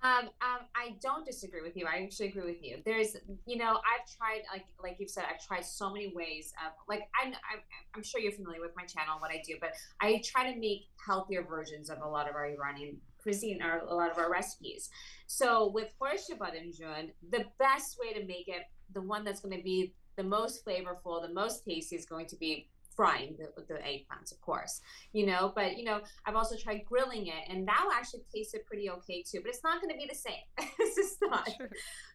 Um, 0.02 0.30
um, 0.42 0.62
I 0.76 0.96
don't 1.02 1.26
disagree 1.26 1.62
with 1.62 1.76
you. 1.76 1.86
I 1.86 2.02
actually 2.04 2.30
agree 2.30 2.46
with 2.46 2.64
you. 2.64 2.78
There's, 2.86 3.18
you 3.46 3.58
know, 3.58 3.80
I've 3.80 4.08
tried, 4.18 4.44
like, 4.52 4.66
like 4.82 4.96
you've 4.98 5.10
said, 5.10 5.26
I've 5.30 5.46
tried 5.46 5.66
so 5.66 5.92
many 5.92 6.14
ways 6.16 6.54
of, 6.66 6.72
like, 6.88 7.02
I'm, 7.22 7.34
I'm, 7.34 7.60
I'm 7.96 8.04
sure 8.04 8.22
you're 8.22 8.32
familiar 8.32 8.62
with 8.62 8.72
my 8.78 8.86
channel, 8.86 9.14
and 9.14 9.22
what 9.22 9.32
I 9.32 9.42
do, 9.46 9.56
but 9.60 9.72
I 10.00 10.22
try 10.24 10.52
to 10.52 10.58
make 10.58 10.88
healthier 11.06 11.44
versions 11.44 11.90
of 11.90 12.02
a 12.02 12.08
lot 12.08 12.30
of 12.30 12.36
our 12.36 12.48
Iranian 12.48 12.98
cuisine 13.22 13.62
or 13.62 13.80
a 13.80 13.94
lot 13.94 14.10
of 14.10 14.18
our 14.18 14.32
recipes. 14.32 14.90
So 15.28 15.70
with 15.70 15.90
Horesh 16.02 16.30
Bademjun, 16.32 17.12
the 17.30 17.46
best 17.60 17.98
way 18.00 18.14
to 18.14 18.26
make 18.26 18.48
it, 18.48 18.64
the 18.94 19.02
one 19.02 19.26
that's 19.26 19.42
going 19.42 19.58
to 19.58 19.64
be 19.64 19.94
the 20.16 20.24
most 20.24 20.66
flavorful, 20.66 21.22
the 21.22 21.34
most 21.34 21.66
tasty, 21.66 21.98
is 21.98 22.06
going 22.06 22.28
to 22.28 22.38
be 22.38 22.70
frying 23.00 23.32
the, 23.40 23.48
the 23.74 23.80
eggplants, 23.92 24.32
of 24.34 24.40
course 24.42 24.82
you 25.14 25.26
know 25.26 25.54
but 25.56 25.78
you 25.78 25.86
know 25.90 26.00
i've 26.26 26.36
also 26.42 26.56
tried 26.58 26.82
grilling 26.92 27.28
it 27.28 27.44
and 27.50 27.60
that 27.66 27.86
actually 27.98 28.24
tasted 28.36 28.62
pretty 28.66 28.90
okay 28.90 29.24
too 29.30 29.40
but 29.42 29.50
it's 29.54 29.64
not 29.64 29.76
going 29.82 29.92
to 29.94 29.98
be 30.04 30.08
the 30.16 30.22
same. 30.28 30.46
It's 30.84 30.96
just 30.96 31.18
not. 31.22 31.48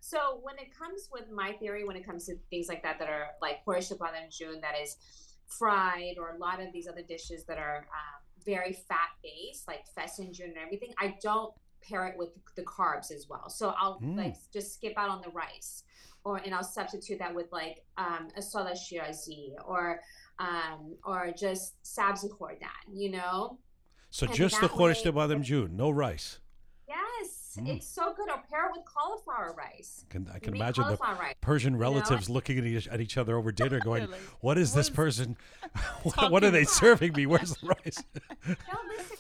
So 0.00 0.18
when 0.42 0.56
it 0.64 0.68
comes 0.80 1.08
with 1.14 1.26
my 1.30 1.52
theory 1.60 1.82
when 1.88 1.96
it 1.96 2.04
comes 2.08 2.26
to 2.26 2.34
things 2.50 2.66
like 2.68 2.82
that 2.82 2.98
that 2.98 3.08
are 3.08 3.28
like 3.40 3.56
Horesh 3.66 3.90
and 3.90 4.30
June 4.38 4.58
that 4.60 4.74
is 4.82 4.96
fried 5.58 6.16
or 6.18 6.26
a 6.36 6.38
lot 6.38 6.60
of 6.60 6.68
these 6.72 6.86
other 6.92 7.02
dishes 7.14 7.44
that 7.48 7.58
are 7.58 7.78
um, 8.00 8.20
very 8.44 8.72
fat 8.88 9.10
based 9.22 9.66
like 9.68 9.82
fesenjun 9.96 10.48
and 10.52 10.60
everything 10.66 10.92
i 10.98 11.14
don't 11.22 11.52
pair 11.88 12.06
it 12.06 12.16
with 12.18 12.30
the 12.56 12.62
carbs 12.62 13.10
as 13.16 13.26
well. 13.28 13.48
So 13.48 13.74
i'll 13.80 14.00
Mm. 14.00 14.16
like 14.16 14.36
just 14.52 14.74
skip 14.74 14.94
out 14.96 15.10
on 15.14 15.20
the 15.22 15.30
rice 15.30 15.84
or 16.24 16.38
and 16.44 16.54
i'll 16.54 16.64
substitute 16.80 17.18
that 17.18 17.34
with 17.34 17.50
like 17.52 17.76
um, 17.98 18.28
a 18.36 18.42
salad 18.42 18.76
shirazi 18.84 19.52
or 19.66 20.00
um, 20.38 20.96
or 21.04 21.32
just 21.36 21.74
sabzi 21.84 22.28
khordan, 22.28 22.58
you 22.92 23.10
know? 23.10 23.58
So 24.10 24.26
And 24.26 24.34
just 24.34 24.60
the 24.60 24.68
that 24.68 24.76
Khoresh 24.76 25.02
de 25.02 25.10
way- 25.12 25.16
no 25.68 25.90
rice. 25.90 26.38
Yes, 26.88 27.56
Mm. 27.58 27.76
it's 27.76 27.86
so 27.88 28.12
good. 28.14 28.28
Or 28.28 28.42
pair 28.50 28.66
it 28.66 28.72
with 28.76 28.84
cauliflower 28.84 29.54
rice. 29.56 30.04
Can, 30.10 30.28
I 30.32 30.38
can 30.38 30.54
imagine 30.54 30.84
the 30.86 30.96
rice. 31.18 31.34
Persian 31.40 31.72
know? 31.74 31.78
relatives 31.78 32.28
looking 32.28 32.58
at 32.58 32.64
each, 32.64 32.88
at 32.88 33.00
each 33.00 33.16
other 33.16 33.36
over 33.36 33.50
dinner, 33.52 33.80
going, 33.80 34.10
like, 34.10 34.20
"What 34.40 34.58
is 34.58 34.70
what 34.72 34.76
this 34.76 34.88
is 34.88 34.94
person? 34.94 35.36
what, 36.02 36.30
what 36.32 36.44
are 36.44 36.50
they 36.50 36.62
about?" 36.62 36.70
serving 36.74 37.12
me? 37.14 37.26
Where's 37.26 37.54
the 37.56 37.68
rice?" 37.68 38.02
No, 38.14 38.24
listen, 38.26 38.52
it's 38.52 38.62
all 38.68 38.74
about 38.80 39.18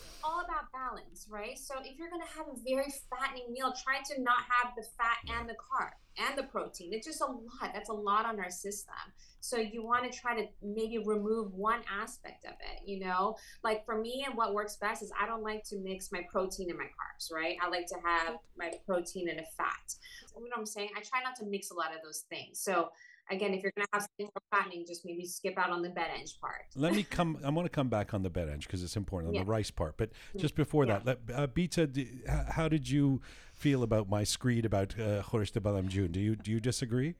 balance. 0.94 1.26
right? 1.30 1.58
So 1.58 1.74
if 1.84 1.98
you're 1.98 2.10
gonna 2.10 2.24
have 2.36 2.46
a 2.46 2.58
very 2.64 2.92
fattening 3.10 3.52
meal, 3.52 3.72
try 3.82 3.98
to 4.14 4.22
not 4.22 4.38
have 4.48 4.72
the 4.76 4.84
fat 4.96 5.38
and 5.38 5.48
the 5.48 5.54
carb 5.54 5.90
and 6.16 6.38
the 6.38 6.44
protein. 6.44 6.92
It's 6.92 7.06
just 7.06 7.20
a 7.20 7.26
lot. 7.26 7.72
That's 7.72 7.88
a 7.88 7.94
lot 7.94 8.26
on 8.26 8.38
our 8.38 8.50
system. 8.50 8.94
So 9.40 9.58
you 9.58 9.84
want 9.84 10.10
to 10.10 10.18
try 10.18 10.34
to 10.36 10.46
maybe 10.62 10.98
remove 10.98 11.52
one 11.52 11.80
aspect 12.00 12.44
of 12.46 12.52
it, 12.52 12.88
you 12.88 13.00
know? 13.00 13.36
Like 13.62 13.84
for 13.84 14.00
me 14.00 14.24
and 14.26 14.36
what 14.36 14.54
works 14.54 14.76
best 14.76 15.02
is 15.02 15.12
I 15.20 15.26
don't 15.26 15.42
like 15.42 15.64
to 15.64 15.76
mix 15.76 16.10
my 16.12 16.22
protein 16.30 16.70
and 16.70 16.78
my 16.78 16.84
carbs, 16.84 17.32
right? 17.32 17.56
I 17.62 17.68
like 17.68 17.86
to 17.88 17.96
have 18.04 18.36
my 18.56 18.72
protein 18.86 19.28
and 19.28 19.40
a 19.40 19.44
fat. 19.56 19.94
You 20.36 20.44
know 20.44 20.48
what 20.50 20.58
I'm 20.58 20.66
saying? 20.66 20.90
I 20.96 21.00
try 21.00 21.22
not 21.22 21.36
to 21.36 21.44
mix 21.46 21.70
a 21.70 21.74
lot 21.74 21.94
of 21.94 22.02
those 22.02 22.24
things. 22.30 22.60
So 22.60 22.90
again, 23.30 23.54
if 23.54 23.62
you're 23.62 23.72
going 23.76 23.86
to 23.86 23.90
have 23.92 24.02
something 24.02 24.30
for 24.32 24.42
fattening, 24.50 24.84
just 24.86 25.04
maybe 25.04 25.24
skip 25.26 25.56
out 25.58 25.70
on 25.70 25.82
the 25.82 25.88
bed 25.90 26.08
edge 26.18 26.38
part. 26.40 26.62
Let 26.76 26.94
me 26.94 27.02
come. 27.02 27.38
I 27.44 27.50
want 27.50 27.66
to 27.66 27.70
come 27.70 27.88
back 27.88 28.14
on 28.14 28.22
the 28.22 28.30
bed 28.30 28.48
edge 28.48 28.66
because 28.66 28.82
it's 28.82 28.96
important 28.96 29.28
on 29.30 29.34
Yeah. 29.34 29.42
the 29.44 29.50
rice 29.50 29.70
part. 29.70 29.96
But 29.96 30.10
just 30.36 30.54
before 30.54 30.84
Yeah. 30.86 30.98
that, 30.98 31.06
let, 31.28 31.38
uh, 31.38 31.46
Bita, 31.46 31.90
d- 31.92 32.20
h- 32.28 32.46
how 32.50 32.68
did 32.68 32.88
you 32.90 33.20
feel 33.52 33.82
about 33.82 34.08
my 34.08 34.24
screed 34.24 34.64
about 34.64 34.98
uh, 34.98 35.22
Khorish 35.22 35.52
de 35.52 35.60
Bademjun? 35.60 36.12
Do 36.12 36.20
you 36.20 36.36
do 36.36 36.50
you 36.50 36.60
disagree? 36.60 37.14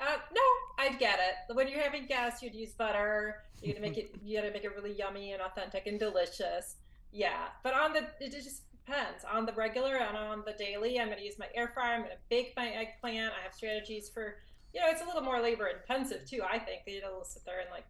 Uh, 0.00 0.16
no, 0.34 0.42
I 0.78 0.90
get 0.98 1.18
it. 1.20 1.54
When 1.54 1.68
you're 1.68 1.80
having 1.82 2.06
guests, 2.06 2.42
you'd 2.42 2.54
use 2.54 2.72
butter. 2.72 3.42
You 3.62 3.72
gotta 3.72 3.80
make 3.80 3.96
it. 3.96 4.14
You 4.22 4.36
gotta 4.38 4.52
make 4.52 4.64
it 4.64 4.74
really 4.74 4.92
yummy 4.92 5.32
and 5.32 5.40
authentic 5.42 5.86
and 5.86 5.98
delicious. 5.98 6.76
Yeah, 7.12 7.46
but 7.62 7.74
on 7.74 7.92
the 7.92 8.06
it 8.20 8.32
just 8.32 8.62
depends 8.72 9.24
on 9.30 9.46
the 9.46 9.52
regular 9.52 9.96
and 9.96 10.16
on 10.16 10.42
the 10.44 10.52
daily. 10.52 10.98
I'm 11.00 11.08
gonna 11.08 11.22
use 11.22 11.38
my 11.38 11.48
air 11.54 11.68
fryer. 11.68 11.94
I'm 11.94 12.02
gonna 12.02 12.14
bake 12.28 12.52
my 12.56 12.68
eggplant. 12.70 13.32
I 13.38 13.42
have 13.44 13.54
strategies 13.54 14.08
for. 14.10 14.36
You 14.74 14.80
know, 14.80 14.86
it's 14.90 15.00
a 15.02 15.06
little 15.06 15.22
more 15.22 15.40
labor 15.40 15.68
intensive 15.68 16.28
too. 16.28 16.42
I 16.42 16.58
think 16.58 16.82
you 16.86 17.00
know, 17.00 17.22
sit 17.22 17.44
there 17.46 17.60
and 17.60 17.68
like 17.70 17.84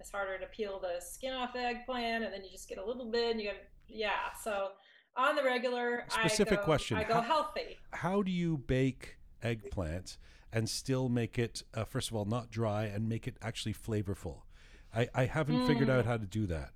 it's 0.00 0.10
harder 0.10 0.38
to 0.38 0.46
peel 0.46 0.78
the 0.80 1.00
skin 1.04 1.34
off 1.34 1.52
the 1.52 1.58
eggplant, 1.60 2.22
and 2.24 2.32
then 2.32 2.44
you 2.44 2.50
just 2.50 2.68
get 2.68 2.78
a 2.78 2.84
little 2.84 3.10
bit. 3.10 3.32
And 3.32 3.40
you 3.40 3.48
got 3.48 3.56
yeah. 3.88 4.32
So 4.42 4.68
on 5.16 5.34
the 5.34 5.42
regular, 5.42 6.04
Specific 6.08 6.58
I 6.58 6.62
go, 6.62 6.64
question. 6.64 6.96
I 6.96 7.04
go 7.04 7.14
How- 7.14 7.22
healthy. 7.22 7.76
How 7.92 8.22
do 8.22 8.30
you 8.30 8.56
bake 8.58 9.16
eggplant 9.42 10.16
and 10.52 10.68
still 10.70 11.08
make 11.08 11.38
it 11.38 11.62
uh, 11.74 11.84
first 11.84 12.10
of 12.10 12.16
all 12.16 12.24
not 12.24 12.50
dry 12.50 12.84
and 12.84 13.08
make 13.08 13.26
it 13.26 13.36
actually 13.42 13.74
flavorful? 13.74 14.42
I, 14.94 15.08
I 15.14 15.24
haven't 15.26 15.66
figured 15.66 15.90
out 15.90 16.04
Mm. 16.04 16.08
how 16.08 16.16
to 16.18 16.26
do 16.26 16.46
that. 16.46 16.70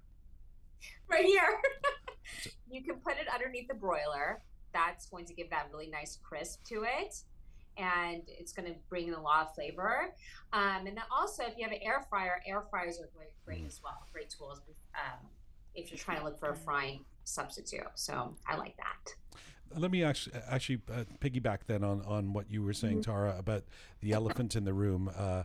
right 1.09 1.25
here. 1.25 1.61
you 2.71 2.83
can 2.83 2.97
put 2.97 3.13
it 3.17 3.27
underneath 3.33 3.69
the 3.69 3.75
broiler. 3.75 4.43
That's 4.75 5.07
going 5.07 5.25
to 5.27 5.35
give 5.35 5.51
that 5.51 5.69
really 5.73 5.89
nice 5.89 6.19
crisp 6.23 6.65
to 6.65 6.83
it. 6.83 7.15
And 7.77 8.23
it's 8.27 8.53
going 8.53 8.69
to 8.73 8.79
bring 8.89 9.09
in 9.09 9.15
a 9.15 9.23
lot 9.23 9.47
of 9.47 9.55
flavor. 9.55 10.15
Um, 10.53 10.87
and 10.87 10.97
then 10.97 11.05
also, 11.11 11.45
if 11.45 11.57
you 11.57 11.65
have 11.65 11.73
an 11.73 11.83
air 11.83 12.05
fryer, 12.11 12.43
air 12.47 12.63
fryers 12.71 13.01
are 13.01 13.09
great, 13.17 13.31
great 13.45 13.67
as 13.67 13.81
well. 13.83 14.07
Great 14.13 14.31
tools 14.31 14.61
um, 14.95 15.27
if 15.75 15.91
you're 15.91 15.99
trying 15.99 16.19
to 16.19 16.25
look 16.25 16.39
for 16.39 16.51
a 16.51 16.57
frying 16.57 17.05
substitute. 17.25 17.87
So 17.95 18.35
I 18.47 18.57
like 18.57 18.77
that. 18.77 19.15
Let 19.75 19.91
me 19.91 20.05
actually 20.05 20.37
actually 20.51 20.83
uh, 20.93 21.05
piggyback 21.21 21.61
then 21.67 21.83
on 21.83 22.03
on 22.03 22.35
what 22.35 22.51
you 22.51 22.63
were 22.63 22.75
saying, 22.75 23.03
Tara, 23.03 23.35
about 23.39 23.65
the 24.01 24.13
elephant 24.13 24.55
in 24.55 24.65
the 24.65 24.75
room, 24.75 25.11
uh, 25.17 25.45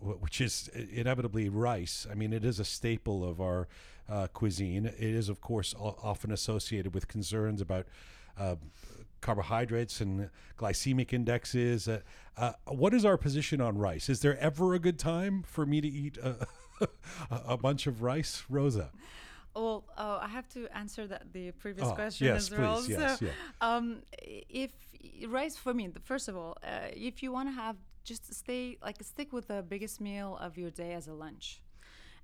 which 0.00 0.40
is 0.40 0.68
inevitably 0.68 1.50
rice. 1.50 2.06
I 2.10 2.14
mean, 2.14 2.32
it 2.32 2.42
is 2.42 2.58
a 2.58 2.64
staple 2.64 3.22
of 3.22 3.38
our 3.38 3.68
uh, 4.08 4.28
cuisine. 4.32 4.86
It 4.86 4.98
is, 4.98 5.28
of 5.28 5.42
course, 5.42 5.74
often 5.78 6.32
associated 6.32 6.94
with 6.94 7.06
concerns 7.06 7.60
about. 7.60 7.86
Uh, 8.38 8.56
carbohydrates 9.20 10.00
and 10.00 10.30
glycemic 10.58 11.12
indexes. 11.12 11.88
Uh, 11.88 12.00
uh, 12.36 12.52
what 12.66 12.94
is 12.94 13.04
our 13.04 13.16
position 13.16 13.60
on 13.60 13.78
rice? 13.78 14.08
Is 14.08 14.20
there 14.20 14.38
ever 14.38 14.74
a 14.74 14.78
good 14.78 14.98
time 14.98 15.42
for 15.46 15.66
me 15.66 15.80
to 15.80 15.88
eat 15.88 16.18
a, 16.18 16.46
a 17.30 17.56
bunch 17.56 17.86
of 17.86 18.02
rice, 18.02 18.44
Rosa? 18.48 18.90
Well, 19.54 19.84
uh, 19.96 20.18
I 20.20 20.28
have 20.28 20.48
to 20.50 20.68
answer 20.76 21.06
that 21.06 21.32
the 21.32 21.50
previous 21.52 21.88
Oh, 21.88 21.92
question 21.92 22.26
yes, 22.26 22.36
as 22.36 22.58
well. 22.58 22.76
please, 22.76 22.90
yes, 22.90 23.18
so, 23.18 23.24
yeah. 23.26 23.32
um, 23.62 24.02
if 24.22 24.70
rice 25.28 25.56
for 25.56 25.72
me, 25.72 25.88
first 26.04 26.28
of 26.28 26.36
all, 26.36 26.58
uh, 26.62 26.88
if 26.92 27.22
you 27.22 27.32
want 27.32 27.48
to 27.48 27.52
have, 27.52 27.76
just 28.04 28.32
stay 28.34 28.76
like 28.82 29.02
stick 29.02 29.32
with 29.32 29.48
the 29.48 29.62
biggest 29.62 30.00
meal 30.00 30.36
of 30.40 30.58
your 30.58 30.70
day 30.70 30.92
as 30.92 31.08
a 31.08 31.14
lunch 31.14 31.62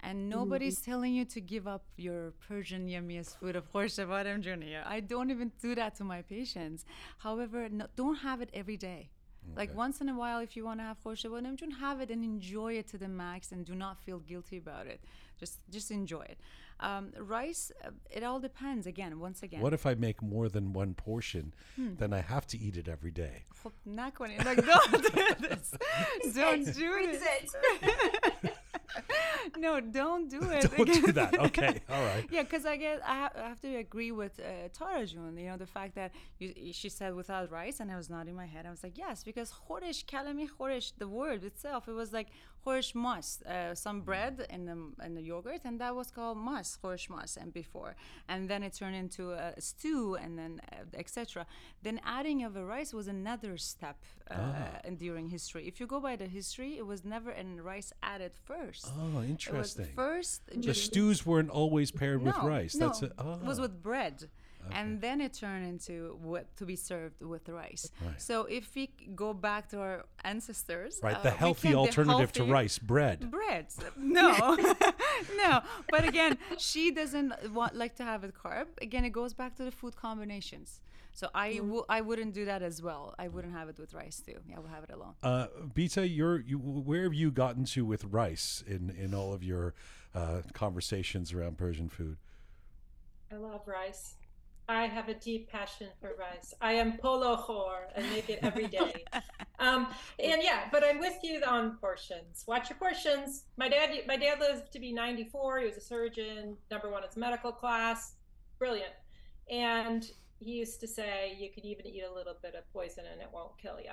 and 0.03 0.19
mm-hmm. 0.19 0.31
nobody's 0.31 0.81
mm-hmm. 0.81 0.91
telling 0.91 1.15
you 1.15 1.25
to 1.27 1.41
give 1.41 1.67
up 1.67 1.85
your 1.97 2.33
Persian 2.49 2.89
yummiest 2.89 3.39
food 3.39 3.57
of 3.57 3.73
Khorshavadam 3.73 4.41
Junior. 4.41 4.83
I 4.87 5.01
don't 5.01 5.31
even 5.31 5.53
do 5.61 5.75
that 5.75 5.95
to 5.97 6.05
my 6.05 6.23
patients. 6.23 6.85
However, 7.19 7.69
no, 7.69 7.87
don't 7.97 8.17
have 8.17 8.41
it 8.41 8.51
every 8.53 8.77
day. 8.77 9.11
Okay. 9.45 9.57
Like 9.57 9.77
once 9.77 10.01
in 10.01 10.09
a 10.09 10.17
while, 10.17 10.41
if 10.41 10.57
you 10.57 10.65
want 10.65 10.81
to 10.81 10.85
have 10.85 11.03
khorshavadam 11.03 11.57
jun, 11.57 11.71
have 11.73 12.01
it 12.01 12.11
and 12.11 12.25
enjoy 12.25 12.75
it 12.75 12.89
to 12.89 12.99
the 12.99 13.09
max, 13.09 13.53
and 13.53 13.65
do 13.65 13.75
not 13.75 14.01
feel 14.01 14.21
guilty 14.21 14.57
about 14.57 14.87
it. 14.87 15.01
Just 15.39 15.61
just 15.71 15.91
enjoy 15.91 16.23
it. 16.23 16.39
Um, 16.79 17.13
rice, 17.19 17.71
uh, 17.85 17.91
it 18.11 18.23
all 18.23 18.41
depends. 18.41 18.87
Again, 18.87 19.19
once 19.21 19.43
again. 19.43 19.61
What 19.61 19.73
if 19.73 19.87
I 19.87 19.95
make 19.95 20.23
more 20.23 20.49
than 20.49 20.73
one 20.73 20.95
portion? 20.95 21.55
Hmm. 21.77 21.95
Then 21.99 22.13
I 22.13 22.21
have 22.21 22.47
to 22.49 22.59
eat 22.59 22.77
it 22.77 22.89
every 22.89 23.11
day. 23.11 23.45
like 24.45 24.65
don't 24.65 24.93
do 24.93 25.49
this. 25.49 25.75
don't 26.35 26.65
do 26.65 26.93
it. 27.01 28.52
no, 29.59 29.80
don't 29.80 30.28
do 30.30 30.40
it. 30.59 30.70
Don't 30.76 30.93
do 31.07 31.12
that. 31.12 31.38
Okay, 31.49 31.80
all 31.90 32.05
right. 32.05 32.24
Yeah, 32.30 32.43
because 32.43 32.64
I 32.66 32.76
guess 32.76 33.01
I, 33.07 33.14
ha- 33.22 33.30
I 33.36 33.49
have 33.49 33.61
to 33.61 33.76
agree 33.76 34.12
with 34.12 34.38
uh, 34.40 34.68
Tara 34.76 35.07
June. 35.07 35.36
You 35.36 35.49
know, 35.51 35.57
the 35.57 35.66
fact 35.66 35.95
that 35.97 36.12
you, 36.38 36.72
she 36.72 36.88
said 36.88 37.14
without 37.14 37.51
rice, 37.51 37.80
and 37.80 37.90
I 37.90 37.97
was 37.97 38.09
nodding 38.09 38.36
my 38.36 38.47
head. 38.47 38.66
I 38.66 38.70
was 38.70 38.82
like, 38.82 38.97
yes, 38.99 39.22
because 39.24 39.53
Horish, 39.68 40.05
kalami 40.07 40.49
Horish, 40.59 40.93
the 40.99 41.09
word 41.09 41.45
itself, 41.45 41.88
it 41.88 41.93
was 41.93 42.12
like 42.12 42.28
khorish 42.65 42.95
mas, 42.95 43.43
uh, 43.43 43.75
some 43.75 44.01
bread 44.03 44.47
and 44.51 44.69
the 44.69 45.05
in 45.07 45.15
the 45.15 45.23
yogurt, 45.23 45.61
and 45.65 45.81
that 45.81 45.95
was 45.95 46.11
called 46.11 46.39
mas, 46.39 46.79
khorish 46.83 47.09
mas, 47.11 47.37
and 47.41 47.53
before, 47.53 47.95
and 48.29 48.49
then 48.49 48.63
it 48.63 48.73
turned 48.75 48.97
into 48.97 49.33
a 49.33 49.61
stew, 49.61 50.15
and 50.17 50.39
then 50.39 50.61
uh, 50.73 50.77
etc. 50.95 51.47
Then 51.83 52.01
adding 52.05 52.43
of 52.45 52.57
a 52.57 52.65
rice 52.65 52.93
was 52.93 53.09
another 53.09 53.57
step 53.57 53.97
uh, 54.31 54.79
in 54.85 54.97
during 54.97 55.29
history. 55.29 55.67
If 55.67 55.81
you 55.81 55.87
go 55.87 56.01
by 56.01 56.17
the 56.17 56.27
history, 56.27 56.79
it 56.79 56.87
was 56.87 57.05
never 57.05 57.31
in 57.31 57.61
rice 57.61 57.93
added 58.03 58.33
first. 58.45 58.87
Oh, 58.89 59.09
It 59.09 59.15
was 59.15 59.31
interesting. 59.31 59.89
first 59.95 60.43
The 60.55 60.75
stews 60.75 61.27
weren't 61.27 61.51
always 61.51 61.91
paired 61.91 62.23
with 62.23 62.37
rice. 62.39 62.75
No, 62.75 62.87
That's 62.87 63.03
it. 63.03 63.13
Oh. 63.19 63.35
it 63.35 63.45
was 63.45 63.61
with 63.61 63.83
bread. 63.83 64.29
And 64.71 65.01
then 65.01 65.21
it 65.21 65.33
turned 65.35 65.67
into 65.67 66.17
what 66.23 66.55
to 66.57 66.65
be 66.65 66.77
served 66.77 67.21
with 67.23 67.49
rice. 67.49 67.91
Right. 68.05 68.21
So 68.21 68.45
if 68.45 68.75
we 68.75 68.91
go 69.15 69.35
back 69.35 69.69
to 69.71 69.81
our 69.81 70.05
ancestors, 70.25 71.01
right. 71.03 71.17
uh, 71.17 71.23
The 71.23 71.31
we 71.31 71.37
healthy 71.37 71.69
can- 71.69 71.73
the 71.73 71.79
alternative 71.79 72.33
to 72.33 72.45
rice, 72.45 72.79
bread. 72.79 73.31
bread. 73.31 73.67
No, 73.97 74.57
no. 75.37 75.61
But 75.91 76.07
again, 76.07 76.39
she 76.59 76.91
doesn't 76.91 77.33
want 77.53 77.75
like 77.75 77.97
to 77.97 78.05
have 78.05 78.25
it 78.25 78.35
carb. 78.35 78.67
Again, 78.81 79.05
it 79.05 79.11
goes 79.11 79.33
back 79.35 79.57
to 79.57 79.65
the 79.65 79.71
food 79.71 79.97
combinations. 79.97 80.81
So 81.15 81.29
I 81.35 81.57
w- 81.57 81.85
I 81.91 82.01
wouldn't 82.01 82.33
do 82.33 82.45
that 82.47 82.63
as 82.63 82.81
well. 82.83 83.15
I 83.19 83.29
wouldn't 83.29 83.53
have 83.53 83.69
it 83.69 83.79
with 83.79 83.93
rice 83.93 84.23
too. 84.25 84.39
I 84.57 84.59
would 84.61 84.71
have 84.71 84.85
it 84.85 84.91
alone. 84.91 85.15
Uh, 85.23 85.47
Bita, 85.75 86.03
you're 86.09 86.41
you. 86.41 86.57
Where 86.59 87.03
have 87.03 87.13
you 87.15 87.31
gotten 87.31 87.65
to 87.75 87.85
with 87.85 88.05
rice 88.05 88.65
in 88.67 88.89
in 88.91 89.13
all 89.15 89.35
of 89.35 89.43
your 89.43 89.75
uh, 90.15 90.41
conversations 90.55 91.33
around 91.35 91.59
Persian 91.59 91.89
food? 91.91 92.17
I 93.31 93.37
love 93.37 93.67
rice. 93.67 94.15
I 94.69 94.87
have 94.87 95.09
a 95.09 95.15
deep 95.15 95.51
passion 95.51 95.89
for 96.01 96.15
rice. 96.19 96.55
I 96.61 96.75
am 96.75 96.97
polo 96.99 97.37
khor 97.37 97.89
and 97.95 98.09
make 98.11 98.31
it 98.31 98.39
every 98.43 98.69
day. 98.69 99.05
um, 99.59 99.89
and 100.23 100.41
yeah, 100.43 100.69
but 100.71 100.85
I'm 100.85 100.99
with 100.99 101.19
you 101.23 101.43
on 101.47 101.77
portions. 101.79 102.45
Watch 102.47 102.71
your 102.71 102.79
portions. 102.79 103.45
My 103.57 103.69
dad, 103.69 103.91
my 104.07 104.17
dad 104.17 104.39
lived 104.41 104.73
to 104.73 104.79
be 104.79 104.93
94. 104.93 105.61
He 105.61 105.67
was 105.67 105.77
a 105.77 105.81
surgeon, 105.81 106.57
number 106.71 106.91
one 106.91 107.03
in 107.03 107.09
his 107.09 107.17
medical 107.17 107.53
class, 107.53 108.15
brilliant. 108.59 108.93
And 109.51 110.09
he 110.39 110.53
used 110.53 110.81
to 110.81 110.89
say 110.89 111.37
you 111.39 111.51
can 111.51 111.67
even 111.67 111.87
eat 111.87 112.05
a 112.09 112.13
little 112.13 112.37
bit 112.43 112.55
of 112.55 112.71
poison 112.73 113.05
and 113.11 113.21
it 113.21 113.29
won't 113.33 113.59
kill 113.61 113.79
you, 113.81 113.93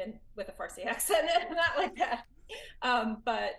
and 0.00 0.14
with 0.36 0.48
a 0.48 0.52
Farsi 0.52 0.86
accent, 0.86 1.28
not 1.50 1.76
like 1.76 1.96
that. 1.96 2.24
Um, 2.82 3.18
but 3.24 3.52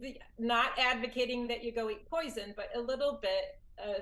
the, 0.00 0.18
not 0.38 0.70
advocating 0.78 1.48
that 1.48 1.64
you 1.64 1.72
go 1.72 1.90
eat 1.90 2.08
poison, 2.08 2.54
but 2.56 2.68
a 2.74 2.80
little 2.80 3.18
bit. 3.20 3.58
Uh, 3.82 4.00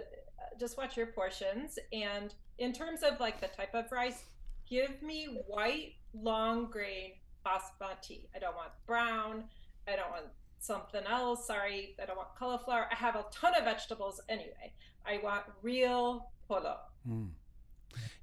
just 0.59 0.77
watch 0.77 0.97
your 0.97 1.07
portions. 1.07 1.79
And 1.93 2.35
in 2.59 2.73
terms 2.73 3.03
of 3.03 3.21
like 3.21 3.41
the 3.41 3.49
type 3.49 3.75
of 3.75 3.91
rice, 3.91 4.25
give 4.69 5.03
me 5.03 5.43
white 5.47 5.95
long 6.15 6.71
grain 6.71 7.13
basmati. 7.45 8.27
I 8.35 8.39
don't 8.39 8.55
want 8.55 8.71
brown. 8.87 9.45
I 9.89 9.97
don't 9.97 10.11
want 10.11 10.27
something 10.59 11.03
else. 11.09 11.47
Sorry, 11.47 11.97
I 12.01 12.07
don't 12.07 12.17
want 12.17 12.29
cauliflower. 12.39 12.87
I 12.91 12.95
have 12.95 13.17
a 13.17 13.25
ton 13.33 13.55
of 13.57 13.65
vegetables 13.65 14.21
anyway. 14.29 14.73
I 15.07 15.21
want 15.23 15.45
real 15.63 16.31
polo. 16.49 16.77
Mm. 17.09 17.31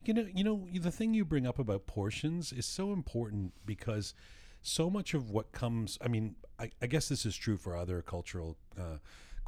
You 0.06 0.14
know, 0.14 0.28
you 0.34 0.44
know, 0.44 0.68
the 0.74 0.91
thing 0.91 1.14
you 1.14 1.26
bring 1.26 1.46
up 1.46 1.60
about 1.60 1.86
portions 1.86 2.52
is 2.52 2.66
so 2.66 2.94
important 2.94 3.54
because 3.66 4.14
so 4.62 4.90
much 4.90 5.14
of 5.14 5.30
what 5.30 5.52
comes. 5.52 5.98
I 6.02 6.08
mean, 6.08 6.36
I, 6.60 6.72
I 6.82 6.88
guess 6.88 7.10
this 7.10 7.26
is 7.26 7.36
true 7.36 7.58
for 7.58 7.76
other 7.76 8.02
cultural 8.02 8.58
uh, 8.78 8.98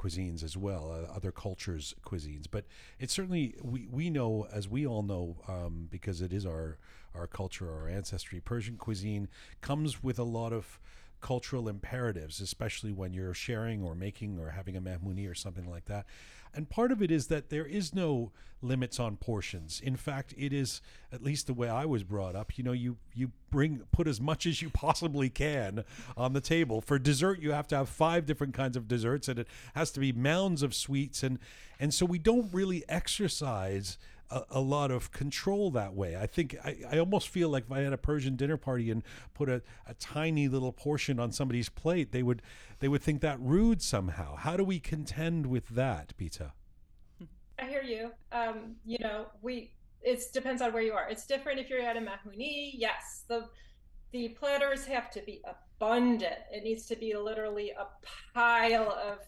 cuisines 0.01 0.43
as 0.43 0.57
well, 0.57 0.91
uh, 0.91 1.15
other 1.15 1.31
cultures' 1.31 1.93
cuisines. 2.05 2.45
But 2.49 2.65
it's 2.99 3.13
certainly 3.13 3.55
we 3.61 3.87
we 3.89 4.09
know, 4.09 4.47
as 4.51 4.67
we 4.67 4.85
all 4.85 5.03
know, 5.03 5.37
um, 5.47 5.87
because 5.89 6.21
it 6.21 6.33
is 6.33 6.45
our 6.45 6.77
our 7.13 7.27
culture, 7.27 7.69
our 7.71 7.87
ancestry. 7.87 8.39
Persian 8.39 8.77
cuisine 8.77 9.27
comes 9.61 10.01
with 10.01 10.17
a 10.17 10.23
lot 10.23 10.53
of 10.53 10.79
cultural 11.19 11.69
imperatives, 11.69 12.41
especially 12.41 12.91
when 12.91 13.13
you're 13.13 13.33
sharing 13.33 13.83
or 13.83 13.93
making 13.93 14.39
or 14.39 14.49
having 14.49 14.75
a 14.75 14.81
mehmouni 14.81 15.29
or 15.29 15.35
something 15.35 15.69
like 15.69 15.85
that. 15.85 16.05
And 16.53 16.69
part 16.69 16.91
of 16.91 17.01
it 17.01 17.11
is 17.11 17.27
that 17.27 17.49
there 17.49 17.65
is 17.65 17.93
no 17.93 18.31
limits 18.61 18.99
on 18.99 19.17
portions. 19.17 19.81
In 19.83 19.95
fact, 19.95 20.33
it 20.37 20.53
is 20.53 20.81
at 21.11 21.23
least 21.23 21.47
the 21.47 21.53
way 21.53 21.67
I 21.67 21.85
was 21.85 22.03
brought 22.03 22.35
up. 22.35 22.57
You 22.57 22.63
know, 22.63 22.71
you 22.71 22.97
you 23.13 23.31
bring 23.49 23.81
put 23.91 24.07
as 24.07 24.21
much 24.21 24.45
as 24.45 24.61
you 24.61 24.69
possibly 24.69 25.29
can 25.29 25.83
on 26.15 26.33
the 26.33 26.41
table. 26.41 26.81
For 26.81 26.99
dessert, 26.99 27.39
you 27.39 27.51
have 27.51 27.67
to 27.69 27.77
have 27.77 27.89
five 27.89 28.25
different 28.25 28.53
kinds 28.53 28.77
of 28.77 28.87
desserts, 28.87 29.27
and 29.27 29.39
it 29.39 29.47
has 29.73 29.91
to 29.91 29.99
be 29.99 30.11
mounds 30.11 30.61
of 30.63 30.75
sweets, 30.75 31.23
and 31.23 31.39
and 31.79 31.93
so 31.93 32.05
we 32.05 32.19
don't 32.19 32.53
really 32.53 32.83
exercise 32.87 33.97
a, 34.31 34.43
a, 34.51 34.59
lot 34.59 34.91
of 34.91 35.11
control 35.11 35.71
that 35.71 35.93
way. 35.93 36.15
I 36.15 36.25
think 36.25 36.55
I, 36.63 36.77
I 36.91 36.97
almost 36.97 37.29
feel 37.29 37.49
like 37.49 37.65
if 37.65 37.71
I 37.71 37.81
had 37.81 37.93
a 37.93 37.97
Persian 37.97 38.35
dinner 38.35 38.57
party 38.57 38.89
and 38.89 39.03
put 39.33 39.49
a, 39.49 39.61
a 39.87 39.93
tiny 39.95 40.47
little 40.47 40.71
portion 40.71 41.19
on 41.19 41.31
somebody's 41.31 41.69
plate, 41.69 42.11
they 42.11 42.23
would 42.23 42.41
they 42.79 42.87
would 42.87 43.01
think 43.01 43.21
that 43.21 43.39
rude 43.39 43.81
somehow. 43.81 44.35
How 44.35 44.57
do 44.57 44.63
we 44.63 44.79
contend 44.79 45.47
with 45.47 45.69
that, 45.69 46.13
Bita? 46.17 46.51
I 47.59 47.65
hear 47.65 47.83
you. 47.83 48.11
Um, 48.31 48.75
you 48.85 48.97
know, 48.99 49.27
we 49.41 49.73
it 50.01 50.23
depends 50.33 50.61
on 50.61 50.73
where 50.73 50.81
you 50.81 50.93
are. 50.93 51.07
It's 51.09 51.27
different 51.27 51.59
if 51.59 51.69
you're 51.69 51.81
at 51.81 51.97
a 51.97 51.99
mehmouni. 51.99 52.71
Yes, 52.73 53.23
the 53.27 53.49
the 54.11 54.29
platters 54.29 54.85
have 54.85 55.09
to 55.11 55.21
be 55.21 55.41
abundant. 55.45 56.39
It 56.51 56.63
needs 56.63 56.85
to 56.87 56.95
be 56.95 57.15
literally 57.15 57.71
a 57.71 57.87
pile 58.33 58.91
of 58.91 59.19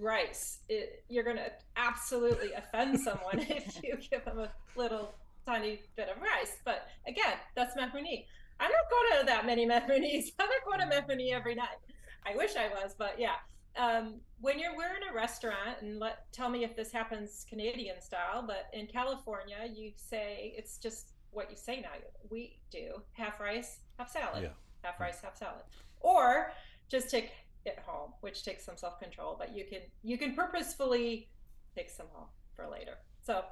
rice. 0.00 0.58
It, 0.68 1.04
you're 1.08 1.24
going 1.24 1.36
to 1.36 1.52
absolutely 1.76 2.52
offend 2.52 3.00
someone 3.00 3.38
if 3.40 3.82
you 3.82 3.96
give 4.10 4.24
them 4.24 4.38
a 4.38 4.50
little 4.76 5.14
tiny 5.46 5.80
bit 5.96 6.08
of 6.08 6.20
rice. 6.20 6.58
But 6.64 6.88
again, 7.06 7.34
that's 7.54 7.76
mehmouni. 7.76 8.24
I'm 8.60 8.70
not 8.70 8.90
going 8.90 9.20
to 9.20 9.26
that 9.26 9.46
many 9.46 9.66
mehmounis. 9.66 10.26
I'm 10.38 10.48
not 10.48 10.64
going 10.64 10.80
to 10.80 10.96
mehmouni 10.96 11.32
every 11.32 11.54
night. 11.54 11.78
I 12.26 12.36
wish 12.36 12.56
I 12.56 12.68
was, 12.68 12.94
but 12.96 13.16
yeah. 13.18 13.34
Um, 13.76 14.20
when 14.40 14.58
you're 14.60 14.76
we're 14.76 14.96
in 14.96 15.10
a 15.10 15.14
restaurant, 15.14 15.80
and 15.80 15.98
let 15.98 16.30
tell 16.32 16.48
me 16.48 16.62
if 16.62 16.76
this 16.76 16.92
happens 16.92 17.44
Canadian 17.48 18.00
style, 18.00 18.44
but 18.46 18.66
in 18.72 18.86
California, 18.86 19.56
you 19.74 19.90
say 19.96 20.54
it's 20.56 20.78
just 20.78 21.14
what 21.32 21.50
you 21.50 21.56
say 21.56 21.80
now. 21.80 21.88
We 22.30 22.60
do 22.70 23.02
half 23.12 23.40
rice, 23.40 23.80
half 23.98 24.10
salad, 24.10 24.44
yeah. 24.44 24.48
half 24.82 25.00
rice, 25.00 25.20
half 25.22 25.36
salad, 25.36 25.64
or 26.00 26.52
just 26.88 27.10
take 27.10 27.30
it 27.66 27.78
home, 27.86 28.12
which 28.20 28.44
takes 28.44 28.64
some 28.64 28.76
self 28.76 29.00
control. 29.00 29.36
But 29.38 29.56
you 29.56 29.64
can 29.64 29.80
you 30.02 30.18
can 30.18 30.34
purposefully 30.34 31.28
take 31.74 31.90
some 31.90 32.06
home 32.12 32.28
for 32.54 32.68
later. 32.68 32.98
So 33.22 33.44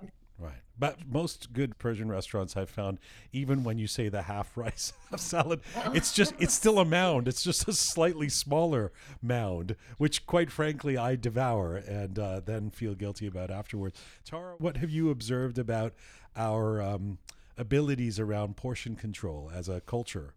Right. 0.42 0.62
But 0.78 1.06
most 1.08 1.52
good 1.52 1.78
Persian 1.78 2.10
restaurants 2.10 2.56
I've 2.56 2.70
found, 2.70 2.98
even 3.32 3.62
when 3.62 3.78
you 3.78 3.86
say 3.86 4.08
the 4.08 4.22
half 4.22 4.56
rice, 4.56 4.92
half 5.10 5.20
salad, 5.20 5.60
it's 5.94 6.12
just, 6.12 6.34
it's 6.38 6.54
still 6.54 6.78
a 6.78 6.84
mound. 6.84 7.28
It's 7.28 7.44
just 7.44 7.68
a 7.68 7.72
slightly 7.72 8.28
smaller 8.28 8.92
mound, 9.22 9.76
which 9.98 10.26
quite 10.26 10.50
frankly 10.50 10.96
I 10.96 11.14
devour 11.14 11.76
and 11.76 12.18
uh, 12.18 12.40
then 12.44 12.70
feel 12.70 12.94
guilty 12.94 13.26
about 13.26 13.50
afterwards. 13.50 14.00
Tara, 14.24 14.54
what 14.58 14.78
have 14.78 14.90
you 14.90 15.10
observed 15.10 15.58
about 15.58 15.94
our 16.34 16.82
um, 16.82 17.18
abilities 17.56 18.18
around 18.18 18.56
portion 18.56 18.96
control 18.96 19.50
as 19.54 19.68
a 19.68 19.80
culture? 19.82 20.34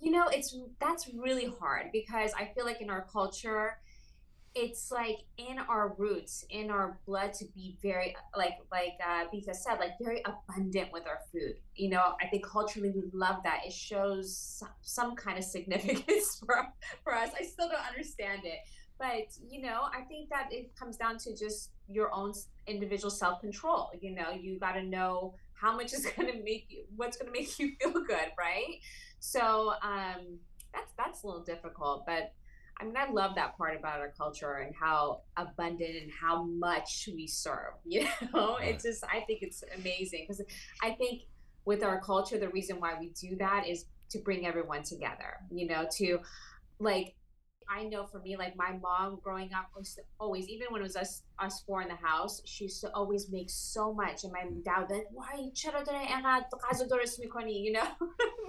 You 0.00 0.10
know, 0.12 0.28
it's 0.28 0.56
that's 0.80 1.08
really 1.14 1.52
hard 1.60 1.92
because 1.92 2.32
I 2.38 2.50
feel 2.54 2.64
like 2.64 2.80
in 2.80 2.88
our 2.88 3.06
culture, 3.12 3.78
it's 4.54 4.90
like 4.90 5.18
in 5.36 5.58
our 5.58 5.94
roots, 5.96 6.44
in 6.50 6.70
our 6.70 6.98
blood 7.06 7.32
to 7.34 7.44
be 7.54 7.76
very 7.82 8.16
like 8.36 8.54
like 8.72 8.94
uh, 9.06 9.24
Bita 9.32 9.54
said, 9.54 9.78
like 9.78 9.92
very 10.02 10.22
abundant 10.24 10.90
with 10.92 11.06
our 11.06 11.20
food. 11.30 11.56
You 11.76 11.90
know, 11.90 12.14
I 12.20 12.26
think 12.26 12.44
culturally 12.46 12.90
we 12.90 13.02
love 13.12 13.42
that. 13.44 13.60
It 13.66 13.72
shows 13.72 14.36
some, 14.36 14.68
some 14.80 15.16
kind 15.16 15.38
of 15.38 15.44
significance 15.56 16.42
for 16.44 16.66
for 17.04 17.14
us. 17.14 17.30
I 17.38 17.44
still 17.44 17.68
don't 17.68 17.86
understand 17.86 18.42
it, 18.44 18.58
but 18.98 19.36
you 19.48 19.62
know, 19.62 19.82
I 19.94 20.02
think 20.02 20.30
that 20.30 20.48
it 20.50 20.74
comes 20.76 20.96
down 20.96 21.18
to 21.18 21.36
just 21.36 21.70
your 21.88 22.12
own 22.14 22.32
individual 22.66 23.10
self 23.10 23.40
control. 23.40 23.90
You 24.00 24.14
know, 24.14 24.30
you 24.32 24.58
got 24.58 24.72
to 24.72 24.82
know 24.82 25.34
how 25.52 25.76
much 25.76 25.92
is 25.92 26.06
going 26.16 26.32
to 26.32 26.42
make 26.42 26.66
you, 26.68 26.84
what's 26.96 27.16
going 27.16 27.32
to 27.32 27.38
make 27.38 27.58
you 27.58 27.72
feel 27.80 27.92
good, 27.92 28.32
right? 28.38 28.80
So 29.20 29.74
um, 29.82 30.38
that's 30.74 30.92
that's 30.96 31.22
a 31.22 31.26
little 31.26 31.42
difficult, 31.42 32.04
but 32.06 32.32
I 32.80 32.84
mean, 32.84 32.96
I 32.96 33.10
love 33.10 33.34
that 33.34 33.58
part 33.58 33.78
about 33.78 34.00
our 34.00 34.08
culture 34.16 34.54
and 34.54 34.74
how 34.74 35.20
abundant 35.36 35.96
and 36.02 36.10
how 36.10 36.44
much 36.44 37.08
we 37.14 37.26
serve. 37.26 37.74
You 37.84 38.08
know, 38.32 38.56
right. 38.56 38.74
it's 38.74 38.84
just 38.84 39.04
I 39.04 39.20
think 39.20 39.42
it's 39.42 39.62
amazing 39.76 40.24
because 40.26 40.42
I 40.82 40.92
think 40.92 41.22
with 41.64 41.84
our 41.84 42.00
culture, 42.00 42.38
the 42.38 42.48
reason 42.48 42.80
why 42.80 42.94
we 42.98 43.10
do 43.10 43.36
that 43.36 43.68
is 43.68 43.84
to 44.10 44.18
bring 44.18 44.46
everyone 44.46 44.82
together. 44.82 45.36
You 45.50 45.66
know, 45.68 45.86
to 45.98 46.20
like 46.78 47.14
I 47.70 47.84
know 47.84 48.04
for 48.04 48.18
me, 48.18 48.36
like 48.36 48.56
my 48.56 48.72
mom 48.82 49.20
growing 49.22 49.52
up 49.54 49.70
was 49.76 49.98
always, 50.18 50.48
even 50.48 50.66
when 50.70 50.80
it 50.80 50.84
was 50.84 50.96
us 50.96 51.22
us 51.38 51.60
four 51.60 51.82
in 51.82 51.88
the 51.88 51.94
house, 51.94 52.42
she 52.44 52.64
used 52.64 52.80
to 52.80 52.92
always 52.92 53.30
make 53.30 53.48
so 53.48 53.94
much. 53.94 54.24
And 54.24 54.32
my 54.32 54.44
dad 54.64 54.86
would 54.88 54.96
like, 54.96 55.06
why 55.12 55.30
you 57.62 57.72
know? 57.72 57.86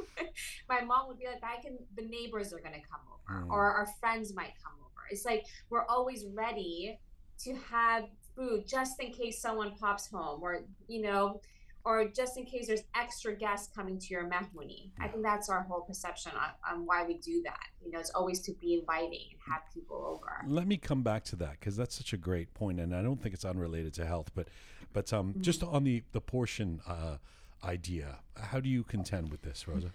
my 0.69 0.81
mom 0.81 1.07
would 1.07 1.19
be 1.19 1.27
like, 1.27 1.43
I 1.43 1.61
can 1.61 1.77
the 1.95 2.03
neighbors 2.03 2.51
are 2.51 2.59
gonna 2.59 2.81
come 2.81 3.01
over 3.13 3.45
mm. 3.45 3.49
or 3.49 3.71
our 3.71 3.87
friends 3.99 4.33
might 4.33 4.53
come 4.63 4.73
over. 4.79 5.01
It's 5.11 5.25
like 5.25 5.45
we're 5.69 5.85
always 5.85 6.25
ready 6.33 6.99
to 7.43 7.55
have 7.69 8.05
food 8.35 8.65
just 8.67 8.99
in 9.01 9.11
case 9.11 9.39
someone 9.39 9.75
pops 9.79 10.07
home 10.07 10.41
or 10.41 10.61
you 10.87 11.01
know 11.01 11.41
or 11.83 12.07
just 12.07 12.37
in 12.37 12.45
case 12.45 12.67
there's 12.67 12.83
extra 12.95 13.35
guests 13.35 13.69
coming 13.75 13.99
to 13.99 14.07
your 14.07 14.29
mehmouni. 14.29 14.91
I 14.99 15.07
think 15.07 15.23
that's 15.23 15.49
our 15.49 15.63
whole 15.63 15.81
perception 15.81 16.31
on, 16.35 16.73
on 16.73 16.85
why 16.85 17.03
we 17.05 17.15
do 17.15 17.41
that. 17.43 17.67
You 17.83 17.91
know, 17.91 17.99
it's 17.99 18.11
always 18.11 18.39
to 18.41 18.53
be 18.53 18.75
inviting 18.75 19.25
and 19.31 19.39
have 19.51 19.61
people 19.73 20.05
over. 20.05 20.45
Let 20.47 20.67
me 20.67 20.77
come 20.77 21.01
back 21.01 21.23
to 21.25 21.35
that 21.37 21.59
because 21.59 21.75
that's 21.75 21.95
such 21.95 22.13
a 22.13 22.17
great 22.17 22.53
point, 22.53 22.79
and 22.79 22.95
I 22.95 23.01
don't 23.01 23.21
think 23.21 23.33
it's 23.33 23.45
unrelated 23.45 23.93
to 23.95 24.05
health, 24.05 24.31
but 24.35 24.47
but 24.93 25.11
um, 25.13 25.29
mm-hmm. 25.29 25.41
just 25.41 25.63
on 25.63 25.83
the 25.83 26.03
the 26.11 26.21
portion 26.21 26.81
uh, 26.87 27.17
idea, 27.63 28.19
how 28.35 28.59
do 28.59 28.69
you 28.69 28.83
contend 28.83 29.31
with 29.31 29.41
this, 29.41 29.67
Rosa? 29.67 29.91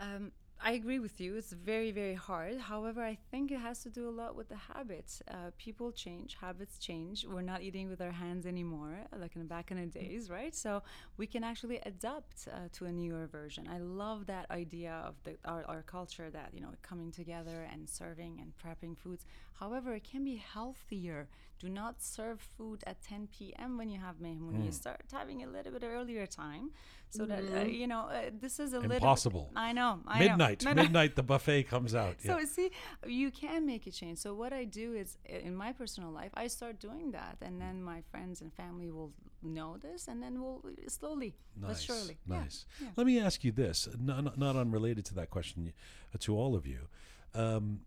Um, 0.00 0.32
I 0.58 0.72
agree 0.72 0.98
with 0.98 1.20
you. 1.20 1.36
It's 1.36 1.52
very, 1.52 1.92
very 1.92 2.14
hard. 2.14 2.58
However, 2.58 3.02
I 3.04 3.16
think 3.30 3.52
it 3.52 3.60
has 3.60 3.82
to 3.82 3.90
do 3.90 4.08
a 4.08 4.10
lot 4.10 4.34
with 4.34 4.48
the 4.48 4.56
habits. 4.56 5.22
Uh, 5.30 5.50
people 5.58 5.92
change, 5.92 6.34
habits 6.40 6.78
change. 6.78 7.24
We're 7.26 7.42
not 7.42 7.62
eating 7.62 7.88
with 7.88 8.00
our 8.00 8.10
hands 8.10 8.46
anymore, 8.46 8.96
like 9.16 9.36
in 9.36 9.46
back 9.46 9.70
in 9.70 9.76
the 9.76 9.86
days, 9.86 10.28
right? 10.30 10.54
So 10.56 10.82
we 11.18 11.26
can 11.26 11.44
actually 11.44 11.78
adapt 11.84 12.48
uh, 12.50 12.68
to 12.72 12.86
a 12.86 12.92
newer 12.92 13.26
version. 13.26 13.68
I 13.70 13.78
love 13.78 14.26
that 14.26 14.50
idea 14.50 14.94
of 15.06 15.14
the, 15.24 15.36
our, 15.44 15.62
our 15.66 15.82
culture 15.82 16.30
that, 16.30 16.50
you 16.52 16.60
know, 16.60 16.70
coming 16.82 17.12
together 17.12 17.68
and 17.70 17.88
serving 17.88 18.40
and 18.40 18.52
prepping 18.56 18.96
foods. 18.98 19.26
However, 19.58 19.94
it 19.94 20.04
can 20.04 20.24
be 20.24 20.36
healthier. 20.36 21.28
Do 21.58 21.68
not 21.68 22.02
serve 22.02 22.40
food 22.40 22.84
at 22.86 23.02
10 23.02 23.28
p.m. 23.28 23.78
when 23.78 23.88
you 23.88 23.98
have 23.98 24.16
mehmouni. 24.16 24.68
Mm. 24.68 24.74
Start 24.74 25.04
having 25.10 25.42
a 25.42 25.46
little 25.46 25.72
bit 25.72 25.82
earlier 25.84 26.26
time 26.26 26.70
so 27.10 27.24
mm-hmm. 27.24 27.30
that, 27.30 27.38
uh, 27.38 27.64
mm-hmm. 27.64 27.70
you 27.70 27.86
know, 27.86 28.00
uh, 28.00 28.30
this 28.40 28.58
is 28.58 28.72
a 28.72 28.76
Impossible. 28.76 28.80
little... 28.80 28.96
Impossible. 28.96 29.50
I 29.56 29.72
know. 29.72 30.00
I 30.06 30.18
Midnight. 30.18 30.64
Know 30.64 30.70
midnight. 30.70 30.84
Midnight, 30.84 31.16
the 31.16 31.22
buffet 31.22 31.64
comes 31.64 31.94
out. 31.94 32.16
So 32.26 32.38
yeah. 32.38 32.44
see, 32.44 32.70
you 33.06 33.30
can 33.30 33.66
make 33.66 33.86
a 33.86 33.90
change. 33.90 34.18
So 34.18 34.34
what 34.34 34.52
I 34.52 34.64
do 34.64 34.94
is, 34.94 35.16
in 35.24 35.54
my 35.54 35.72
personal 35.72 36.10
life, 36.10 36.32
I 36.34 36.48
start 36.48 36.80
doing 36.80 37.12
that, 37.12 37.36
and 37.40 37.60
then 37.60 37.82
my 37.82 38.02
friends 38.10 38.40
and 38.40 38.52
family 38.52 38.90
will 38.90 39.12
know 39.42 39.76
this, 39.80 40.08
and 40.08 40.20
then 40.22 40.42
we'll 40.42 40.60
slowly 40.88 41.34
nice, 41.60 41.68
but 41.68 41.80
surely. 41.80 42.18
Nice. 42.26 42.66
Yeah. 42.80 42.88
Let 42.96 43.06
me 43.06 43.20
ask 43.20 43.44
you 43.44 43.52
this, 43.52 43.88
not, 43.98 44.36
not 44.36 44.56
unrelated 44.56 45.04
to 45.06 45.14
that 45.14 45.30
question, 45.30 45.72
uh, 46.12 46.18
to 46.20 46.36
all 46.36 46.56
of 46.56 46.66
you. 46.66 46.88
Um, 47.34 47.82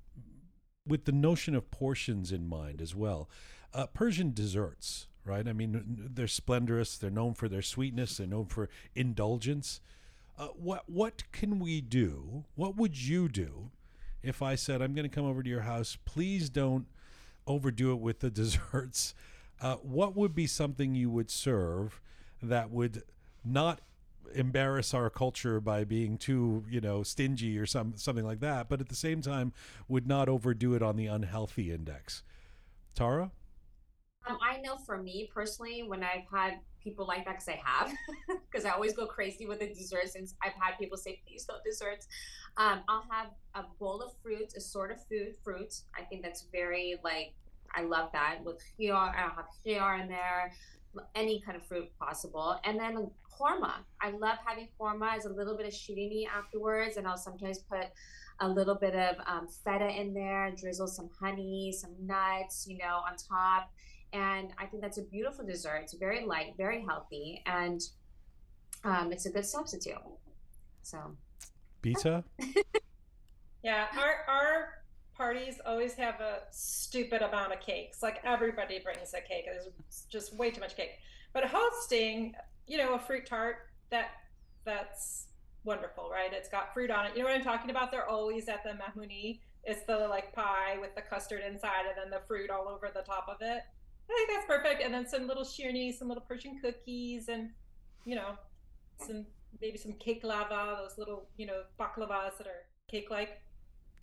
with 0.90 1.06
the 1.06 1.11
notion 1.11 1.56
of 1.56 1.72
portions 1.72 2.32
in 2.32 2.48
mind 2.48 2.82
as 2.82 2.95
well, 2.95 3.30
uh, 3.74 3.86
Persian 3.88 4.34
desserts, 4.34 5.07
right? 5.24 5.48
I 5.48 5.53
mean, 5.53 6.10
they're 6.14 6.28
splendorous. 6.28 6.98
They're 6.98 7.10
known 7.10 7.34
for 7.34 7.48
their 7.48 7.61
sweetness. 7.61 8.18
They're 8.18 8.28
known 8.28 8.48
for 8.48 8.70
indulgence. 8.95 9.80
Uh, 10.38 10.48
what 10.48 10.90
what 10.90 11.24
can 11.32 11.60
we 11.60 11.82
do? 11.82 12.45
What 12.56 12.76
would 12.76 12.98
you 12.98 13.30
do 13.30 13.72
if 14.24 14.41
I 14.41 14.56
said 14.56 14.82
I'm 14.82 14.94
going 14.94 15.10
to 15.10 15.16
come 15.16 15.26
over 15.26 15.44
to 15.44 15.49
your 15.49 15.61
house? 15.61 15.98
Please 16.06 16.49
don't 16.49 16.88
overdo 17.45 17.91
it 17.91 17.99
with 17.99 18.20
the 18.20 18.30
desserts. 18.32 19.14
Uh, 19.61 19.76
what 19.76 20.16
would 20.16 20.34
be 20.34 20.48
something 20.48 20.95
you 20.95 21.10
would 21.10 21.30
serve 21.30 22.02
that 22.41 22.72
would 22.72 23.03
not 23.44 23.82
embarrass 24.34 24.94
our 24.94 25.10
culture 25.10 25.60
by 25.60 25.84
being 25.84 26.18
too, 26.18 26.66
you 26.70 26.82
know, 26.82 27.04
stingy 27.04 27.58
or 27.58 27.66
some 27.66 27.94
something 27.96 28.26
like 28.26 28.40
that, 28.40 28.70
but 28.70 28.82
at 28.82 28.90
the 28.90 28.96
same 28.96 29.22
time 29.22 29.54
would 29.88 30.08
not 30.08 30.30
overdo 30.30 30.74
it 30.74 30.82
on 30.82 30.96
the 30.96 31.08
unhealthy 31.08 31.72
index? 31.72 32.24
Tara? 32.96 33.32
Um, 34.28 34.38
I 34.42 34.60
know 34.62 34.78
for 34.78 35.02
me 35.02 35.30
personally, 35.34 35.84
when 35.84 36.04
I've 36.04 36.26
had 36.32 36.60
people 36.84 37.08
like 37.08 37.26
that, 37.26 37.36
because 37.36 37.48
I 37.48 37.62
have, 37.64 37.94
because 38.52 38.66
I 38.66 38.72
always 38.72 38.94
go 38.94 39.06
crazy 39.06 39.46
with 39.46 39.60
the 39.60 39.68
desserts, 39.68 40.16
and 40.16 40.28
I've 40.44 40.54
had 40.60 40.78
people 40.78 40.98
say, 40.98 41.22
please 41.26 41.46
don't 41.46 41.64
desserts. 41.64 42.08
Um, 42.58 42.82
I'll 42.88 43.06
have 43.10 43.28
a 43.56 43.64
bowl 43.80 44.02
of 44.02 44.12
fruits, 44.22 44.56
a 44.56 44.62
sort 44.62 44.92
of 44.92 44.98
food, 45.08 45.36
fruits. 45.44 45.86
I 45.98 46.04
think 46.04 46.24
that's 46.24 46.48
very, 46.52 46.96
like, 47.04 47.34
I 47.74 47.84
love 47.84 48.12
that 48.14 48.44
with 48.44 48.62
khiyar. 48.80 49.16
I'll 49.16 49.36
have 49.36 49.46
khiyar 49.66 50.02
in 50.02 50.10
there, 50.10 50.52
any 51.16 51.42
kind 51.42 51.56
of 51.56 51.66
fruit 51.66 51.90
possible. 52.00 52.60
And 52.64 52.80
then 52.80 53.10
khorma. 53.40 53.74
I 54.02 54.11
love 54.11 54.38
having 54.45 54.68
khorma 54.80 55.16
as 55.16 55.26
a 55.26 55.30
little 55.30 55.56
bit 55.56 55.66
of 55.66 55.74
shirini 55.74 56.24
afterwards, 56.28 56.98
and 56.98 57.07
I'll 57.07 57.18
sometimes 57.18 57.60
put 57.60 57.86
a 58.41 58.48
little 58.48 58.76
bit 58.76 58.95
of 58.95 59.16
um, 59.28 59.48
feta 59.48 59.88
in 59.88 60.14
there, 60.14 60.52
drizzle 60.57 60.88
some 60.88 61.10
honey, 61.20 61.72
some 61.72 61.91
nuts, 62.02 62.66
you 62.68 62.78
know, 62.78 63.02
on 63.07 63.16
top. 63.16 63.72
And 64.14 64.52
I 64.57 64.66
think 64.66 64.82
that's 64.82 64.98
a 64.98 65.03
beautiful 65.03 65.45
dessert. 65.45 65.82
It's 65.84 65.94
very 65.94 66.26
light, 66.26 66.53
very 66.57 66.84
healthy, 66.84 67.44
and 67.45 67.82
um, 68.84 69.11
it's 69.11 69.26
a 69.26 69.30
good 69.30 69.45
substitute. 69.45 69.98
So, 70.82 70.98
Bita? 71.84 72.24
Yeah, 73.64 73.88
our 73.98 74.34
our 74.34 74.74
parties 75.16 75.60
always 75.66 75.94
have 75.95 76.22
a 76.22 76.40
stupid 76.52 77.22
amount 77.22 77.52
of 77.52 77.60
cakes. 77.60 78.02
Like 78.02 78.22
everybody 78.24 78.80
brings 78.80 79.14
a 79.14 79.22
cake. 79.22 79.45
There's 79.45 79.68
just 80.10 80.36
way 80.36 80.52
too 80.52 80.61
much 80.61 80.78
cake. 80.78 80.91
But 81.34 81.44
hosting, 81.45 82.36
you 82.70 82.78
know, 82.78 82.94
a 82.94 83.00
fruit 83.00 83.26
tart 83.26 83.68
that 83.90 84.12
that's 84.64 85.26
wonderful, 85.64 86.10
right? 86.10 86.32
It's 86.32 86.48
got 86.48 86.74
fruit 86.74 86.91
on 86.91 87.08
it. 87.08 87.12
You 87.16 87.24
know 87.24 87.30
what 87.30 87.36
I'm 87.36 87.44
talking 87.44 87.72
about? 87.72 87.91
They're 87.91 88.08
always 88.08 88.48
at 88.48 88.64
the 88.64 88.70
mehmouni. 88.70 89.40
It's 89.64 89.86
the 89.86 89.98
like 90.08 90.34
pie 90.34 90.78
with 90.80 90.96
the 90.96 91.02
custard 91.02 91.41
inside 91.46 91.86
and 91.88 91.98
then 91.98 92.10
the 92.12 92.26
fruit 92.28 92.50
all 92.50 92.70
over 92.70 92.90
the 92.94 93.02
top 93.02 93.28
of 93.28 93.38
it. 93.41 93.64
I 94.10 94.16
think 94.16 94.30
that's 94.30 94.46
perfect. 94.46 94.82
And 94.82 94.94
then 94.94 95.08
some 95.08 95.28
little 95.28 95.44
shirni, 95.44 95.94
some 95.94 96.08
little 96.08 96.24
Persian 96.28 96.60
cookies, 96.60 97.28
and 97.28 97.50
you 98.06 98.16
know, 98.16 98.36
some 98.98 99.26
maybe 99.62 99.78
some 99.78 99.94
cake 99.94 100.24
lava, 100.24 100.78
those 100.82 100.98
little 100.98 101.28
you 101.38 101.46
know 101.46 101.64
baklavas 101.80 102.38
that 102.38 102.48
are 102.48 102.66
cake 102.88 103.10
like. 103.10 103.41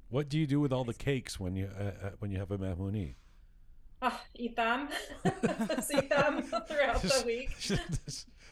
What 0.08 0.28
do 0.28 0.38
you 0.38 0.46
do 0.46 0.60
with 0.60 0.72
all 0.72 0.84
the 0.84 0.94
cakes 0.94 1.40
when 1.40 1.56
you 1.56 1.70
uh, 1.78 2.06
uh, 2.06 2.10
when 2.18 2.30
you 2.30 2.38
have 2.38 2.50
a 2.50 2.58
mehmouni? 2.58 3.14
Ah, 4.02 4.22
eat 4.34 4.54
them. 4.56 4.88
Eat 5.24 6.10
them 6.10 6.42
throughout 6.68 7.02
the 7.02 7.22
week. 7.26 7.50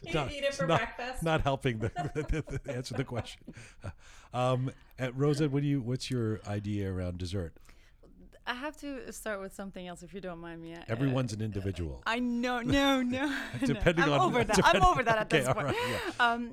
Just 0.05 0.09
You 0.15 0.21
not- 0.21 0.33
eat 0.33 0.45
it 0.45 0.55
for 0.55 0.67
not, 0.67 0.79
breakfast. 0.81 1.23
Not 1.23 1.41
helping 1.43 1.79
the, 1.79 1.91
the, 2.15 2.59
the 2.65 2.75
answer 2.75 2.95
the 2.95 3.05
question. 3.05 3.43
Um, 4.35 4.73
uh, 5.01 5.13
Rosa, 5.13 5.49
what 5.49 5.63
do 5.63 5.69
you? 5.69 5.81
What's 5.81 6.11
your 6.11 6.41
idea 6.49 6.93
around 6.93 7.19
dessert? 7.19 7.53
I 8.49 8.55
have 8.55 8.77
to 8.79 9.13
start 9.13 9.41
with 9.41 9.55
something 9.55 9.87
else, 9.87 10.03
if 10.03 10.13
you 10.13 10.21
don't 10.21 10.41
mind 10.41 10.61
me. 10.61 10.75
Uh, 10.75 10.79
Everyone's 10.89 11.33
an 11.33 11.41
individual. 11.41 12.03
I 12.05 12.19
know, 12.19 12.61
no, 12.61 13.01
no. 13.01 13.33
depending 13.61 13.69
no. 13.69 13.75
Depending 13.75 14.05
I'm 14.07 14.13
on- 14.13 14.21
over 14.21 14.43
that. 14.45 14.57
depending- 14.57 14.83
I'm 14.83 14.89
over 14.89 15.03
that 15.05 15.19
at 15.19 15.27
okay, 15.33 15.39
this 15.45 15.53
point. 15.55 15.67
right, 15.67 15.77
yeah. 15.89 16.27
Um, 16.33 16.51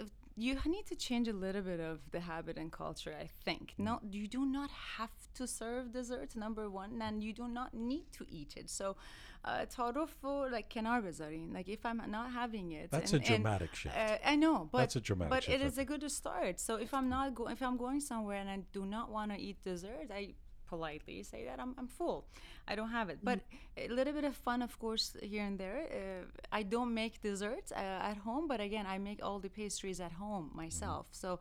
uh, 0.00 0.04
you 0.36 0.56
need 0.66 0.86
to 0.86 0.94
change 0.96 1.26
a 1.28 1.32
little 1.32 1.62
bit 1.62 1.80
of 1.80 1.98
the 2.12 2.20
habit 2.20 2.56
and 2.56 2.70
culture. 2.72 3.14
I 3.20 3.28
think 3.44 3.74
no, 3.78 4.00
you 4.08 4.26
do 4.28 4.44
not 4.46 4.70
have 4.96 5.10
to 5.34 5.46
serve 5.46 5.92
desserts. 5.92 6.34
Number 6.36 6.70
one, 6.70 7.02
and 7.02 7.22
you 7.22 7.32
do 7.32 7.46
not 7.48 7.74
need 7.74 8.06
to 8.12 8.26
eat 8.30 8.54
it. 8.56 8.70
So, 8.70 8.96
uh, 9.45 9.65
تعارف 9.65 10.15
like 10.51 10.69
kenar 10.69 11.01
bezarin. 11.01 11.53
Like 11.53 11.67
if 11.69 11.85
I'm 11.85 12.01
not 12.17 12.31
having 12.31 12.71
it, 12.71 12.91
That's 12.91 13.13
and- 13.13 13.21
a 13.23 13.25
and, 13.33 13.43
dramatic 13.43 13.75
shift. 13.75 13.95
Uh, 13.95 14.17
I 14.33 14.35
know, 14.35 14.69
but 14.71 14.79
That's 14.79 14.95
a 14.95 15.01
dramatic 15.01 15.29
but 15.31 15.43
shift, 15.43 15.61
it 15.61 15.65
is 15.65 15.77
I 15.79 15.81
a 15.83 15.85
good 15.85 16.11
start. 16.11 16.59
So 16.59 16.75
if 16.75 16.93
I'm 16.93 17.09
not 17.09 17.33
go- 17.35 17.49
if 17.55 17.61
I'm 17.61 17.77
going 17.85 18.01
somewhere 18.01 18.37
and 18.43 18.49
I 18.49 18.57
do 18.79 18.85
not 18.85 19.09
want 19.15 19.31
to 19.33 19.37
eat 19.47 19.57
dessert, 19.63 20.07
I 20.11 20.35
politely 20.67 21.23
say 21.23 21.45
that 21.45 21.59
I'm, 21.59 21.73
I'm 21.79 21.87
full. 21.87 22.19
I 22.67 22.75
don't 22.75 22.91
have 22.99 23.09
it. 23.09 23.19
But 23.23 23.39
a 23.75 23.87
little 23.87 24.13
bit 24.13 24.23
of 24.31 24.35
fun, 24.35 24.61
of 24.61 24.73
course, 24.77 25.05
here 25.31 25.43
and 25.49 25.57
there. 25.63 25.79
Uh, 25.99 26.25
I 26.59 26.61
don't 26.61 26.93
make 26.93 27.13
desserts 27.29 27.71
uh, 27.71 28.09
at 28.11 28.17
home, 28.27 28.47
but 28.47 28.59
again, 28.61 28.85
I 28.85 28.97
make 28.99 29.19
all 29.25 29.39
the 29.39 29.49
pastries 29.49 29.99
at 29.99 30.11
home 30.11 30.51
myself. 30.53 31.07
So, 31.11 31.29
uh, 31.33 31.37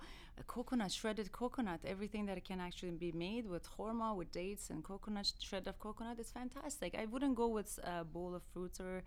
coconut, 0.47 0.91
shredded 0.91 1.31
coconut, 1.31 1.81
everything 1.85 2.25
that 2.25 2.43
can 2.43 2.59
actually 2.59 2.91
be 2.91 3.11
made 3.11 3.47
with 3.47 3.63
khorma, 3.77 4.15
with 4.15 4.31
dates 4.31 4.69
and 4.69 4.83
coconut, 4.83 5.31
shred 5.39 5.67
of 5.67 5.79
coconut 5.79 6.19
is 6.19 6.31
fantastic. 6.31 6.95
I 6.97 7.05
wouldn't 7.05 7.35
go 7.35 7.47
with 7.47 7.79
a 7.83 8.03
bowl 8.03 8.33
of 8.35 8.43
fruits 8.53 8.79
or. 8.79 9.03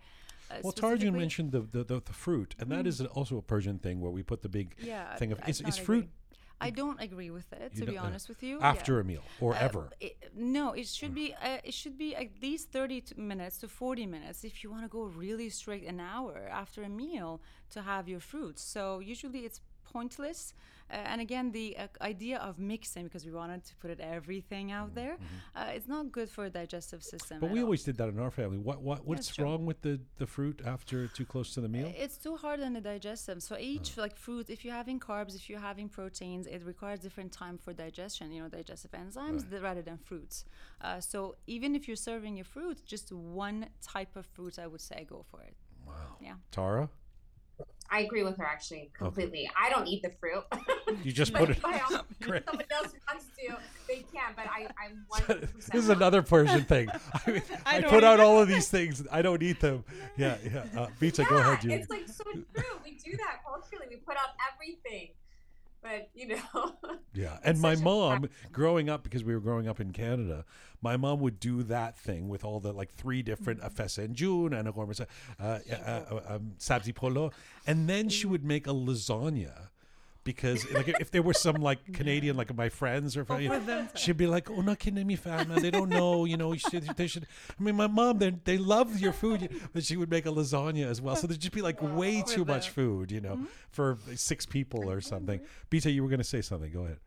Uh, 0.49 0.55
Well, 0.63 0.73
Tarjan 0.73 1.13
mentioned 1.13 1.51
the, 1.51 1.61
the, 1.61 1.83
the, 1.83 2.01
the 2.01 2.13
fruit, 2.13 2.55
and 2.59 2.71
that 2.71 2.87
is 2.87 3.01
also 3.01 3.37
a 3.37 3.41
Persian 3.41 3.79
thing 3.79 3.99
where 3.99 4.11
we 4.11 4.23
put 4.23 4.41
the 4.41 4.49
big 4.49 4.75
yeah, 4.79 5.15
thing 5.17 5.31
of 5.33 5.39
I 5.45 5.49
is, 5.49 5.61
is 5.61 5.77
fruit 5.77 6.05
agree. 6.05 6.11
I 6.59 6.71
don't 6.71 6.99
agree 6.99 7.29
with 7.29 7.51
it, 7.53 7.73
You 7.75 7.85
to 7.85 7.91
be 7.91 7.97
uh, 7.99 8.03
honest 8.05 8.27
with 8.29 8.41
you. 8.41 8.59
after 8.61 8.93
Yeah. 8.95 9.01
a 9.01 9.03
meal 9.03 9.23
or 9.39 9.53
Uh, 9.53 9.59
ever. 9.67 9.89
it- 9.99 10.17
no, 10.35 10.71
it 10.71 10.87
should 10.87 11.13
be 11.13 11.27
uh, 11.33 11.59
it 11.69 11.73
should 11.73 11.97
be 11.97 12.15
at 12.15 12.29
least 12.41 12.71
thirty 12.71 13.03
minutes 13.15 13.57
to 13.61 13.67
forty 13.67 14.05
minutes 14.07 14.43
if 14.43 14.63
you 14.63 14.71
want 14.71 14.83
to 14.83 14.89
go 14.99 15.03
really 15.03 15.49
straight 15.49 15.85
an 15.93 15.99
hour 15.99 16.35
after 16.61 16.81
a 16.83 16.89
meal 16.89 17.41
to 17.73 17.81
have 17.83 18.03
your 18.09 18.19
fruits. 18.31 18.61
So 18.63 18.81
usually 18.99 19.41
it's 19.47 19.61
pointless. 19.93 20.53
Uh, 20.89 20.95
and 21.11 21.21
again, 21.21 21.51
the 21.51 21.77
uh, 21.77 21.87
idea 22.01 22.37
of 22.39 22.59
mixing 22.59 23.03
because 23.05 23.25
we 23.25 23.31
wanted 23.31 23.63
to 23.63 23.75
put 23.75 23.89
it 23.91 23.99
everything 23.99 24.71
out 24.71 24.95
there, 24.95 25.17
uh, 25.55 25.65
it's 25.75 25.87
not 25.87 26.11
good 26.11 26.29
for 26.29 26.45
a 26.45 26.49
digestive 26.49 27.03
system. 27.03 27.37
Mm-hmm. 27.37 27.45
But 27.45 27.51
we 27.51 27.59
all. 27.59 27.65
always 27.65 27.83
did 27.83 27.97
that 27.97 28.09
in 28.09 28.19
our 28.19 28.31
family. 28.31 28.57
What 28.57 28.81
what 28.81 29.05
what's 29.05 29.35
true. 29.35 29.45
wrong 29.45 29.65
with 29.65 29.81
the, 29.81 29.99
the 30.17 30.27
fruit 30.27 30.61
after 30.65 31.07
too 31.07 31.25
close 31.25 31.53
to 31.55 31.61
the 31.61 31.69
meal? 31.69 31.91
It's 31.97 32.17
too 32.17 32.35
hard 32.35 32.61
on 32.61 32.73
the 32.73 32.81
digestive. 32.81 33.41
So 33.43 33.57
each 33.59 33.97
like 33.97 34.15
fruit, 34.15 34.49
if 34.49 34.63
you're 34.63 34.73
having 34.73 34.99
carbs, 34.99 35.35
if 35.35 35.49
you're 35.49 35.59
having 35.71 35.89
proteins, 35.89 36.47
it 36.47 36.61
requires 36.65 36.99
different 36.99 37.31
time 37.31 37.57
for 37.57 37.73
digestion. 37.73 38.31
You 38.31 38.43
know, 38.43 38.49
digestive 38.49 38.91
enzymes 38.91 39.49
th- 39.49 39.61
rather 39.61 39.81
than 39.81 39.97
fruits. 39.97 40.45
Uh, 40.81 40.99
so 40.99 41.35
even 41.47 41.75
if 41.75 41.87
you're 41.87 41.95
serving 41.95 42.35
your 42.35 42.45
fruit, 42.45 42.77
just 42.85 43.11
one 43.11 43.67
type 43.81 44.15
of 44.15 44.25
fruit, 44.25 44.59
I 44.59 44.67
would 44.67 44.81
say 44.81 45.05
go 45.09 45.25
for 45.29 45.41
it. 45.41 45.55
Wow. 45.85 45.93
Yeah. 46.21 46.33
Tara, 46.51 46.89
I 47.89 48.01
agree 48.01 48.21
with 48.23 48.37
her 48.37 48.43
actually 48.45 48.91
completely. 48.97 49.49
I 49.57 49.69
don't 49.69 49.87
eat 49.87 50.01
the 50.03 50.11
fruit. 50.19 50.43
you 51.03 51.11
just 51.13 51.33
put 51.33 51.49
it. 51.49 51.57
if 51.57 51.65
I 51.65 51.79
also- 51.79 52.03
if 52.09 52.19
Great. 52.27 52.43
else 52.47 52.93
wants 53.07 53.25
to, 53.39 53.55
they 53.87 54.03
can. 54.13 54.33
But 54.35 54.47
I, 54.47 54.67
I'm 54.83 55.05
100. 55.07 55.49
this 55.55 55.69
is 55.73 55.89
another 55.89 56.21
Persian 56.21 56.63
thing. 56.65 56.89
I, 56.89 57.31
mean, 57.31 57.41
I, 57.65 57.79
don't 57.79 57.89
put 57.89 58.03
out 58.03 58.15
either. 58.15 58.23
all 58.23 58.41
of 58.41 58.49
these 58.49 58.67
things. 58.67 59.07
I 59.11 59.21
don't 59.21 59.41
eat 59.41 59.61
them. 59.61 59.85
Yeah, 60.17 60.35
yeah. 60.43 60.65
Uh, 60.75 60.87
Bita, 60.99 61.27
go 61.29 61.37
ahead, 61.37 61.61
Julie. 61.61 61.75
It's 61.75 61.89
like 61.89 62.07
so 62.09 62.23
true. 62.25 62.43
We 62.83 62.91
do 63.03 63.15
that 63.17 63.39
culturally. 63.47 63.85
We 63.89 63.95
put 63.97 64.17
out 64.17 64.31
everything. 64.53 65.11
But 65.87 66.09
you 66.13 66.27
know, 66.27 66.75
Yeah, 67.13 67.37
and 67.43 67.59
my 67.61 67.75
mom, 67.75 68.29
growing 68.51 68.89
up 68.89 69.03
because 69.03 69.23
we 69.23 69.33
were 69.33 69.39
growing 69.39 69.67
up 69.67 69.79
in 69.79 69.91
Canada, 69.91 70.45
my 70.81 70.97
mom 70.97 71.19
would 71.21 71.39
do 71.39 71.63
that 71.63 71.97
thing 71.97 72.27
with 72.27 72.43
all 72.43 72.59
the 72.59 72.73
like 72.73 72.91
three 72.91 73.21
different 73.21 73.61
Mm-hmm. 73.61 73.81
afesa 73.81 74.03
and 74.03 74.15
June 74.15 74.53
and 74.53 74.67
uh, 74.67 75.05
uh, 75.39 75.59
uh, 75.85 76.21
um, 76.27 76.53
sabzi 76.59 76.93
polo, 76.93 77.31
and 77.65 77.89
then 77.89 78.09
she 78.09 78.27
would 78.27 78.43
make 78.43 78.67
a 78.67 78.71
lasagna. 78.73 79.69
Because 80.27 80.69
like 80.71 80.89
if 80.99 81.09
there 81.09 81.21
were 81.21 81.33
some 81.33 81.55
like 81.55 81.79
Canadian 81.93 82.35
like 82.35 82.53
my 82.53 82.67
friends 82.67 83.15
or 83.15 83.25
you 83.39 83.47
know, 83.47 83.87
she'd 83.95 84.17
be 84.17 84.27
like, 84.27 84.51
"Oh, 84.51 84.59
not 84.59 84.77
kidding 84.77 85.07
me, 85.07 85.15
fam, 85.15 85.47
man. 85.47 85.61
They 85.61 85.71
don't 85.71 85.87
know, 85.87 86.25
you 86.25 86.35
know. 86.35 86.51
You 86.51 86.59
should, 86.59 86.83
they 86.83 87.07
should." 87.07 87.25
I 87.57 87.63
mean, 87.63 87.75
my 87.77 87.87
mom, 87.87 88.17
they 88.17 88.31
they 88.43 88.57
love 88.57 88.99
your 88.99 89.13
food, 89.13 89.49
but 89.71 89.85
she 89.85 89.95
would 89.95 90.09
make 90.09 90.25
a 90.25 90.29
lasagna 90.29 90.85
as 90.85 91.01
well. 91.01 91.15
So 91.15 91.27
there'd 91.27 91.39
just 91.39 91.53
be 91.53 91.61
like 91.61 91.81
way 91.81 92.21
too 92.21 92.43
much 92.43 92.69
food, 92.71 93.09
you 93.09 93.21
know, 93.21 93.39
for 93.69 93.97
six 94.15 94.45
people 94.45 94.91
or 94.91 94.99
something. 94.99 95.39
Bita, 95.71 95.93
you 95.93 96.03
were 96.03 96.09
gonna 96.09 96.25
say 96.25 96.41
something. 96.41 96.71
Go 96.71 96.83
ahead. 96.83 96.99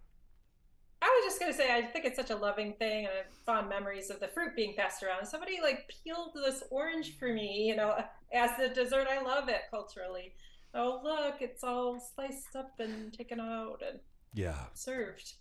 I 1.03 1.07
was 1.07 1.25
just 1.31 1.41
gonna 1.41 1.53
say, 1.53 1.75
I 1.75 1.83
think 1.83 2.07
it's 2.07 2.17
such 2.17 2.31
a 2.31 2.37
loving 2.37 2.73
thing, 2.75 3.05
and 3.05 3.13
I 3.13 3.17
have 3.19 3.33
fond 3.45 3.69
memories 3.69 4.09
of 4.09 4.21
the 4.21 4.29
fruit 4.29 4.57
being 4.57 4.75
passed 4.75 5.03
around. 5.03 5.27
Somebody 5.27 5.59
like 5.63 5.93
peeled 6.03 6.33
this 6.35 6.63
orange 6.71 7.19
for 7.19 7.29
me, 7.33 7.67
you 7.69 7.77
know, 7.77 8.03
as 8.33 8.51
the 8.59 8.69
dessert. 8.69 9.07
I 9.11 9.23
love 9.23 9.49
it 9.49 9.63
culturally. 9.71 10.33
Oh 10.75 11.01
look, 11.03 11.37
it's 11.41 11.65
all 11.65 12.01
sliced 12.15 12.55
up 12.55 12.73
and 12.79 13.13
taken 13.13 13.41
out 13.41 13.83
and 13.87 14.01
Yeah. 14.33 14.67
served. 14.75 15.35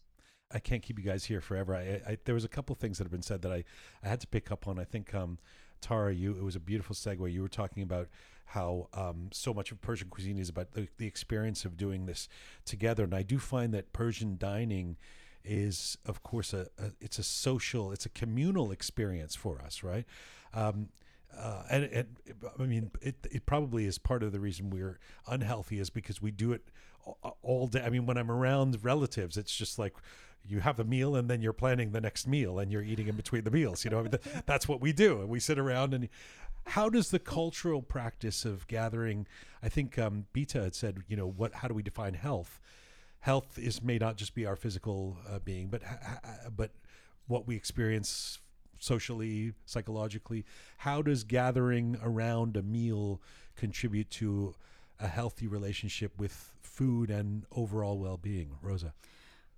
I 0.51 0.57
can't 0.59 0.81
keep 0.81 0.97
you 0.97 1.05
guys 1.05 1.25
here 1.25 1.41
forever. 1.41 1.75
I, 1.75 2.01
I 2.11 2.17
there 2.25 2.33
was 2.33 2.43
a 2.45 2.49
couple 2.49 2.75
things 2.75 2.97
that 2.97 3.03
have 3.03 3.11
been 3.11 3.21
said 3.21 3.41
that 3.43 3.51
I, 3.51 3.63
I 4.03 4.07
had 4.07 4.19
to 4.21 4.27
pick 4.27 4.51
up 4.51 4.67
on. 4.67 4.79
I 4.79 4.83
think 4.83 5.13
um, 5.13 5.37
Tara, 5.81 6.13
you 6.13 6.31
it 6.31 6.43
was 6.43 6.55
a 6.55 6.59
beautiful 6.59 6.95
segue. 6.95 7.31
You 7.31 7.41
were 7.43 7.47
talking 7.47 7.83
about 7.83 8.07
how 8.45 8.87
um, 8.95 9.29
so 9.31 9.53
much 9.53 9.71
of 9.71 9.79
Persian 9.79 10.09
cuisine 10.09 10.39
is 10.39 10.49
about 10.49 10.71
the, 10.71 10.87
the 10.97 11.05
experience 11.05 11.65
of 11.65 11.77
doing 11.77 12.07
this 12.07 12.27
together, 12.65 13.03
and 13.03 13.13
I 13.13 13.21
do 13.21 13.37
find 13.37 13.71
that 13.75 13.93
Persian 13.93 14.37
dining 14.39 14.97
is, 15.45 15.99
of 16.05 16.23
course, 16.23 16.51
a, 16.51 16.67
a 16.79 16.91
it's 16.99 17.19
a 17.19 17.23
social, 17.23 17.91
it's 17.91 18.07
a 18.07 18.09
communal 18.09 18.71
experience 18.71 19.35
for 19.35 19.61
us, 19.61 19.83
right? 19.83 20.05
Um, 20.55 20.89
uh, 21.37 21.63
and, 21.69 21.83
and 21.85 22.07
I 22.59 22.63
mean, 22.63 22.91
it, 23.01 23.15
it 23.31 23.45
probably 23.45 23.85
is 23.85 23.97
part 23.97 24.23
of 24.23 24.31
the 24.31 24.39
reason 24.39 24.69
we're 24.69 24.99
unhealthy 25.27 25.79
is 25.79 25.89
because 25.89 26.21
we 26.21 26.31
do 26.31 26.51
it 26.51 26.63
all 27.41 27.67
day. 27.67 27.81
I 27.81 27.89
mean, 27.89 28.05
when 28.05 28.17
I'm 28.17 28.31
around 28.31 28.77
relatives, 28.83 29.37
it's 29.37 29.55
just 29.55 29.79
like 29.79 29.93
you 30.45 30.59
have 30.59 30.79
a 30.79 30.83
meal 30.83 31.15
and 31.15 31.29
then 31.29 31.41
you're 31.41 31.53
planning 31.53 31.91
the 31.91 32.01
next 32.01 32.27
meal 32.27 32.59
and 32.59 32.71
you're 32.71 32.81
eating 32.81 33.07
in 33.07 33.15
between 33.15 33.43
the 33.43 33.51
meals. 33.51 33.83
You 33.83 33.91
know, 33.91 34.07
that's 34.45 34.67
what 34.67 34.81
we 34.81 34.91
do. 34.91 35.21
And 35.21 35.29
we 35.29 35.39
sit 35.39 35.59
around 35.59 35.93
and 35.93 36.09
how 36.67 36.89
does 36.89 37.09
the 37.09 37.19
cultural 37.19 37.81
practice 37.81 38.45
of 38.45 38.67
gathering, 38.67 39.25
I 39.63 39.69
think 39.69 39.97
um, 39.97 40.25
Bita 40.33 40.63
had 40.63 40.75
said, 40.75 40.99
you 41.07 41.15
know, 41.15 41.27
what, 41.27 41.55
how 41.55 41.67
do 41.67 41.73
we 41.73 41.83
define 41.83 42.13
health? 42.13 42.59
Health 43.21 43.57
is 43.57 43.81
may 43.81 43.97
not 43.97 44.17
just 44.17 44.33
be 44.33 44.45
our 44.45 44.55
physical 44.55 45.17
uh, 45.27 45.39
being, 45.39 45.67
but, 45.67 45.81
but 46.55 46.71
what 47.27 47.47
we 47.47 47.55
experience 47.55 48.39
socially, 48.79 49.53
psychologically. 49.65 50.45
How 50.77 51.01
does 51.01 51.23
gathering 51.23 51.97
around 52.01 52.57
a 52.57 52.63
meal 52.63 53.21
contribute 53.55 54.09
to 54.11 54.55
a 54.99 55.07
healthy 55.07 55.47
relationship 55.47 56.11
with 56.17 56.53
food 56.61 57.09
and 57.09 57.45
overall 57.51 57.99
well-being, 57.99 58.57
Rosa? 58.61 58.93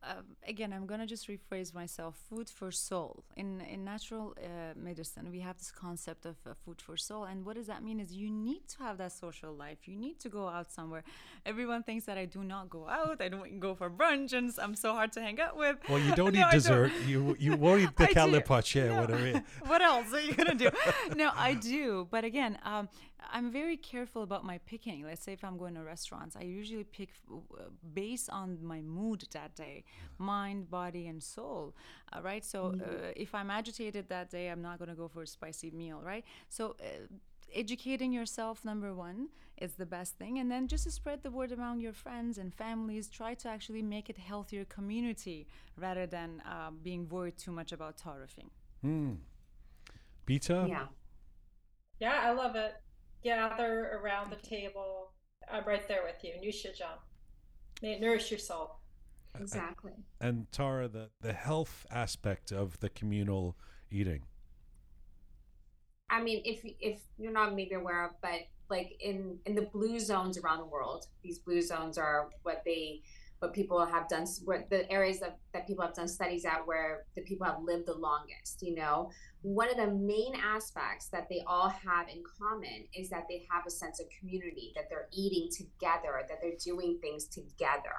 Um, 0.03 0.25
again, 0.47 0.73
I'm 0.73 0.85
gonna 0.87 1.05
just 1.05 1.27
rephrase 1.27 1.73
myself. 1.73 2.15
Food 2.29 2.49
for 2.49 2.71
soul. 2.71 3.23
In 3.35 3.61
in 3.61 3.83
natural 3.83 4.33
uh, 4.37 4.73
medicine, 4.75 5.29
we 5.31 5.39
have 5.41 5.57
this 5.57 5.71
concept 5.71 6.25
of 6.25 6.35
uh, 6.45 6.53
food 6.65 6.81
for 6.81 6.97
soul, 6.97 7.25
and 7.25 7.45
what 7.45 7.55
does 7.55 7.67
that 7.67 7.83
mean? 7.83 7.99
Is 7.99 8.11
you 8.13 8.29
need 8.31 8.67
to 8.69 8.77
have 8.79 8.97
that 8.97 9.11
social 9.11 9.53
life. 9.53 9.79
You 9.87 9.95
need 9.95 10.19
to 10.21 10.29
go 10.29 10.47
out 10.47 10.71
somewhere. 10.71 11.03
Everyone 11.45 11.83
thinks 11.83 12.05
that 12.05 12.17
I 12.17 12.25
do 12.25 12.43
not 12.43 12.69
go 12.69 12.87
out. 12.87 13.21
I 13.21 13.29
don't 13.29 13.59
go 13.59 13.75
for 13.75 13.89
brunch, 13.89 14.33
and 14.33 14.51
I'm 14.59 14.75
so 14.75 14.93
hard 14.93 15.11
to 15.13 15.21
hang 15.21 15.39
out 15.39 15.55
with. 15.55 15.77
Well, 15.87 15.99
you 15.99 16.15
don't 16.21 16.33
No, 16.33 16.39
eat 16.39 16.43
I 16.45 16.51
don't. 16.51 16.53
dessert. 16.53 16.91
You 17.07 17.35
you 17.39 17.55
won't 17.55 17.81
eat 17.81 17.95
the 18.01 18.07
do. 18.07 18.13
No. 18.89 19.01
whatever. 19.01 19.43
what 19.67 19.81
else 19.81 20.11
are 20.13 20.21
you 20.21 20.33
gonna 20.33 20.55
do? 20.55 20.69
no, 21.15 21.31
I 21.35 21.53
do. 21.53 22.07
But 22.09 22.23
again, 22.23 22.57
um, 22.63 22.89
I'm 23.29 23.51
very 23.51 23.77
careful 23.77 24.23
about 24.23 24.43
my 24.43 24.57
picking. 24.59 25.05
Let's 25.05 25.23
say 25.23 25.33
if 25.33 25.43
I'm 25.43 25.57
going 25.57 25.75
to 25.75 25.81
restaurants, 25.81 26.35
I 26.35 26.43
usually 26.43 26.83
pick 26.83 27.09
uh, 27.31 27.63
based 27.93 28.29
on 28.29 28.57
my 28.63 28.81
mood 28.81 29.25
that 29.33 29.55
day, 29.55 29.83
mind, 30.17 30.69
body, 30.69 31.07
and 31.07 31.21
soul. 31.21 31.75
Uh, 32.11 32.21
right. 32.21 32.43
So 32.43 32.75
uh, 32.79 33.11
if 33.15 33.33
I'm 33.35 33.51
agitated 33.51 34.09
that 34.09 34.29
day, 34.29 34.47
I'm 34.49 34.61
not 34.61 34.79
gonna 34.79 34.95
go 34.95 35.07
for 35.07 35.21
a 35.23 35.27
spicy 35.27 35.71
meal. 35.71 36.01
Right. 36.03 36.25
So. 36.49 36.75
Uh, 36.79 37.07
Educating 37.53 38.13
yourself, 38.13 38.63
number 38.63 38.93
one, 38.93 39.27
is 39.57 39.73
the 39.73 39.85
best 39.85 40.17
thing, 40.17 40.39
and 40.39 40.49
then 40.49 40.69
just 40.69 40.85
to 40.85 40.91
spread 40.91 41.21
the 41.21 41.29
word 41.29 41.51
among 41.51 41.81
your 41.81 41.91
friends 41.91 42.37
and 42.37 42.53
families. 42.53 43.09
Try 43.09 43.33
to 43.33 43.49
actually 43.49 43.81
make 43.81 44.09
it 44.09 44.17
healthier 44.17 44.63
community 44.63 45.47
rather 45.77 46.07
than 46.07 46.41
uh, 46.45 46.71
being 46.81 47.09
worried 47.09 47.37
too 47.37 47.51
much 47.51 47.73
about 47.73 47.97
taarofing. 47.97 48.49
Hmm. 48.81 49.15
Bita? 50.25 50.69
Yeah. 50.69 50.85
Yeah, 51.99 52.21
I 52.23 52.31
love 52.31 52.55
it. 52.55 52.75
Gather 53.23 53.99
around 54.01 54.31
the 54.31 54.47
table. 54.47 55.11
I'm 55.51 55.65
right 55.65 55.87
there 55.87 56.03
with 56.03 56.23
you. 56.23 56.33
Nushajan. 56.43 56.97
May 57.81 57.93
it 57.93 58.01
nourish 58.01 58.31
your 58.31 58.39
soul. 58.39 58.77
Exactly. 59.39 59.93
And 60.19 60.51
Tara, 60.51 60.87
the, 60.87 61.09
the 61.21 61.33
health 61.33 61.85
aspect 61.91 62.51
of 62.51 62.79
the 62.79 62.89
communal 62.89 63.55
eating. 63.89 64.23
I 66.09 66.21
mean, 66.21 66.41
if 66.43 66.61
if 66.79 67.01
you're 67.17 67.31
not 67.31 67.55
maybe 67.55 67.75
aware 67.75 68.05
of, 68.05 68.11
but 68.21 68.41
like 68.69 68.97
in 68.99 69.37
in 69.45 69.55
the 69.55 69.61
blue 69.61 69.99
zones 69.99 70.37
around 70.37 70.59
the 70.59 70.65
world, 70.65 71.07
these 71.23 71.39
blue 71.39 71.61
zones 71.61 71.97
are 71.97 72.29
what 72.43 72.63
they 72.65 73.01
what 73.41 73.53
people 73.53 73.83
have 73.83 74.07
done 74.07 74.25
the 74.69 74.85
areas 74.91 75.19
that, 75.19 75.39
that 75.51 75.65
people 75.65 75.83
have 75.83 75.95
done 75.95 76.07
studies 76.07 76.45
at 76.45 76.65
where 76.65 77.05
the 77.15 77.21
people 77.23 77.45
have 77.45 77.57
lived 77.63 77.87
the 77.87 77.93
longest 77.93 78.61
you 78.61 78.75
know? 78.75 79.09
One 79.41 79.69
of 79.69 79.77
the 79.77 79.87
main 79.87 80.33
aspects 80.35 81.07
that 81.07 81.27
they 81.27 81.43
all 81.47 81.69
have 81.69 82.07
in 82.07 82.21
common 82.39 82.85
is 82.95 83.09
that 83.09 83.25
they 83.27 83.47
have 83.49 83.63
a 83.65 83.71
sense 83.71 83.99
of 83.99 84.05
community 84.19 84.71
that 84.75 84.85
they're 84.89 85.07
eating 85.11 85.49
together 85.51 86.21
that 86.29 86.39
they're 86.41 86.51
doing 86.63 86.99
things 87.01 87.25
together. 87.25 87.97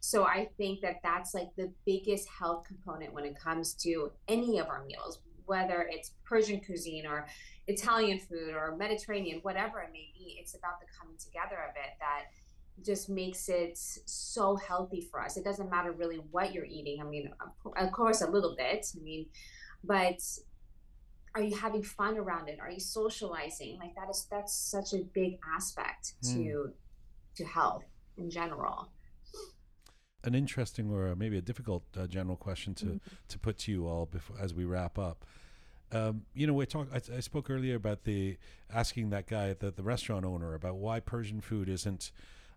So 0.00 0.24
i 0.24 0.48
think 0.56 0.80
that 0.82 1.00
that's 1.02 1.34
like 1.34 1.48
the 1.56 1.72
biggest 1.84 2.28
health 2.28 2.64
component 2.66 3.12
when 3.12 3.24
it 3.24 3.38
comes 3.38 3.74
to 3.74 4.12
any 4.28 4.58
of 4.58 4.68
our 4.68 4.84
meals 4.84 5.20
whether 5.46 5.86
it's 5.90 6.12
persian 6.24 6.60
cuisine 6.60 7.06
or 7.06 7.26
italian 7.66 8.18
food 8.18 8.54
or 8.54 8.76
mediterranean 8.76 9.40
whatever 9.42 9.80
it 9.80 9.90
may 9.92 10.10
be 10.16 10.36
it's 10.40 10.54
about 10.54 10.80
the 10.80 10.86
coming 10.98 11.16
together 11.18 11.56
of 11.68 11.74
it 11.76 11.92
that 11.98 12.24
just 12.82 13.08
makes 13.08 13.48
it 13.48 13.78
so 13.78 14.56
healthy 14.56 15.00
for 15.00 15.22
us. 15.22 15.36
It 15.36 15.44
doesn't 15.44 15.70
matter 15.70 15.92
really 15.92 16.16
what 16.30 16.52
you're 16.52 16.64
eating. 16.64 17.00
I 17.00 17.04
mean, 17.04 17.30
of 17.76 17.92
course, 17.92 18.20
a 18.22 18.30
little 18.30 18.54
bit. 18.56 18.86
I 18.96 19.02
mean, 19.02 19.26
but 19.82 20.20
are 21.34 21.42
you 21.42 21.56
having 21.56 21.82
fun 21.82 22.16
around 22.16 22.48
it? 22.48 22.58
Are 22.60 22.70
you 22.70 22.80
socializing? 22.80 23.78
Like 23.78 23.94
that 23.96 24.08
is 24.10 24.26
that's 24.30 24.54
such 24.54 24.92
a 24.92 25.04
big 25.04 25.38
aspect 25.56 26.14
to 26.22 26.28
Mm. 26.28 26.72
to 27.36 27.44
health 27.44 27.84
in 28.16 28.30
general. 28.30 28.90
An 30.22 30.34
interesting 30.34 30.90
or 30.90 31.14
maybe 31.14 31.36
a 31.36 31.42
difficult 31.42 31.84
uh, 31.98 32.06
general 32.06 32.36
question 32.36 32.74
to, 32.76 32.98
to 33.28 33.38
put 33.38 33.58
to 33.58 33.72
you 33.72 33.86
all 33.86 34.06
before 34.06 34.36
as 34.40 34.54
we 34.54 34.64
wrap 34.64 34.98
up. 34.98 35.24
Um, 35.92 36.22
you 36.32 36.46
know, 36.46 36.54
we 36.54 36.64
talked. 36.66 36.92
I, 36.94 37.16
I 37.16 37.20
spoke 37.20 37.50
earlier 37.50 37.74
about 37.76 38.04
the 38.04 38.38
asking 38.72 39.10
that 39.10 39.26
guy, 39.26 39.52
the, 39.52 39.70
the 39.70 39.82
restaurant 39.82 40.24
owner, 40.24 40.54
about 40.54 40.76
why 40.76 40.98
Persian 41.00 41.40
food 41.42 41.68
isn't 41.68 42.10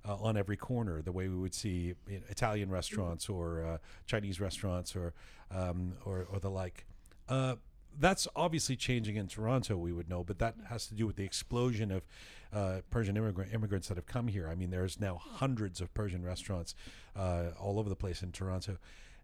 uh, 0.06 0.16
on 0.16 0.38
every 0.38 0.58
corner 0.58 1.02
the 1.02 1.12
way 1.12 1.28
we 1.28 1.36
would 1.36 1.54
see 1.54 1.94
you 2.08 2.18
know, 2.18 2.22
Italian 2.30 2.70
restaurants 2.70 3.30
or 3.30 3.64
uh, 3.64 3.78
Chinese 4.06 4.40
restaurants 4.40 4.96
or 4.96 5.14
um, 5.52 5.94
or, 6.06 6.28
or 6.32 6.40
the 6.40 6.50
like. 6.50 6.86
Uh, 7.30 7.56
that's 8.00 8.28
obviously 8.36 8.76
changing 8.76 9.16
in 9.16 9.28
Toronto, 9.28 9.76
we 9.76 9.92
would 9.92 10.10
know, 10.10 10.24
but 10.24 10.40
that 10.40 10.56
has 10.70 10.88
to 10.88 10.94
do 10.94 11.08
with 11.08 11.16
the 11.16 11.24
explosion 11.24 11.92
of 11.92 12.06
uh, 12.54 12.82
Persian 12.90 13.18
immigrant, 13.18 13.54
immigrants 13.54 13.88
that 13.88 13.98
have 13.98 14.06
come 14.06 14.28
here. 14.28 14.48
I 14.48 14.56
mean, 14.56 14.70
there's 14.70 15.00
now 15.00 15.20
hundreds 15.20 15.82
of 15.82 15.94
Persian 15.94 16.24
restaurants 16.24 16.76
uh, 17.16 17.46
all 17.60 17.80
over 17.80 17.90
the 17.90 17.96
place 17.96 18.22
in 18.22 18.32
Toronto. 18.32 18.78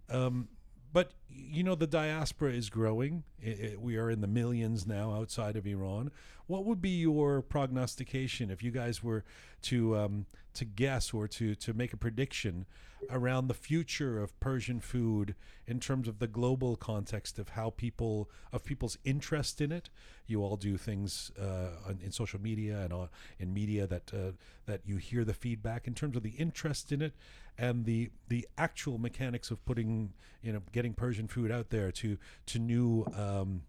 Um, 0.10 0.48
but 0.94 1.12
you 1.30 1.64
know, 1.64 1.76
the 1.76 1.88
diaspora 1.88 2.52
is 2.52 2.70
growing. 2.70 3.24
I 3.44 3.50
i 3.50 3.76
we 3.78 3.98
are 3.98 4.10
in 4.10 4.22
the 4.22 4.28
millions 4.28 4.86
now 4.86 5.14
outside 5.14 5.56
of 5.56 5.66
Iran. 5.66 6.12
What 6.46 6.66
would 6.66 6.82
be 6.82 7.02
your 7.02 7.42
prognostication 7.42 8.52
if 8.52 8.62
you 8.62 8.72
guys 8.72 9.04
were 9.04 9.24
to 9.64 9.98
um, 9.98 10.26
to 10.54 10.66
guess 10.66 11.14
or 11.14 11.28
to 11.28 11.56
to 11.56 11.74
make 11.74 11.94
a 11.94 11.98
prediction 11.98 12.66
around 13.10 13.48
the 13.48 13.54
future 13.54 14.22
of 14.22 14.40
Persian 14.40 14.80
food 14.80 15.36
in 15.68 15.80
terms 15.80 16.08
of 16.08 16.20
the 16.20 16.28
global 16.28 16.76
context 16.76 17.40
of 17.40 17.50
how 17.50 17.72
people 17.72 18.30
of 18.52 18.64
people's 18.64 18.98
interest 19.04 19.62
in 19.62 19.72
it? 19.72 19.90
You 20.28 20.44
all 20.44 20.58
do 20.58 20.78
things 20.78 21.32
uh, 21.40 21.88
on, 21.88 22.00
in 22.04 22.12
social 22.12 22.40
media 22.40 22.82
and 22.82 22.94
on, 22.94 23.10
in 23.40 23.54
media 23.54 23.88
that 23.88 24.14
uh, 24.14 24.32
that 24.66 24.82
you 24.86 24.98
hear 24.98 25.26
the 25.26 25.34
feedback 25.34 25.88
in 25.88 25.94
terms 25.94 26.16
of 26.16 26.24
the 26.24 26.36
interest 26.38 26.92
in 26.92 27.02
it 27.02 27.14
and 27.58 27.86
the 27.86 28.10
the 28.30 28.48
actual 28.58 28.98
mechanics 28.98 29.52
of 29.52 29.64
putting 29.66 30.14
you 30.42 30.52
know 30.52 30.62
getting 30.72 30.94
Persian 30.94 31.28
food 31.28 31.52
out 31.52 31.70
there 31.70 31.92
to 31.92 32.18
to 32.48 32.60
new 32.60 33.06
um, 33.16 33.62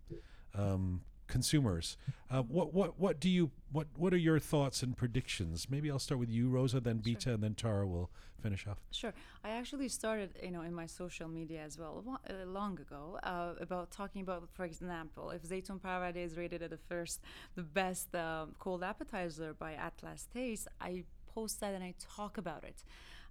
um, 0.54 1.02
consumers. 1.26 1.96
Uh, 2.30 2.42
what 2.42 2.72
what 2.72 2.98
what 2.98 3.20
do 3.20 3.28
you 3.28 3.50
what 3.72 3.86
what 3.96 4.12
are 4.12 4.18
your 4.18 4.38
thoughts 4.38 4.82
and 4.82 4.96
predictions? 4.96 5.68
Maybe 5.70 5.90
I'll 5.90 5.98
start 5.98 6.18
with 6.18 6.30
you, 6.30 6.48
Rosa, 6.48 6.80
then 6.80 6.98
Bita, 7.00 7.34
and 7.34 7.42
then 7.42 7.54
Tara 7.54 7.86
will 7.86 8.10
finish 8.42 8.66
off. 8.66 8.78
Sure. 8.90 9.14
I 9.42 9.50
actually 9.50 9.88
started, 9.88 10.30
you 10.42 10.50
know, 10.50 10.60
in 10.60 10.74
my 10.74 10.84
social 10.84 11.28
media 11.28 11.62
as 11.62 11.78
well, 11.78 12.04
uh, 12.28 12.44
long 12.46 12.78
ago, 12.78 13.18
uh, 13.22 13.54
about 13.58 13.90
talking 13.90 14.20
about, 14.20 14.50
for 14.52 14.64
example, 14.66 15.30
if 15.30 15.42
Zaytun 15.42 15.80
Parvade 15.80 16.18
is 16.18 16.36
rated 16.36 16.62
at 16.62 16.70
the 16.70 16.76
first, 16.76 17.20
the 17.54 17.62
best 17.62 18.14
um 18.14 18.54
cold 18.58 18.82
appetizer 18.82 19.54
by 19.54 19.72
Atlas 19.74 20.28
Taste, 20.32 20.68
I 20.80 21.04
post 21.34 21.60
that 21.60 21.74
and 21.74 21.82
I 21.82 21.94
talk 22.16 22.38
about 22.38 22.64
it. 22.64 22.84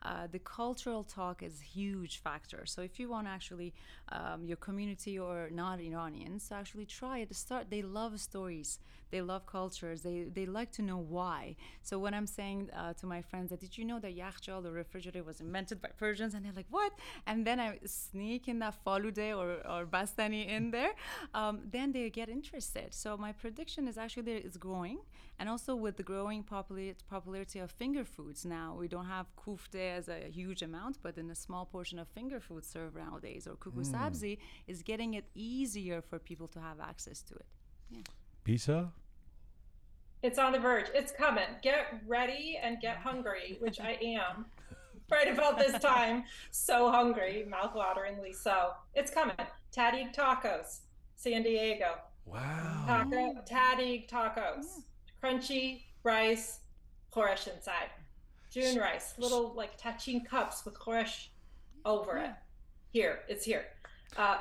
Uh, 0.03 0.27
the 0.29 0.39
cultural 0.39 1.03
talk 1.03 1.41
is 1.41 1.61
huge 1.61 2.17
factor. 2.17 2.65
So 2.65 2.81
if 2.81 2.99
you 2.99 3.09
want 3.09 3.27
to 3.27 3.31
actually 3.31 3.73
um, 4.19 4.39
your 4.49 4.57
community 4.67 5.15
or 5.25 5.49
not 5.51 5.75
Iranians 5.79 6.43
actually 6.51 6.85
try 6.99 7.15
it, 7.23 7.35
start. 7.35 7.63
They 7.69 7.83
love 7.99 8.13
stories. 8.29 8.79
They 9.13 9.21
love 9.33 9.43
cultures. 9.57 9.99
They 10.07 10.17
they 10.37 10.45
like 10.59 10.71
to 10.77 10.81
know 10.89 10.97
why. 11.17 11.41
So 11.87 11.93
when 12.03 12.13
I'm 12.17 12.29
saying 12.39 12.59
uh, 12.81 12.93
to 12.99 13.05
my 13.15 13.21
friends 13.29 13.47
that 13.51 13.59
did 13.65 13.73
you 13.77 13.85
know 13.89 13.99
that 14.05 14.13
yakhchal, 14.23 14.57
the 14.67 14.71
refrigerator, 14.71 15.23
was 15.23 15.39
invented 15.47 15.77
by 15.85 15.91
Persians, 16.03 16.33
and 16.33 16.41
they're 16.43 16.57
like, 16.61 16.71
what? 16.79 16.91
And 17.29 17.37
then 17.47 17.59
I 17.59 17.69
sneak 17.85 18.43
in 18.51 18.57
that 18.63 18.75
falude 18.83 19.27
or 19.41 19.49
or 19.73 19.81
bastani 19.95 20.41
in 20.57 20.63
there, 20.77 20.93
um, 21.39 21.55
then 21.75 21.87
they 21.95 22.09
get 22.19 22.27
interested. 22.39 22.87
So 23.03 23.09
my 23.17 23.31
prediction 23.43 23.87
is 23.91 23.97
actually 24.03 24.23
that 24.29 24.45
it's 24.47 24.57
growing, 24.57 24.99
and 25.39 25.47
also 25.53 25.75
with 25.75 25.95
the 25.97 26.03
growing 26.13 26.43
popula- 26.43 26.95
popularity 27.15 27.59
of 27.59 27.69
finger 27.83 28.05
foods 28.15 28.45
now, 28.45 28.69
we 28.81 28.87
don't 28.87 29.09
have 29.17 29.27
kufte 29.43 29.83
as 29.99 30.05
a 30.09 30.19
huge 30.39 30.61
amount, 30.69 30.97
but 31.05 31.17
in 31.17 31.29
a 31.29 31.35
small 31.35 31.65
portion 31.65 31.99
of 31.99 32.07
finger 32.19 32.39
food 32.39 32.63
served 32.65 32.95
nowadays, 32.97 33.47
or 33.47 33.55
kuku 33.63 33.83
sabzi 34.03 34.37
is 34.67 34.81
getting 34.81 35.15
it 35.15 35.25
easier 35.35 36.01
for 36.01 36.19
people 36.19 36.47
to 36.47 36.59
have 36.59 36.79
access 36.79 37.21
to 37.21 37.35
it. 37.35 37.45
Pizza. 38.43 38.91
It's 40.21 40.39
on 40.39 40.53
the 40.53 40.59
verge. 40.59 40.87
It's 40.93 41.11
coming. 41.11 41.47
Get 41.61 42.01
ready 42.07 42.59
and 42.61 42.79
get 42.79 42.97
hungry, 42.97 43.57
which 43.59 43.79
I 43.79 43.97
am 44.01 44.45
right 45.11 45.31
about 45.31 45.57
this 45.57 45.77
time. 45.81 46.23
So 46.51 46.89
hungry, 46.89 47.45
mouth-wateringly 47.49 48.33
so. 48.33 48.71
It's 48.93 49.11
coming. 49.11 49.35
Tadig 49.75 50.15
tacos, 50.15 50.79
San 51.15 51.43
Diego. 51.43 51.95
Wow. 52.25 52.85
Taco, 52.87 53.41
Tadig 53.49 54.09
tacos, 54.09 54.83
crunchy 55.21 55.83
rice, 56.03 56.59
choresh 57.13 57.53
inside. 57.53 57.89
June 58.49 58.77
rice, 58.77 59.15
little 59.17 59.53
like 59.55 59.77
tachin 59.79 60.25
cups 60.25 60.63
with 60.63 60.79
choresh 60.79 61.27
over 61.85 62.17
it. 62.17 62.31
Here, 62.91 63.21
it's 63.27 63.43
here. 63.43 63.65
Uh, 64.17 64.37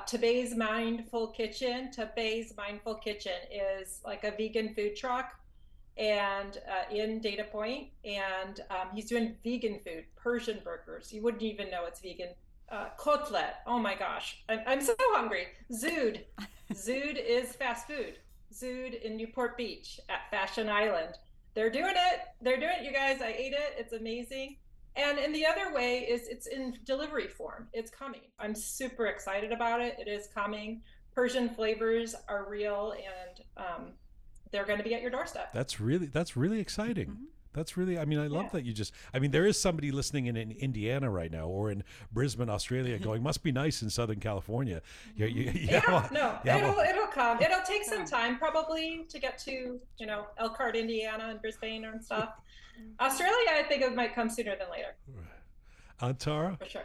Mindful 0.56 1.28
Kitchen. 1.28 1.90
Tabe's 1.90 2.54
Mindful 2.56 2.96
Kitchen 2.96 3.32
is 3.50 4.00
like 4.04 4.24
a 4.24 4.30
vegan 4.30 4.74
food 4.74 4.96
truck 4.96 5.32
and 5.96 6.58
uh, 6.68 6.94
in 6.94 7.20
Dana 7.20 7.44
Point, 7.44 7.88
and 8.04 8.60
um, 8.70 8.88
he's 8.94 9.06
doing 9.06 9.36
vegan 9.44 9.80
food, 9.84 10.04
Persian 10.16 10.58
burgers. 10.64 11.12
You 11.12 11.22
wouldn't 11.22 11.42
even 11.42 11.70
know 11.70 11.84
it's 11.86 12.00
vegan. 12.00 12.30
Uh, 12.70 12.86
kotlet. 12.98 13.54
Oh 13.66 13.78
my 13.78 13.94
gosh, 13.94 14.42
I'm, 14.48 14.60
I'm 14.66 14.80
so 14.80 14.94
hungry. 14.98 15.48
Zood. 15.70 16.22
Zood 16.72 17.22
is 17.22 17.52
fast 17.52 17.86
food. 17.86 18.18
Zood 18.52 19.00
in 19.02 19.16
Newport 19.16 19.56
Beach 19.58 20.00
at 20.08 20.30
Fashion 20.30 20.68
Island. 20.68 21.14
They're 21.54 21.70
doing 21.70 21.94
it. 21.94 22.20
They're 22.40 22.58
doing 22.58 22.76
it, 22.80 22.84
you 22.84 22.92
guys. 22.92 23.20
I 23.20 23.28
ate 23.28 23.52
it. 23.52 23.74
It's 23.76 23.92
amazing. 23.92 24.56
And 24.96 25.18
and 25.18 25.34
the 25.34 25.46
other 25.46 25.72
way 25.72 26.00
is 26.00 26.28
it's 26.28 26.46
in 26.46 26.76
delivery 26.84 27.28
form. 27.28 27.68
It's 27.72 27.90
coming. 27.90 28.20
I'm 28.38 28.54
super 28.54 29.06
excited 29.06 29.52
about 29.52 29.80
it. 29.80 29.96
It 29.98 30.08
is 30.08 30.28
coming. 30.34 30.82
Persian 31.14 31.48
flavors 31.50 32.14
are 32.28 32.46
real, 32.48 32.92
and 32.92 33.44
um, 33.56 33.92
they're 34.50 34.64
going 34.64 34.78
to 34.78 34.84
be 34.84 34.94
at 34.94 35.02
your 35.02 35.10
doorstep. 35.10 35.52
That's 35.52 35.80
really 35.80 36.06
that's 36.06 36.36
really 36.36 36.60
exciting. 36.60 37.08
Mm-hmm. 37.08 37.24
That's 37.54 37.76
really. 37.76 37.98
I 37.98 38.04
mean, 38.04 38.18
I 38.18 38.26
love 38.28 38.44
Yeah. 38.44 38.50
that 38.54 38.64
you 38.64 38.72
just. 38.72 38.92
I 39.12 39.18
mean, 39.18 39.30
there 39.30 39.46
is 39.46 39.60
somebody 39.60 39.90
listening 39.92 40.26
in, 40.26 40.36
in 40.36 40.52
Indiana 40.52 41.10
right 41.10 41.30
now, 41.30 41.46
or 41.46 41.70
in 41.70 41.84
Brisbane, 42.10 42.48
Australia, 42.48 42.98
going, 43.08 43.22
"Must 43.22 43.42
be 43.42 43.52
nice 43.52 43.82
in 43.82 43.90
Southern 43.90 44.20
California." 44.20 44.80
You, 45.16 45.26
you, 45.26 45.50
you 45.50 45.52
Yeah, 45.70 45.80
have 45.80 46.10
a- 46.10 46.14
no, 46.14 46.38
you 46.44 46.50
have 46.50 46.62
it'll 46.62 46.78
a- 46.80 46.88
it'll 46.88 47.06
come. 47.08 47.40
It'll 47.42 47.60
take 47.62 47.84
some 47.84 48.04
time 48.06 48.38
probably 48.38 49.04
to 49.08 49.18
get 49.18 49.38
to 49.40 49.78
you 49.98 50.06
know 50.06 50.26
Elkhart, 50.38 50.76
Indiana, 50.76 51.26
and 51.28 51.40
Brisbane 51.42 51.84
and 51.84 52.02
stuff. 52.02 52.30
Mm-hmm. 52.80 53.04
Australia, 53.04 53.48
I 53.54 53.62
think 53.64 53.82
it 53.82 53.94
might 53.94 54.14
come 54.14 54.30
sooner 54.30 54.56
than 54.56 54.70
later 54.70 54.94
uh, 56.00 56.06
and 56.06 56.18
Tara. 56.18 56.56
for 56.58 56.66
sure. 56.68 56.82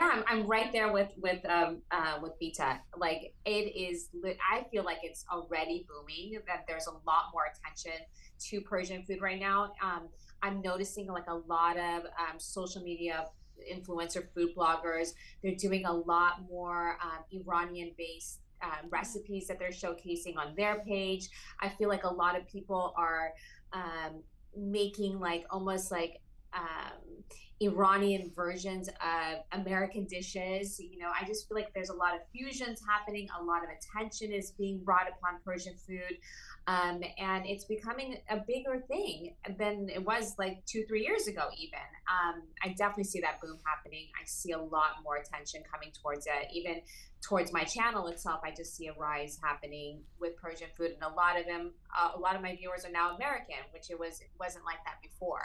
Yeah, 0.00 0.10
I'm, 0.12 0.24
I'm 0.26 0.46
right 0.46 0.72
there 0.72 0.92
with 0.92 1.10
with 1.16 1.44
um 1.48 1.82
uh 1.90 2.18
with 2.20 2.32
Bita. 2.42 2.78
Like 2.96 3.34
it 3.44 3.50
is, 3.76 4.08
I 4.50 4.64
feel 4.70 4.84
like 4.84 4.98
it's 5.02 5.24
already 5.32 5.86
booming. 5.88 6.40
That 6.46 6.64
there's 6.66 6.86
a 6.86 6.92
lot 7.06 7.26
more 7.32 7.44
attention 7.52 8.04
to 8.50 8.60
Persian 8.62 9.04
food 9.04 9.20
right 9.20 9.38
now. 9.38 9.72
Um, 9.82 10.08
I'm 10.42 10.60
noticing 10.60 11.06
like 11.06 11.28
a 11.28 11.34
lot 11.34 11.76
of 11.76 12.04
um, 12.04 12.38
social 12.38 12.82
media 12.82 13.26
influencer 13.72 14.24
food 14.34 14.50
bloggers. 14.56 15.10
They're 15.42 15.54
doing 15.54 15.84
a 15.86 15.92
lot 15.92 16.42
more 16.48 16.98
um, 17.02 17.24
Iranian 17.32 17.92
based. 17.96 18.40
Um, 18.62 18.88
recipes 18.88 19.46
that 19.48 19.58
they're 19.58 19.68
showcasing 19.72 20.38
on 20.38 20.54
their 20.56 20.80
page. 20.86 21.28
I 21.60 21.68
feel 21.68 21.90
like 21.90 22.04
a 22.04 22.08
lot 22.14 22.34
of 22.34 22.48
people 22.48 22.94
are 22.96 23.32
um, 23.74 24.22
making 24.56 25.20
like 25.20 25.44
almost 25.50 25.90
like 25.90 26.22
um, 26.54 27.24
Iranian 27.66 28.30
versions 28.34 28.88
of 28.88 29.42
American 29.52 30.04
dishes. 30.04 30.78
You 30.80 30.98
know, 30.98 31.10
I 31.18 31.26
just 31.26 31.48
feel 31.48 31.56
like 31.56 31.72
there's 31.74 31.90
a 31.90 31.94
lot 31.94 32.14
of 32.14 32.20
fusions 32.32 32.80
happening, 32.86 33.28
a 33.38 33.42
lot 33.42 33.62
of 33.62 33.68
attention 33.70 34.32
is 34.32 34.52
being 34.52 34.78
brought 34.84 35.06
upon 35.08 35.40
Persian 35.44 35.74
food. 35.76 36.18
Um, 36.66 37.02
and 37.18 37.44
it's 37.46 37.64
becoming 37.64 38.16
a 38.30 38.38
bigger 38.38 38.82
thing 38.88 39.34
than 39.58 39.90
it 39.90 40.02
was 40.02 40.34
like 40.38 40.64
two, 40.64 40.84
three 40.88 41.02
years 41.02 41.26
ago, 41.26 41.48
even. 41.58 41.78
Um, 42.08 42.42
I 42.62 42.68
definitely 42.68 43.04
see 43.04 43.20
that 43.20 43.40
boom 43.42 43.58
happening. 43.66 44.06
I 44.18 44.24
see 44.24 44.52
a 44.52 44.58
lot 44.58 45.02
more 45.02 45.16
attention 45.16 45.62
coming 45.70 45.90
towards 46.02 46.26
it. 46.26 46.48
Even 46.54 46.80
towards 47.20 47.52
my 47.52 47.64
channel 47.64 48.06
itself, 48.06 48.40
I 48.44 48.50
just 48.50 48.76
see 48.76 48.86
a 48.86 48.94
rise 48.94 49.38
happening 49.42 50.00
with 50.18 50.36
Persian 50.36 50.68
food. 50.76 50.92
And 50.92 51.02
a 51.02 51.14
lot 51.14 51.38
of 51.38 51.44
them, 51.44 51.72
uh, 51.94 52.12
a 52.16 52.18
lot 52.18 52.34
of 52.34 52.40
my 52.40 52.56
viewers 52.56 52.86
are 52.86 52.90
now 52.90 53.14
American, 53.14 53.56
which 53.72 53.90
it 53.90 53.98
was, 53.98 54.20
it 54.20 54.30
wasn't 54.40 54.64
like 54.64 54.78
that 54.86 55.02
before. 55.02 55.42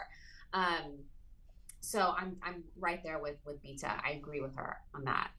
Um, 0.54 1.00
so 1.82 2.14
I'm 2.18 2.38
I'm 2.44 2.64
right 2.78 3.02
there 3.04 3.20
with 3.20 3.38
with 3.46 3.62
Bita. 3.64 4.00
I 4.04 4.12
agree 4.12 4.42
with 4.42 4.56
her 4.56 4.78
on 4.94 5.06
that. 5.06 5.32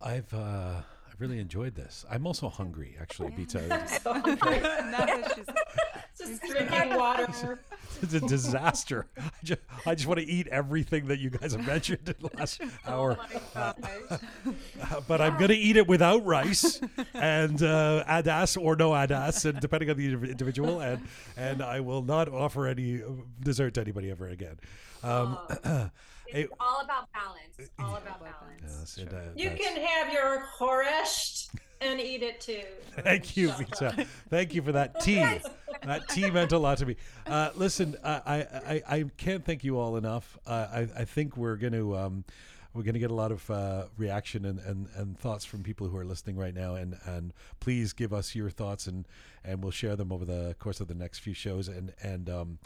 I've 0.00 0.32
uh, 0.34 0.82
really 1.18 1.38
enjoyed 1.38 1.74
this. 1.74 2.04
I'm 2.10 2.26
also 2.26 2.48
hungry, 2.48 2.96
actually, 3.00 3.30
Bita. 3.30 3.68
So 4.02 4.12
now 4.12 5.06
that 5.06 5.32
she's 5.36 5.46
just 6.28 6.42
drinking 6.42 6.96
water. 6.96 7.60
It's 8.02 8.12
a 8.14 8.20
disaster. 8.20 9.06
I 9.16 9.30
just, 9.44 9.60
I 9.86 9.94
just 9.94 10.08
want 10.08 10.18
to 10.18 10.26
eat 10.26 10.48
everything 10.48 11.06
that 11.06 11.20
you 11.20 11.30
guys 11.30 11.52
have 11.52 11.64
mentioned 11.66 12.08
in 12.08 12.14
the 12.18 12.30
last 12.36 12.60
hour. 12.86 13.16
Uh, 13.54 13.72
but 15.06 15.20
I'm 15.20 15.36
going 15.36 15.50
to 15.50 15.56
eat 15.56 15.76
it 15.76 15.86
without 15.86 16.24
rice 16.24 16.80
and 17.14 17.62
uh, 17.62 18.04
adas 18.08 18.60
or 18.60 18.74
no 18.74 18.90
adas, 18.90 19.44
and 19.44 19.60
depending 19.60 19.90
on 19.90 19.96
the 19.96 20.06
individual. 20.06 20.80
And 20.80 21.06
and 21.36 21.62
I 21.62 21.80
will 21.80 22.02
not 22.02 22.28
offer 22.28 22.66
any 22.66 23.02
uh, 23.02 23.06
dessert 23.40 23.74
to 23.74 23.80
anybody 23.80 24.10
ever 24.10 24.28
again. 24.28 24.58
Um, 25.02 25.38
It's 26.34 26.50
Hey. 26.50 26.56
all 26.60 26.80
about 26.82 27.08
balance. 27.12 27.54
It's 27.58 27.70
all 27.78 27.96
about 27.96 28.20
balance. 28.20 28.62
yes, 28.98 28.98
it, 28.98 29.12
uh, 29.14 29.20
You 29.36 29.50
can 29.50 29.76
have 29.80 30.12
your 30.12 30.44
horesht 30.58 31.48
and 31.80 32.00
eat 32.00 32.22
it 32.22 32.40
too. 32.40 32.62
Thank 32.98 33.36
you, 33.36 33.50
Bita. 33.50 34.06
Thank 34.30 34.54
you 34.54 34.62
for 34.62 34.72
that 34.72 35.00
tea. 35.00 35.22
That 35.82 36.08
tea 36.08 36.30
meant 36.30 36.50
a 36.52 36.58
lot 36.58 36.78
to 36.78 36.86
me. 36.86 36.96
Uh, 37.26 37.50
listen, 37.54 37.96
I, 38.02 38.10
I, 38.26 38.36
I, 38.36 38.82
I 38.96 39.04
can't 39.16 39.44
thank 39.44 39.62
you 39.64 39.78
all 39.78 39.96
enough. 39.96 40.36
Uh, 40.46 40.66
I, 40.72 40.88
I 41.00 41.04
think 41.04 41.36
we're 41.36 41.56
going 41.56 41.72
to 41.74 41.96
um, 41.96 42.24
we're 42.72 42.82
going 42.82 42.94
to 42.94 43.00
get 43.00 43.12
a 43.12 43.14
lot 43.14 43.30
of 43.30 43.48
uh, 43.50 43.84
reaction 43.96 44.44
and, 44.44 44.58
and, 44.58 44.88
and 44.96 45.16
thoughts 45.16 45.44
from 45.44 45.62
people 45.62 45.86
who 45.86 45.96
are 45.96 46.04
listening 46.04 46.36
right 46.36 46.54
now. 46.54 46.74
And, 46.74 46.96
and 47.04 47.32
please 47.60 47.92
give 47.92 48.12
us 48.12 48.34
your 48.34 48.50
thoughts, 48.50 48.88
and, 48.88 49.06
and 49.44 49.62
we'll 49.62 49.70
share 49.70 49.94
them 49.94 50.10
over 50.10 50.24
the 50.24 50.56
course 50.58 50.80
of 50.80 50.88
the 50.88 50.94
next 50.94 51.20
few 51.20 51.34
shows. 51.34 51.68
And 51.68 51.92
and 52.02 52.28
um, 52.28 52.58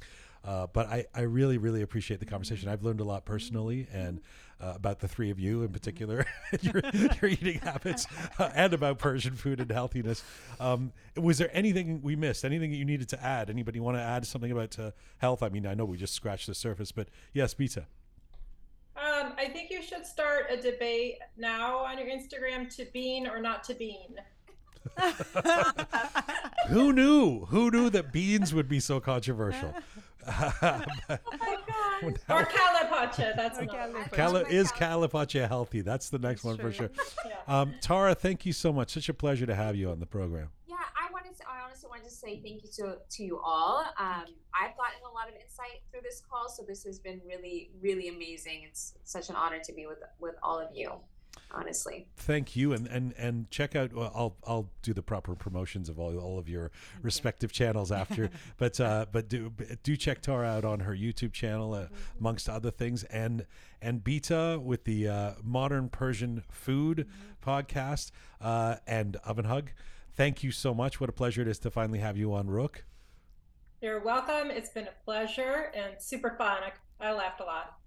uh, 0.45 0.67
but 0.73 0.87
I, 0.87 1.07
I 1.15 1.23
really 1.23 1.59
really 1.59 1.83
appreciate 1.83 2.21
the 2.21 2.27
conversation. 2.27 2.69
I've 2.69 2.83
learned 2.83 3.01
a 3.01 3.05
lot 3.05 3.25
personally 3.25 3.87
and 3.93 4.21
uh, 4.61 4.73
about 4.75 4.99
the 5.01 5.09
three 5.09 5.31
of 5.31 5.39
you 5.39 5.63
in 5.63 5.69
particular, 5.69 6.27
your, 6.61 6.83
your 7.21 7.31
eating 7.31 7.61
habits, 7.61 8.07
uh, 8.39 8.51
and 8.55 8.73
about 8.73 8.99
Persian 8.99 9.35
food 9.35 9.61
and 9.61 9.71
healthiness. 9.71 10.25
Um, 10.59 10.93
was 11.17 11.39
there 11.39 11.51
anything 11.53 12.03
we 12.03 12.17
missed? 12.17 12.45
Anything 12.45 12.71
that 12.71 12.77
you 12.77 12.85
needed 12.85 13.09
to 13.11 13.23
add? 13.25 13.51
Anybody 13.51 13.81
want 13.81 13.97
to 13.97 14.03
add 14.03 14.27
something 14.27 14.51
about 14.51 14.79
uh, 14.79 14.91
health? 15.19 15.43
I 15.43 15.49
mean, 15.49 15.67
I 15.67 15.75
know 15.75 15.85
we 15.85 15.97
just 15.97 16.15
scratched 16.15 16.47
the 16.47 16.55
surface, 16.55 16.93
but 16.93 17.09
yes, 17.33 17.55
Bita. 17.55 17.85
Um, 18.97 19.33
I 19.39 19.49
think 19.53 19.71
you 19.71 19.81
should 19.81 20.05
start 20.05 20.47
a 20.51 20.57
debate 20.57 21.19
now 21.37 21.79
on 21.79 21.99
your 21.99 22.09
Instagram 22.09 22.75
to 22.77 22.87
bean 22.93 23.29
or 23.29 23.41
not 23.41 23.63
to 23.65 23.75
bean. 23.75 24.17
Who 26.69 26.93
knew? 26.93 27.45
Who 27.47 27.71
knew 27.71 27.91
that 27.91 28.13
beans 28.13 28.53
would 28.53 28.69
be 28.69 28.81
so 28.81 28.99
controversial? 28.99 29.75
Or 32.29 32.45
kalle 32.45 32.87
pache, 32.89 33.33
that's 33.35 33.59
another. 33.59 33.93
one. 33.93 34.05
Cali- 34.11 34.45
is 34.55 34.71
kalle 34.71 35.09
pache 35.09 35.41
healthy? 35.41 35.81
That's 35.81 36.11
the 36.11 36.19
next 36.19 36.45
one 36.45 36.57
for 36.57 36.73
sure. 36.73 36.91
Yeah. 37.27 37.35
Um, 37.61 37.75
Tara, 37.81 38.15
thank 38.15 38.47
you 38.47 38.53
so 38.53 38.73
much. 38.73 38.91
Such 38.91 39.09
a 39.09 39.15
pleasure 39.15 39.47
to 39.47 39.55
have 39.55 39.75
you 39.75 39.91
on 39.91 39.99
the 39.99 40.07
program. 40.07 40.51
Yeah, 40.67 40.77
I 40.77 41.11
wanted 41.13 41.37
to. 41.39 41.45
I 41.49 41.65
honestly 41.65 41.89
wanted 41.91 42.05
to 42.05 42.11
say 42.15 42.41
thank 42.41 42.63
you 42.63 42.71
to 42.77 42.99
to 43.17 43.25
you 43.25 43.41
all. 43.43 43.81
Um, 43.99 44.25
I've 44.55 44.77
gotten 44.77 45.01
a 45.11 45.13
lot 45.13 45.29
of 45.29 45.35
insight 45.35 45.83
through 45.91 46.03
this 46.03 46.23
call, 46.31 46.49
so 46.49 46.63
this 46.63 46.85
has 46.85 46.99
been 46.99 47.21
really, 47.27 47.71
really 47.81 48.09
amazing. 48.09 48.63
It's 48.69 48.95
such 49.05 49.29
an 49.31 49.37
honor 49.37 49.59
to 49.65 49.73
be 49.73 49.87
with 49.87 49.99
with 50.21 50.37
all 50.43 50.59
of 50.61 50.69
you. 50.75 50.93
Honestly, 51.51 52.07
Thank 52.17 52.57
you, 52.57 52.73
and 52.73 52.87
and 52.87 53.15
and 53.17 53.51
check 53.51 53.75
out. 53.77 53.93
Well, 53.93 54.13
I'll 54.15 54.37
I'll 54.47 54.71
do 54.83 54.93
the 54.93 55.03
proper 55.03 55.35
promotions 55.35 55.89
of 55.89 55.99
all 55.99 56.17
all 56.19 56.39
of 56.39 56.49
your 56.49 56.71
respective 57.03 57.53
channels 57.53 57.91
after. 57.91 58.31
but 58.59 58.81
uh, 58.81 59.07
but 59.11 59.29
do 59.29 59.53
do 59.83 59.97
check 59.97 60.21
Tara 60.21 60.47
out 60.49 60.65
on 60.65 60.81
her 60.81 60.95
YouTube 60.95 61.33
channel, 61.33 61.75
uh, 61.75 61.87
amongst 62.19 62.49
other 62.49 62.71
things, 62.71 63.05
and 63.05 63.47
and 63.81 64.03
Bita 64.03 64.61
with 64.61 64.85
the 64.85 65.09
uh, 65.09 65.33
Modern 65.43 65.89
Persian 65.89 66.43
Food 66.51 67.09
podcast 67.45 68.11
uh, 68.41 68.77
and 68.87 69.17
OvenHug. 69.27 69.69
Thank 70.15 70.43
you 70.43 70.51
so 70.51 70.75
much. 70.75 71.01
What 71.01 71.09
a 71.09 71.13
pleasure 71.13 71.43
it 71.43 71.49
is 71.49 71.59
to 71.61 71.71
finally 71.71 72.01
have 72.01 72.17
you 72.17 72.35
on 72.35 72.49
Roqe. 72.49 72.81
You're 73.81 74.01
welcome. 74.01 74.51
It's 74.51 74.71
been 74.71 74.89
a 74.89 75.05
pleasure 75.05 75.71
and 75.75 76.03
super 76.03 76.35
fun. 76.37 76.59
I, 77.01 77.09
I 77.09 77.13
laughed 77.13 77.41
a 77.41 77.45
lot. 77.45 77.78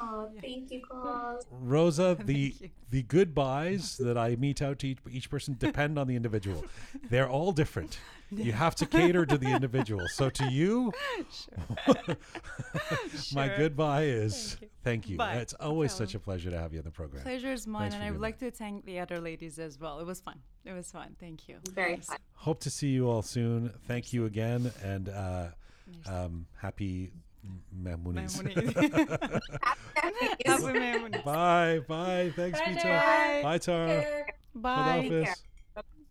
Oh, 0.00 0.28
thank 0.40 0.70
you, 0.70 0.82
girls. 0.88 1.46
Rosa, 1.50 2.16
the 2.24 2.54
the 2.90 3.02
goodbyes 3.02 3.96
that 3.98 4.18
I 4.18 4.36
meet 4.36 4.60
out 4.62 4.78
to 4.80 4.88
each, 4.88 4.98
each 5.10 5.30
person 5.30 5.56
depend 5.58 5.98
on 5.98 6.06
the 6.06 6.16
individual. 6.16 6.64
They're 7.10 7.28
all 7.28 7.52
different. 7.52 7.98
You 8.30 8.52
have 8.52 8.74
to 8.76 8.86
cater 8.86 9.26
to 9.26 9.36
the 9.36 9.50
individual. 9.54 10.06
So 10.08 10.30
to 10.30 10.50
you, 10.50 10.92
my 13.34 13.48
Sure. 13.48 13.56
goodbye 13.56 14.04
is 14.04 14.56
Thank 14.82 15.08
you. 15.08 15.16
thank 15.18 15.34
you. 15.36 15.40
It's 15.40 15.54
always 15.54 15.92
such 15.92 16.14
a 16.14 16.18
pleasure 16.18 16.50
to 16.50 16.58
have 16.58 16.72
you 16.72 16.78
on 16.78 16.84
the 16.84 16.90
program. 16.90 17.22
Pleasure 17.22 17.52
is 17.52 17.66
mine, 17.66 17.82
Thanks 17.82 17.94
and 17.96 18.04
I 18.04 18.06
would 18.06 18.14
doing 18.14 18.22
like 18.22 18.38
to 18.38 18.50
thank 18.50 18.84
the 18.84 19.00
other 19.00 19.20
ladies 19.20 19.58
as 19.58 19.78
well. 19.78 20.00
It 20.00 20.06
was 20.06 20.20
fun. 20.20 20.38
It 20.64 20.72
was 20.72 20.90
fun. 20.90 21.16
Thank 21.20 21.48
you. 21.48 21.56
Very 21.72 21.96
fun. 21.96 22.16
Hope 22.34 22.60
to 22.60 22.70
see 22.70 22.88
you 22.88 23.08
all 23.08 23.22
soon. 23.22 23.72
Thank 23.86 24.12
you 24.12 24.24
again, 24.26 24.70
and 24.82 25.08
uh, 25.08 25.46
um, 26.06 26.46
happy 26.56 27.10
Mehmounis. 27.74 28.40
Mehmouni. 28.42 28.54
Happy 29.94 30.62
Mehmouni. 30.62 31.24
bye, 31.24 31.80
bye. 31.88 32.32
Thanks, 32.36 32.58
Bye, 32.60 32.66
Bita. 32.66 32.82
Dad. 32.82 33.42
Bye, 33.42 33.58
Tara. 33.58 33.86
Care. 33.86 34.26
Bye. 34.54 35.26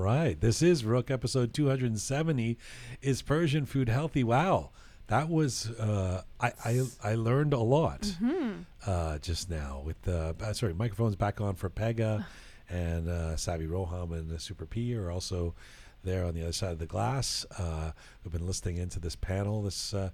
Right. 0.01 0.41
This 0.41 0.63
is 0.63 0.83
Roqe 0.83 1.11
episode 1.11 1.53
270. 1.53 2.57
Is 3.03 3.21
Persian 3.21 3.67
food 3.67 3.89
healthy? 3.91 4.25
Wow. 4.25 4.71
that 5.09 5.29
was 5.29 5.69
uh, 5.79 6.23
I, 6.41 6.53
I 6.65 6.83
I 7.05 7.15
learned 7.17 7.53
a 7.53 7.59
lot 7.59 8.01
Mm-hmm. 8.03 8.51
uh, 8.87 9.19
just 9.19 9.51
now 9.51 9.83
with 9.85 10.01
the 10.03 10.35
uh, 10.43 10.53
sorry 10.55 10.73
microphones 10.73 11.17
back 11.17 11.41
on 11.41 11.55
for 11.55 11.69
Pegah 11.69 12.25
and 12.71 13.09
uh, 13.11 13.37
Savvy 13.37 13.67
Roham 13.67 14.13
and 14.13 14.41
Super 14.41 14.65
P 14.65 14.95
are 14.97 15.11
also 15.11 15.55
there 16.03 16.25
on 16.25 16.33
the 16.35 16.43
other 16.45 16.53
side 16.53 16.73
of 16.73 16.79
the 16.79 16.87
glass. 16.87 17.45
Uh, 17.59 17.91
we've 18.25 18.33
been 18.33 18.47
listening 18.47 18.79
into 18.79 18.99
this 19.01 19.17
panel. 19.17 19.63
This 19.63 19.93
uh, 19.93 20.11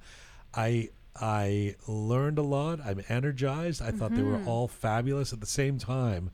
I 0.53 0.89
I 1.15 1.77
learned 1.87 2.39
a 2.39 2.43
lot. 2.43 2.81
I'm 2.85 3.03
energized. 3.09 3.81
I 3.81 3.93
thought 3.93 4.15
they 4.17 4.23
were 4.23 4.39
Mm-hmm. 4.39 4.49
all 4.49 4.67
fabulous. 4.69 5.33
At 5.33 5.41
the 5.41 5.47
same 5.47 5.79
time, 5.79 6.31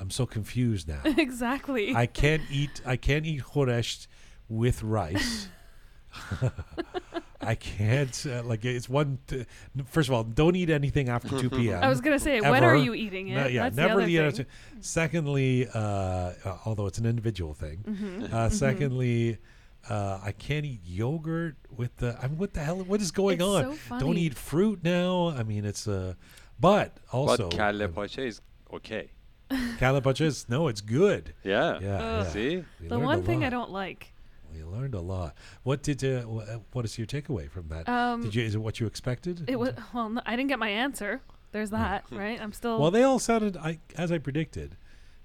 I'm 0.00 0.10
so 0.10 0.26
confused 0.26 0.88
now. 0.88 1.00
exactly. 1.04 1.94
I 1.94 2.06
can't 2.06 2.42
eat. 2.50 2.80
I 2.86 2.96
can't 2.96 3.26
eat 3.26 3.42
khoresh 3.42 4.06
with 4.48 4.82
rice. 4.82 5.48
I 7.42 7.54
can't. 7.54 8.26
Uh, 8.28 8.42
like 8.42 8.64
it's 8.64 8.88
one. 8.88 9.18
T- 9.26 9.46
first 9.86 10.08
of 10.08 10.14
all, 10.14 10.24
don't 10.24 10.56
eat 10.56 10.70
anything 10.70 11.08
after 11.08 11.38
two 11.38 11.48
p.m. 11.50 11.82
I 11.82 11.88
was 11.88 12.00
gonna 12.00 12.18
say, 12.18 12.40
when 12.40 12.64
are 12.64 12.76
you 12.76 12.94
eating 12.94 13.28
it? 13.28 13.34
No, 13.36 13.46
yeah, 13.46 13.64
That's 13.64 13.76
never 13.76 14.02
the 14.02 14.08
eat 14.12 14.18
other 14.18 14.28
it. 14.28 14.36
thing. 14.36 14.46
Secondly, 14.80 15.66
uh, 15.72 15.78
uh, 15.78 16.32
although 16.66 16.86
it's 16.86 16.98
an 16.98 17.06
individual 17.06 17.54
thing. 17.54 17.84
Mm-hmm. 17.88 18.34
Uh, 18.34 18.48
secondly, 18.50 19.38
uh, 19.88 20.20
I 20.22 20.32
can't 20.32 20.66
eat 20.66 20.80
yogurt 20.84 21.56
with 21.74 21.96
the. 21.96 22.18
I 22.22 22.28
mean, 22.28 22.36
what 22.38 22.52
the 22.52 22.60
hell? 22.60 22.76
What 22.78 23.00
is 23.00 23.10
going 23.10 23.36
It's 23.40 23.44
on? 23.44 23.62
so 23.64 23.72
funny. 23.72 24.00
Don't 24.04 24.18
eat 24.18 24.34
fruit 24.34 24.80
now. 24.84 25.28
I 25.28 25.42
mean, 25.42 25.64
it's 25.64 25.86
Uh, 25.88 26.14
but 26.58 26.98
also, 27.10 27.48
but 27.48 27.56
kalle 27.56 27.88
pache 27.88 28.26
is 28.26 28.42
okay. 28.72 29.08
Calabash 29.78 30.20
is 30.20 30.48
no, 30.48 30.68
it's 30.68 30.80
good. 30.80 31.34
Yeah. 31.44 31.78
Yeah, 31.80 31.96
Ugh. 31.96 32.24
yeah. 32.24 32.30
See? 32.30 32.64
We 32.80 32.88
The 32.88 32.98
one 32.98 33.20
a 33.20 33.22
thing 33.22 33.44
I 33.44 33.50
don't 33.50 33.70
like. 33.70 34.12
We 34.52 34.64
learned 34.64 34.94
a 34.94 35.00
lot. 35.00 35.36
What 35.62 35.82
did 35.82 36.02
uh, 36.02 36.28
uh, 36.28 36.58
what 36.72 36.84
is 36.84 36.98
your 36.98 37.06
takeaway 37.06 37.48
from 37.50 37.68
that? 37.68 37.88
Um, 37.88 38.22
did 38.22 38.34
you 38.34 38.42
is 38.44 38.54
it 38.54 38.58
what 38.58 38.80
you 38.80 38.86
expected? 38.86 39.44
It 39.48 39.58
was 39.58 39.72
well. 39.94 40.08
No, 40.08 40.22
I 40.26 40.34
didn't 40.36 40.48
get 40.48 40.58
my 40.58 40.68
answer. 40.68 41.20
There's 41.52 41.70
that, 41.70 42.04
right? 42.10 42.40
I'm 42.40 42.52
still. 42.52 42.78
Well, 42.80 42.90
they 42.90 43.02
all 43.02 43.18
sounded 43.18 43.56
I 43.56 43.78
as 43.96 44.10
I 44.12 44.18
predicted. 44.18 44.76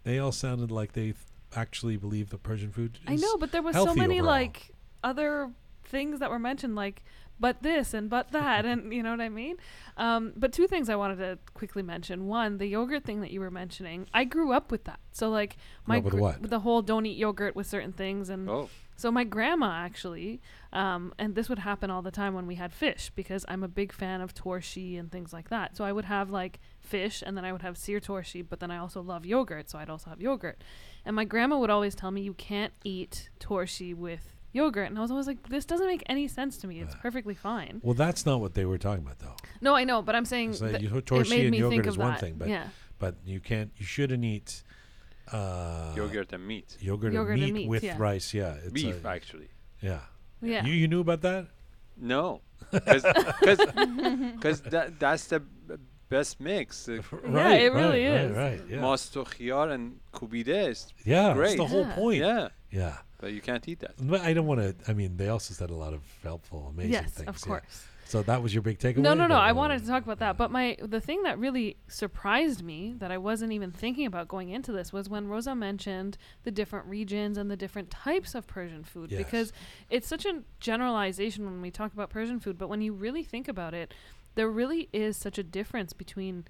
They 0.03 0.19
all 0.19 0.31
sounded 0.31 0.71
like 0.71 0.93
they 0.93 1.03
th- 1.05 1.15
actually 1.55 1.97
believe 1.97 2.29
that 2.29 2.43
Persian 2.43 2.71
food. 2.71 2.99
I 3.07 3.15
know, 3.15 3.37
but 3.37 3.51
there 3.51 3.61
was 3.63 3.75
so 3.75 3.95
many 3.95 4.19
overall. 4.19 4.33
like 4.33 4.71
other 5.03 5.51
things 5.83 6.19
that 6.19 6.29
were 6.29 6.39
mentioned, 6.39 6.75
like 6.75 7.03
but 7.39 7.61
this 7.63 7.93
and 7.93 8.09
but 8.09 8.31
that, 8.31 8.65
and 8.65 8.93
you 8.93 9.03
know 9.03 9.11
what 9.11 9.21
I 9.21 9.29
mean. 9.29 9.57
Um, 9.97 10.33
but 10.35 10.51
two 10.53 10.67
things 10.67 10.89
I 10.89 10.95
wanted 10.95 11.17
to 11.17 11.37
quickly 11.53 11.83
mention. 11.83 12.27
One, 12.27 12.57
the 12.57 12.67
yogurt 12.67 13.03
thing 13.03 13.21
that 13.21 13.31
you 13.31 13.39
were 13.39 13.51
mentioning. 13.51 14.07
I 14.13 14.23
grew 14.23 14.51
up 14.53 14.71
with 14.71 14.83
that, 14.85 14.99
so 15.11 15.29
like 15.29 15.57
my 15.85 15.99
with 15.99 16.13
gr- 16.13 16.19
what? 16.19 16.49
the 16.49 16.59
whole 16.61 16.81
don't 16.81 17.05
eat 17.05 17.17
yogurt 17.17 17.55
with 17.55 17.67
certain 17.67 17.91
things, 17.93 18.29
and 18.29 18.49
Oh. 18.49 18.69
so 18.95 19.11
my 19.11 19.23
grandma 19.23 19.71
actually, 19.71 20.41
um, 20.73 21.13
and 21.17 21.35
this 21.35 21.47
would 21.49 21.59
happen 21.59 21.89
all 21.89 22.01
the 22.01 22.11
time 22.11 22.33
when 22.33 22.47
we 22.47 22.55
had 22.55 22.71
fish 22.73 23.11
because 23.15 23.45
I'm 23.47 23.63
a 23.63 23.67
big 23.67 23.91
fan 23.93 24.21
of 24.21 24.33
torshi 24.33 24.99
and 24.99 25.11
things 25.11 25.31
like 25.33 25.49
that. 25.49 25.75
So 25.77 25.83
I 25.83 25.91
would 25.91 26.05
have 26.05 26.29
like 26.29 26.59
fish 26.79 27.23
and 27.25 27.35
then 27.37 27.43
I 27.45 27.51
would 27.51 27.61
have 27.61 27.77
sir 27.77 27.99
torshi, 27.99 28.45
but 28.47 28.59
then 28.59 28.71
I 28.71 28.77
also 28.77 29.01
love 29.01 29.25
yogurt, 29.25 29.69
so 29.69 29.79
I'd 29.79 29.89
also 29.89 30.09
have 30.09 30.21
yogurt. 30.21 30.61
And 31.05 31.15
my 31.15 31.25
grandma 31.25 31.57
would 31.59 31.69
always 31.69 31.95
tell 31.95 32.11
me 32.11 32.21
you 32.21 32.33
can't 32.33 32.73
eat 32.83 33.29
torshi 33.39 33.93
with 33.95 34.34
yogurt, 34.55 34.87
and 34.89 34.97
I 34.97 35.01
was 35.01 35.11
always 35.11 35.27
like, 35.31 35.41
this 35.55 35.65
doesn't 35.71 35.85
make 35.93 36.03
any 36.15 36.27
sense 36.27 36.53
to 36.61 36.65
me. 36.67 36.75
It's 36.83 36.95
perfectly 37.07 37.35
fine. 37.35 37.81
Well, 37.83 37.93
that's 38.05 38.25
not 38.29 38.37
what 38.43 38.53
they 38.57 38.65
were 38.71 38.77
talking 38.87 39.03
about, 39.05 39.19
though. 39.19 39.35
No, 39.61 39.71
I 39.75 39.83
know, 39.89 40.01
but 40.07 40.13
I'm 40.15 40.25
saying 40.33 40.51
It's 40.51 40.61
like 40.61 40.71
that 40.73 40.81
you- 40.81 40.95
it 40.97 41.05
torshi 41.05 41.29
made 41.29 41.41
and 41.47 41.51
me 41.51 41.59
yogurt 41.59 41.71
think 41.75 41.87
is 41.87 41.95
of 41.95 41.99
one 42.07 42.11
that. 42.13 42.19
thing, 42.23 42.35
but 42.41 42.47
yeah, 42.55 42.67
but 43.03 43.13
you 43.25 43.39
can't. 43.49 43.69
You 43.79 43.85
shouldn't 43.85 44.23
eat 44.35 44.63
uh, 45.31 45.93
Yogurt 45.95 46.31
and 46.33 46.43
meat. 46.47 46.69
yogurt, 46.79 47.13
Yogurt 47.13 47.33
and 47.35 47.43
and 47.43 47.53
meat 47.53 47.61
meat, 47.63 47.69
with 47.69 47.83
yeah. 47.83 47.95
rice. 47.97 48.33
Yeah, 48.33 48.55
it's 48.63 48.71
Beef, 48.71 49.03
a- 49.05 49.07
actually. 49.17 49.49
yeah. 49.81 49.99
yeah. 50.41 50.63
You 50.65 50.73
you 50.73 50.87
knew 50.87 51.01
about 51.01 51.21
that? 51.29 51.47
No. 51.97 52.41
Because 52.71 54.61
that, 54.61 54.99
that's 54.99 55.25
the 55.27 55.39
b- 55.39 55.75
best 56.09 56.39
mix. 56.39 56.87
Uh, 56.89 56.99
Yeah, 57.31 57.53
it 57.53 57.73
really 57.73 58.05
right, 58.05 58.21
is. 58.21 58.31
Right, 58.31 58.43
right, 58.59 58.61
yeah. 58.69 58.77
Masto 58.77 59.25
khiyar 59.25 59.71
and 59.71 59.99
kubide 60.13 60.47
is 60.69 60.93
yeah, 61.03 61.23
that's 61.27 61.37
great. 61.37 61.57
the 61.57 61.65
whole 61.67 61.85
Yeah. 61.87 61.95
point. 61.95 62.17
Yeah. 62.19 62.47
Yeah. 62.75 62.97
But 63.19 63.31
you 63.33 63.41
can't 63.41 63.67
eat 63.67 63.79
that. 63.79 63.93
But 63.99 64.21
I 64.21 64.33
don't 64.33 64.45
want 64.45 64.59
to. 64.61 64.75
I 64.91 64.93
mean, 64.93 65.17
they 65.17 65.29
also 65.29 65.53
said 65.53 65.69
a 65.69 65.75
lot 65.75 65.93
of 65.93 66.01
helpful, 66.21 66.67
amazing 66.73 66.91
yes, 66.93 67.11
things. 67.11 67.27
of 67.29 67.37
yeah. 67.39 67.47
course. 67.47 67.85
So 68.07 68.21
that 68.21 68.43
was 68.43 68.53
your 68.53 68.61
big 68.61 68.77
takeaway. 68.77 68.97
No, 68.97 69.15
no, 69.15 69.25
no. 69.25 69.35
I 69.35 69.51
was- 69.51 69.57
wanted 69.57 69.81
to 69.81 69.87
talk 69.87 70.03
about 70.03 70.19
that, 70.19 70.37
but 70.37 70.51
my 70.51 70.77
the 70.79 71.01
thing 71.01 71.23
that 71.23 71.39
really 71.39 71.77
surprised 71.87 72.61
me 72.61 72.93
that 72.99 73.11
I 73.11 73.17
wasn't 73.17 73.51
even 73.51 73.71
thinking 73.71 74.05
about 74.05 74.27
going 74.27 74.49
into 74.49 74.71
this 74.71 74.93
was 74.93 75.09
when 75.09 75.27
Rosa 75.27 75.55
mentioned 75.55 76.17
the 76.43 76.51
different 76.51 76.85
regions 76.85 77.35
and 77.35 77.49
the 77.49 77.57
different 77.57 77.89
types 77.89 78.35
of 78.35 78.45
Persian 78.45 78.83
food 78.83 79.11
Yes. 79.11 79.23
because 79.23 79.53
it's 79.89 80.07
such 80.07 80.25
a 80.25 80.43
generalization 80.59 81.45
when 81.45 81.61
we 81.61 81.71
talk 81.71 81.93
about 81.93 82.11
Persian 82.11 82.39
food, 82.39 82.59
but 82.59 82.69
when 82.69 82.81
you 82.81 82.93
really 82.93 83.23
think 83.23 83.47
about 83.47 83.73
it, 83.73 83.91
there 84.35 84.49
really 84.49 84.87
is 84.93 85.17
such 85.17 85.39
a 85.39 85.43
difference 85.43 85.93
between 85.93 86.45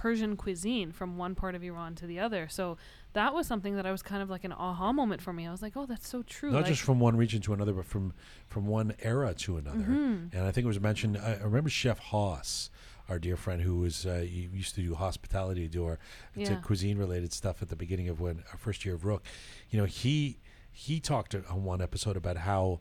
Persian 0.00 0.34
cuisine 0.36 0.92
from 0.92 1.18
one 1.18 1.34
part 1.34 1.54
of 1.54 1.62
Iran 1.62 1.94
to 1.96 2.06
the 2.06 2.18
other. 2.18 2.48
So 2.48 2.78
that 3.12 3.34
was 3.34 3.46
something 3.46 3.76
that 3.76 3.84
I 3.84 3.92
was 3.92 4.02
kind 4.02 4.22
of 4.22 4.30
like 4.30 4.44
an 4.44 4.52
aha 4.52 4.92
moment 4.92 5.20
for 5.20 5.32
me. 5.32 5.46
I 5.46 5.50
was 5.50 5.60
like, 5.62 5.76
"Oh, 5.76 5.84
that's 5.84 6.08
so 6.08 6.22
true." 6.22 6.50
not 6.52 6.58
like, 6.62 6.66
just 6.66 6.80
from 6.82 7.00
one 7.00 7.16
region 7.16 7.42
to 7.42 7.52
another, 7.52 7.72
but 7.74 7.84
from 7.84 8.14
from 8.46 8.66
one 8.66 8.94
era 9.02 9.34
to 9.34 9.58
another. 9.58 9.78
Mm-hmm. 9.78 10.36
And 10.36 10.46
I 10.46 10.50
think 10.52 10.64
it 10.64 10.68
was 10.68 10.80
mentioned. 10.80 11.18
I, 11.18 11.34
I 11.34 11.44
remember 11.44 11.68
Chef 11.68 11.98
Haas, 11.98 12.70
our 13.10 13.18
dear 13.18 13.36
friend 13.36 13.60
who 13.60 13.78
was 13.80 14.06
uh, 14.06 14.24
used 14.26 14.74
to 14.76 14.80
do 14.82 14.94
hospitality, 14.94 15.68
do 15.68 15.84
our 15.84 15.98
to 16.44 16.56
cuisine 16.64 16.96
related 16.96 17.32
stuff 17.32 17.60
at 17.60 17.68
the 17.68 17.76
beginning 17.76 18.08
of 18.08 18.20
when 18.20 18.42
our 18.52 18.58
first 18.58 18.84
year 18.86 18.94
of 18.94 19.02
Roqe. 19.02 19.20
You 19.68 19.78
know, 19.80 19.84
he 19.86 20.38
he 20.72 20.98
talked 21.00 21.34
on 21.34 21.64
one 21.64 21.82
episode 21.82 22.16
about 22.16 22.38
how 22.38 22.80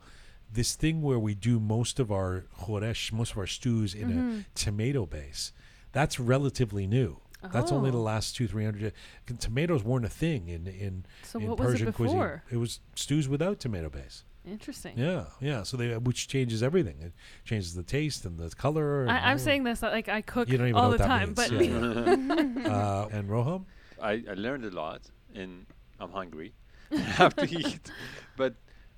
this 0.51 0.75
thing 0.75 1.01
where 1.01 1.19
we 1.19 1.35
do 1.35 1.59
most 1.59 1.99
of 1.99 2.11
our 2.11 2.45
khoresh, 2.61 3.11
most 3.11 3.33
of 3.33 3.37
our 3.37 3.47
stews 3.47 3.93
in 3.93 4.09
Mm-hmm. 4.09 4.39
a 4.39 4.45
tomato 4.55 5.05
base, 5.05 5.51
that's 5.91 6.19
relatively 6.19 6.87
new. 6.87 7.19
That's 7.53 7.71
only 7.71 7.89
the 7.89 7.97
Oh. 7.97 8.01
last 8.01 8.35
two, 8.35 8.47
three 8.47 8.65
hundred. 8.65 8.91
Tomatoes 9.39 9.83
weren't 9.83 10.05
a 10.05 10.09
thing 10.09 10.49
in 10.49 10.67
in, 10.67 11.05
So 11.23 11.39
in 11.39 11.47
what 11.47 11.57
was 11.59 11.67
it 11.67 11.71
Persian 11.71 11.93
cuisine. 11.93 12.17
before? 12.17 12.43
It 12.51 12.57
was 12.57 12.79
stews 12.95 13.29
without 13.29 13.59
tomato 13.59 13.89
base. 13.89 14.23
Interesting. 14.45 14.97
Yeah, 14.97 15.25
yeah. 15.39 15.63
So 15.63 15.77
they 15.77 15.95
which 15.97 16.27
changes 16.27 16.61
everything. 16.63 16.97
It 17.01 17.13
changes 17.45 17.75
the 17.75 17.83
taste 17.83 18.25
and 18.25 18.37
the 18.37 18.49
color. 18.49 19.03
and 19.03 19.11
I, 19.11 19.31
I'm 19.31 19.37
saying 19.39 19.63
this 19.63 19.81
like 19.81 20.09
I 20.09 20.21
cook 20.21 20.49
You 20.49 20.57
don't 20.57 20.67
even 20.67 20.79
all 20.81 20.91
know 20.91 20.97
the 20.97 21.03
time, 21.05 21.29
means, 21.29 21.35
but 21.35 21.51
yeah. 21.51 22.71
uh, 22.73 23.07
and 23.11 23.29
Roham. 23.29 23.65
I, 24.01 24.23
I 24.29 24.33
learned 24.33 24.65
a 24.65 24.71
lot 24.71 25.01
and 25.33 25.65
I'm 25.99 26.11
hungry. 26.11 26.53
I 26.91 26.97
have 26.97 27.35
to 27.37 27.45
eat. 27.49 27.91
But 28.37 28.55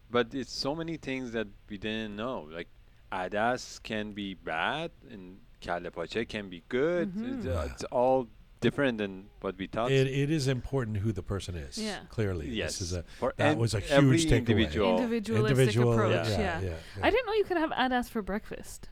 but 0.10 0.34
it's 0.34 0.52
so 0.54 0.74
many 0.76 0.98
things 0.98 1.32
that 1.34 1.48
we 1.70 1.78
didn't 1.78 2.16
know. 2.16 2.48
Like 2.52 2.70
adas 3.12 3.82
can 3.84 4.14
be 4.14 4.34
bad 4.36 4.92
and 5.12 5.38
kalle 5.62 5.90
pache 5.92 6.26
can 6.26 6.50
be 6.50 6.64
good. 6.70 7.14
It's, 7.16 7.46
uh, 7.48 7.70
it's 7.72 7.84
all 7.86 8.28
different 8.60 8.98
than 8.98 9.28
what 9.42 9.58
we 9.58 9.68
thought. 9.68 9.92
It, 9.92 10.08
it 10.08 10.30
is 10.30 10.48
important 10.48 10.98
who 10.98 11.12
the 11.12 11.24
person 11.24 11.56
is. 11.56 11.78
Yeah. 11.78 12.00
Clearly, 12.10 12.50
yes. 12.50 12.80
this 12.80 12.82
is 12.82 12.94
a 12.94 13.04
For 13.20 13.34
that 13.38 13.58
was 13.58 13.74
a 13.74 13.80
huge 13.80 14.26
takeaway. 14.26 14.38
individual. 14.38 14.98
individualistic 14.98 15.58
Individual, 15.58 15.94
approach. 15.94 16.28
yeah, 16.28 16.40
Yeah, 16.40 16.60
yeah, 16.62 16.70
yeah. 16.70 17.06
I 17.06 17.10
didn't 17.10 17.26
know 17.28 17.34
you 17.34 17.46
could 17.46 17.58
have 17.58 17.72
adas 17.72 18.10
for 18.10 18.22
breakfast. 18.22 18.90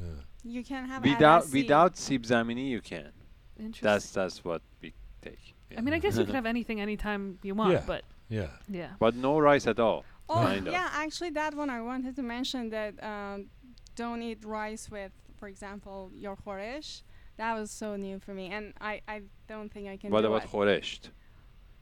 Yeah. 0.00 0.08
You 0.44 0.62
can 0.64 0.86
have 0.86 1.02
without 1.04 1.44
adasi. 1.44 1.52
without 1.52 1.96
sib 1.96 2.22
zamini 2.24 2.68
you 2.68 2.80
can. 2.80 3.12
Interesting. 3.58 3.86
That's 3.86 4.10
that's 4.10 4.44
what 4.44 4.62
we 4.82 4.92
take. 5.22 5.54
I 5.76 5.80
mean, 5.80 5.94
I 5.94 5.98
guess 5.98 6.16
you 6.16 6.24
could 6.24 6.34
have 6.40 6.46
anything 6.46 6.80
anytime 6.80 7.38
you 7.42 7.54
want, 7.54 7.72
Yeah. 7.72 7.82
but 7.86 8.04
yeah. 8.28 8.46
yeah. 8.68 8.90
But 8.98 9.14
no 9.16 9.38
rice 9.38 9.66
at 9.66 9.78
all. 9.80 10.04
Oh, 10.28 10.34
kind 10.34 10.66
of. 10.66 10.72
yeah, 10.72 10.88
actually, 10.92 11.30
that 11.30 11.54
one 11.54 11.70
I 11.70 11.80
wanted 11.80 12.16
to 12.16 12.22
mention 12.22 12.70
that 12.70 12.92
um, 13.02 13.46
don't 13.94 14.22
eat 14.22 14.44
rice 14.44 14.90
with, 14.90 15.12
for 15.36 15.48
example, 15.48 16.10
your 16.14 16.36
khoresh. 16.36 17.02
That 17.36 17.54
was 17.58 17.70
so 17.70 17.96
new 17.96 18.18
for 18.18 18.32
me, 18.32 18.48
and 18.50 18.72
I, 18.80 19.02
I 19.06 19.22
don't 19.46 19.70
think 19.72 19.88
I 19.88 19.96
can 19.96 20.10
What 20.10 20.22
do 20.22 20.28
about 20.28 20.44
it. 20.44 20.50
khoresht? 20.50 21.10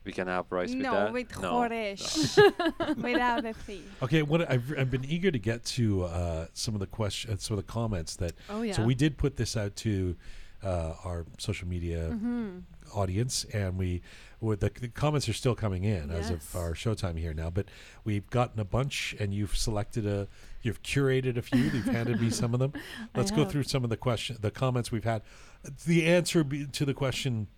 We 0.04 0.12
can 0.12 0.26
have 0.26 0.46
rice 0.50 0.68
with 0.70 0.78
no, 0.82 0.92
that. 0.92 1.12
with 1.12 1.40
no. 1.40 1.52
khoresh, 1.52 2.36
without 3.02 3.42
the 3.44 3.52
thing. 3.54 3.84
Okay, 4.02 4.22
what 4.22 4.50
I've, 4.50 4.70
I've 4.76 4.90
been 4.90 5.04
eager 5.04 5.30
to 5.30 5.38
get 5.38 5.64
to 5.66 6.04
uh, 6.04 6.46
some 6.52 6.74
of 6.74 6.80
the 6.80 6.86
questions, 6.86 7.44
some 7.44 7.56
of 7.56 7.64
the 7.66 7.72
comments 7.72 8.16
that. 8.16 8.32
Oh 8.50 8.62
yeah. 8.62 8.74
So 8.74 8.82
we 8.84 8.94
did 8.94 9.16
put 9.16 9.36
this 9.36 9.56
out 9.56 9.76
to 9.76 10.16
uh, 10.62 10.94
our 11.04 11.24
social 11.38 11.68
media 11.68 12.10
Mm-hmm. 12.10 12.58
audience, 12.98 13.44
and 13.54 13.78
we 13.78 14.02
with 14.44 14.60
the, 14.60 14.70
the 14.80 14.88
comments 14.88 15.28
are 15.28 15.32
still 15.32 15.54
coming 15.54 15.84
in 15.84 16.10
as 16.10 16.30
of 16.30 16.36
Yes. 16.38 16.54
our 16.54 16.72
showtime 16.74 17.18
here 17.18 17.34
now. 17.34 17.50
But 17.50 17.66
we've 18.04 18.28
gotten 18.30 18.60
a 18.60 18.64
bunch, 18.64 19.14
and 19.18 19.34
you've 19.34 19.56
selected 19.56 20.06
a, 20.06 20.28
you've 20.62 20.82
curated 20.82 21.36
a 21.36 21.42
few. 21.42 21.62
You've 21.62 21.84
handed 21.86 22.20
me 22.20 22.30
some 22.30 22.54
of 22.54 22.60
them. 22.60 22.72
Let's 23.16 23.30
go 23.30 23.44
through 23.44 23.64
some 23.64 23.84
of 23.84 23.90
the 23.90 23.96
question, 23.96 24.36
the 24.40 24.50
comments 24.50 24.92
we've 24.92 25.04
had. 25.04 25.22
The 25.86 26.06
answer 26.06 26.44
be, 26.44 26.66
to 26.66 26.84
the 26.84 26.94
question 26.94 27.48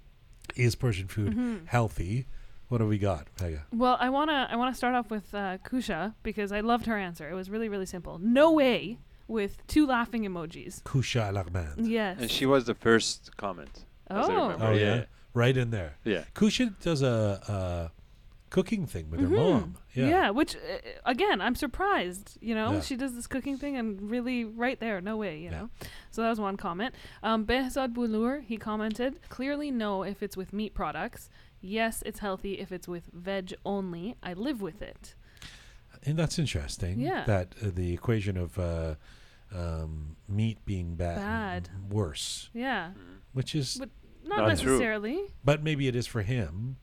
is 0.54 0.74
Persian 0.76 1.08
food 1.08 1.32
Mm-hmm. 1.32 1.66
healthy? 1.66 2.26
What 2.68 2.80
have 2.80 2.88
we 2.90 2.98
got, 2.98 3.28
Pegah? 3.36 3.62
Well, 3.72 3.96
I 4.00 4.10
wanna 4.10 4.48
I 4.50 4.56
wanna 4.56 4.74
start 4.74 4.94
off 4.96 5.08
with 5.08 5.32
uh, 5.34 5.58
Kusha 5.58 6.14
because 6.24 6.50
I 6.50 6.60
loved 6.60 6.86
her 6.86 6.96
answer. 6.98 7.28
It 7.30 7.34
was 7.34 7.48
really 7.48 7.68
really 7.68 7.86
simple. 7.86 8.18
No 8.20 8.50
way 8.52 8.98
with 9.28 9.64
two 9.68 9.86
laughing 9.86 10.22
emojis. 10.24 10.82
Kusha 10.82 11.32
al 11.36 11.84
Yes. 11.84 12.18
And 12.20 12.28
she 12.30 12.44
was 12.44 12.64
the 12.64 12.74
first 12.74 13.36
comment. 13.36 13.84
Oh. 14.10 14.56
Oh 14.60 14.70
yeah. 14.72 14.78
yeah. 14.96 15.04
Right 15.36 15.56
in 15.56 15.70
there. 15.70 15.92
Yeah. 16.04 16.24
Kusha 16.34 16.66
does 16.80 17.02
a, 17.02 17.40
a 17.48 17.92
cooking 18.50 18.86
thing 18.86 19.10
with 19.10 19.20
her 19.20 19.26
Mhm. 19.28 19.36
mom. 19.52 19.76
Yeah. 19.94 20.30
which 20.30 20.56
uh, 20.56 20.60
again, 21.04 21.40
I'm 21.40 21.54
surprised. 21.54 22.38
You 22.40 22.54
know, 22.54 22.72
Yeah. 22.72 22.80
she 22.88 22.96
does 22.96 23.12
this 23.14 23.26
cooking 23.26 23.56
thing 23.58 23.76
and 23.76 24.10
really 24.10 24.44
right 24.44 24.78
there, 24.80 25.00
no 25.00 25.16
way. 25.16 25.34
You 25.38 25.50
Yeah. 25.50 25.58
know, 25.58 25.70
so 26.10 26.22
that 26.22 26.30
was 26.30 26.40
one 26.40 26.56
comment. 26.56 26.94
Um, 27.22 27.44
Behzad 27.44 27.92
Bulur 27.94 28.42
he 28.50 28.56
commented 28.56 29.12
clearly 29.28 29.70
no 29.70 30.02
if 30.12 30.22
it's 30.22 30.36
with 30.36 30.52
meat 30.52 30.72
products. 30.74 31.28
Yes, 31.60 32.02
it's 32.06 32.20
healthy 32.20 32.54
if 32.64 32.70
it's 32.72 32.88
with 32.88 33.04
veg 33.12 33.52
only. 33.64 34.14
I 34.22 34.32
live 34.34 34.60
with 34.62 34.80
it. 34.92 35.14
And 36.06 36.16
that's 36.18 36.38
interesting. 36.38 37.00
Yeah. 37.00 37.24
That 37.24 37.54
uh, 37.62 37.70
the 37.74 37.92
equation 37.92 38.36
of 38.36 38.58
uh, 38.58 38.94
um, 39.54 40.16
meat 40.28 40.58
being 40.64 40.96
bad, 40.96 41.16
Bad. 41.18 41.68
worse, 41.90 42.50
Yeah, 42.54 42.92
which 43.32 43.54
is, 43.54 43.76
But 43.78 43.90
not, 44.26 44.38
Not 44.48 44.58
true. 44.58 44.72
necessarily. 44.72 45.20
but 45.44 45.62
maybe 45.62 45.88
it 45.88 45.96
is 45.96 46.06
for 46.06 46.22
him. 46.22 46.76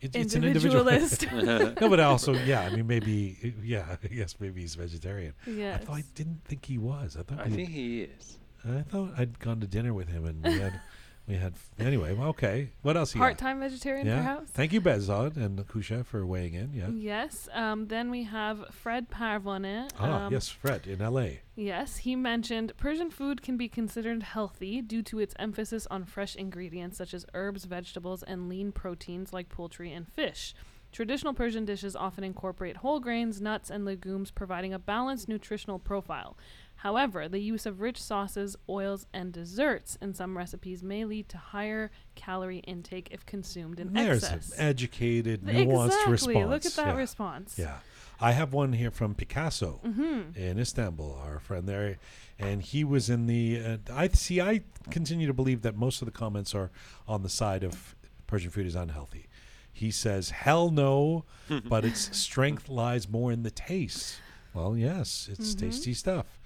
It, 0.00 0.14
it's 0.14 0.34
an 0.34 0.44
individual. 0.44 0.86
Individualist. 0.88 1.76
no, 1.80 1.88
but 1.88 1.98
also, 2.10 2.32
yeah. 2.32 2.60
I 2.60 2.70
mean, 2.74 2.86
maybe, 2.86 3.54
yeah. 3.62 3.96
Yes, 4.10 4.36
maybe 4.38 4.60
he's 4.60 4.74
vegetarian. 4.76 5.34
yes. 5.46 5.82
I 5.82 5.84
thought 5.84 5.96
I 5.96 6.04
didn't 6.14 6.44
think 6.44 6.64
he 6.66 6.78
was. 6.78 7.16
I 7.18 7.22
thought 7.22 7.40
I 7.40 7.48
we- 7.48 7.56
think 7.56 7.68
he 7.70 8.02
is. 8.02 8.38
I 8.68 8.82
thought 8.82 9.12
I'd 9.16 9.38
gone 9.38 9.60
to 9.60 9.66
dinner 9.66 9.94
with 9.94 10.08
him 10.08 10.24
and 10.26 10.44
we 10.44 10.58
had 10.58 10.80
we 11.28 11.36
had 11.36 11.54
anyway. 11.78 12.14
Well, 12.14 12.28
okay. 12.28 12.70
What 12.82 12.96
else? 12.96 13.12
Part-time 13.12 13.60
vegetarian, 13.60 14.06
Yeah. 14.06 14.16
perhaps. 14.16 14.50
Thank 14.50 14.72
you, 14.72 14.80
Behzad 14.80 15.36
and 15.36 15.58
Kusha, 15.68 16.04
for 16.04 16.24
weighing 16.26 16.54
in. 16.54 16.72
Yeah. 16.72 16.88
Yes. 16.88 17.48
Um, 17.52 17.88
then 17.88 18.10
we 18.10 18.22
have 18.24 18.64
Fred 18.72 19.10
Parvone. 19.10 19.88
Ah, 19.98 20.26
um, 20.26 20.32
yes, 20.32 20.48
Fred 20.48 20.86
in 20.86 21.02
L.A. 21.02 21.40
Yes, 21.54 21.98
he 21.98 22.16
mentioned 22.16 22.72
Persian 22.78 23.10
food 23.10 23.42
can 23.42 23.56
be 23.56 23.68
considered 23.68 24.22
healthy 24.22 24.80
due 24.80 25.02
to 25.02 25.18
its 25.18 25.34
emphasis 25.38 25.86
on 25.90 26.04
fresh 26.04 26.34
ingredients 26.34 26.96
such 26.96 27.12
as 27.12 27.26
herbs, 27.34 27.64
vegetables, 27.64 28.22
and 28.22 28.48
lean 28.48 28.72
proteins 28.72 29.32
like 29.32 29.48
poultry 29.50 29.92
and 29.92 30.08
fish. 30.08 30.54
Traditional 30.90 31.34
Persian 31.34 31.66
dishes 31.66 31.94
often 31.94 32.24
incorporate 32.24 32.78
whole 32.78 32.98
grains, 32.98 33.42
nuts, 33.42 33.68
and 33.68 33.84
legumes, 33.84 34.30
providing 34.30 34.72
a 34.72 34.78
balanced 34.78 35.28
nutritional 35.28 35.78
profile. 35.78 36.34
However, 36.82 37.28
the 37.28 37.40
use 37.40 37.66
of 37.66 37.80
rich 37.80 38.00
sauces, 38.00 38.56
oils, 38.68 39.06
and 39.12 39.32
desserts 39.32 39.98
in 40.00 40.14
some 40.14 40.36
recipes 40.38 40.82
may 40.82 41.04
lead 41.04 41.28
to 41.30 41.36
higher 41.38 41.90
calorie 42.14 42.58
intake 42.60 43.08
if 43.10 43.26
consumed 43.26 43.80
in 43.80 43.92
There's 43.92 44.22
excess. 44.22 44.52
an 44.58 44.68
educated, 44.68 45.42
nuanced 45.42 45.86
exactly. 45.88 46.12
response. 46.36 46.50
Look 46.50 46.66
at 46.66 46.72
that 46.74 46.86
yeah. 46.86 46.96
response. 46.96 47.58
Yeah. 47.58 47.78
I 48.20 48.30
have 48.32 48.52
one 48.52 48.72
here 48.74 48.90
from 48.92 49.14
Picasso 49.14 49.80
Mm-hmm. 49.84 50.36
in 50.38 50.58
Istanbul, 50.58 51.20
our 51.24 51.40
friend 51.40 51.68
there, 51.68 51.98
and 52.38 52.62
he 52.62 52.84
was 52.84 53.10
in 53.10 53.26
the. 53.26 53.60
Uh, 53.64 53.76
I 53.92 54.08
see. 54.08 54.40
I 54.40 54.62
continue 54.90 55.26
to 55.26 55.34
believe 55.34 55.62
that 55.62 55.76
most 55.76 56.00
of 56.02 56.06
the 56.06 56.12
comments 56.12 56.54
are 56.54 56.70
on 57.08 57.22
the 57.22 57.28
side 57.28 57.62
of 57.64 57.96
Persian 58.28 58.50
food 58.50 58.66
is 58.66 58.74
unhealthy. 58.76 59.26
He 59.72 59.90
says, 59.92 60.30
"Hell 60.30 60.70
no," 60.70 61.24
but 61.68 61.84
its 61.84 62.16
strength 62.16 62.68
lies 62.68 63.08
more 63.08 63.30
in 63.32 63.42
the 63.44 63.50
taste. 63.52 64.20
Well, 64.54 64.76
yes, 64.76 65.28
it's 65.30 65.54
Mhm. 65.54 65.58
tasty 65.60 65.94
stuff. 65.94 66.37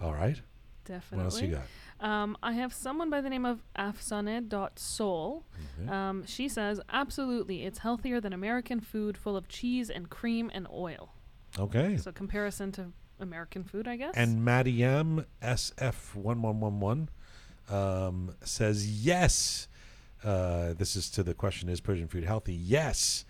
All 0.00 0.14
right. 0.14 0.40
Definitely. 0.84 1.18
What 1.18 1.24
else 1.24 1.42
you 1.42 1.48
got? 1.48 1.64
Um, 2.00 2.36
I 2.42 2.52
have 2.54 2.72
someone 2.72 3.10
by 3.10 3.20
the 3.20 3.28
name 3.28 3.44
of 3.44 3.62
Afsane.soul. 3.76 5.44
Okay. 5.78 5.90
Um, 5.90 6.24
she 6.26 6.48
says, 6.48 6.80
absolutely, 6.88 7.64
it's 7.64 7.78
healthier 7.80 8.20
than 8.20 8.32
American 8.32 8.80
food 8.80 9.18
full 9.18 9.36
of 9.36 9.48
cheese 9.48 9.90
and 9.90 10.08
cream 10.08 10.50
and 10.54 10.66
oil. 10.72 11.12
okay. 11.58 11.96
So, 11.98 12.10
comparison 12.10 12.72
to 12.72 12.92
American 13.20 13.64
food, 13.64 13.86
I 13.86 13.96
guess. 13.96 14.14
And 14.14 14.44
Mariam 14.44 15.26
SF1111 15.42 17.08
um, 17.68 18.34
says, 18.42 18.90
yes. 19.04 19.68
Uh, 20.24 20.74
this 20.74 20.96
is 20.96 21.08
to 21.10 21.22
the 21.22 21.32
question 21.32 21.68
Is 21.68 21.80
Persian 21.80 22.08
food 22.08 22.24
healthy? 22.24 22.54
Yes. 22.54 23.24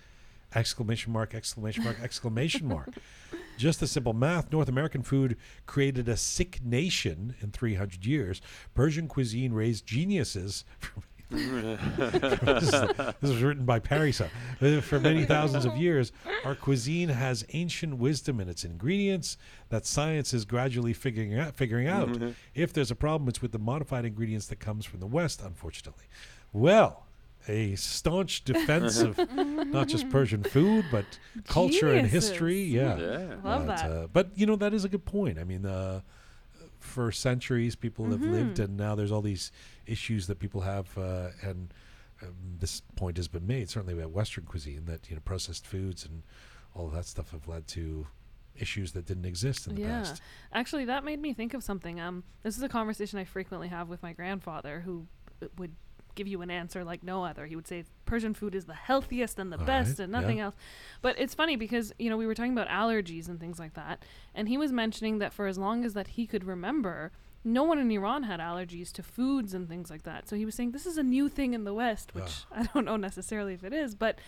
Exclamation 0.55 1.13
mark, 1.13 1.35
exclamation 1.35 1.85
mark, 1.85 1.97
exclamation 2.03 2.67
mark. 2.67 2.89
Just 3.57 3.81
the 3.81 3.87
simple 3.87 4.15
math 4.15 4.51
North 4.51 4.69
American 4.69 5.03
food 5.03 5.37
created 5.67 6.09
a 6.09 6.17
sick 6.17 6.65
nation 6.65 7.35
in 7.41 7.51
300 7.51 8.07
years. 8.07 8.41
Persian 8.75 9.07
cuisine 9.07 9.53
raised 9.53 9.87
geniuses. 9.87 10.65
this, 11.31 12.73
was 13.21 13.43
written 13.43 13.65
by 13.65 13.79
Parisa. 13.79 14.29
Uh, 14.61 14.81
For 14.81 14.99
many 14.99 15.25
thousands 15.25 15.65
of 15.65 15.77
years, 15.77 16.11
our 16.45 16.57
cuisine 16.57 17.09
has 17.11 17.45
ancient 17.53 17.99
wisdom 17.99 18.41
in 18.41 18.49
its 18.49 18.65
ingredients 18.65 19.37
that 19.69 19.87
science 19.87 20.35
is 20.35 20.45
gradually 20.45 20.93
figuring 20.93 21.39
out. 21.39 21.55
Figuring 21.55 21.87
out. 21.87 22.09
If 22.55 22.73
there's 22.73 22.91
a 22.91 22.97
problem, 22.97 23.29
it's 23.29 23.41
with 23.41 23.53
the 23.53 23.61
modified 23.61 24.05
ingredients 24.05 24.47
that 24.47 24.59
comes 24.59 24.85
from 24.85 24.99
the 24.99 25.07
West. 25.07 25.41
Unfortunately, 25.41 26.07
well, 26.53 27.07
a 27.49 27.75
staunch 27.77 28.45
defense 28.53 29.01
of 29.01 29.19
not 29.35 29.89
just 29.89 30.09
Persian 30.11 30.43
food 30.43 30.85
but 30.91 31.05
culture 31.47 31.93
and 31.93 32.07
history. 32.07 32.63
Yeah, 32.63 32.97
Yeah. 32.99 33.19
Love 33.43 33.67
but, 33.67 33.77
that. 33.77 33.91
uh, 33.91 34.07
but 34.13 34.31
you 34.37 34.47
know 34.47 34.57
that 34.57 34.75
is 34.75 34.85
a 34.85 34.89
good 34.89 35.05
point. 35.05 35.39
I 35.39 35.45
mean, 35.45 35.65
uh, 35.67 36.01
for 36.79 37.13
centuries 37.13 37.77
people 37.77 38.07
have 38.11 38.23
lived, 38.23 38.57
Mhm. 38.57 38.65
and 38.65 38.77
now 38.77 38.95
there's 38.95 39.13
all 39.13 39.23
these 39.23 39.53
issues 39.87 40.27
that 40.29 40.39
people 40.39 40.63
have, 40.63 40.97
uh, 40.97 41.29
and 41.43 41.73
um, 42.23 42.35
this 42.59 42.81
point 42.97 43.17
has 43.17 43.29
been 43.29 43.47
made 43.47 43.69
certainly 43.69 43.95
about 43.95 44.11
Western 44.13 44.45
cuisine 44.45 44.85
that 44.87 45.09
you 45.09 45.15
know 45.17 45.23
processed 45.25 45.67
foods 45.67 46.05
and 46.05 46.23
all 46.75 46.87
of 46.87 46.93
that 46.93 47.07
stuff 47.07 47.31
have 47.33 47.49
led 47.49 47.67
to 47.69 48.07
issues 48.57 48.93
that 48.93 49.07
didn't 49.07 49.25
exist 49.25 49.67
in 49.67 49.75
the 49.75 49.83
yeah. 49.83 50.01
past. 50.03 50.23
Actually, 50.53 50.85
that 50.85 51.03
made 51.05 51.21
me 51.21 51.33
think 51.33 51.55
of 51.55 51.63
something. 51.63 51.99
Um, 52.01 52.25
this 52.43 52.57
is 52.57 52.63
a 52.63 52.69
conversation 52.69 53.19
I 53.19 53.25
frequently 53.25 53.69
have 53.69 53.89
with 53.89 54.03
my 54.03 54.13
grandfather, 54.13 54.81
who 54.81 55.07
uh, 55.43 55.47
would 55.59 55.75
give 56.21 56.29
you 56.29 56.43
an 56.43 56.51
answer 56.51 56.85
like 56.85 57.03
no 57.03 57.25
other. 57.25 57.47
He 57.47 57.57
would 57.57 57.67
say 57.67 57.85
Persian 58.05 58.35
food 58.35 58.55
is 58.55 58.67
the 58.67 58.75
healthiest 58.75 59.39
and 59.39 59.51
the 59.51 59.59
All 59.59 59.65
best, 59.65 59.91
right, 59.99 60.05
and 60.05 60.13
yeah. 60.13 60.21
nothing 60.21 60.41
else. 60.41 60.55
But 61.01 61.19
it's 61.19 61.35
funny 61.35 61.57
because 61.57 61.93
you 61.99 62.11
know 62.11 62.19
we 62.19 62.27
were 62.27 62.35
talking 62.35 62.53
about 62.53 62.69
allergies 62.69 63.27
and 63.29 63.41
things 63.41 63.59
like 63.59 63.75
that, 63.75 64.05
and 64.35 64.49
he 64.49 64.59
was 64.59 64.71
mentioning 64.71 65.19
that 65.21 65.33
for 65.33 65.47
as 65.47 65.57
long 65.57 65.85
as 65.85 65.95
that 65.95 66.09
he 66.09 66.27
could 66.27 66.45
remember. 66.45 67.13
No 67.43 67.63
one 67.65 67.79
in 67.79 67.91
Iran 67.91 68.25
had 68.25 68.39
allergies 68.39 68.93
to 68.93 69.03
foods 69.03 69.55
and 69.55 69.67
things 69.67 69.89
like 69.89 70.03
that. 70.03 70.29
So 70.29 70.37
he 70.37 70.45
was 70.45 70.55
saying 70.55 70.73
this 70.73 70.85
is 70.85 70.99
a 70.99 71.03
new 71.03 71.31
thing 71.31 71.55
in 71.55 71.65
the 71.65 71.73
West, 71.73 72.15
which 72.15 72.45
I 72.53 72.65
don't 72.75 72.85
know 72.85 72.97
necessarily 72.99 73.55
if 73.55 73.65
it 73.65 73.73
is, 73.73 73.95
but 73.95 74.19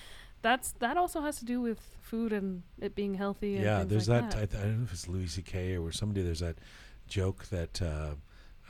that's 0.40 0.72
that 0.84 0.96
also 0.96 1.20
has 1.20 1.38
to 1.40 1.44
do 1.44 1.60
with 1.60 1.78
food 2.00 2.32
and 2.32 2.62
it 2.80 2.94
being 2.94 3.12
healthy. 3.14 3.56
And 3.56 3.64
Yeah, 3.64 3.84
there's 3.84 4.08
like 4.08 4.30
that. 4.30 4.38
I, 4.42 4.46
th- 4.46 4.62
I 4.62 4.64
don't 4.66 4.78
know 4.78 4.84
if 4.84 4.92
it's 4.94 5.08
Louis 5.08 5.26
C.K. 5.26 5.76
or 5.76 5.92
somebody. 5.92 6.22
There's 6.22 6.40
that 6.40 6.56
joke 7.06 7.44
that 7.50 7.82
uh, 7.82 8.14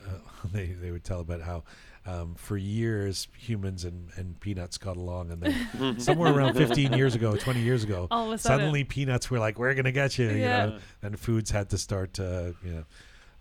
uh, 0.05 0.11
they 0.53 0.66
they 0.66 0.90
would 0.90 1.05
tell 1.05 1.20
about 1.20 1.43
how 1.43 1.62
um, 2.07 2.35
for 2.35 2.57
years 2.57 3.29
humans 3.37 3.85
and, 3.85 4.11
and 4.16 4.39
peanuts 4.41 4.77
got 4.79 4.97
along, 4.97 5.31
and 5.31 5.43
then 5.43 5.99
somewhere 6.01 6.33
around 6.35 6.55
15 6.55 6.93
years 6.95 7.15
ago, 7.15 7.37
20 7.37 7.61
years 7.61 7.85
ago, 7.85 8.09
All 8.11 8.27
of 8.29 8.33
a 8.33 8.39
sudden, 8.39 8.59
suddenly 8.61 8.85
peanuts 8.85 9.31
were 9.31 9.39
like, 9.39 9.59
"We're 9.59 9.74
gonna 9.74 9.93
get 9.93 10.19
you," 10.19 10.29
you 10.29 10.39
know. 10.41 10.79
And 11.03 11.19
foods 11.19 11.51
had 11.51 11.70
to 11.70 11.79
start. 11.79 12.19
Uh, 12.19 12.53
you 12.65 12.73
know, 12.73 12.85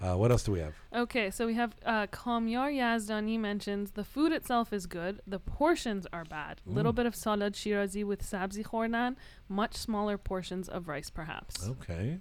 uh, 0.02 0.16
what 0.18 0.32
else 0.32 0.44
do 0.44 0.52
we 0.52 0.60
have? 0.60 0.74
Okay, 0.96 1.30
so 1.30 1.46
we 1.46 1.54
have 1.54 1.76
uh, 1.86 2.08
Kamyar 2.08 2.72
Yazdani 2.74 3.40
mentions 3.40 3.92
the 3.92 4.04
food 4.04 4.32
itself 4.32 4.74
is 4.74 4.86
good, 4.88 5.22
the 5.28 5.38
portions 5.40 6.08
are 6.12 6.26
bad. 6.26 6.60
Little 6.66 6.92
Mm. 6.92 6.96
bit 6.96 7.06
of 7.06 7.16
salad 7.16 7.54
shirazi 7.54 8.04
with 8.04 8.24
sabzi 8.24 8.64
khordan, 8.64 9.16
much 9.48 9.76
smaller 9.76 10.18
portions 10.18 10.68
of 10.68 10.88
rice 10.88 11.10
perhaps. 11.12 11.68
Okay. 11.68 12.18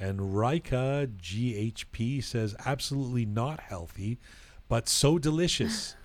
And 0.00 0.36
Rika 0.36 1.08
GHP 1.16 2.24
says 2.24 2.56
absolutely 2.66 3.24
not 3.24 3.60
healthy, 3.60 4.18
but 4.72 4.88
so 4.88 5.18
delicious. 5.18 5.96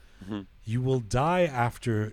you 0.65 0.81
will 0.81 0.99
die 0.99 1.44
after 1.44 2.11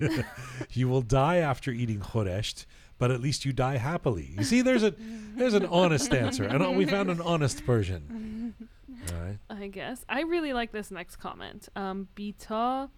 you 0.72 0.86
will 0.86 1.00
die 1.00 1.38
after 1.38 1.70
eating 1.70 1.98
khoresht, 1.98 2.66
but 2.98 3.10
at 3.10 3.22
least 3.22 3.46
you 3.46 3.54
die 3.54 3.78
happily. 3.78 4.34
You 4.36 4.44
see, 4.44 4.60
there's 4.60 4.82
a 4.82 4.92
there's 5.34 5.54
an 5.54 5.64
honest 5.64 6.12
answer, 6.12 6.44
and 6.44 6.76
we 6.76 6.84
found 6.84 7.08
an 7.08 7.22
honest 7.22 7.64
Persian. 7.64 8.54
All 9.10 9.18
right. 9.18 9.38
I 9.48 9.68
guess. 9.68 10.04
I 10.10 10.24
really 10.24 10.52
like 10.52 10.72
this 10.72 10.90
next 10.90 11.16
comment. 11.16 11.70
Um, 11.74 12.08
Bita 12.14 12.90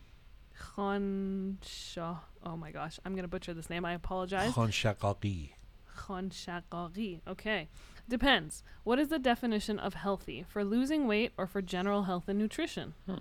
Khansha. 0.60 2.18
Oh 2.44 2.56
my 2.56 2.72
gosh, 2.72 2.98
I'm 3.04 3.12
going 3.12 3.22
to 3.22 3.28
butcher 3.28 3.54
this 3.54 3.70
name. 3.70 3.84
I 3.84 3.92
apologize. 3.92 4.52
Khan 4.52 4.72
Shaqaqi. 4.72 5.50
Khanshaqaqi. 5.96 7.20
Okay. 7.28 7.68
Depends. 8.10 8.62
What 8.84 8.98
is 8.98 9.08
the 9.08 9.18
definition 9.20 9.78
of 9.78 9.94
healthy? 9.94 10.44
For 10.48 10.64
losing 10.64 11.06
weight 11.06 11.32
or 11.38 11.46
for 11.46 11.62
general 11.62 12.02
health 12.02 12.28
and 12.28 12.38
nutrition? 12.38 12.92
Hmm. 13.06 13.18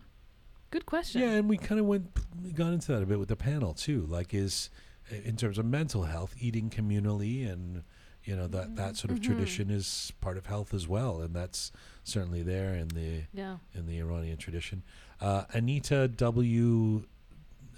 Good 0.72 0.86
question. 0.88 1.22
Yeah, 1.22 1.34
and 1.36 1.48
we 1.48 1.58
kind 1.58 1.80
of 1.80 1.86
went 1.86 2.10
got 2.56 2.74
into 2.74 2.92
that 2.92 3.04
a 3.04 3.06
bit 3.06 3.20
with 3.20 3.30
the 3.30 3.36
panel 3.36 3.74
too. 3.74 4.06
Like, 4.08 4.34
is 4.34 4.70
in 5.12 5.38
terms 5.38 5.58
of 5.60 5.66
mental 5.66 6.04
health, 6.04 6.36
eating 6.40 6.70
communally, 6.72 7.48
and 7.50 7.84
you 8.24 8.36
know 8.36 8.48
that 8.48 8.76
that 8.76 8.98
sort 8.98 9.12
of 9.12 9.20
Mhm. 9.20 9.24
tradition 9.24 9.70
is 9.70 10.12
part 10.22 10.38
of 10.38 10.48
health 10.48 10.74
as 10.74 10.88
well, 10.88 11.22
and 11.22 11.36
that's 11.36 11.72
certainly 12.04 12.42
there 12.44 12.74
in 12.76 12.88
the 12.90 13.24
Yeah. 13.34 13.58
in 13.74 13.86
the 13.86 14.00
Iranian 14.00 14.38
tradition. 14.38 14.84
Uh, 15.22 15.46
Anita 15.54 16.08
W. 16.08 17.06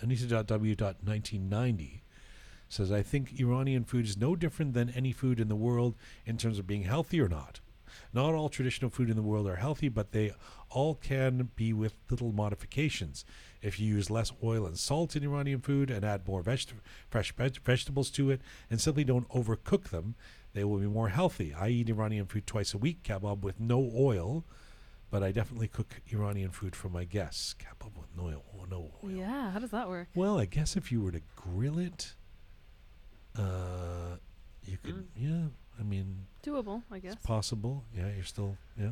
Anita.w.1990 0.02 2.01
says, 2.73 2.91
I 2.91 3.02
think 3.02 3.39
Iranian 3.39 3.84
food 3.84 4.06
is 4.06 4.18
no 4.18 4.35
different 4.35 4.73
than 4.73 4.89
any 4.91 5.11
food 5.11 5.39
in 5.39 5.48
the 5.49 5.56
world 5.56 5.95
in 6.26 6.38
terms 6.38 6.60
of 6.60 6.68
being 6.68 6.84
healthy 6.84 7.19
or 7.19 7.27
not. 7.30 7.60
Not 8.14 8.34
all 8.34 8.49
traditional 8.49 8.89
food 8.89 9.10
in 9.10 9.15
the 9.15 9.22
world 9.22 9.48
are 9.48 9.57
healthy, 9.57 9.89
but 9.89 10.11
they 10.11 10.34
all 10.69 10.95
can 10.95 11.49
be 11.56 11.73
with 11.73 11.93
little 12.10 12.31
modifications. 12.31 13.26
If 13.61 13.80
you 13.80 13.88
use 13.88 14.10
less 14.10 14.31
oil 14.43 14.65
and 14.65 14.77
salt 14.77 15.15
in 15.15 15.23
Iranian 15.23 15.60
food 15.60 15.89
and 15.89 16.06
add 16.06 16.27
more 16.27 16.41
veg- 16.41 16.72
fresh 17.10 17.34
veg- 17.34 17.61
vegetables 17.61 18.10
to 18.11 18.30
it 18.30 18.41
and 18.69 18.80
simply 18.80 19.03
don't 19.03 19.27
overcook 19.30 19.89
them, 19.89 20.15
they 20.53 20.64
will 20.64 20.77
be 20.80 20.88
more 20.88 21.10
healthy. 21.10 21.53
I 21.53 21.69
eat 21.69 21.89
Iranian 21.89 22.26
food 22.26 22.48
twice 22.48 22.73
a 22.73 22.77
week, 22.77 23.03
kebab 23.03 23.41
with 23.41 23.60
no 23.60 23.91
oil, 23.95 24.45
but 25.10 25.23
I 25.23 25.31
definitely 25.31 25.68
cook 25.68 26.02
Iranian 26.11 26.52
food 26.52 26.76
for 26.76 26.88
my 26.89 27.03
guests. 27.03 27.56
Kebab 27.60 27.98
with 27.98 28.15
no 28.15 28.23
oil. 28.27 28.43
No 28.69 28.91
oil. 29.03 29.11
Yeah, 29.11 29.52
how 29.52 29.60
does 29.60 29.72
that 29.72 29.89
work? 29.89 30.07
Well, 30.15 30.39
I 30.39 30.45
guess 30.45 30.77
if 30.77 30.93
you 30.93 31.02
were 31.02 31.11
to 31.11 31.22
grill 31.35 31.77
it, 31.77 32.15
uh, 33.38 34.18
you 34.66 34.78
could. 34.84 34.95
Mm. 34.95 35.06
Yeah, 35.16 35.48
I 35.80 35.84
mean, 35.84 36.26
Doable, 36.44 36.84
I 36.91 36.99
guess. 36.99 37.14
it's 37.14 37.26
possible. 37.26 37.84
Yeah, 37.95 38.10
you're 38.16 38.24
still. 38.24 38.58
Yeah. 38.80 38.91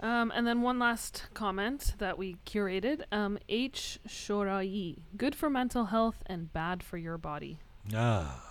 Um, 0.00 0.32
and 0.34 0.46
then 0.46 0.62
one 0.62 0.80
last 0.80 1.28
comment 1.32 1.94
that 1.98 2.18
we 2.18 2.36
curated. 2.44 3.02
Um, 3.12 3.38
H. 3.48 4.00
Shorai. 4.08 4.98
Good 5.16 5.34
for 5.36 5.48
mental 5.48 5.86
health 5.86 6.22
and 6.26 6.52
bad 6.52 6.82
for 6.82 6.96
your 6.96 7.16
body. 7.18 7.58
Ah. 7.94 8.42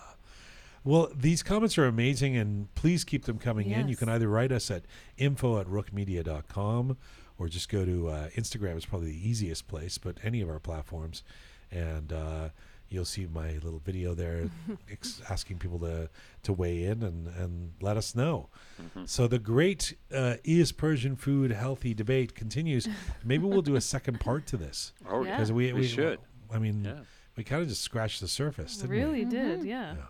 Well, 0.84 1.10
these 1.14 1.42
comments 1.44 1.78
are 1.78 1.84
amazing, 1.84 2.36
and 2.36 2.74
please 2.74 3.04
keep 3.04 3.26
them 3.26 3.38
coming 3.38 3.70
in. 3.70 3.86
You 3.86 3.96
can 3.96 4.08
either 4.08 4.28
write 4.28 4.50
us 4.50 4.68
at 4.70 4.82
info 5.16 5.60
at 5.60 5.68
roqemedia.com 5.68 6.96
or 7.38 7.48
just 7.48 7.68
go 7.68 7.84
to 7.84 8.08
uh, 8.08 8.28
Instagram. 8.30 8.76
It's 8.76 8.86
probably 8.86 9.12
the 9.12 9.28
easiest 9.28 9.68
place, 9.68 9.96
but 9.98 10.16
any 10.24 10.40
of 10.40 10.48
our 10.48 10.58
platforms. 10.58 11.22
And 11.70 12.12
uh, 12.12 12.48
you'll 12.92 13.04
see 13.04 13.26
my 13.26 13.52
little 13.64 13.80
video 13.84 14.14
there 14.14 14.50
ex- 14.90 15.22
asking 15.30 15.58
people 15.58 15.78
to, 15.80 16.08
to 16.42 16.52
weigh 16.52 16.84
in 16.84 17.02
and, 17.02 17.26
and 17.28 17.72
let 17.80 17.96
us 17.96 18.14
know. 18.14 18.48
Mhm. 18.80 19.08
So 19.08 19.26
the 19.26 19.38
great 19.38 19.94
uh, 20.14 20.36
is 20.44 20.72
Persian 20.72 21.16
food 21.16 21.50
healthy 21.52 21.94
debate 21.94 22.34
continues. 22.34 22.88
Maybe 23.24 23.44
we'll 23.46 23.62
do 23.62 23.76
a 23.76 23.80
second 23.80 24.20
part 24.20 24.46
to 24.48 24.56
this 24.56 24.92
Oh, 25.08 25.22
Yeah. 25.22 25.28
yeah. 25.30 25.36
because 25.36 25.52
we, 25.52 25.72
we 25.72 25.86
should. 25.86 26.18
I 26.52 26.58
mean, 26.58 26.84
Yeah. 26.84 27.00
we 27.36 27.44
kind 27.44 27.62
of 27.62 27.68
just 27.68 27.82
scratched 27.82 28.20
the 28.20 28.28
surface, 28.28 28.76
didn't 28.76 28.90
we? 28.90 28.98
Really 28.98 29.24
did, 29.24 29.60
Mhm. 29.60 29.66
yeah. 29.66 29.94
Yeah. 29.94 30.06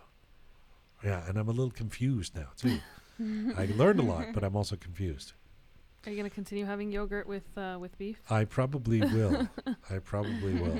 Yeah, 1.03 1.27
and 1.27 1.37
I'm 1.37 1.47
a 1.47 1.51
little 1.51 1.71
confused 1.71 2.35
now 2.35 2.47
too. 2.57 2.79
I 3.57 3.65
learned 3.77 3.99
a 3.99 4.03
lot, 4.03 4.27
but 4.33 4.43
I'm 4.43 4.55
also 4.55 4.75
confused. 4.75 5.33
Are 6.05 6.09
you 6.09 6.17
going 6.17 6.29
to 6.29 6.33
continue 6.33 6.65
having 6.65 6.91
yogurt 6.91 7.27
with 7.27 7.43
uh, 7.57 7.77
with 7.79 7.97
beef? 7.97 8.21
I 8.29 8.43
probably 8.45 8.99
will. 9.01 9.47
I 9.89 9.99
probably 9.99 10.53
will. 10.53 10.79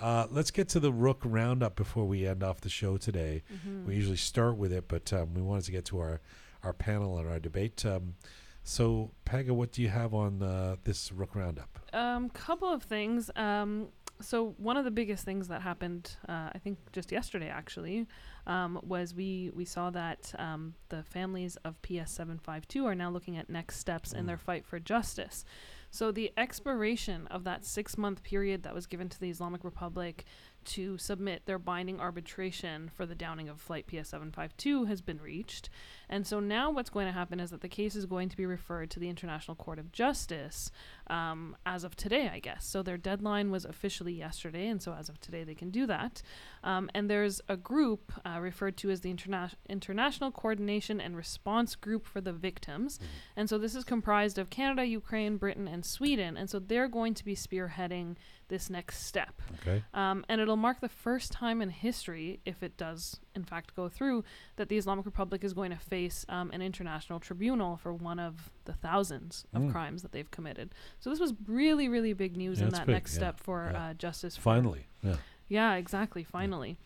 Uh, 0.00 0.26
let's 0.30 0.50
get 0.50 0.68
to 0.70 0.80
the 0.80 0.92
Roqe 0.92 1.24
roundup 1.24 1.76
before 1.76 2.04
we 2.04 2.26
end 2.26 2.42
off 2.42 2.60
the 2.60 2.68
show 2.68 2.96
today. 2.96 3.42
Mm-hmm. 3.52 3.86
We 3.86 3.94
usually 3.94 4.16
start 4.16 4.56
with 4.56 4.72
it, 4.72 4.88
but 4.88 5.12
um, 5.12 5.34
we 5.34 5.42
wanted 5.42 5.64
to 5.64 5.72
get 5.72 5.84
to 5.86 5.98
our, 5.98 6.20
our 6.62 6.72
panel 6.72 7.18
and 7.18 7.28
our 7.28 7.38
debate. 7.38 7.84
Um, 7.86 8.14
so, 8.62 9.12
Pegah, 9.24 9.52
what 9.52 9.72
do 9.72 9.80
you 9.80 9.88
have 9.88 10.12
on 10.12 10.42
uh, 10.42 10.76
this 10.84 11.10
Roqe 11.10 11.36
roundup? 11.36 11.78
Um, 11.92 12.28
couple 12.30 12.70
of 12.70 12.82
things. 12.82 13.30
Um, 13.36 13.88
so 14.20 14.54
one 14.58 14.76
of 14.76 14.84
the 14.84 14.90
biggest 14.90 15.24
things 15.24 15.48
that 15.48 15.62
happened, 15.62 16.16
uh, 16.28 16.50
I 16.54 16.58
think 16.62 16.78
just 16.92 17.12
yesterday 17.12 17.48
actually, 17.48 18.06
um, 18.46 18.80
was 18.82 19.14
we 19.14 19.50
we 19.54 19.64
saw 19.64 19.90
that 19.90 20.32
um, 20.38 20.74
the 20.88 21.02
families 21.02 21.56
of 21.64 21.80
PS 21.82 22.10
seven 22.12 22.38
five 22.38 22.66
two 22.68 22.86
are 22.86 22.94
now 22.94 23.10
looking 23.10 23.36
at 23.36 23.50
next 23.50 23.78
steps 23.78 24.12
in 24.12 24.26
their 24.26 24.36
Mm. 24.36 24.40
fight 24.40 24.66
for 24.66 24.78
justice. 24.78 25.44
So 25.90 26.12
the 26.12 26.32
expiration 26.36 27.26
of 27.28 27.44
that 27.44 27.64
six 27.64 27.96
month 27.96 28.22
period 28.22 28.62
that 28.64 28.74
was 28.74 28.86
given 28.86 29.08
to 29.08 29.18
the 29.20 29.30
Islamic 29.30 29.64
Republic 29.64 30.24
to 30.66 30.98
submit 30.98 31.46
their 31.46 31.60
binding 31.60 32.00
arbitration 32.00 32.90
for 32.92 33.06
the 33.06 33.14
downing 33.14 33.48
of 33.48 33.60
Flight 33.60 33.86
PS 33.86 34.08
seven 34.08 34.30
five 34.32 34.56
two 34.56 34.84
has 34.86 35.00
been 35.00 35.20
reached. 35.20 35.70
And 36.08 36.26
so 36.26 36.40
now 36.40 36.70
what's 36.70 36.90
going 36.90 37.06
to 37.06 37.12
happen 37.12 37.40
is 37.40 37.50
that 37.50 37.60
the 37.62 37.68
case 37.68 37.94
is 37.96 38.04
going 38.04 38.28
to 38.28 38.36
be 38.36 38.46
referred 38.46 38.90
to 38.90 39.00
the 39.00 39.08
International 39.08 39.54
Court 39.54 39.78
of 39.78 39.92
Justice 39.92 40.70
um, 41.08 41.56
as 41.64 41.84
of 41.84 41.96
today, 41.96 42.30
I 42.32 42.38
guess. 42.38 42.66
So 42.66 42.82
their 42.82 42.96
deadline 42.96 43.50
was 43.50 43.64
officially 43.64 44.12
yesterday, 44.12 44.66
and 44.68 44.82
so 44.82 44.92
as 44.92 45.08
of 45.08 45.20
today, 45.20 45.44
they 45.44 45.54
can 45.54 45.70
do 45.70 45.86
that. 45.86 46.22
Um, 46.64 46.90
and 46.94 47.08
there's 47.08 47.40
a 47.48 47.56
group 47.56 48.12
uh, 48.24 48.38
referred 48.40 48.76
to 48.78 48.90
as 48.90 49.00
the 49.00 49.12
Interna- 49.12 49.54
International 49.68 50.30
Coordination 50.30 51.00
and 51.00 51.16
Response 51.16 51.74
Group 51.74 52.06
for 52.06 52.20
the 52.20 52.32
Victims. 52.32 52.98
And 53.36 53.48
so 53.48 53.58
this 53.58 53.74
is 53.74 53.84
comprised 53.84 54.38
of 54.38 54.50
Canada, 54.50 54.84
Ukraine, 54.84 55.36
Britain, 55.36 55.68
and 55.68 55.84
Sweden. 55.84 56.36
And 56.36 56.50
so 56.50 56.58
they're 56.58 56.88
going 56.88 57.14
to 57.14 57.24
be 57.24 57.34
spearheading 57.34 58.16
this 58.48 58.70
next 58.70 59.04
step. 59.04 59.42
Okay. 59.60 59.82
Um, 59.92 60.24
and 60.28 60.40
it'll 60.40 60.56
mark 60.56 60.80
the 60.80 60.88
first 60.88 61.32
time 61.32 61.60
in 61.60 61.70
history, 61.70 62.40
if 62.44 62.62
it 62.62 62.76
does 62.76 63.18
in 63.34 63.44
fact 63.44 63.74
go 63.74 63.88
through, 63.88 64.24
that 64.56 64.68
the 64.68 64.76
Islamic 64.76 65.04
Republic 65.04 65.42
is 65.42 65.52
going 65.52 65.70
to 65.70 65.76
face 65.78 66.24
um, 66.28 66.50
an 66.52 66.62
international 66.62 67.20
tribunal 67.20 67.76
for 67.76 67.92
one 67.92 68.18
of 68.18 68.52
the 68.66 68.72
thousands 68.74 69.46
of 69.54 69.62
Mm. 69.62 69.72
crimes 69.72 70.02
that 70.02 70.12
they've 70.12 70.30
committed. 70.30 70.74
So 71.00 71.10
this 71.10 71.18
was 71.20 71.32
really, 71.46 71.88
really 71.88 72.12
big 72.12 72.36
news 72.36 72.58
Yeah, 72.60 72.66
in 72.66 72.70
that 72.72 72.86
big, 72.86 72.94
next 72.94 73.12
yeah, 73.14 73.18
step 73.18 73.40
for 73.40 73.70
yeah. 73.72 73.86
uh, 73.90 73.94
justice. 73.94 74.36
For, 74.36 74.42
Finally. 74.42 74.86
Yeah. 75.02 75.16
yeah, 75.48 75.74
exactly. 75.74 76.22
Finally. 76.24 76.76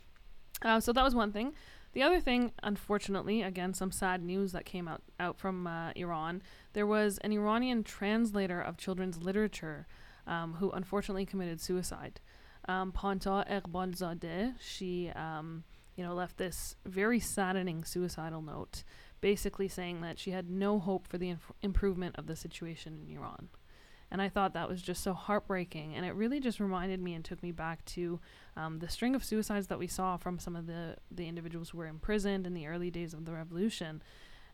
Uh, 0.63 0.79
so 0.81 0.93
that 0.93 1.03
was 1.03 1.15
one 1.15 1.33
thing. 1.33 1.55
The 1.93 2.03
other 2.05 2.21
thing, 2.21 2.53
unfortunately, 2.63 3.43
again, 3.43 3.75
some 3.75 3.91
sad 3.91 4.23
news 4.23 4.53
that 4.53 4.65
came 4.65 4.87
out, 4.87 5.03
out 5.19 5.39
from 5.39 5.67
uh, 5.67 5.91
Iran. 5.97 6.41
There 6.73 6.87
was 6.87 7.19
an 7.19 7.33
Iranian 7.33 7.83
translator 7.83 8.61
of 8.61 8.77
children's 8.77 9.19
literature 9.19 9.87
um, 10.27 10.55
who 10.55 10.71
unfortunately 10.71 11.27
committed 11.27 11.61
suicide. 11.61 12.21
Um, 12.69 12.93
Panta 12.93 13.45
Eqbalzadeh, 13.51 14.55
she, 14.61 15.09
um, 15.17 15.65
you 15.97 16.05
know, 16.05 16.15
left 16.15 16.37
this 16.37 16.77
very 16.87 17.19
saddening 17.19 17.85
suicidal 17.85 18.43
note, 18.43 18.85
basically 19.21 19.69
saying 19.69 20.01
that 20.03 20.19
she 20.19 20.31
had 20.31 20.49
no 20.51 20.79
hope 20.79 21.07
for 21.07 21.19
the 21.19 21.31
inf- 21.31 21.53
improvement 21.63 22.17
of 22.17 22.27
the 22.27 22.37
situation 22.37 23.05
in 23.07 23.17
Iran. 23.17 23.49
And 24.13 24.21
I 24.21 24.29
thought 24.29 24.55
that 24.55 24.69
was 24.69 24.83
just 24.83 25.03
so 25.05 25.13
heartbreaking. 25.13 25.95
And 25.95 26.05
it 26.05 26.15
really 26.17 26.41
just 26.41 26.59
reminded 26.59 27.01
me 27.01 27.15
and 27.15 27.25
took 27.25 27.43
me 27.43 27.53
back 27.53 27.85
to 27.87 28.19
um, 28.57 28.81
the 28.81 28.89
string 28.89 29.15
of 29.15 29.23
suicides 29.25 29.69
that 29.69 29.79
we 29.79 29.87
saw 29.87 30.17
from 30.17 30.39
some 30.41 30.57
of 30.57 30.67
the, 30.67 30.97
the 31.13 31.29
individuals 31.29 31.71
who 31.71 31.79
were 31.79 31.87
imprisoned 31.87 32.45
in 32.47 32.55
the 32.55 32.67
early 32.67 32.91
days 32.91 33.15
of 33.15 33.25
the 33.25 33.33
revolution. 33.33 34.03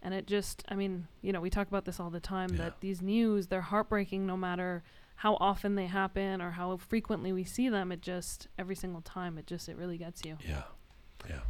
And 0.02 0.12
it 0.12 0.26
just, 0.26 0.62
I 0.68 0.74
mean, 0.74 1.08
you 1.22 1.32
know, 1.32 1.40
we 1.40 1.48
talk 1.48 1.68
about 1.68 1.86
this 1.86 1.98
all 1.98 2.10
the 2.10 2.20
time 2.20 2.50
Yeah. 2.50 2.64
that 2.64 2.80
these 2.80 3.00
news, 3.00 3.46
they're 3.46 3.62
heartbreaking 3.62 4.26
no 4.26 4.36
matter 4.36 4.82
how 5.20 5.36
often 5.40 5.74
they 5.74 5.86
happen 5.86 6.42
or 6.42 6.50
how 6.50 6.76
frequently 6.76 7.32
we 7.32 7.44
see 7.44 7.70
them. 7.70 7.90
It 7.90 8.02
just, 8.02 8.48
every 8.58 8.76
single 8.76 9.00
time, 9.00 9.38
it 9.38 9.46
just, 9.46 9.70
it 9.70 9.78
really 9.78 9.96
gets 9.96 10.22
you. 10.22 10.36
Yeah. 10.46 10.64
Yeah. 11.26 11.40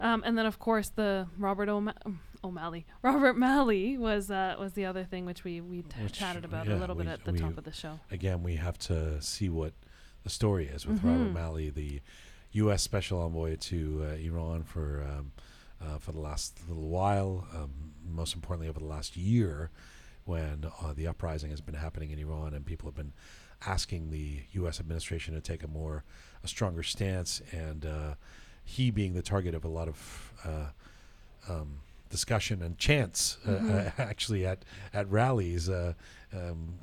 Um, 0.00 0.22
and 0.24 0.36
then 0.38 0.46
of 0.46 0.58
course 0.58 0.88
the 0.88 1.26
Robert 1.38 1.68
O'Ma- 1.68 1.92
um, 2.06 2.20
O'Malley, 2.42 2.86
Robert 3.02 3.36
Malley 3.36 3.98
was 3.98 4.30
uh, 4.30 4.56
was 4.58 4.72
the 4.72 4.86
other 4.86 5.04
thing 5.04 5.26
which 5.26 5.44
we 5.44 5.60
we 5.60 5.82
t- 5.82 6.02
Which, 6.02 6.14
chatted 6.14 6.44
about 6.44 6.66
yeah, 6.66 6.76
a 6.76 6.78
little 6.78 6.96
bit 6.96 7.06
at 7.06 7.24
the 7.24 7.32
we- 7.32 7.38
top 7.38 7.58
of 7.58 7.64
the 7.64 7.72
show. 7.72 8.00
again, 8.10 8.42
we 8.42 8.56
have 8.56 8.78
to 8.78 9.20
see 9.20 9.48
what 9.48 9.74
the 10.22 10.30
story 10.30 10.66
is 10.66 10.86
with 10.86 11.02
Robert 11.02 11.30
Mhm. 11.30 11.34
Malley, 11.34 11.70
the 11.70 12.00
U.S. 12.52 12.82
Special 12.82 13.20
Envoy 13.20 13.56
to 13.56 14.04
uh, 14.10 14.14
Iran 14.16 14.64
for 14.64 15.02
um, 15.02 15.32
uh, 15.80 15.98
for 15.98 16.12
the 16.12 16.20
last 16.20 16.58
little 16.68 16.88
while. 16.88 17.46
Um, 17.54 17.70
most 18.06 18.34
importantly, 18.34 18.68
over 18.68 18.80
the 18.80 18.86
last 18.86 19.16
year, 19.16 19.70
when 20.24 20.66
uh, 20.82 20.92
the 20.94 21.06
uprising 21.06 21.50
has 21.50 21.60
been 21.60 21.74
happening 21.76 22.10
in 22.10 22.18
Iran, 22.18 22.54
and 22.54 22.64
people 22.66 22.88
have 22.88 22.96
been 22.96 23.12
asking 23.66 24.10
the 24.10 24.40
U.S. 24.52 24.80
administration 24.80 25.34
to 25.34 25.40
take 25.40 25.62
a 25.62 25.68
more 25.68 26.04
a 26.42 26.48
stronger 26.48 26.82
stance, 26.82 27.40
and 27.52 27.84
uh, 27.86 28.14
he 28.64 28.90
being 28.90 29.14
the 29.14 29.22
target 29.22 29.54
of 29.54 29.64
a 29.64 29.68
lot 29.68 29.88
of 29.88 30.32
uh, 30.44 31.52
um, 31.52 31.80
discussion 32.10 32.62
and 32.62 32.76
chants, 32.78 33.38
uh, 33.46 33.52
uh, 33.52 33.90
actually 33.98 34.44
at 34.46 34.64
at 34.92 35.10
rallies, 35.10 35.68
uh, 35.68 35.94
um, 36.34 36.74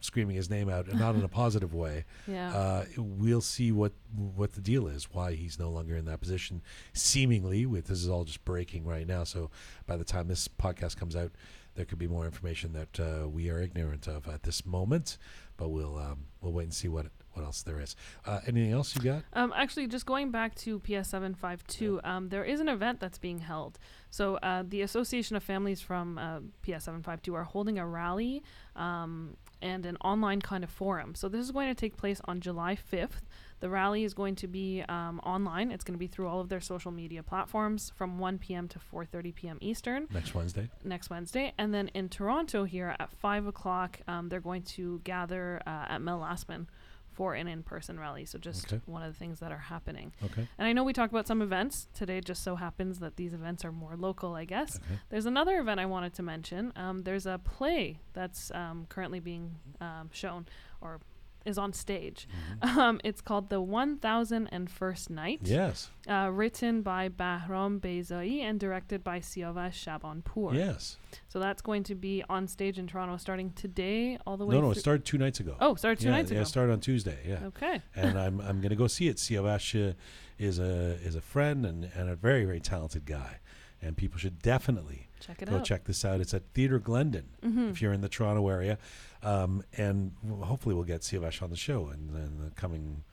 screaming 0.00 0.34
his 0.34 0.50
name 0.50 0.68
out, 0.68 0.88
and 0.88 0.98
not 0.98 1.14
in 1.14 1.22
a 1.22 1.28
positive 1.42 1.74
way. 1.74 2.04
Yeah. 2.26 2.54
Uh, 2.54 2.84
we'll 2.96 3.40
see 3.40 3.70
what 3.70 3.92
what 4.34 4.52
the 4.52 4.60
deal 4.60 4.88
is, 4.88 5.08
why 5.12 5.34
he's 5.34 5.58
no 5.58 5.70
longer 5.70 5.96
in 5.96 6.04
that 6.06 6.20
position. 6.20 6.62
Seemingly, 6.92 7.66
with 7.66 7.86
this 7.86 7.98
is 7.98 8.08
all 8.08 8.24
just 8.24 8.44
breaking 8.44 8.84
right 8.84 9.06
now. 9.06 9.24
So 9.24 9.50
by 9.86 9.96
the 9.96 10.04
time 10.04 10.28
this 10.28 10.48
podcast 10.48 10.96
comes 10.96 11.14
out, 11.14 11.32
there 11.74 11.84
could 11.84 11.98
be 11.98 12.08
more 12.08 12.24
information 12.24 12.72
that 12.72 13.00
uh, 13.00 13.28
we 13.28 13.50
are 13.50 13.60
ignorant 13.60 14.08
of 14.08 14.28
at 14.28 14.42
this 14.42 14.66
moment. 14.66 15.18
But 15.56 15.68
we'll 15.68 15.96
um, 15.98 16.24
we'll 16.40 16.52
wait 16.52 16.64
and 16.64 16.74
see 16.74 16.88
what 16.88 17.06
what 17.34 17.44
else 17.44 17.62
there 17.62 17.80
is. 17.80 17.96
Uh, 18.26 18.40
anything 18.46 18.72
else 18.72 18.94
you 18.94 19.02
got? 19.02 19.22
Um, 19.32 19.52
actually, 19.56 19.86
just 19.86 20.06
going 20.06 20.30
back 20.30 20.54
to 20.56 20.78
PS 20.80 21.08
seven 21.08 21.34
five 21.34 21.66
two, 21.66 22.00
um, 22.04 22.28
there 22.28 22.44
is 22.44 22.60
an 22.60 22.68
event 22.68 23.00
that's 23.00 23.18
being 23.18 23.38
held. 23.38 23.78
So 24.10 24.36
uh, 24.36 24.62
the 24.66 24.82
Association 24.82 25.36
of 25.36 25.42
Families 25.42 25.80
from 25.80 26.18
uh, 26.18 26.40
PS 26.62 26.84
seven 26.84 27.02
five 27.02 27.22
two 27.22 27.34
are 27.34 27.44
holding 27.44 27.78
a 27.78 27.86
rally 27.86 28.42
um, 28.76 29.36
and 29.60 29.86
an 29.86 29.96
online 30.04 30.40
kind 30.40 30.64
of 30.64 30.70
forum. 30.70 31.14
So 31.14 31.28
this 31.28 31.40
is 31.40 31.50
going 31.50 31.68
to 31.68 31.74
take 31.74 31.96
place 31.96 32.20
on 32.26 32.40
July 32.40 32.74
fifth. 32.74 33.22
The 33.60 33.70
rally 33.70 34.02
is 34.02 34.12
going 34.12 34.34
to 34.36 34.48
be 34.48 34.82
um, 34.88 35.20
online. 35.24 35.70
It's 35.70 35.84
going 35.84 35.94
to 35.94 35.98
be 35.98 36.08
through 36.08 36.26
all 36.26 36.40
of 36.40 36.48
their 36.48 36.60
social 36.60 36.90
media 36.90 37.22
platforms 37.22 37.92
from 37.94 38.18
1 38.18 38.38
p.m. 38.38 38.66
to 38.66 38.80
4:30 38.92 39.34
p.m. 39.36 39.58
Eastern 39.60 40.08
Next 40.12 40.34
Wednesday. 40.34 40.68
next 40.84 41.10
Wednesday. 41.10 41.52
And 41.56 41.72
then 41.72 41.86
in 41.94 42.08
Toronto 42.08 42.64
here 42.64 42.96
at 42.98 43.12
5 43.12 43.46
o'clock, 43.46 44.00
um, 44.08 44.28
they're 44.28 44.40
going 44.40 44.62
to 44.62 45.00
gather 45.04 45.62
uh, 45.64 45.86
at 45.88 46.02
Mel 46.02 46.18
Lastman 46.18 46.66
for 47.12 47.34
an 47.34 47.46
in-person 47.48 47.98
rally. 48.00 48.24
So 48.26 48.38
just 48.38 48.72
Okay. 48.72 48.80
one 48.86 49.02
of 49.02 49.12
the 49.12 49.18
things 49.18 49.40
that 49.40 49.52
are 49.52 49.58
happening. 49.58 50.12
Okay. 50.24 50.48
And 50.58 50.66
I 50.66 50.72
know 50.72 50.84
we 50.84 50.92
talked 50.92 51.12
about 51.12 51.26
some 51.26 51.42
events 51.42 51.88
today. 51.94 52.20
Just 52.20 52.42
so 52.42 52.56
happens 52.56 52.98
that 53.00 53.16
these 53.16 53.34
events 53.34 53.64
are 53.64 53.72
more 53.72 53.96
local, 53.96 54.34
I 54.34 54.44
guess. 54.44 54.76
Okay. 54.76 54.98
There's 55.10 55.26
another 55.26 55.58
event 55.60 55.80
I 55.80 55.86
wanted 55.86 56.14
to 56.14 56.22
mention. 56.22 56.72
Um, 56.76 57.02
there's 57.02 57.26
a 57.26 57.38
play 57.38 58.00
that's 58.12 58.50
um, 58.52 58.86
currently 58.88 59.20
being 59.20 59.56
um, 59.80 60.10
shown 60.12 60.46
or 60.80 61.00
is 61.44 61.58
on 61.58 61.72
stage. 61.72 62.28
Mm-hmm. 62.28 62.78
Um, 62.82 63.00
it's 63.04 63.20
called 63.20 63.48
the 63.50 63.62
1001st 63.62 65.10
Night. 65.10 65.40
Yes. 65.44 65.90
Uh, 66.08 66.30
written 66.32 66.82
by 66.82 67.08
Bahram 67.08 67.80
Bezai 67.80 68.40
and 68.40 68.58
directed 68.58 69.04
by 69.04 69.20
Siavash 69.20 69.74
Shabanpour. 69.84 70.54
Yes. 70.54 70.96
So 71.28 71.38
that's 71.38 71.62
going 71.62 71.82
to 71.84 71.94
be 71.94 72.24
on 72.28 72.48
stage 72.48 72.78
in 72.78 72.86
Toronto 72.86 73.16
starting 73.18 73.52
today 73.52 74.18
all 74.26 74.36
the 74.36 74.46
way 74.46 74.54
No, 74.54 74.62
no, 74.62 74.70
it 74.70 74.78
started 74.78 75.04
two 75.04 75.18
nights 75.18 75.38
ago. 75.38 75.56
Oh, 75.60 75.74
started 75.74 76.00
two 76.00 76.06
yeah, 76.08 76.16
nights 76.16 76.30
yeah, 76.30 76.38
ago. 76.38 76.42
it 76.42 76.46
started 76.46 76.72
on 76.72 76.80
Tuesday. 76.80 77.18
Yeah. 77.26 77.46
Okay. 77.46 77.82
and 77.94 78.18
I'm 78.24 78.40
I'm 78.40 78.60
gonna 78.60 78.74
go 78.74 78.86
see 78.86 79.08
it. 79.08 79.16
Siavash 79.16 79.90
uh, 79.90 79.94
is 80.38 80.58
a 80.58 80.98
is 81.02 81.14
a 81.14 81.20
friend 81.20 81.64
and, 81.64 81.90
and 81.94 82.08
a 82.08 82.16
very 82.16 82.44
very 82.44 82.60
talented 82.60 83.04
guy, 83.06 83.38
and 83.82 83.96
people 83.96 84.18
should 84.18 84.40
definitely 84.40 85.08
Check 85.20 85.42
it 85.42 85.50
go 85.50 85.56
out. 85.56 85.64
check 85.64 85.84
this 85.84 86.04
out. 86.04 86.20
It's 86.20 86.32
at 86.34 86.42
Theatre 86.54 86.78
Glendon 86.78 87.28
Mhm. 87.42 87.70
if 87.72 87.82
you're 87.82 87.92
in 87.92 88.00
the 88.00 88.08
Toronto 88.08 88.48
area, 88.48 88.78
um, 89.22 89.62
and 89.76 90.12
w- 90.22 90.44
hopefully 90.44 90.74
we'll 90.74 90.84
get 90.84 91.00
Siavash 91.02 91.42
on 91.42 91.50
the 91.50 91.56
show 91.56 91.88
in, 91.90 92.14
in 92.14 92.38
the 92.44 92.50
coming 92.54 93.04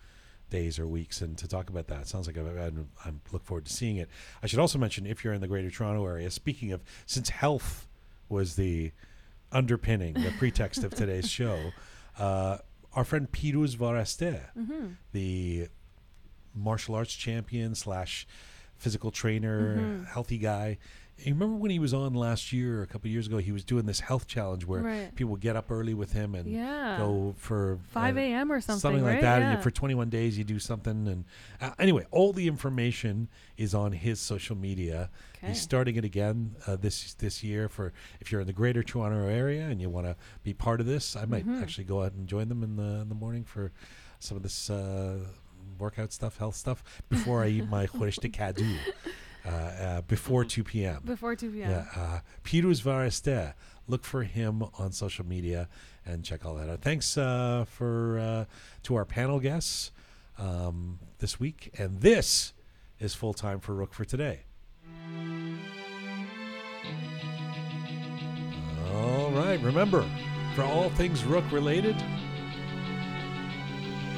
days 0.50 0.80
or 0.80 0.88
weeks 0.88 1.22
and 1.22 1.38
to 1.38 1.48
talk 1.48 1.70
about 1.70 1.88
that. 1.88 2.08
Sounds 2.08 2.26
like 2.28 2.38
I'm, 2.38 2.90
I'm 3.06 3.22
look 3.32 3.44
forward 3.44 3.66
to 3.66 3.74
seeing 3.74 3.98
it. 3.98 4.10
I 4.42 4.48
should 4.48 4.58
also 4.60 4.80
mention 4.80 5.06
if 5.06 5.24
you're 5.24 5.34
in 5.34 5.42
the 5.42 5.48
Greater 5.48 5.70
Toronto 5.70 6.06
area. 6.06 6.32
Speaking 6.32 6.72
of, 6.72 6.82
since 7.06 7.30
health 7.30 7.88
was 8.30 8.56
the 8.56 8.92
underpinning, 9.52 10.14
the 10.16 10.32
pretext 10.38 10.84
of 10.84 10.94
today's 10.96 11.30
show, 11.40 11.72
uh, 12.18 12.58
our 12.94 13.04
friend 13.04 13.32
Piruz 13.32 13.76
Vareste, 13.78 14.42
Mhm. 14.58 14.96
the 15.12 15.68
martial 16.56 16.96
arts 16.96 17.14
champion 17.14 17.76
slash 17.76 18.28
physical 18.80 19.12
trainer, 19.12 19.78
Mhm. 19.78 20.08
healthy 20.08 20.38
guy. 20.38 20.78
You 21.18 21.34
remember 21.34 21.58
when 21.58 21.70
he 21.70 21.80
was 21.80 21.94
on 21.94 22.14
last 22.14 22.54
year, 22.54 22.82
a 22.82 22.88
couple 22.88 23.10
of 23.10 23.12
years 23.12 23.28
ago, 23.28 23.40
he 23.40 23.52
was 23.52 23.66
doing 23.66 23.86
this 23.86 24.00
health 24.00 24.26
challenge 24.26 24.66
where 24.66 24.82
Right. 24.82 25.14
people 25.14 25.32
would 25.32 25.42
get 25.42 25.58
up 25.58 25.70
early 25.70 25.94
with 25.94 26.14
him 26.14 26.34
and 26.34 26.50
Yeah. 26.50 26.98
go 26.98 27.36
for 27.38 27.80
5 27.90 28.16
uh, 28.16 28.22
a.m. 28.22 28.50
or 28.50 28.62
something, 28.62 28.80
something 28.80 29.04
like 29.04 29.16
right? 29.16 29.22
that. 29.22 29.42
And 29.42 29.52
Yeah. 29.52 29.58
you- 29.58 29.62
for 29.62 29.70
21 29.70 30.10
days, 30.10 30.38
you 30.38 30.46
do 30.46 30.60
something. 30.60 31.10
And 31.10 31.26
uh, 31.60 31.72
anyway, 31.78 32.06
all 32.10 32.32
the 32.32 32.48
information 32.48 33.28
is 33.58 33.76
on 33.76 33.92
his 33.92 34.22
social 34.22 34.56
media. 34.56 35.10
Okay. 35.40 35.48
He's 35.48 35.60
starting 35.62 35.98
it 35.98 36.06
again 36.06 36.56
uh, 36.66 36.78
this 36.78 37.14
this 37.16 37.44
year. 37.44 37.68
For 37.68 37.92
if 38.22 38.32
you're 38.32 38.40
in 38.40 38.48
the 38.48 38.54
Greater 38.54 38.82
Toronto 38.82 39.28
area 39.28 39.68
and 39.68 39.82
you 39.82 39.90
want 39.90 40.08
to 40.08 40.16
be 40.44 40.54
part 40.54 40.80
of 40.80 40.86
this, 40.86 41.18
I 41.18 41.26
might 41.26 41.46
Mhm. 41.46 41.62
actually 41.62 41.84
go 41.84 42.02
out 42.04 42.14
and 42.14 42.30
join 42.30 42.48
them 42.48 42.64
in 42.64 42.78
the 42.78 43.02
in 43.02 43.10
the 43.10 43.16
morning 43.16 43.44
for 43.44 43.74
some 44.20 44.38
of 44.38 44.44
this 44.44 44.70
uh, 44.70 45.20
workout 45.80 46.12
stuff, 46.14 46.38
health 46.38 46.56
stuff 46.56 46.84
before 47.10 47.44
I 47.44 47.48
eat 47.48 47.70
my 47.70 47.88
khoresh 47.88 48.20
de 48.20 48.30
kadu. 48.30 48.76
Uh, 49.46 49.50
uh, 49.50 50.02
before 50.02 50.44
2 50.44 50.64
p.m. 50.66 51.02
Before 51.06 51.34
2 51.34 51.50
p.m. 51.52 51.72
Yeah, 51.72 51.86
uh, 51.96 52.20
Piruz 52.44 52.82
Vareste. 52.84 53.54
Look 53.88 54.04
for 54.04 54.24
him 54.24 54.64
on 54.78 54.92
social 54.92 55.26
media 55.26 55.70
and 56.06 56.24
check 56.24 56.46
all 56.46 56.56
that 56.56 56.70
out. 56.70 56.82
Thanks 56.82 57.18
uh, 57.18 57.66
for 57.68 58.20
uh, 58.20 58.46
to 58.84 58.96
our 58.96 59.06
panel 59.06 59.40
guests 59.40 59.92
um, 60.38 61.00
this 61.20 61.40
week, 61.40 61.72
and 61.78 62.02
this 62.02 62.54
is 63.00 63.16
full 63.16 63.34
time 63.34 63.60
for 63.60 63.74
Roqe 63.74 63.94
for 63.94 64.06
today. 64.06 64.42
All 68.94 69.32
right, 69.32 69.60
remember 69.62 70.06
for 70.56 70.64
all 70.64 70.90
things 70.92 71.22
Roqe 71.24 71.52
related, 71.52 71.96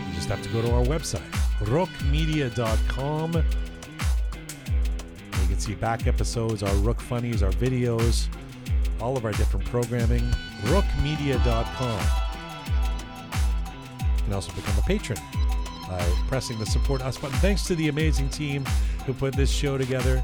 you 0.08 0.14
just 0.16 0.30
have 0.30 0.42
to 0.42 0.50
go 0.50 0.62
to 0.62 0.72
our 0.72 0.84
website, 0.84 1.22
roqemedia.com. 1.62 3.34
You 3.34 5.48
can 5.48 5.60
see 5.60 5.76
back 5.76 6.08
episodes, 6.08 6.64
our 6.64 6.74
Roqe 6.76 7.02
Funnies, 7.02 7.44
our 7.44 7.52
videos, 7.52 8.28
all 9.00 9.18
of 9.18 9.26
our 9.26 9.32
different 9.32 9.66
programming. 9.66 10.24
Roqemedia.com. 10.64 12.00
You 14.18 14.24
can 14.24 14.34
also 14.34 14.52
become 14.54 14.78
a 14.78 14.82
patron 14.82 15.20
by 15.88 16.00
pressing 16.28 16.58
the 16.60 16.66
support 16.66 17.02
us 17.02 17.18
button. 17.18 17.38
Thanks 17.40 17.64
to 17.66 17.76
the 17.76 17.90
amazing 17.90 18.30
team 18.30 18.66
who 19.06 19.14
put 19.14 19.36
this 19.36 19.52
show 19.52 19.78
together. 19.78 20.24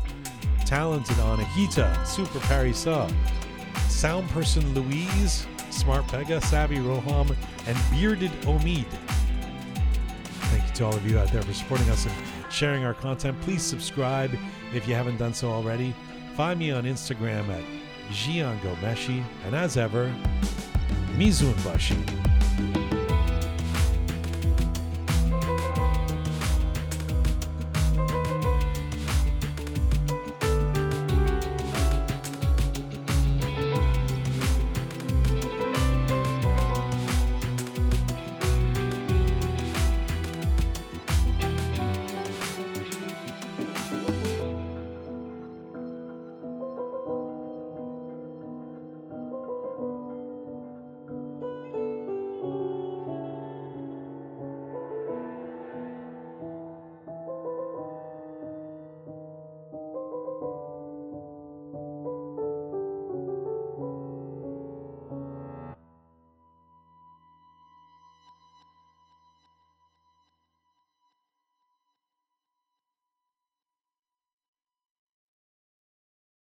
Talented 0.66 1.16
Anahita, 1.18 2.06
Super 2.06 2.40
Parisa, 2.40 3.12
sound 3.90 4.30
person 4.30 4.74
Louise, 4.74 5.48
Smart 5.70 6.06
Pegah, 6.08 6.44
Savvy 6.44 6.78
Roham, 6.78 7.36
and 7.66 7.78
Bearded 7.92 8.32
Omid. 8.42 8.86
Thank 10.50 10.68
you 10.68 10.74
to 10.76 10.86
all 10.86 10.96
of 10.96 11.10
you 11.10 11.20
out 11.20 11.32
there 11.32 11.42
for 11.42 11.54
supporting 11.54 11.90
us 11.90 12.06
and 12.06 12.14
sharing 12.52 12.86
our 12.86 12.94
content. 12.94 13.40
Please 13.42 13.62
subscribe 13.62 14.32
if 14.74 14.88
you 14.88 14.96
haven't 14.96 15.18
done 15.18 15.34
so 15.34 15.50
already. 15.50 15.94
Find 16.36 16.60
me 16.60 16.72
on 16.72 16.84
Instagram 16.84 17.50
at 17.50 17.64
Jian 18.10 18.60
Ghomeshi. 18.60 19.24
And 19.46 19.56
as 19.56 19.78
ever, 19.78 20.14
Mizun 21.18 21.56
Bashi. 21.64 21.98